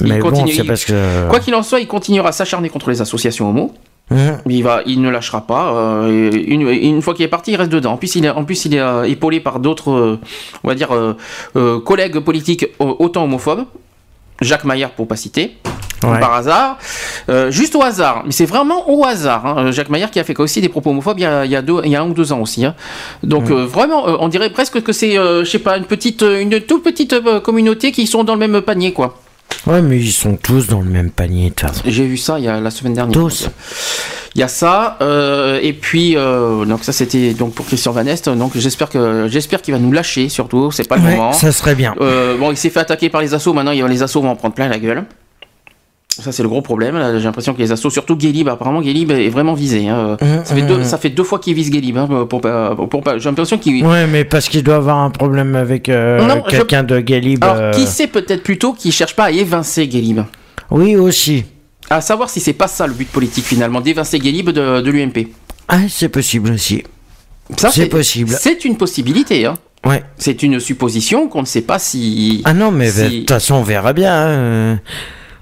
[0.00, 1.28] Il Mais bon, continue- c'est il- parce que.
[1.28, 3.72] Quoi qu'il en soit, il continuera à s'acharner contre les associations homo.
[4.10, 4.38] Mhm.
[4.50, 5.72] Il va, il ne lâchera pas.
[5.74, 7.92] euh, une, une fois qu'il est parti, il reste dedans.
[7.92, 10.20] En plus, il est, en plus, il est euh, épaulé par d'autres, euh,
[10.62, 10.90] on va dire,
[11.84, 13.64] collègues politiques autant homophobes.
[14.40, 15.56] Jacques Maillard, pour pas citer.
[16.02, 16.20] Ouais.
[16.20, 16.76] Par hasard,
[17.30, 19.46] Euh, juste au hasard, mais c'est vraiment au hasard.
[19.46, 19.70] hein.
[19.70, 21.62] Jacques Maillard qui a fait aussi des propos homophobes il y a, il y a
[21.62, 22.62] deux, il y a un ou deux ans aussi.
[22.66, 22.74] hein.
[23.22, 26.22] Donc euh, vraiment, euh, on dirait presque que c'est, euh, je sais pas, une petite,
[26.22, 29.16] euh, une toute petite euh, communauté qui sont dans le même panier, quoi.
[29.66, 31.82] Ouais, mais ils sont tous dans le même panier, de toute façon.
[31.86, 33.12] J'ai vu ça il y a la semaine dernière.
[33.18, 33.48] Tous.
[34.34, 38.04] Il y a ça, euh, et puis euh, donc ça c'était donc pour Christian Van
[38.04, 38.28] Est.
[38.28, 40.70] Donc j'espère que j'espère qu'il va nous lâcher surtout.
[40.72, 41.32] C'est pas le Ouais, moment.
[41.32, 41.94] ça serait bien.
[42.00, 43.52] Euh, bon, il s'est fait attaquer par les assauts.
[43.54, 45.04] Maintenant, il- les assauts vont en prendre plein la gueule.
[46.22, 46.96] Ça c'est le gros problème.
[47.18, 49.88] J'ai l'impression que les assauts, surtout Guélib, apparemment Guélib est vraiment visé.
[49.88, 50.16] hein.
[50.44, 50.84] Ça, fait deux, mhm.
[50.84, 51.96] ça fait deux fois qu'il vise Guélib.
[51.98, 53.84] hein, pour, pour, J'ai l'impression qu'il.
[53.84, 57.42] Ouais, mais parce qu'il doit avoir un problème avec euh, je- quelqu'un de Galib.
[57.42, 60.20] Alors, euh, qui sait peut-être plutôt qu'il cherche pas à évincer Guélib?
[60.70, 61.44] Oui, aussi.
[61.90, 65.28] À savoir si c'est pas ça le but politique finalement, d'évincer Guélib de, de l'UMP.
[65.68, 66.82] Ah, c'est possible aussi.
[67.56, 68.30] Ça, C'est possible.
[68.38, 69.46] C'est une possibilité.
[69.46, 69.54] Hein.
[69.84, 70.02] Ouais.
[70.16, 72.40] C'est une supposition qu'on ne sait pas si.
[72.44, 74.14] Ah non, mais de si- toute façon, on verra bien.
[74.14, 74.80] hein,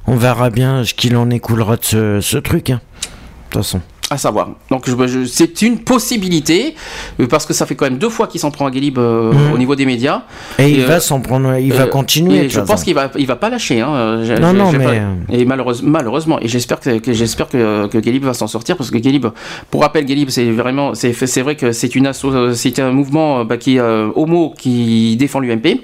[0.07, 2.71] On verra bien ce qu'il en écoulera de ce, ce truc.
[2.71, 2.81] hein.
[3.03, 3.81] De toute façon.
[4.11, 4.51] À savoir.
[4.69, 6.75] Donc je- je- c'est une possibilité
[7.19, 9.33] euh, parce que ça fait quand même deux fois qu'il s'en prend à Guélib euh,
[9.33, 9.53] Mhm.
[9.55, 10.23] au niveau des médias.
[10.59, 12.45] Et, il euh, va s'en prendre, il va euh, continuer.
[12.45, 12.67] Et je façon.
[12.67, 13.81] pense qu'il va, il va pas lâcher.
[13.81, 13.89] Hein.
[13.95, 17.87] euh, Non, non, mais, pas- euh, Et malheureusement, malheureusement, et j'espère que, que- j'espère que,
[17.87, 19.27] que Guélib va s'en sortir parce que Guélib,
[19.71, 22.91] pour rappel, Guélib, c'est vraiment, c'est, c'est vrai que c'est une asso, euh, c'est un
[22.93, 25.81] mouvement euh, bah, qui euh, homo qui défend l'UMP.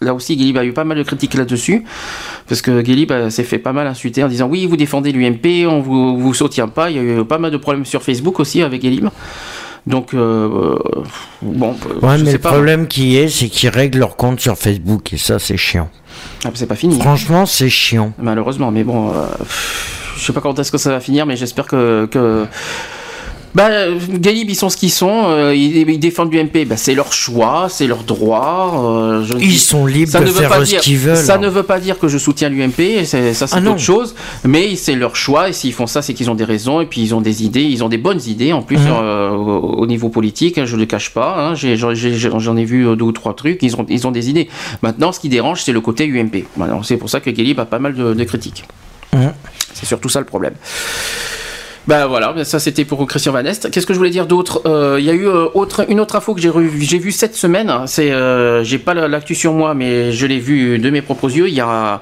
[0.00, 1.84] Là aussi, Guélib a eu pas mal de critiques là-dessus,
[2.48, 5.66] parce que Guélib euh, s'est fait pas mal insulter en disant oui, vous défendez l'UMP,
[5.68, 6.90] on vous, vous soutient pas.
[6.90, 9.08] Il y a eu pas mal de problèmes sur Facebook aussi avec Guélib.
[9.86, 10.76] Donc, euh,
[11.40, 12.52] bon, Ouais, je mais sais le pas.
[12.52, 15.88] problème qui est, c'est qu'ils règlent leur compte sur Facebook et ça, c'est chiant.
[16.44, 17.00] Ah, c'est pas fini.
[17.00, 18.12] Franchement, c'est chiant.
[18.18, 19.26] Malheureusement, mais bon, euh,
[20.16, 22.06] je sais pas quand est-ce que ça va finir, mais j'espère que.
[22.10, 22.46] que...
[23.54, 23.68] Bah,
[24.14, 27.66] Galib, ils sont ce qu'ils sont, euh, ils, ils défendent l'UMP, bah, c'est leur choix,
[27.68, 28.72] c'est leur droit.
[28.82, 31.16] euh, je Ils sont libres ça de ne veut faire pas ce qu'ils veulent.
[31.16, 31.38] Ça hein.
[31.38, 34.14] ne veut pas dire que je soutiens l'UMP, ça c'est Ah autre chose,
[34.44, 37.02] mais c'est leur choix, et s'ils font ça, c'est qu'ils ont des raisons, et puis
[37.02, 38.86] ils ont des idées, ils ont des bonnes idées en plus Mhm.
[38.90, 42.84] euh, au, au niveau politique, hein, je ne le cache pas, hein, j'en ai vu
[42.96, 44.48] deux ou trois trucs, ils ont, ils ont des idées.
[44.80, 46.46] Maintenant, ce qui dérange, c'est le côté UMP.
[46.56, 48.64] Voilà, c'est pour ça que Galib a pas mal de, de critiques.
[49.12, 49.32] Mhm.
[49.74, 50.54] C'est surtout ça le problème.
[51.88, 53.68] Ben voilà, ça c'était pour Christian Van Est.
[53.70, 54.62] Qu'est-ce que je voulais dire d'autre?
[54.66, 57.34] Euh, Il y a eu euh, autre, une autre info que j'ai j'ai vue cette
[57.34, 57.72] semaine.
[57.86, 61.28] C'est, euh, j'ai pas la- l'actu sur moi, mais je l'ai vu de mes propres
[61.30, 61.48] yeux.
[61.48, 62.00] Il y a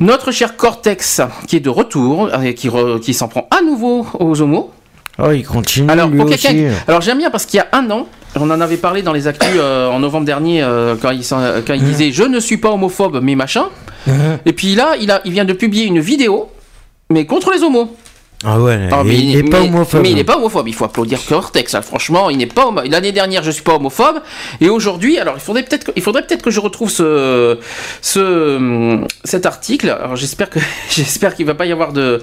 [0.00, 4.06] notre cher Cortex qui est de retour, euh, qui, re- qui s'en prend à nouveau
[4.18, 4.70] aux homos.
[5.18, 6.64] Oh, il continue Alors, lui aussi.
[6.88, 9.26] alors j'aime bien parce qu'il y a un an, on en avait parlé dans les
[9.26, 12.70] actus euh, en novembre dernier euh, quand il, quand il disait je ne suis pas
[12.70, 13.66] homophobe mais machin.
[14.06, 14.38] Mhm.
[14.46, 16.48] Et puis là, il, a, il vient de publier une vidéo,
[17.10, 17.94] mais contre les homos.
[18.42, 20.00] Ah ouais, Ah, mais il, est pas homophobe.
[20.02, 20.66] Mais il n'est pas homophobe.
[20.66, 21.74] Il faut applaudir Cortex.
[21.74, 21.82] hein.
[21.82, 22.72] Franchement, il n'est pas.
[22.86, 24.20] L'année dernière, je suis pas homophobe.
[24.62, 27.58] Et aujourd'hui, alors il faudrait peut-être, que- il faudrait peut-être que je retrouve ce,
[28.00, 29.90] ce, cet article.
[29.90, 30.58] Alors j'espère que,
[30.90, 32.22] j'espère qu'il va pas y avoir de,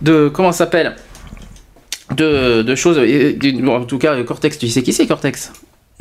[0.00, 0.96] de comment ça s'appelle,
[2.16, 2.98] de, de choses.
[2.98, 5.52] et- En tout cas, Cortex, tu sais qui c'est Cortex?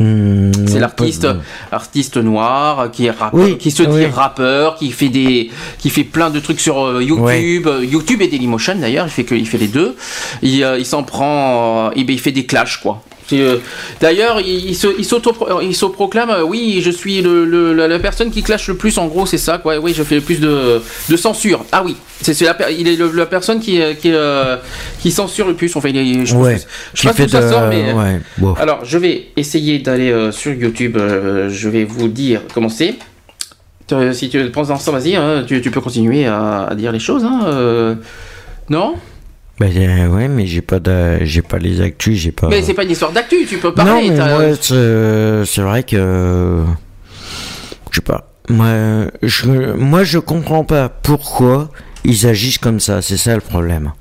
[0.02, 1.28] Hmm, c'est l'artiste,
[1.72, 4.06] artiste noir qui est rappeur, Oui, qui se dit oui.
[4.08, 8.28] rappeur, qui fait des, qui fait plein de trucs sur euh, YouTube, euh, YouTube et
[8.28, 9.06] Dailymotion d'ailleurs.
[9.06, 9.96] Il fait que, il fait les deux.
[10.42, 13.04] Il, euh, il s'en prend, et ben, il fait des clashs quoi.
[13.40, 13.58] Euh,
[14.00, 18.98] D'ailleurs, il, s'auto-proclame, euh, oui, je suis le, le- la, personne qui clash le plus.
[18.98, 19.78] En gros, c'est ça quoi.
[19.80, 21.64] Oui, je fais le plus de, de censure.
[21.72, 24.58] Ah oui, c'est, la, il est le- la personne qui, euh, qui, euh,
[25.00, 25.76] qui censure le plus.
[25.76, 26.58] Enfin, il est, je, Ouais,
[26.94, 27.94] je sais pas qui d'où fait ça de- sort, mais.
[27.94, 28.54] ouais, bon.
[28.54, 30.98] Alors, je vais essayer d'aller euh, sur YouTube.
[30.98, 32.96] euh, je vais vous dire comment c'est.
[34.14, 37.26] Si tu prends l'instant, vas-y, hein, tu, tu peux continuer à, à dire les choses.
[37.26, 37.98] hein,
[38.70, 38.96] Non?
[39.68, 42.48] Euh, ouais, mais j'ai pas, de- j'ai pas les actus, j'ai pas.
[42.50, 44.10] Mais c'est pas une histoire d'actu, tu peux non, parler.
[44.10, 46.64] mais t'as- moi, c'est vrai que.
[47.92, 48.28] Je sais pas.
[48.50, 51.70] Moi je, moi, je comprends pas pourquoi
[52.04, 53.02] ils agissent comme ça.
[53.02, 53.92] C'est ça le problème.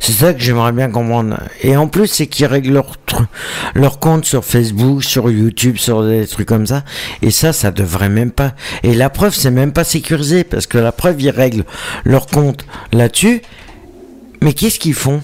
[0.00, 1.38] C'est ça que j'aimerais bien comprendre.
[1.62, 2.92] Et en plus, c'est qu'ils règlent leur,
[3.74, 6.84] leur compte sur Facebook, sur YouTube, sur des trucs comme ça.
[7.22, 8.52] Et ça, ça devrait même pas.
[8.82, 10.44] Et la preuve, c'est même pas sécurisé.
[10.44, 11.64] Parce que la preuve, ils règlent
[12.04, 13.40] leur compte là-dessus.
[14.44, 15.22] Mais qu'est-ce qu'ils font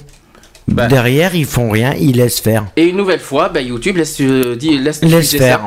[0.66, 0.86] Bah.
[0.86, 2.66] Derrière, ils font rien, ils laissent faire.
[2.76, 5.00] Et une nouvelle fois, bah, YouTube laisse, euh, dit- laisse,
[5.36, 5.60] faire.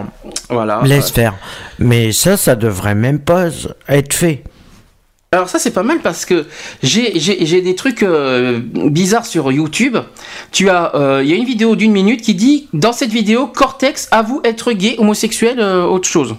[0.50, 0.82] Voilà.
[0.84, 1.36] Laisse faire.
[1.78, 3.50] Mais ça, ça devrait même pas
[3.88, 4.44] être fait.
[5.32, 6.46] Alors ça c'est pas mal parce que
[6.84, 9.98] j'ai des trucs euh, bizarres sur YouTube.
[10.52, 13.48] Tu as euh, il y a une vidéo d'une minute qui dit dans cette vidéo
[13.48, 16.36] Cortex avoue être gay, homosexuel, euh, autre chose.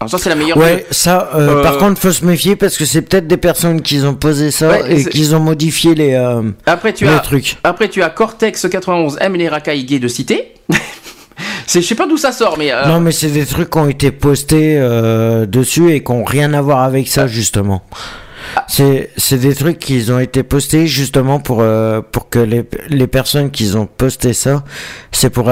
[0.00, 0.56] Alors ça c'est la meilleure.
[0.56, 3.80] Ouais, ça, euh, Euh, par contre, faut se méfier parce que c'est peut-être des personnes
[3.82, 7.18] qui ont posé ça Ouais, et qui ont modifié les, euh, Après tu les as
[7.20, 7.56] trucs.
[7.64, 10.54] après tu as Cortex 91 aime les racailles gays de cité.
[11.72, 14.10] je sais pas d'où ça sort mais Non, mais c'est des trucs qui ont été
[14.10, 14.78] postés
[15.48, 17.82] dessus et qui ont rien à voir avec ça, justement.
[18.68, 21.64] C'est c'est des trucs qui ont été postés justement pour,
[22.12, 24.64] pour que les, les personnes qui ont posté ça,
[25.12, 25.50] c'est pour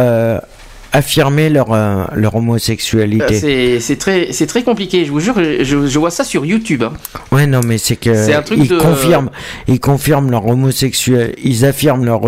[0.93, 3.35] affirmer leur, euh, leur homosexualité.
[3.35, 5.05] c'est c'est très c'est très compliqué.
[5.05, 6.83] Je vous jure, je, je vois ça sur YouTube.
[6.83, 6.93] hein.
[7.31, 9.31] Ouais, non, mais c'est que C'est un truc ils de- confirment,
[9.69, 12.21] ils confirment leur homosexuel, ils affirment leur,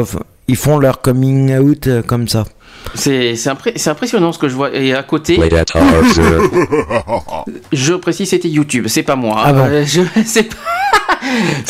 [0.49, 2.45] ils font leur coming out euh, comme ça.
[2.95, 4.75] C'est c'est impré- impressionnant ce que je vois.
[4.75, 5.39] Et à côté,
[7.73, 9.43] je précise, c'était YouTube, c'est pas moi.
[9.45, 10.57] Ah bon Euh, je- c'est pas-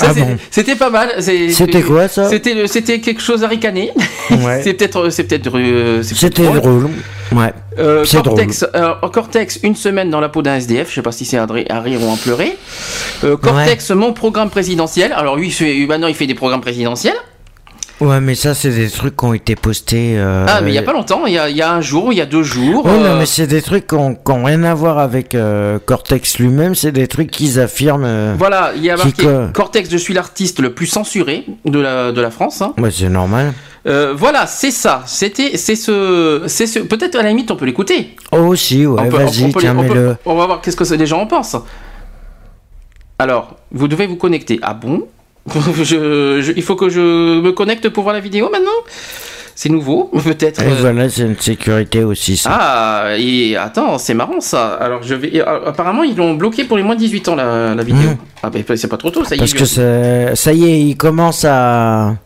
[0.00, 1.10] Ah bon C'était pas mal.
[1.20, 3.90] C'était quoi, ça C'était le- c'était quelque chose à ricaner.
[4.30, 4.60] Ouais.
[4.62, 6.90] c'est peut-être c'est peut-être euh, c'est peut-être C'était drôle.
[7.32, 7.52] Ouais.
[7.78, 11.10] Euh, C'est Cortex, euh, Cortex, une semaine dans la peau d'un SDF, je sais pas
[11.12, 12.56] si c'est à, à rire ou en pleurer.
[13.24, 15.12] Euh, Cortex, mon programme présidentiel.
[15.12, 17.14] Alors lui, il fait, maintenant il fait des programmes présidentiels.
[18.00, 20.14] Ouais, mais ça, c'est des trucs qui ont été postés.
[20.18, 21.80] euh, ah, mais il y a pas longtemps, il y a, il y a un
[21.80, 22.86] jour, il y a deux jours.
[22.86, 25.78] Non, euh, mais c'est des trucs qui ont, qui ont rien à voir avec euh,
[25.84, 28.04] Cortex lui-même, c'est des trucs qu'ils affirment.
[28.04, 31.78] euh, Voilà, il y a marqué co- Cortex, je suis l'artiste le plus censuré de
[31.78, 32.62] la, de la France.
[32.62, 32.74] hein.
[32.78, 33.52] Ouais, c'est normal.
[33.86, 35.02] Voilà, c'est ça.
[35.06, 36.78] C'était, c'est ce, c'est ce.
[36.80, 38.16] Peut-être à la limite, on peut l'écouter.
[38.32, 40.16] Oh, aussi, ouais, vas-y, tiens, on mets-le.
[40.24, 41.56] On va voir qu'est-ce que les gens en pensent.
[43.18, 44.58] Alors, vous devez vous connecter.
[44.62, 45.06] Ah bon?
[45.82, 48.70] Je- je- Il faut que je me connecte pour voir la vidéo maintenant?
[49.56, 50.62] C'est nouveau, peut-être.
[50.62, 52.50] Et euh, voilà, c'est une sécurité aussi, ça.
[52.52, 54.72] Ah, et attends, c'est marrant ça.
[54.74, 55.40] Alors, je vais.
[55.40, 58.10] euh, Apparemment, ils l'ont bloqué pour les moins de 18 ans la, la vidéo.
[58.10, 58.16] Mmh.
[58.42, 59.40] Ah, ben c'est pas trop tôt, ça y est.
[59.40, 59.64] Parce que
[60.34, 62.16] ça y est, il commence à,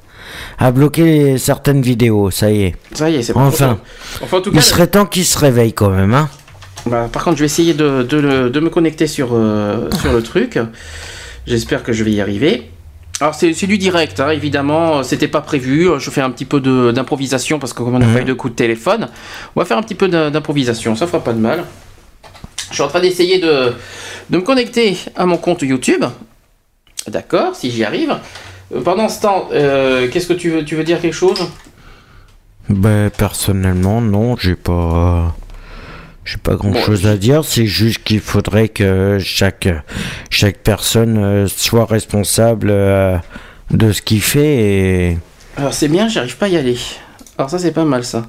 [0.59, 2.77] à bloquer certaines vidéos, ça y est.
[2.95, 4.25] Ça y est, c'est pas Enfin, trop tôt.
[4.25, 6.31] Enfin, en tout il cas, serait temps qu'il se réveille quand même, hein.
[6.87, 10.59] Bah, par contre, je vais essayer de, de me connecter sur, euh, sur le truc.
[11.47, 12.71] J'espère que je vais y arriver.
[13.21, 15.03] Alors, c'est du direct, hein, évidemment.
[15.03, 15.89] C'était pas prévu.
[15.99, 16.61] Je fais un petit peu
[16.93, 18.15] d'improvisation parce que, comme on a Mhm.
[18.15, 19.09] pas eu de coup de téléphone,
[19.57, 20.95] on va faire un petit peu d'im- d'improvisation.
[20.95, 21.65] Ça fera pas de mal.
[22.71, 23.73] Je suis en train d'essayer de,
[24.31, 26.05] de me connecter à mon compte YouTube.
[27.09, 28.15] D'accord, si j'y arrive.
[28.75, 31.41] Euh, Pendant ce temps, euh, qu'est-ce que tu veux Tu veux dire quelque chose?
[32.69, 35.35] Ben, personnellement, non, j'ai pas.
[36.31, 39.67] J'ai pas grand chose à dire, c'est juste qu'il faudrait que chaque,
[40.29, 43.17] chaque personne euh, soit responsable euh,
[43.71, 45.19] de ce qu'il fait et.
[45.57, 46.77] Alors c'est bien, j'arrive pas à y aller.
[47.39, 48.27] Alors ça c'est pas mal ça.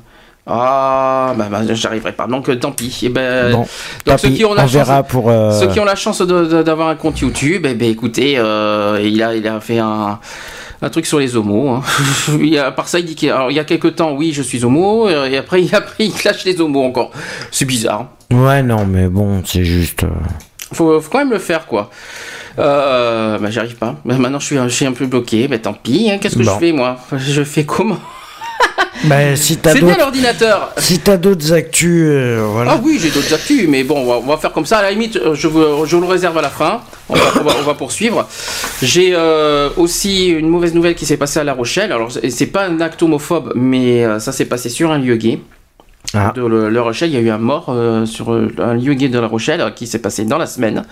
[0.48, 2.26] Ah bah, bah, j'arriverai pas.
[2.26, 3.00] Donc euh, tant pis.
[3.04, 3.68] Et ben, Bon,
[4.06, 5.30] donc, ceux qui ont la on chance, verra pour.
[5.30, 9.22] euh, ceux qui ont la chance d'avoir un compte YouTube, eh ben écoutez, euh, il
[9.22, 10.20] a il a fait un
[10.82, 11.70] un truc sur les homos.
[11.70, 11.82] hein.
[12.42, 13.96] Il a- à part ça, il dit qu'il y a- alors, il y a quelques
[13.96, 17.12] temps, oui, je suis homo, et après, il, après, il clash les homos encore.
[17.52, 18.10] C'est bizarre.
[18.32, 20.04] Ouais, non, mais bon, c'est juste.
[20.04, 20.10] euh,
[20.74, 21.90] faut, faut quand même le faire, quoi.
[22.60, 23.96] Euh, bah, j'arrive pas.
[24.06, 25.48] Bah, maintenant, je suis, un- je suis un peu bloqué.
[25.48, 26.10] Bah, tant pis.
[26.12, 26.18] hein.
[26.20, 26.54] Qu'est-ce que Bon.
[26.54, 26.98] je fais, moi?
[27.16, 27.98] Je fais comment?
[29.06, 30.74] Bah, si C'est bien l'ordinateur.
[30.78, 32.72] si t'as d'autres actus, euh, voilà.
[32.74, 34.80] Ah oui, j'ai d'autres actus, mais bon, on va, on va faire comme ça.
[34.80, 36.82] À la limite, euh, je vous, je le réserve à la fin.
[37.08, 38.28] On va, on va- on va poursuivre.
[38.84, 41.94] J'ai euh, aussi une mauvaise nouvelle qui s'est passée à La Rochelle.
[41.94, 45.40] Alors, c'est- pas un acte homophobe, mais euh, ça s'est passé sur un lieu gay.
[46.14, 46.34] Ah.
[46.36, 48.96] De le- La Rochelle, il y a eu un mort euh, sur euh, un lieu
[48.96, 50.84] gay de La Rochelle euh, qui s'est passé dans la semaine.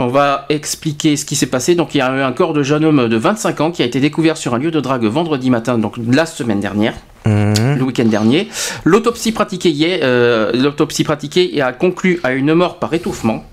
[0.00, 1.74] On va expliquer ce qui s'est passé.
[1.74, 3.84] Donc, il y a eu un corps de jeune homme de 25 ans qui a
[3.84, 6.94] été découvert sur un lieu de drague vendredi matin, donc la semaine dernière
[7.26, 7.76] Mhm.
[7.78, 8.48] le week-end dernier.
[8.84, 13.44] L'autopsie pratiquée hier, euh, l'autopsie pratiquée a conclu à une mort par étouffement,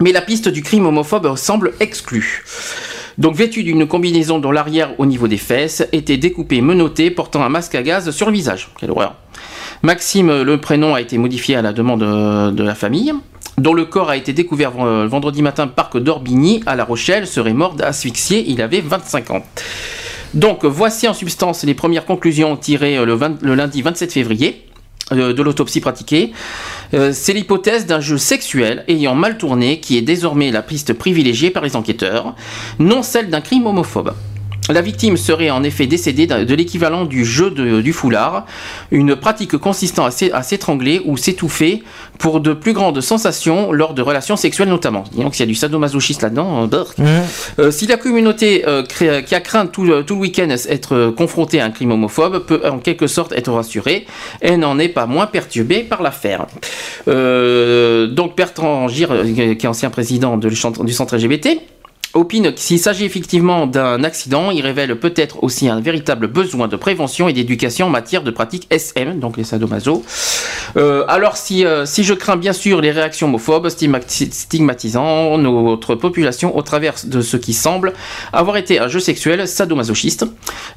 [0.00, 2.42] mais la piste du crime homophobe semble exclue.
[3.18, 7.50] Donc vêtu d'une combinaison dont l'arrière au niveau des fesses était découpé, menotté, portant un
[7.50, 8.70] masque à gaz sur le visage.
[8.78, 9.14] Quelle horreur.
[9.82, 13.14] Maxime, le prénom a été modifié à la demande euh, de la famille,
[13.56, 17.54] dont le corps a été découvert euh, vendredi matin parc d'Orbigny à La Rochelle, serait
[17.54, 19.42] mort asphyxié, il avait 25 ans.
[20.34, 24.66] Donc voici en substance les premières conclusions tirées euh, le, 20 le lundi 27 février
[25.12, 26.32] euh, de l'autopsie pratiquée.
[26.94, 31.50] Euh, C'est l'hypothèse d'un jeu sexuel ayant mal tourné qui est désormais la piste privilégiée
[31.50, 32.36] par les enquêteurs,
[32.78, 34.14] non celle d'un crime homophobe.
[34.72, 38.46] La victime serait en effet décédée de l'équivalent du jeu de- du foulard,
[38.90, 41.82] une pratique consistant à s'é- à s'étrangler ou s'étouffer
[42.18, 45.04] pour de plus grandes sensations lors de relations sexuelles notamment.
[45.16, 46.94] Donc s'il y a du sadomasochisme là-dedans, euh, brrr.
[47.58, 51.10] Euh, si la communauté euh, qui a craint tout, le- tout le week-end être euh,
[51.12, 54.06] confrontée à un crime homophobe peut en quelque sorte être rassurée,
[54.40, 56.46] elle n'en est pas moins perturbée par l'affaire.
[57.08, 61.58] Euh, donc Bertrand Gire, qui est ancien président de du centre LGBT,
[62.14, 67.28] opine s'il s'agit effectivement d'un accident, il révèle peut-être aussi un véritable besoin de prévention
[67.28, 70.04] et d'éducation en matière de pratiques SM, donc les sadomaso.
[70.76, 75.94] Euh, alors si, euh, si je crains bien sûr les réactions homophobes stigmati- stigmatisant notre
[75.94, 77.92] population au travers de ce qui semble
[78.32, 80.26] avoir été un jeu sexuel sadomasochiste,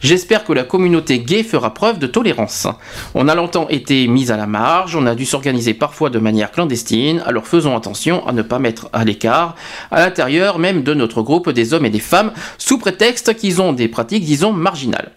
[0.02, 2.68] j'espère que la communauté gay fera preuve de tolérance.
[3.16, 6.52] On a longtemps été mis à la marge, on a dû s'organiser parfois de manière
[6.52, 9.56] clandestine, alors faisons attention à ne pas mettre à l'écart,
[9.90, 13.74] à l'intérieur même de notre groupe, des hommes et des femmes, sous prétexte qu'ils ont
[13.74, 15.12] des pratiques, disons, marginales.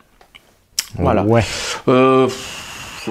[0.98, 1.22] Voilà.
[1.24, 1.44] Ouais.
[1.88, 2.26] Euh,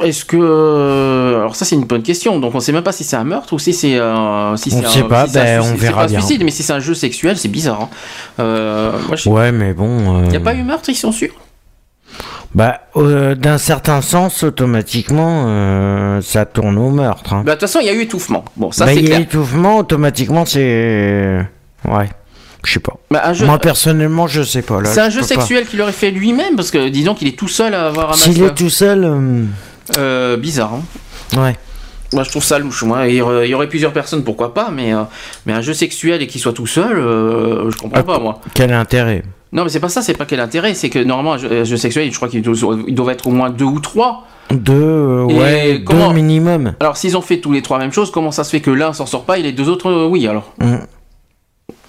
[0.03, 3.15] Est-ce que alors ça c'est une bonne question donc on sait même pas si c'est
[3.15, 5.73] un meurtre ou si c'est euh, si On sait un, pas, si un ben, suicide.
[5.73, 6.19] on C'est verra pas un bien.
[6.19, 7.89] suicide mais si c'est un jeu sexuel c'est bizarre hein.
[8.39, 10.23] euh, moi, Ouais, mais bon.
[10.31, 11.33] y a euh, pas eu meurtre ils sont sûrs?
[12.53, 17.33] Bah, euh, d'un certain sens, automatiquement, euh, ça tourne au meurtre.
[17.33, 17.43] hein.
[17.45, 19.07] Bah, de toute façon il y a eu étouffement bon ça Bah, c'est il y
[19.07, 21.39] a clair étouffement, automatiquement, c'est.
[21.87, 22.09] Ouais.
[22.65, 22.93] Je sais pas.
[23.11, 24.83] Bah, jeu- Moi, personnellement, je sais pas.
[24.85, 27.47] c'est un je jeu sexuel qu'il aurait fait lui-même parce que disons qu'il est tout
[27.47, 29.03] seul à avoir un S'il est tout seul.
[29.05, 29.43] euh,
[29.97, 31.39] Euh, bizarre hein.
[31.39, 31.55] Ouais.
[32.13, 32.83] Moi, je trouve ça louche.
[32.83, 35.01] Moi, il y aurait, il y aurait plusieurs personnes, pourquoi pas, mais, euh,
[35.45, 38.39] mais un jeu sexuel et qu'il soit tout seul, euh, je comprends Ah, pas, moi.
[38.53, 39.23] Quel intérêt?
[39.51, 41.63] Non, mais c'est pas ça, c'est pas quel intérêt, c'est que normalement, un jeu, un
[41.63, 42.41] jeu sexuel, je crois ils
[42.95, 44.23] doivent être au moins deux ou trois.
[44.51, 46.73] Deux, euh, ouais, comment- deux minimum.
[46.79, 48.71] Alors, s'ils ont fait tous les trois la même chose, comment ça se fait que
[48.71, 50.53] l'un s'en sort pas et les deux autres, euh, oui, alors?
[50.61, 50.75] Mm.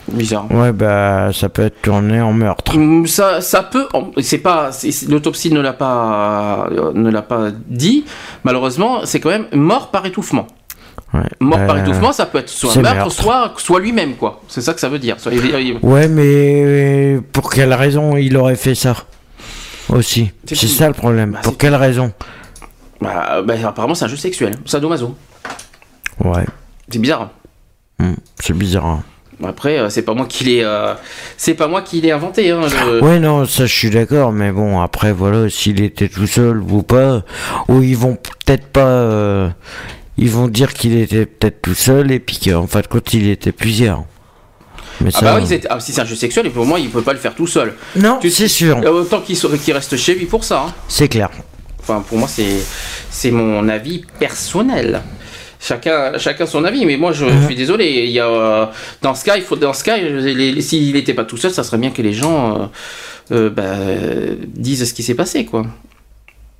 [0.08, 0.46] Bizarre.
[0.52, 2.76] Ouais, bah, ça peut être tourné en meurtre.
[2.76, 3.88] Hum, Ça, ça peut.
[4.20, 4.70] C'est pas.
[5.08, 8.04] L'autopsie ne l'a pas, euh, ne l'a pas dit.
[8.44, 10.46] Malheureusement, c'est quand même mort par étouffement.
[11.12, 11.20] Ouais.
[11.40, 13.12] Mort par Euh, étouffement, ça peut être soit meurtre, meurtre.
[13.12, 14.42] soit, soit lui-même, quoi.
[14.48, 15.18] C'est ça que ça veut dire.
[15.18, 15.32] Soit-
[15.82, 18.94] Ouais, mais pour quelle raison il aurait fait ça
[19.88, 20.30] Aussi?
[20.46, 21.32] C'est ça le problème.
[21.32, 22.12] Bah, pour quelle raison?
[23.00, 24.54] Bah, bah, apparemment, c'est un jeu sexuel.
[24.64, 25.14] Sadomaso.
[26.24, 26.44] Ouais.
[26.88, 27.22] C'est bizarre.
[27.22, 27.30] hein.
[28.04, 28.86] Hmm, C'est bizarre.
[28.86, 29.02] hein.
[29.44, 30.94] Après, euh, c'est pas moi qui l'ai, euh,
[31.36, 32.50] c'est pas moi qui l'ai inventé.
[32.50, 36.26] Hein, le- Ouais, non, ça je suis d'accord, mais bon, après, voilà, s'il était tout
[36.26, 37.22] seul ou pas,
[37.68, 38.86] ou ils vont peut-être pas.
[38.86, 39.48] euh,
[40.18, 43.28] ils vont dire qu'il était peut-être tout seul et puis qu'en fin de compte, il
[43.28, 44.04] était plusieurs.
[45.02, 45.24] Mais Ah ça.
[45.26, 47.12] bah oui, c'est- ah, si c'est un jeu sexuel, et pour moi, il peut pas
[47.12, 47.74] le faire tout seul.
[47.96, 50.64] non, Tu- c'est sûr, Autant qu'il reste chez lui pour ça.
[50.68, 50.72] hein.
[50.88, 51.28] c'est clair.
[51.80, 52.56] Enfin, pour moi, c'est
[53.10, 55.02] c'est mon avis personnel.
[55.60, 58.04] Chacun, chacun son avis, mais moi je, je suis désolé.
[58.04, 58.66] Il y a, euh,
[59.02, 59.96] dans ce cas, il faut, dans ce cas,
[60.60, 62.66] s'il n'était pas tout seul, ça serait bien que les gens euh,
[63.32, 65.64] euh, bah, disent ce qui s'est passé, quoi.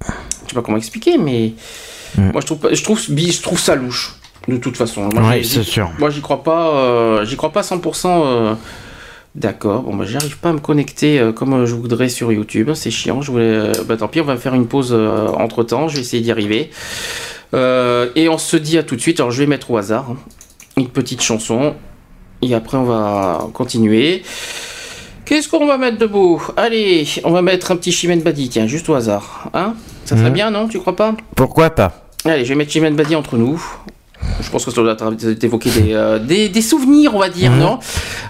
[0.02, 1.52] Je sais pas comment expliquer, mais
[2.16, 2.31] Mm.
[2.33, 4.15] moi je trouve, je trouve, je trouve ça louche.
[4.49, 5.91] De toute façon, moi, Ouais, j'y- c'est sûr.
[5.99, 6.68] Moi, j'y crois pas.
[6.70, 8.23] euh, j'y crois pas 100%.
[8.25, 8.55] euh,
[9.34, 12.91] D'accord, bon bah j'arrive pas à me connecter euh, comme je voudrais sur YouTube, c'est
[12.91, 13.73] chiant, je voulais...
[13.86, 16.70] bah tant pis, on va faire une pause entre temps, je vais essayer d'y arriver.
[17.55, 20.10] Euh, et on se dit à tout de suite, alors je vais mettre au hasard
[20.10, 20.16] hein,
[20.76, 21.75] une petite chanson.
[22.42, 24.23] Et après on va continuer.
[25.25, 28.68] Qu'est-ce qu'on va mettre de beau Allez, on va mettre un petit Chimène Badi, tiens,
[28.68, 29.50] juste au hasard.
[29.55, 29.75] Hein?
[30.05, 30.34] Ça serait mhm.
[30.34, 30.68] bien, non?
[30.68, 31.16] Tu crois pas?
[31.34, 32.07] Pourquoi pas?
[32.25, 33.60] Allez, je vais mettre Chimène Badi entre nous.
[34.41, 37.58] Je pense que ça doit t'évoquer des, euh, des, des, souvenirs, on va dire, mhm.
[37.58, 37.78] non?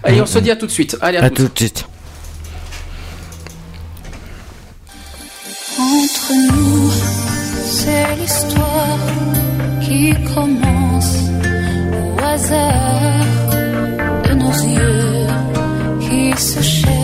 [0.05, 0.97] Allez, on se dit à tout de suite.
[1.03, 1.87] Allez, à, tout, tout de suite.
[5.79, 6.86] Entre nous
[7.87, 8.99] c'est l'histoire
[9.81, 11.15] qui commence
[12.01, 13.27] au hasard
[14.27, 15.27] de nos yeux
[16.01, 16.96] qui se cherchent.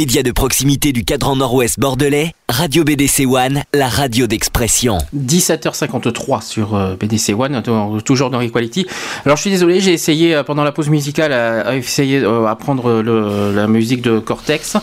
[0.00, 4.96] Média de proximité du cadran nord-ouest bordelais, Radio BDC One, la radio d'expression.
[5.14, 7.62] 17h53 sur euh, BDC One,
[8.02, 8.86] toujours dans Equality.
[9.26, 12.56] Alors je suis désolé, j'ai essayé euh, pendant la pause musicale à, essayer euh, à
[12.56, 14.78] prendre la musique de Cortex.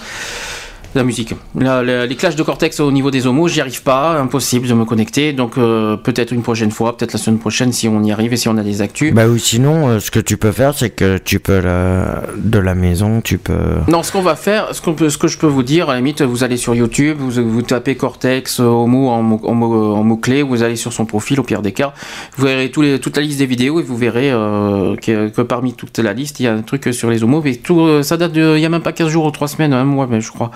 [0.98, 1.36] La musique.
[1.56, 4.74] La- la- les clashs de Cortex au niveau des homos, j'y arrive pas, impossible de
[4.74, 5.32] me connecter.
[5.32, 8.38] Donc euh, peut-être une prochaine fois, peut-être la semaine prochaine si on y arrive et
[8.38, 9.14] si on a des actus.
[9.14, 12.24] Bah ou sinon, euh, ce que tu peux faire, c'est que tu peux la...
[12.36, 13.54] de la maison, tu peux.
[13.88, 15.94] Non, ce qu'on va faire, ce, qu'on peut, ce que je peux vous dire, à
[15.94, 19.94] la limite, vous allez sur YouTube, vous, vous tapez Cortex euh, Homo en, en, mot-
[19.96, 21.94] en mots-clés, vous allez sur son profil, au pire des cas,
[22.38, 25.42] vous verrez tous les, toute la liste des vidéos et vous verrez euh, que, que
[25.44, 28.18] parmi toute la liste, il y a un truc sur les homos, mais tout, ça
[28.18, 30.22] date de, il y a même pas 15 jours ou 3 semaines, un mois, mais
[30.22, 30.50] je crois.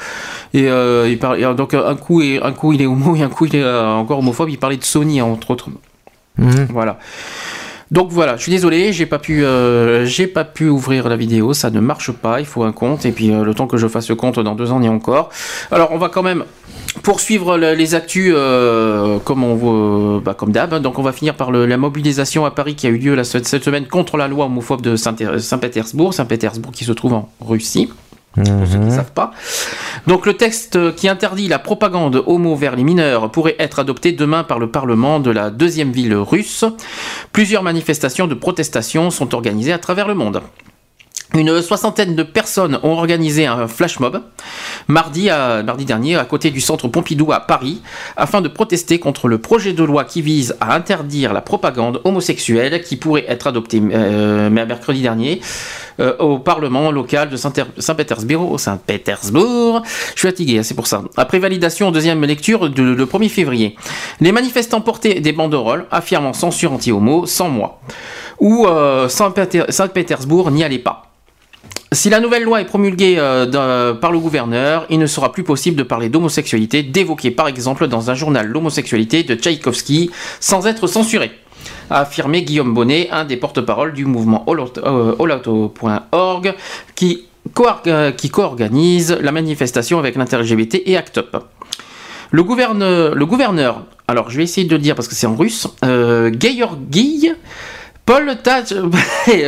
[0.54, 1.18] Et, euh, il
[1.56, 3.88] donc un coup, et, un coup il est homo et un coup il est euh,
[3.88, 5.70] encore homophobe, il parlait de Sony, entre autres.
[6.38, 6.68] Mhm.
[6.72, 6.98] Voilà.
[7.92, 11.54] Donc voilà, je suis désolé, j'ai pas pu, euh, j'ai pas pu ouvrir la vidéo,
[11.54, 13.86] ça ne marche pas, il faut un compte et puis euh, le temps que je
[13.90, 15.30] fasse le compte dans deux ans et encore.
[15.72, 16.46] Alors on va quand même
[17.04, 20.74] poursuivre le- les actus euh, comme on bah, comme d'hab.
[20.82, 23.26] Donc on va finir par le- la mobilisation à Paris qui a eu lieu la,
[23.26, 27.90] cette semaine contre la loi homophobe de Saint- Saint-Pétersbourg, Saint-Pétersbourg qui se trouve en Russie
[28.34, 29.32] pour ceux qui ne savent pas.
[30.08, 34.44] Donc le texte qui interdit la propagande homo vers les mineurs pourrait être adopté demain
[34.44, 36.66] par le Parlement de la deuxième ville russe.
[37.34, 40.42] Plusieurs manifestations de protestation sont organisées à travers le monde.
[41.34, 44.20] Une soixantaine de personnes ont organisé un flash mob
[44.90, 47.82] mardi, à- mardi dernier à côté du centre Pompidou à Paris
[48.18, 52.82] afin de protester contre le projet de loi qui vise à interdire la propagande homosexuelle
[52.84, 55.40] qui pourrait être adopté euh, mercredi dernier
[56.02, 58.60] euh, au Parlement local de Saint- Saint-Pétersbourg.
[58.60, 59.84] Saint-Pétersbourg.
[60.16, 61.02] Je suis fatigué, hein, c'est pour ça.
[61.16, 63.78] Après validation en deuxième lecture de- le 1er février,
[64.20, 67.80] les manifestants portaient des banderoles affirmant censure anti-homo sans moi.
[68.40, 71.04] Ou euh, Saint-Péter- Saint-Pétersbourg n'y allait pas.
[71.94, 75.76] Si la nouvelle loi est promulguée euh, par le gouverneur, il ne sera plus possible
[75.76, 81.32] de parler d'homosexualité, d'évoquer par exemple dans un journal l'homosexualité de Tchaïkovski sans être censuré,
[81.90, 85.16] a affirmé Guillaume Bonnet, un des porte-parole du mouvement All- euh,
[87.88, 91.38] euh, qui co-organise la manifestation avec l'inter-LGBT et ACT UP.
[92.32, 92.44] Le
[93.26, 96.32] gouverneur, alors je vais essayer de le dire parce que c'est en russe, euh,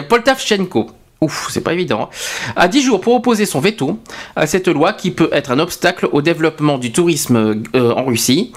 [0.10, 0.92] Poltavchenko.
[1.24, 2.10] Ouf, c'est pas évident.
[2.12, 3.98] hein, A 10 jours pour opposer son veto
[4.36, 8.52] à cette loi qui peut être un obstacle au développement du tourisme euh, en Russie.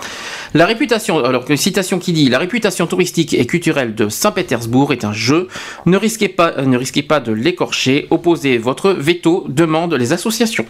[0.52, 5.04] La réputation, alors une citation qui dit La réputation touristique et culturelle de Saint-Pétersbourg est
[5.04, 5.46] un jeu.
[5.86, 8.08] Ne risquez pas, euh, ne risquez pas de l'écorcher.
[8.10, 10.66] Opposez votre veto, demandent les associations.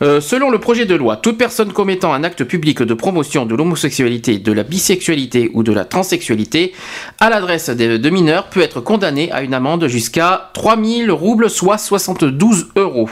[0.00, 3.54] Euh, selon le projet de loi, toute personne commettant un acte public de promotion de
[3.54, 6.72] l'homosexualité, de la bisexualité ou de la transsexualité
[7.20, 11.78] à l'adresse de, de mineurs peut être condamnée à une amende jusqu'à 3000 roubles, soit
[11.78, 13.10] 72 euros.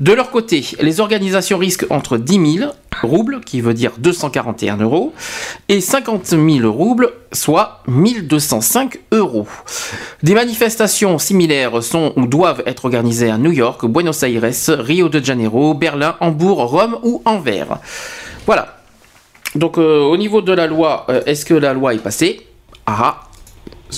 [0.00, 5.12] De leur côté, les organisations risquent entre 10 000 roubles, qui veut dire 241 euros,
[5.68, 9.46] et 50 000 roubles, soit 1205 euros.
[10.22, 15.24] Des manifestations similaires sont ou doivent être organisées à New York, Buenos Aires, Rio de
[15.24, 17.78] Janeiro, Berlin, Hambourg, Rome ou Anvers.
[18.46, 18.78] Voilà.
[19.54, 22.46] Donc euh, au niveau de la loi, euh, est-ce que la loi est passée?
[22.86, 23.20] Ah,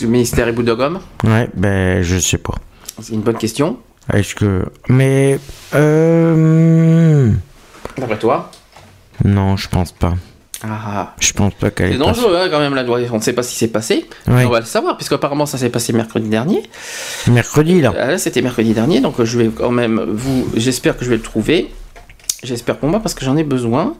[0.01, 1.01] le ministère est bout de gomme?
[1.25, 2.55] Ouais, ben je sais pas.
[3.01, 3.79] C'est une bonne question.
[4.13, 4.67] Est-ce que.
[4.89, 5.39] Mais.
[5.75, 7.31] Euh...
[7.97, 8.51] D'après toi?
[9.25, 10.15] Non, je pense pas.
[10.63, 11.15] Ah.
[11.21, 12.99] Je pense pas qu'elle C'est est dangereux hein, quand même la loi.
[13.13, 14.05] On ne sait pas si c'est passé.
[14.29, 14.45] Ouais.
[14.45, 16.63] On va le savoir puisque apparemment ça s'est passé mercredi dernier.
[17.29, 17.95] Mercredi, là.
[17.99, 20.47] Ah, là, c'était mercredi dernier, donc euh, je vais quand même vous.
[20.57, 21.71] J'espère que je vais le trouver.
[22.43, 23.95] J'espère pour moi parce que j'en ai besoin.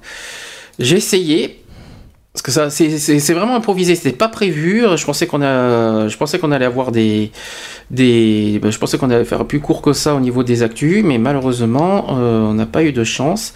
[0.79, 1.63] J'ai essayé.
[2.33, 3.95] Parce que ça, c'est- c'est c'est vraiment improvisé.
[3.97, 4.85] C'était pas prévu.
[4.97, 7.33] Je pensais qu'on a, je pensais qu'on allait avoir des,
[7.91, 8.61] des.
[8.63, 11.17] ben, Je pensais qu'on allait faire plus court que ça au niveau des actus, mais
[11.19, 13.53] malheureusement, euh, on n'a pas eu de chance.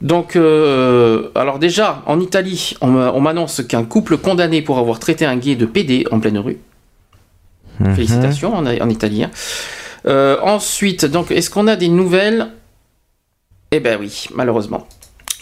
[0.00, 4.98] Donc, euh, alors déjà, en Italie, on m'a- on m'annonce qu'un couple condamné pour avoir
[4.98, 6.58] traité un gay de PD en pleine rue.
[7.80, 7.94] Mhm.
[7.94, 9.24] Félicitations en, en Italie.
[9.24, 9.30] hein.
[10.06, 12.48] Euh, ensuite, donc, est-ce qu'on a des nouvelles?
[13.72, 14.86] Eh ben oui, malheureusement.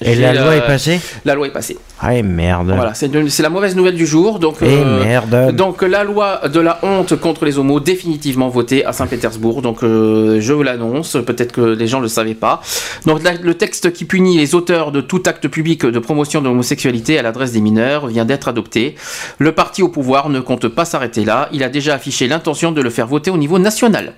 [0.01, 1.77] Et la loi est passée La loi est passée.
[2.01, 2.73] Ah, et merde.
[2.75, 4.39] Voilà, c'est la mauvaise nouvelle du jour.
[4.39, 5.55] Donc, Et merde.
[5.57, 9.60] donc la loi de la honte contre les homos définitivement votée à Saint-Pétersbourg.
[9.62, 12.60] Donc euh, je vous l'annonce, peut-être que les gens ne le savaient pas.
[13.07, 16.47] Donc la- le texte qui punit les auteurs de tout acte public de promotion de
[16.47, 18.94] l'homosexualité à l'adresse des mineurs vient d'être adopté.
[19.39, 21.49] Le parti au pouvoir ne compte pas s'arrêter là.
[21.52, 24.12] Il a déjà affiché l'intention de le faire voter au niveau national.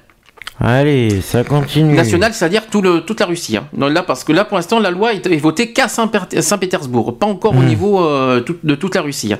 [0.62, 1.94] Allez, ça continue.
[1.94, 3.56] National, c'est-à-dire tout le, toute la Russie.
[3.56, 3.66] hein.
[3.74, 7.24] Non, là, parce que là, pour l'instant, la loi est, est votée qu'à Saint-Pétersbourg, pas
[7.26, 9.32] encore au niveau euh, tout- de toute la Russie.
[9.32, 9.38] hein.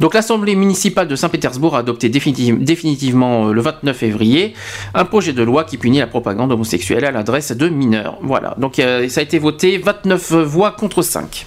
[0.00, 4.54] Donc l'Assemblée municipale de Saint-Pétersbourg a adopté définitive- définitivement euh, le 29 février
[4.94, 8.18] un projet de loi qui punit la propagande homosexuelle à l'adresse de mineurs.
[8.22, 11.46] Voilà, donc euh, ça a été voté 29 voix contre 5.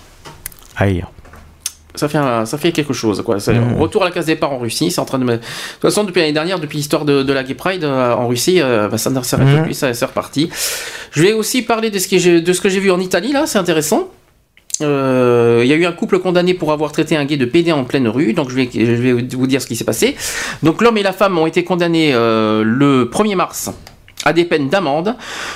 [0.77, 1.03] Aïe.
[1.99, 3.21] Ça fait, un- ça fait quelque chose.
[3.25, 3.35] Quoi.
[3.47, 3.75] Mhm.
[3.79, 4.89] Retour à la case départ en Russie.
[4.91, 5.25] C'est en train de.
[5.25, 5.43] De toute
[5.81, 8.87] façon, depuis l'année dernière, depuis l'histoire de, de la Gay Pride euh, en Russie, euh,
[8.87, 9.63] bah, ça ne s'arrête Mhm.
[9.63, 10.49] plus, ça c'est reparti.
[11.11, 13.31] Je vais aussi parler de ce que j'ai, de ce que j'ai vu en Italie,
[13.31, 14.09] là, c'est intéressant.
[14.81, 17.71] Euh, Il y a eu un couple condamné pour avoir traité un gay de PD
[17.73, 20.15] en pleine rue, donc je vais, je vais vous dire ce qui s'est passé.
[20.63, 23.69] Donc l'homme et la femme ont été condamnés le 1er mars
[24.25, 25.15] à des peines d'amende,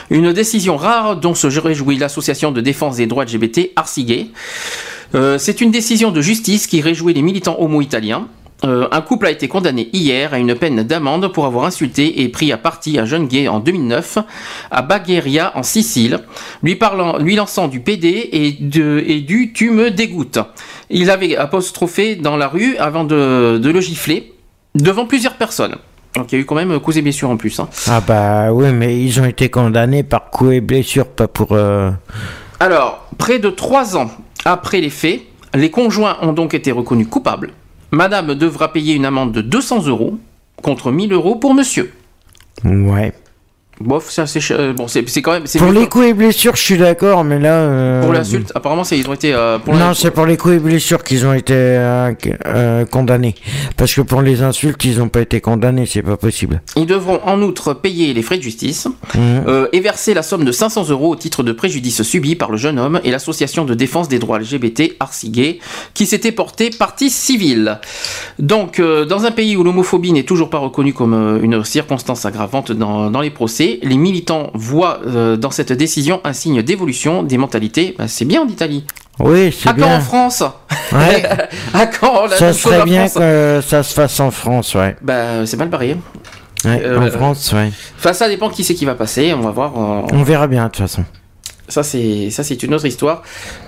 [0.09, 4.27] une décision rare dont se réjouit l'association de défense des droits LGBT Arsigay.
[5.15, 8.27] Euh, c'est une décision de justice qui réjouit les militants homo-italiens.
[8.65, 12.29] Euh, un couple a été condamné hier à une peine d'amende pour avoir insulté et
[12.29, 14.19] pris à partie un jeune gay en 2009
[14.71, 16.19] à Bagheria en Sicile,
[16.63, 20.39] lui, parlant, lui lançant du PD et, de, et du tu me dégoûtes.
[20.89, 24.33] Il avait apostrophé dans la rue avant de, de le gifler
[24.75, 25.75] devant plusieurs personnes.
[26.15, 27.59] Donc il y a eu quand même cause et blessure en plus.
[27.59, 27.67] hein.
[27.87, 31.49] Ah bah oui, mais ils ont été condamnés par coups et blessures, pas pour...
[31.51, 31.91] euh,
[32.61, 34.09] Alors, près de trois ans
[34.45, 35.21] après les faits,
[35.53, 37.51] les conjoints ont donc été reconnus coupables.
[37.91, 40.17] Madame devra payer une amende de 200 euros
[40.61, 41.93] contre 1000 euros pour monsieur.
[42.63, 43.13] Ouais.
[43.79, 45.43] Bof, c'est euh, Bon, c'est quand même.
[45.57, 47.53] Pour les coups et blessures, je suis d'accord, mais là...
[47.55, 49.33] euh, Pour l'insulte, apparemment, ils ont été.
[49.33, 51.79] euh, pour Non, c'est pour les coups et blessures qu'ils ont été
[52.91, 53.35] condamnés.
[53.77, 56.61] Parce que pour les insultes, ils n'ont pas été condamnés, c'est pas possible.
[56.75, 59.67] Ils devront en outre payer les frais de justice Mhm.
[59.71, 62.79] et verser la somme de 500 euros au titre de préjudice subi par le jeune
[62.79, 65.59] homme et l'association de défense des droits LGBT Arsigay
[65.93, 67.79] qui s'était porté partie civile.
[68.39, 73.09] Donc, dans un pays où l'homophobie n'est toujours pas reconnue comme une circonstance aggravante dans,
[73.09, 77.95] dans les procès, les militants voient euh, dans cette décision un signe d'évolution des mentalités.
[77.97, 78.85] Bah, c'est bien en Italie.
[79.19, 79.99] Oui, c'est À quand en bien.
[79.99, 80.43] France?
[80.91, 81.23] Ouais.
[81.73, 83.19] À quand la ça serait en bien France?
[83.21, 84.95] que ça se fasse en France, ouais.
[85.01, 85.97] Bah, c'est mal barré.
[86.65, 87.71] Ouais, Euh, en France, ouais.
[87.99, 89.33] Enfin, ça dépend qui c'est qui va passer.
[89.33, 89.73] On va voir.
[89.77, 91.03] euh, On verra bien, de toute façon.
[91.69, 93.23] Ça c'est ça c'est une autre histoire.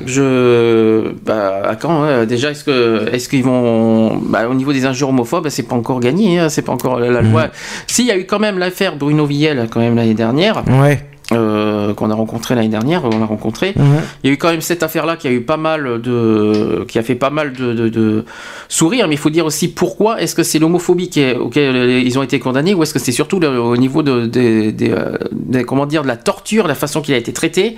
[0.06, 4.86] Je bah à quand hein, déjà est-ce que est-ce qu'ils vont bah, au niveau des
[4.86, 7.48] injures homophobes c'est pas encore gagné hein, c'est pas encore la, la loi.
[7.88, 11.00] S'il y a eu quand même l'affaire Bruno Villel quand même l'année dernière Ouais.
[11.32, 13.74] Euh, qu'on a rencontré l'année dernière on l'a rencontré.
[13.76, 13.86] Mhm.
[14.24, 17.00] Il y a eu quand même cette affaire-là qui a eu pas mal de, qui
[17.00, 18.26] a fait pas mal de, de, de
[18.70, 22.20] sourires, mais il faut dire aussi pourquoi est-ce que c'est l'homophobie qui est- auquel ils
[22.20, 25.18] ont été condamnés ou est-ce que c'est surtout le- au niveau de, des, euh,
[25.66, 27.76] comment dire, de la torture, la façon qu'il a été traité,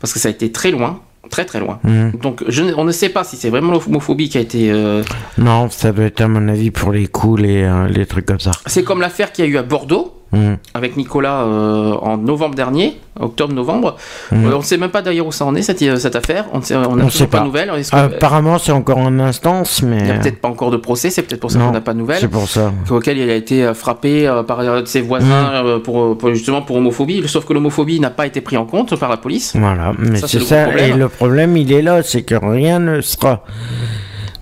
[0.00, 1.00] parce que ça a été très loin.
[1.30, 1.78] Très très loin.
[1.84, 2.12] Mhm.
[2.22, 4.70] Donc je on ne sait pas si c'est vraiment l'homophobie qui a été.
[4.72, 5.02] euh,
[5.36, 8.40] Non, ça doit être à mon avis pour les coups, les, euh, les trucs comme
[8.40, 8.52] ça.
[8.64, 10.58] C'est comme l'affaire qu'il y a eu à Bordeaux, Mhm.
[10.74, 13.96] avec Nicolas euh, en novembre dernier, octobre-novembre.
[14.30, 14.46] Mhm.
[14.46, 16.44] Euh, on ne sait même pas d'ailleurs où ça en est cette, cette affaire.
[16.52, 17.40] On n'a On sait pas pas.
[17.40, 17.72] de nouvelles.
[17.92, 19.98] Apparemment, c'est encore en instance, mais.
[19.98, 21.94] il n'y a peut-être pas encore de procès, c'est peut-être pour ça qu'on n'a pas
[21.94, 22.18] de nouvelles.
[22.20, 22.72] C'est pour ça.
[22.90, 25.26] auquel il a été euh, frappé euh, par euh, ses voisins
[25.62, 25.66] Mhm.
[25.66, 27.22] euh, pour, pour- justement pour homophobie.
[27.26, 29.54] Sauf que l'homophobie n'a pas été pris en compte par la police.
[29.56, 30.64] Voilà, mais Ça, c'est le ça.
[30.64, 30.90] problème.
[30.90, 33.42] Et le problème, il est là, c'est que rien ne sera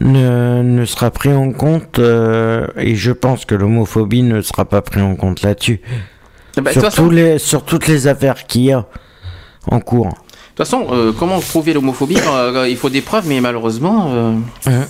[0.01, 4.83] ne, ne sera pris en compte, euh, et je pense que l'homophobie ne sera pas
[4.83, 5.81] pris en compte là-dessus.
[6.57, 8.87] Bah, de sur, façon- les, sur toutes les affaires qu'il y a
[9.71, 10.07] en cours.
[10.09, 10.11] De
[10.65, 14.11] toute façon, euh, comment prouver l'homophobie euh, Il faut des preuves, mais malheureusement.
[14.69, 14.83] euh,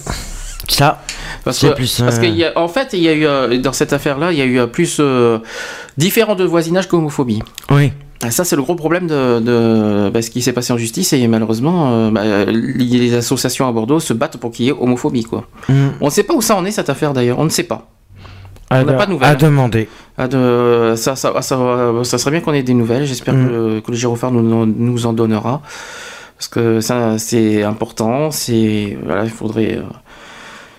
[0.68, 1.02] Ça,
[1.44, 2.00] Parce que, plus.
[2.00, 4.38] parce qu'il y a, en fait, il y a eu euh, dans cette affaire-là, il
[4.38, 5.38] y a eu euh, plus euh,
[5.96, 7.42] différent de voisinage qu'homophobie.
[7.70, 7.92] Oui.
[8.24, 11.12] Et ça, c'est le gros problème de, de bah, ce qui s'est passé en justice.
[11.12, 15.24] Et malheureusement, euh, bah, les associations à Bordeaux se battent pour qu'il y ait homophobie.
[15.24, 15.44] Quoi.
[15.68, 15.88] Mm.
[16.00, 17.38] On ne sait pas où ça en est cette affaire d'ailleurs.
[17.38, 17.88] On ne sait pas.
[18.70, 19.28] à, on n'a pas de nouvelles.
[19.28, 19.88] à demander.
[20.16, 23.04] Ah, de, ça, ça, ça, ça serait bien qu'on ait des nouvelles.
[23.04, 23.48] J'espère Mm.
[23.48, 25.60] que, que le gyrophare nous, nous en donnera.
[26.38, 28.30] Parce que ça, c'est important.
[28.30, 29.76] C'est, voilà, il faudrait.
[29.76, 29.82] euh,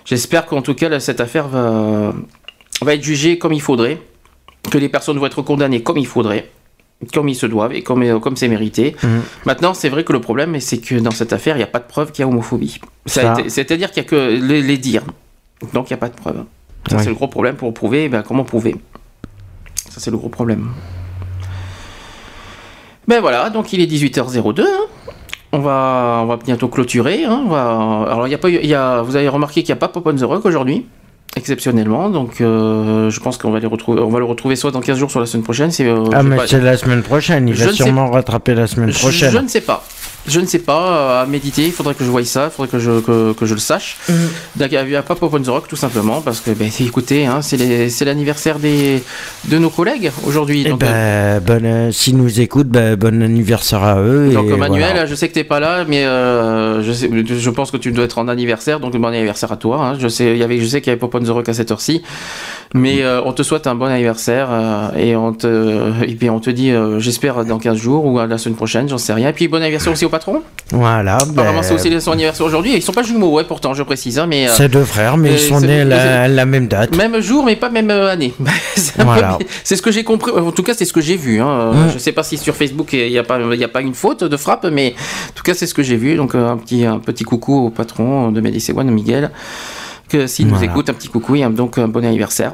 [0.04, 2.12] J'espère qu'en tout cas, là, cette affaire va,
[2.82, 4.00] va être jugée comme il faudrait.
[4.70, 6.50] Que les personnes vont être condamnées comme il faudrait.
[7.14, 8.96] Comme ils se doivent et comme euh, comme c'est mérité.
[9.02, 9.22] Mhm.
[9.46, 11.78] Maintenant, c'est vrai que le problème, c'est que dans cette affaire, il n'y a pas
[11.78, 12.80] de preuve qu'il y a homophobie.
[13.06, 15.04] Ça C'est-à-dire qu'il n'y a que les, les dires.
[15.72, 16.44] Donc, il n'y a pas de preuve.
[16.90, 18.08] Ça, c'est le gros problème pour prouver.
[18.08, 18.74] Ben, comment prouver?
[19.90, 20.70] Ça, c'est le gros problème.
[23.06, 24.60] Ben voilà, donc il est 18h02.
[24.62, 24.66] hein.
[25.52, 27.24] On va, on va bientôt clôturer.
[27.24, 27.42] hein.
[27.46, 29.72] On va, alors, il y a pas eu- il y a, vous avez remarqué qu'il
[29.72, 30.86] n'y a pas Pop on the Rock aujourd'hui,
[31.38, 32.10] exceptionnellement.
[32.10, 34.98] Donc, euh, je pense qu'on va, les retrouver, on va le retrouver soit dans 15
[34.98, 35.70] jours, soit la semaine prochaine.
[35.80, 37.48] Euh, Ah, mais c'est la semaine prochaine.
[37.48, 39.30] Il Je va sûrement rattraper la semaine je- prochaine.
[39.32, 39.84] Je, ne sais pas.
[40.28, 42.70] Je ne sais pas, euh, à méditer, il faudrait que je voie ça, il faudrait
[42.70, 43.96] que je, que, que je le sache.
[44.08, 44.14] Mhm.
[44.56, 47.26] Donc, il n'y a pas Pop on the Rock, tout simplement, parce que, ben, écoutez,
[47.26, 49.02] hein, c'est l'anniversaire des,
[49.46, 50.62] de nos collègues aujourd'hui.
[50.66, 54.30] Eh Donc, euh, ben, bon, euh, s'ils nous écoutent, ben, bon anniversaire à eux.
[54.32, 55.06] donc et Manuel, voilà.
[55.06, 58.04] je sais que t'es pas là, mais euh, je, sais- je pense que tu dois
[58.04, 59.84] être en anniversaire, donc bon anniversaire à toi.
[59.84, 59.96] hein.
[59.98, 61.54] Je sais, il y avait, je sais qu'il y avait Pop on the Rock à
[61.54, 62.02] cette heure-ci,
[62.74, 64.48] mais euh, on te souhaite un bon anniversaire
[64.96, 68.38] et on te, et puis on te dit, j'espère dans 15 jours ou à la
[68.38, 69.28] semaine prochaine, j'en sais rien.
[69.30, 70.42] Et puis bon anniversaire aussi au patron.
[70.70, 71.16] Voilà.
[71.16, 72.74] Apparemment, ben, c'est aussi son anniversaire aujourd'hui.
[72.74, 74.18] Ils sont pas jumeaux, ouais, pourtant, je précise.
[74.18, 76.94] hein, mais euh, C'est deux frères, mais euh, ils sont nés la, la même date.
[76.96, 78.34] même jour, mais pas même euh, année.
[78.76, 79.38] c'est Voilà.
[79.64, 80.30] ce que j'ai compris.
[80.32, 81.40] En tout cas, c'est ce que j'ai vu.
[81.40, 81.48] Hein.
[81.48, 81.90] Euh, Mm.
[81.94, 83.94] Je sais pas si sur Facebook il n'y a pas, il y a pas une
[83.94, 84.94] faute de frappe, mais
[85.28, 86.16] en tout cas, c'est ce que j'ai vu.
[86.16, 89.30] Donc un petit, un petit coucou au patron de Medici One, Miguel,
[90.08, 92.52] que s'il nous écoute, un petit coucou et un- donc un bon anniversaire.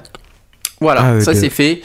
[0.80, 1.80] Voilà, Ah, ça c'est fait.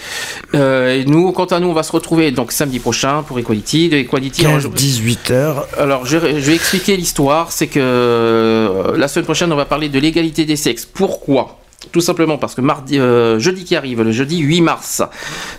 [0.56, 3.90] Euh, nous, quant à nous, on va se retrouver donc samedi prochain pour Equality.
[3.90, 5.68] De Equality, alors, je- 15-18 heures.
[5.78, 7.52] alors, je, je vais expliquer l'histoire.
[7.52, 10.86] C'est que euh, la semaine prochaine, on va parler de l'égalité des sexes.
[10.92, 11.60] Pourquoi?
[11.94, 15.02] Tout simplement parce que mardi, euh, jeudi qui arrive, le jeudi 8 mars,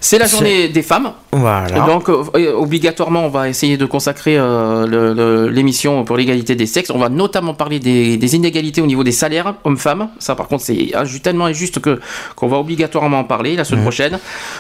[0.02, 1.12] c'est la journée des femmes.
[1.32, 1.86] Voilà.
[1.86, 6.90] Donc, euh, obligatoirement, on va essayer de consacrer euh, l'émission pour l'égalité des sexes.
[6.90, 10.10] On va notamment parler des, des inégalités au niveau des salaires hommes-femmes.
[10.18, 11.99] Ça, par contre, c'est inju- tellement injuste que
[12.36, 14.18] qu'on va obligatoirement en parler la semaine prochaine.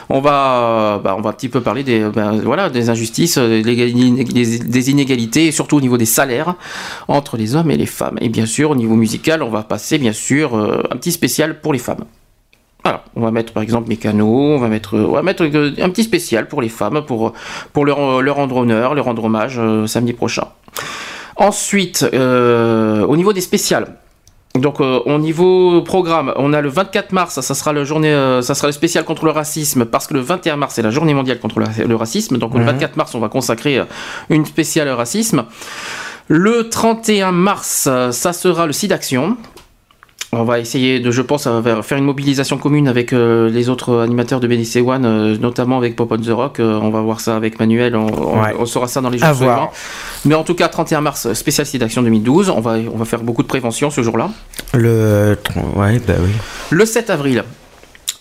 [0.08, 4.90] On va, bah, on va un petit peu parler des, ben, voilà, des injustices, des,
[4.90, 6.54] inégalités, et surtout au niveau des salaires
[7.06, 8.16] entre les hommes et les femmes.
[8.22, 11.72] Et bien sûr, au niveau musical, on va passer bien sûr un petit spécial pour
[11.72, 12.04] les femmes.
[12.84, 15.90] Voilà, on va mettre par exemple Mécano, on va mettre, on va mettre euh, un
[15.90, 17.34] petit spécial pour les femmes, pour,
[17.72, 20.44] pour leur, leur rendre honneur, leur rendre hommage euh, samedi prochain.
[21.36, 23.96] Ensuite, euh, au niveau des spéciales,
[24.56, 28.42] donc euh, au niveau programme, on a le 24 mars, ça sera le journée, euh,
[28.42, 31.14] ça sera le spécial contre le racisme, parce que le 21 mars c'est la journée
[31.14, 32.36] mondiale contre le, racisme.
[32.36, 32.66] Donc le Mhm.
[32.66, 33.84] 24 mars, on va consacrer euh,
[34.28, 35.44] une spéciale racisme.
[36.26, 39.36] Le 31 mars, euh, ça sera le SIDAction.
[40.32, 43.98] On va essayer de, je pense, à faire une mobilisation commune avec euh, les autres
[43.98, 46.60] animateurs de BDC One, euh, notamment avec Pop on the Rock.
[46.60, 48.54] Euh, on va voir ça avec Manuel, on, on- Ouais.
[48.56, 49.72] on saura ça dans les jours suivants.
[50.24, 52.48] Mais en tout cas, 31 mars, spécial SIDAction 2012.
[52.50, 54.30] On va, on va faire beaucoup de prévention ce jour-là.
[54.72, 55.36] Le.
[55.74, 56.30] Ouais, bah oui.
[56.70, 57.42] Le 7 avril.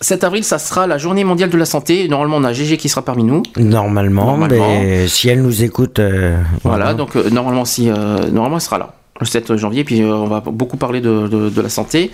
[0.02, 2.08] 7 avril, ça sera la journée mondiale de la santé.
[2.08, 3.44] Normalement, on a GG qui sera parmi nous.
[3.58, 4.68] Normalement, Normalement.
[4.82, 6.00] mais si elle nous écoute.
[6.00, 8.94] euh, Voilà, donc euh, normalement, si, euh, normalement, elle sera là.
[9.20, 12.10] Le 7 janvier, puis euh, on va beaucoup parler de, de- de la santé.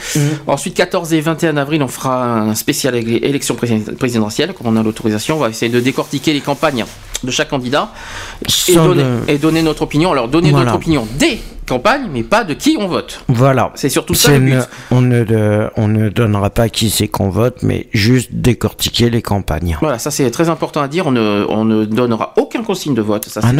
[0.47, 4.81] Ensuite, 14 et 21 avril, on fera un spécial élection prési- présidentielle, comme on a
[4.81, 5.35] l'autorisation.
[5.35, 6.83] On va essayer de décortiquer les campagnes
[7.23, 7.91] de chaque candidat
[8.67, 10.11] et donner, de- et donner notre opinion.
[10.11, 10.65] Alors, donner Voilà.
[10.65, 13.21] notre opinion des campagnes, mais pas de qui on vote.
[13.27, 13.71] Voilà.
[13.75, 14.53] C'est surtout ça le but.
[14.53, 14.61] ne-
[14.91, 19.21] on, ne, de- on ne donnera pas qui c'est qu'on vote, mais juste décortiquer les
[19.21, 19.77] campagnes.
[19.81, 21.07] Voilà, ça c'est très important à dire.
[21.07, 23.25] On ne, on ne donnera aucun consigne de vote.
[23.29, 23.51] Ça, Ah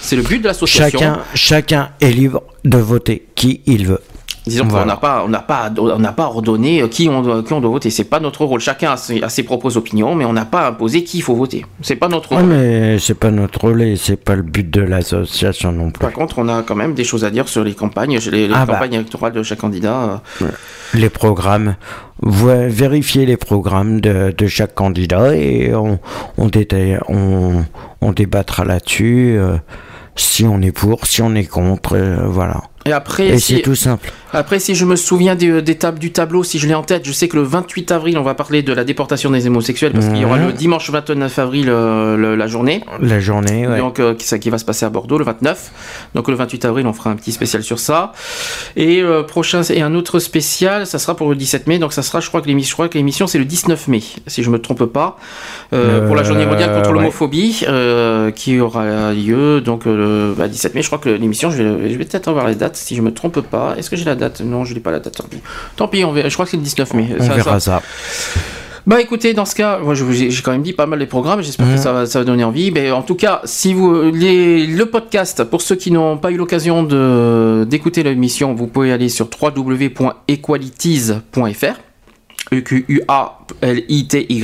[0.00, 0.98] c'est le but de l'association.
[0.98, 4.00] Chacun, chacun est libre de voter qui il veut.
[4.46, 7.52] Disons qu'on n'a pas, on n'a pas, on n'a pas ordonné qui on doit, qui
[7.52, 7.90] on doit voter.
[7.90, 8.58] C'est pas notre rôle.
[8.60, 11.36] Chacun a ses, a ses propres opinions, mais on n'a pas imposé qui il faut
[11.36, 11.64] voter.
[11.80, 12.46] C'est pas notre Ouais, rôle.
[12.48, 16.00] mais c'est pas notre relais, c'est pas le but de l'association non plus.
[16.00, 18.54] Par contre, on a quand même des choses à dire sur les campagnes, les, les
[18.54, 18.72] Ah bah.
[18.74, 20.20] campagnes électorales de chaque candidat.
[20.42, 20.46] euh.
[20.94, 21.76] Les programmes,
[22.20, 25.98] Vo- vérifier les programmes de, de chaque candidat et on,
[26.36, 27.64] on, détaille- on,
[28.00, 29.36] on débattra là-dessus.
[29.38, 29.56] euh,
[30.14, 32.60] si on est pour, si on est contre, euh, voilà.
[32.84, 34.10] Et après, Et si- c'est tout simple.
[34.34, 37.02] Après, si je me souviens des, des tables du tableau, si je l'ai en tête,
[37.04, 40.06] je sais que le 28 avril, on va parler de la déportation des homosexuels parce
[40.06, 42.82] qu'il y aura le dimanche 29 avril euh, le- la journée.
[43.00, 43.76] La journée, ouais.
[43.78, 46.08] Donc, euh, ça, qui va se passer à Bordeaux le 29.
[46.14, 48.12] Donc, le 28 avril, on fera un petit spécial sur ça.
[48.74, 51.78] Et euh, prochain, et un autre spécial, ça sera pour le 17 mai.
[51.78, 54.00] Donc, ça sera, je crois que l'émission, je crois que l'émission c'est le 19 mai,
[54.28, 55.18] si je me trompe pas,
[55.74, 56.98] euh, pour la journée mondiale contre Euh, ouais.
[57.00, 60.80] l'homophobie, euh, qui aura lieu donc euh, le bah, 17 mai.
[60.82, 63.12] Je crois que l'émission, je vais, je vais peut-être avoir la date, si je me
[63.12, 63.74] trompe pas.
[63.76, 64.40] Est-ce que j'ai la date?
[64.40, 65.16] Non, je n'ai pas la date.
[65.16, 65.38] Tant pis.
[65.76, 66.28] Tant pis, on verra.
[66.28, 67.08] Je crois que c'est le 19 mai.
[67.18, 67.82] On Ça- verra ça- ça.
[68.86, 71.68] bah écoutez, dans ce cas, moi j'ai quand même dit pas mal les programmes, j'espère
[71.72, 72.70] que ça va, ça va donner envie.
[72.72, 76.36] Mais en tout cas, si vous les, le podcast, pour ceux qui n'ont pas eu
[76.36, 76.82] l'occasion
[77.64, 81.74] d'écouter l'émission, vous pouvez aller sur www.equalities.fr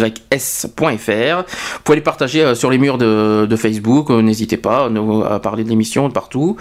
[0.08, 1.36] E-Q-U-A-L-I-T-Y-S.fr.
[1.39, 4.89] Vous pouvez les partager euh, sur les murs de, de Facebook, euh, n'hésitez pas à
[4.89, 6.57] nous- à parler de l'émission de partout.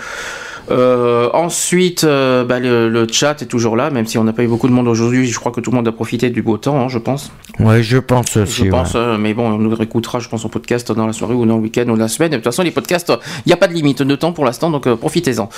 [0.70, 4.44] Euh, ensuite, euh, bah, le, le chat est toujours là, même si on n'a pas
[4.44, 5.28] eu beaucoup de monde aujourd'hui.
[5.28, 7.32] Je crois que tout le monde a profité du beau temps, hein, je pense.
[7.60, 8.66] Ouais, je pense aussi.
[8.66, 9.00] Je pense, ouais.
[9.00, 11.56] euh, mais bon, on nous réécoutera, je pense, en podcast dans la soirée ou dans
[11.56, 12.32] le week-end ou la semaine.
[12.32, 13.12] De toute façon, les podcasts,
[13.46, 15.50] il n'y a pas de limite de temps pour l'instant, donc euh, profitez-en.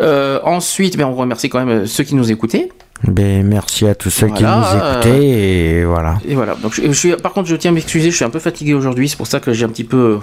[0.00, 2.70] Euh, ensuite, ben, on remercie quand même ceux qui nous écoutaient.
[3.04, 6.18] Ben, merci à tous ceux Voilà, qui nous écoutaient et voilà.
[6.26, 6.56] Et voilà.
[6.56, 8.74] Donc, je, je suis, par contre, je tiens à m'excuser, je suis un peu fatigué
[8.74, 9.08] aujourd'hui.
[9.08, 10.18] C'est pour ça que j'ai un petit peu.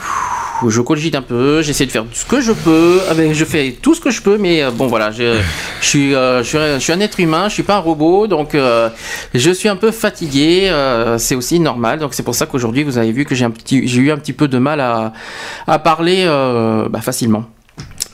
[0.68, 1.62] Je cogite un peu.
[1.62, 3.00] J'essaie de faire ce que je peux.
[3.10, 5.12] Ah ben, je fais tout ce que je peux, mais euh, bon, voilà.
[5.12, 5.38] Je,
[5.82, 7.48] je suis, euh, je, suis, un- je suis un être humain.
[7.48, 8.90] Je suis pas un robot, donc euh,
[9.34, 10.68] je suis un peu fatigué.
[10.70, 12.00] euh, c'est aussi normal.
[12.00, 14.18] Donc, c'est pour ça qu'aujourd'hui, vous avez vu que j'ai un petit, j'ai eu un
[14.18, 15.14] petit peu de mal à,
[15.66, 17.46] à parler euh, bah, facilement.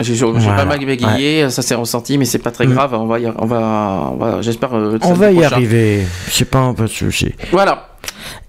[0.03, 2.73] J'ai Voilà, pas mal bégayé, ça s'est ressenti, mais c'est pas très Mm.
[2.73, 2.93] grave.
[2.93, 4.73] On va, y- on va, on va j'espère.
[4.75, 5.51] euh, On va y prochain.
[5.55, 7.33] arriver, c'est pas un peu de souci.
[7.51, 7.87] Voilà.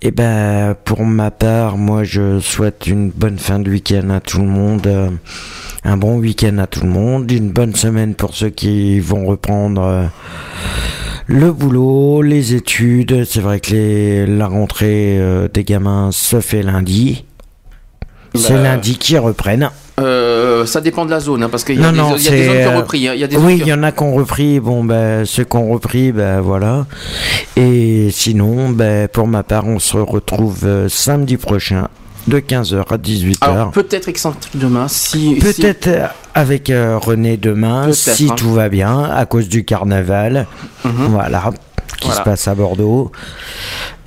[0.00, 4.38] Et ben, pour ma part, moi je souhaite une bonne fin de week-end à tout
[4.40, 4.86] le monde.
[4.86, 5.08] euh,
[5.84, 7.30] un bon week-end à tout le monde.
[7.32, 10.04] Une bonne semaine pour ceux qui vont reprendre euh,
[11.26, 13.24] le boulot, les études.
[13.24, 17.24] C'est vrai que les, la rentrée euh, des gamins se fait lundi.
[18.34, 19.70] C'est Bah, lundi qu'ils reprennent.
[20.00, 22.30] Euh, ça dépend de la zone, hein, parce qu'il y, Non, des- non, y a
[22.30, 23.08] des zones qui ont euh, repris.
[23.08, 24.58] hein, Il y a des oui, il qui- y en a qui ont repris.
[24.60, 26.86] Bon, ben, ceux qui ont repris, ben voilà.
[27.56, 31.88] Et sinon, ben, pour ma part, on se retrouve euh, samedi prochain
[32.26, 33.36] de 15h à 18h.
[33.42, 35.34] Alors peut-être excentrique demain, si.
[35.40, 35.88] Peut-être
[36.34, 38.34] avec euh, René demain, si hein.
[38.36, 40.46] tout va bien, à cause du carnaval.
[40.84, 41.50] Voilà.
[42.02, 42.20] Qui Voilà.
[42.24, 43.12] se passe à Bordeaux.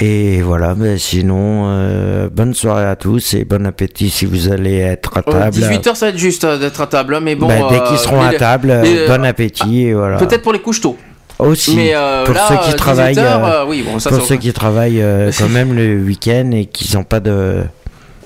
[0.01, 4.79] Et voilà, ben sinon, euh, bonne soirée à tous et bon appétit si vous allez
[4.79, 5.55] être à Euh, table.
[5.57, 7.47] 18h, ça va être juste euh, d'être à table, hein, mais bon.
[7.47, 10.17] Ben, dès qu'ils seront mais- à table, mais, bon appétit voilà.
[10.17, 10.97] Peut-être pour les couches tôt.
[11.39, 14.21] Aussi, Mais, euh, pour là, ceux qui travaillent, 18 heures, euh, oui, bon, ça, pour
[14.25, 17.61] ceux qui travaillent euh, quand même le week-end et qui n'ont pas de,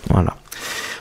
[0.10, 0.36] voilà.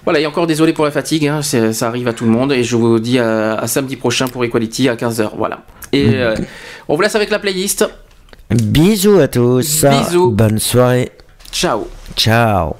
[0.04, 2.62] Voilà, et encore désolé pour la fatigue, hein, ça arrive à tout le monde, et
[2.64, 5.30] je vous dis à, à samedi prochain pour Equality à 15h.
[5.36, 5.60] Voilà.
[5.92, 6.34] Et euh,
[6.88, 7.86] on vous laisse avec la playlist.
[8.50, 9.84] Bisous à tous.
[9.84, 10.30] Bisous.
[10.30, 11.12] Bonne soirée.
[11.52, 11.86] Ciao.
[12.16, 12.76] Ciao.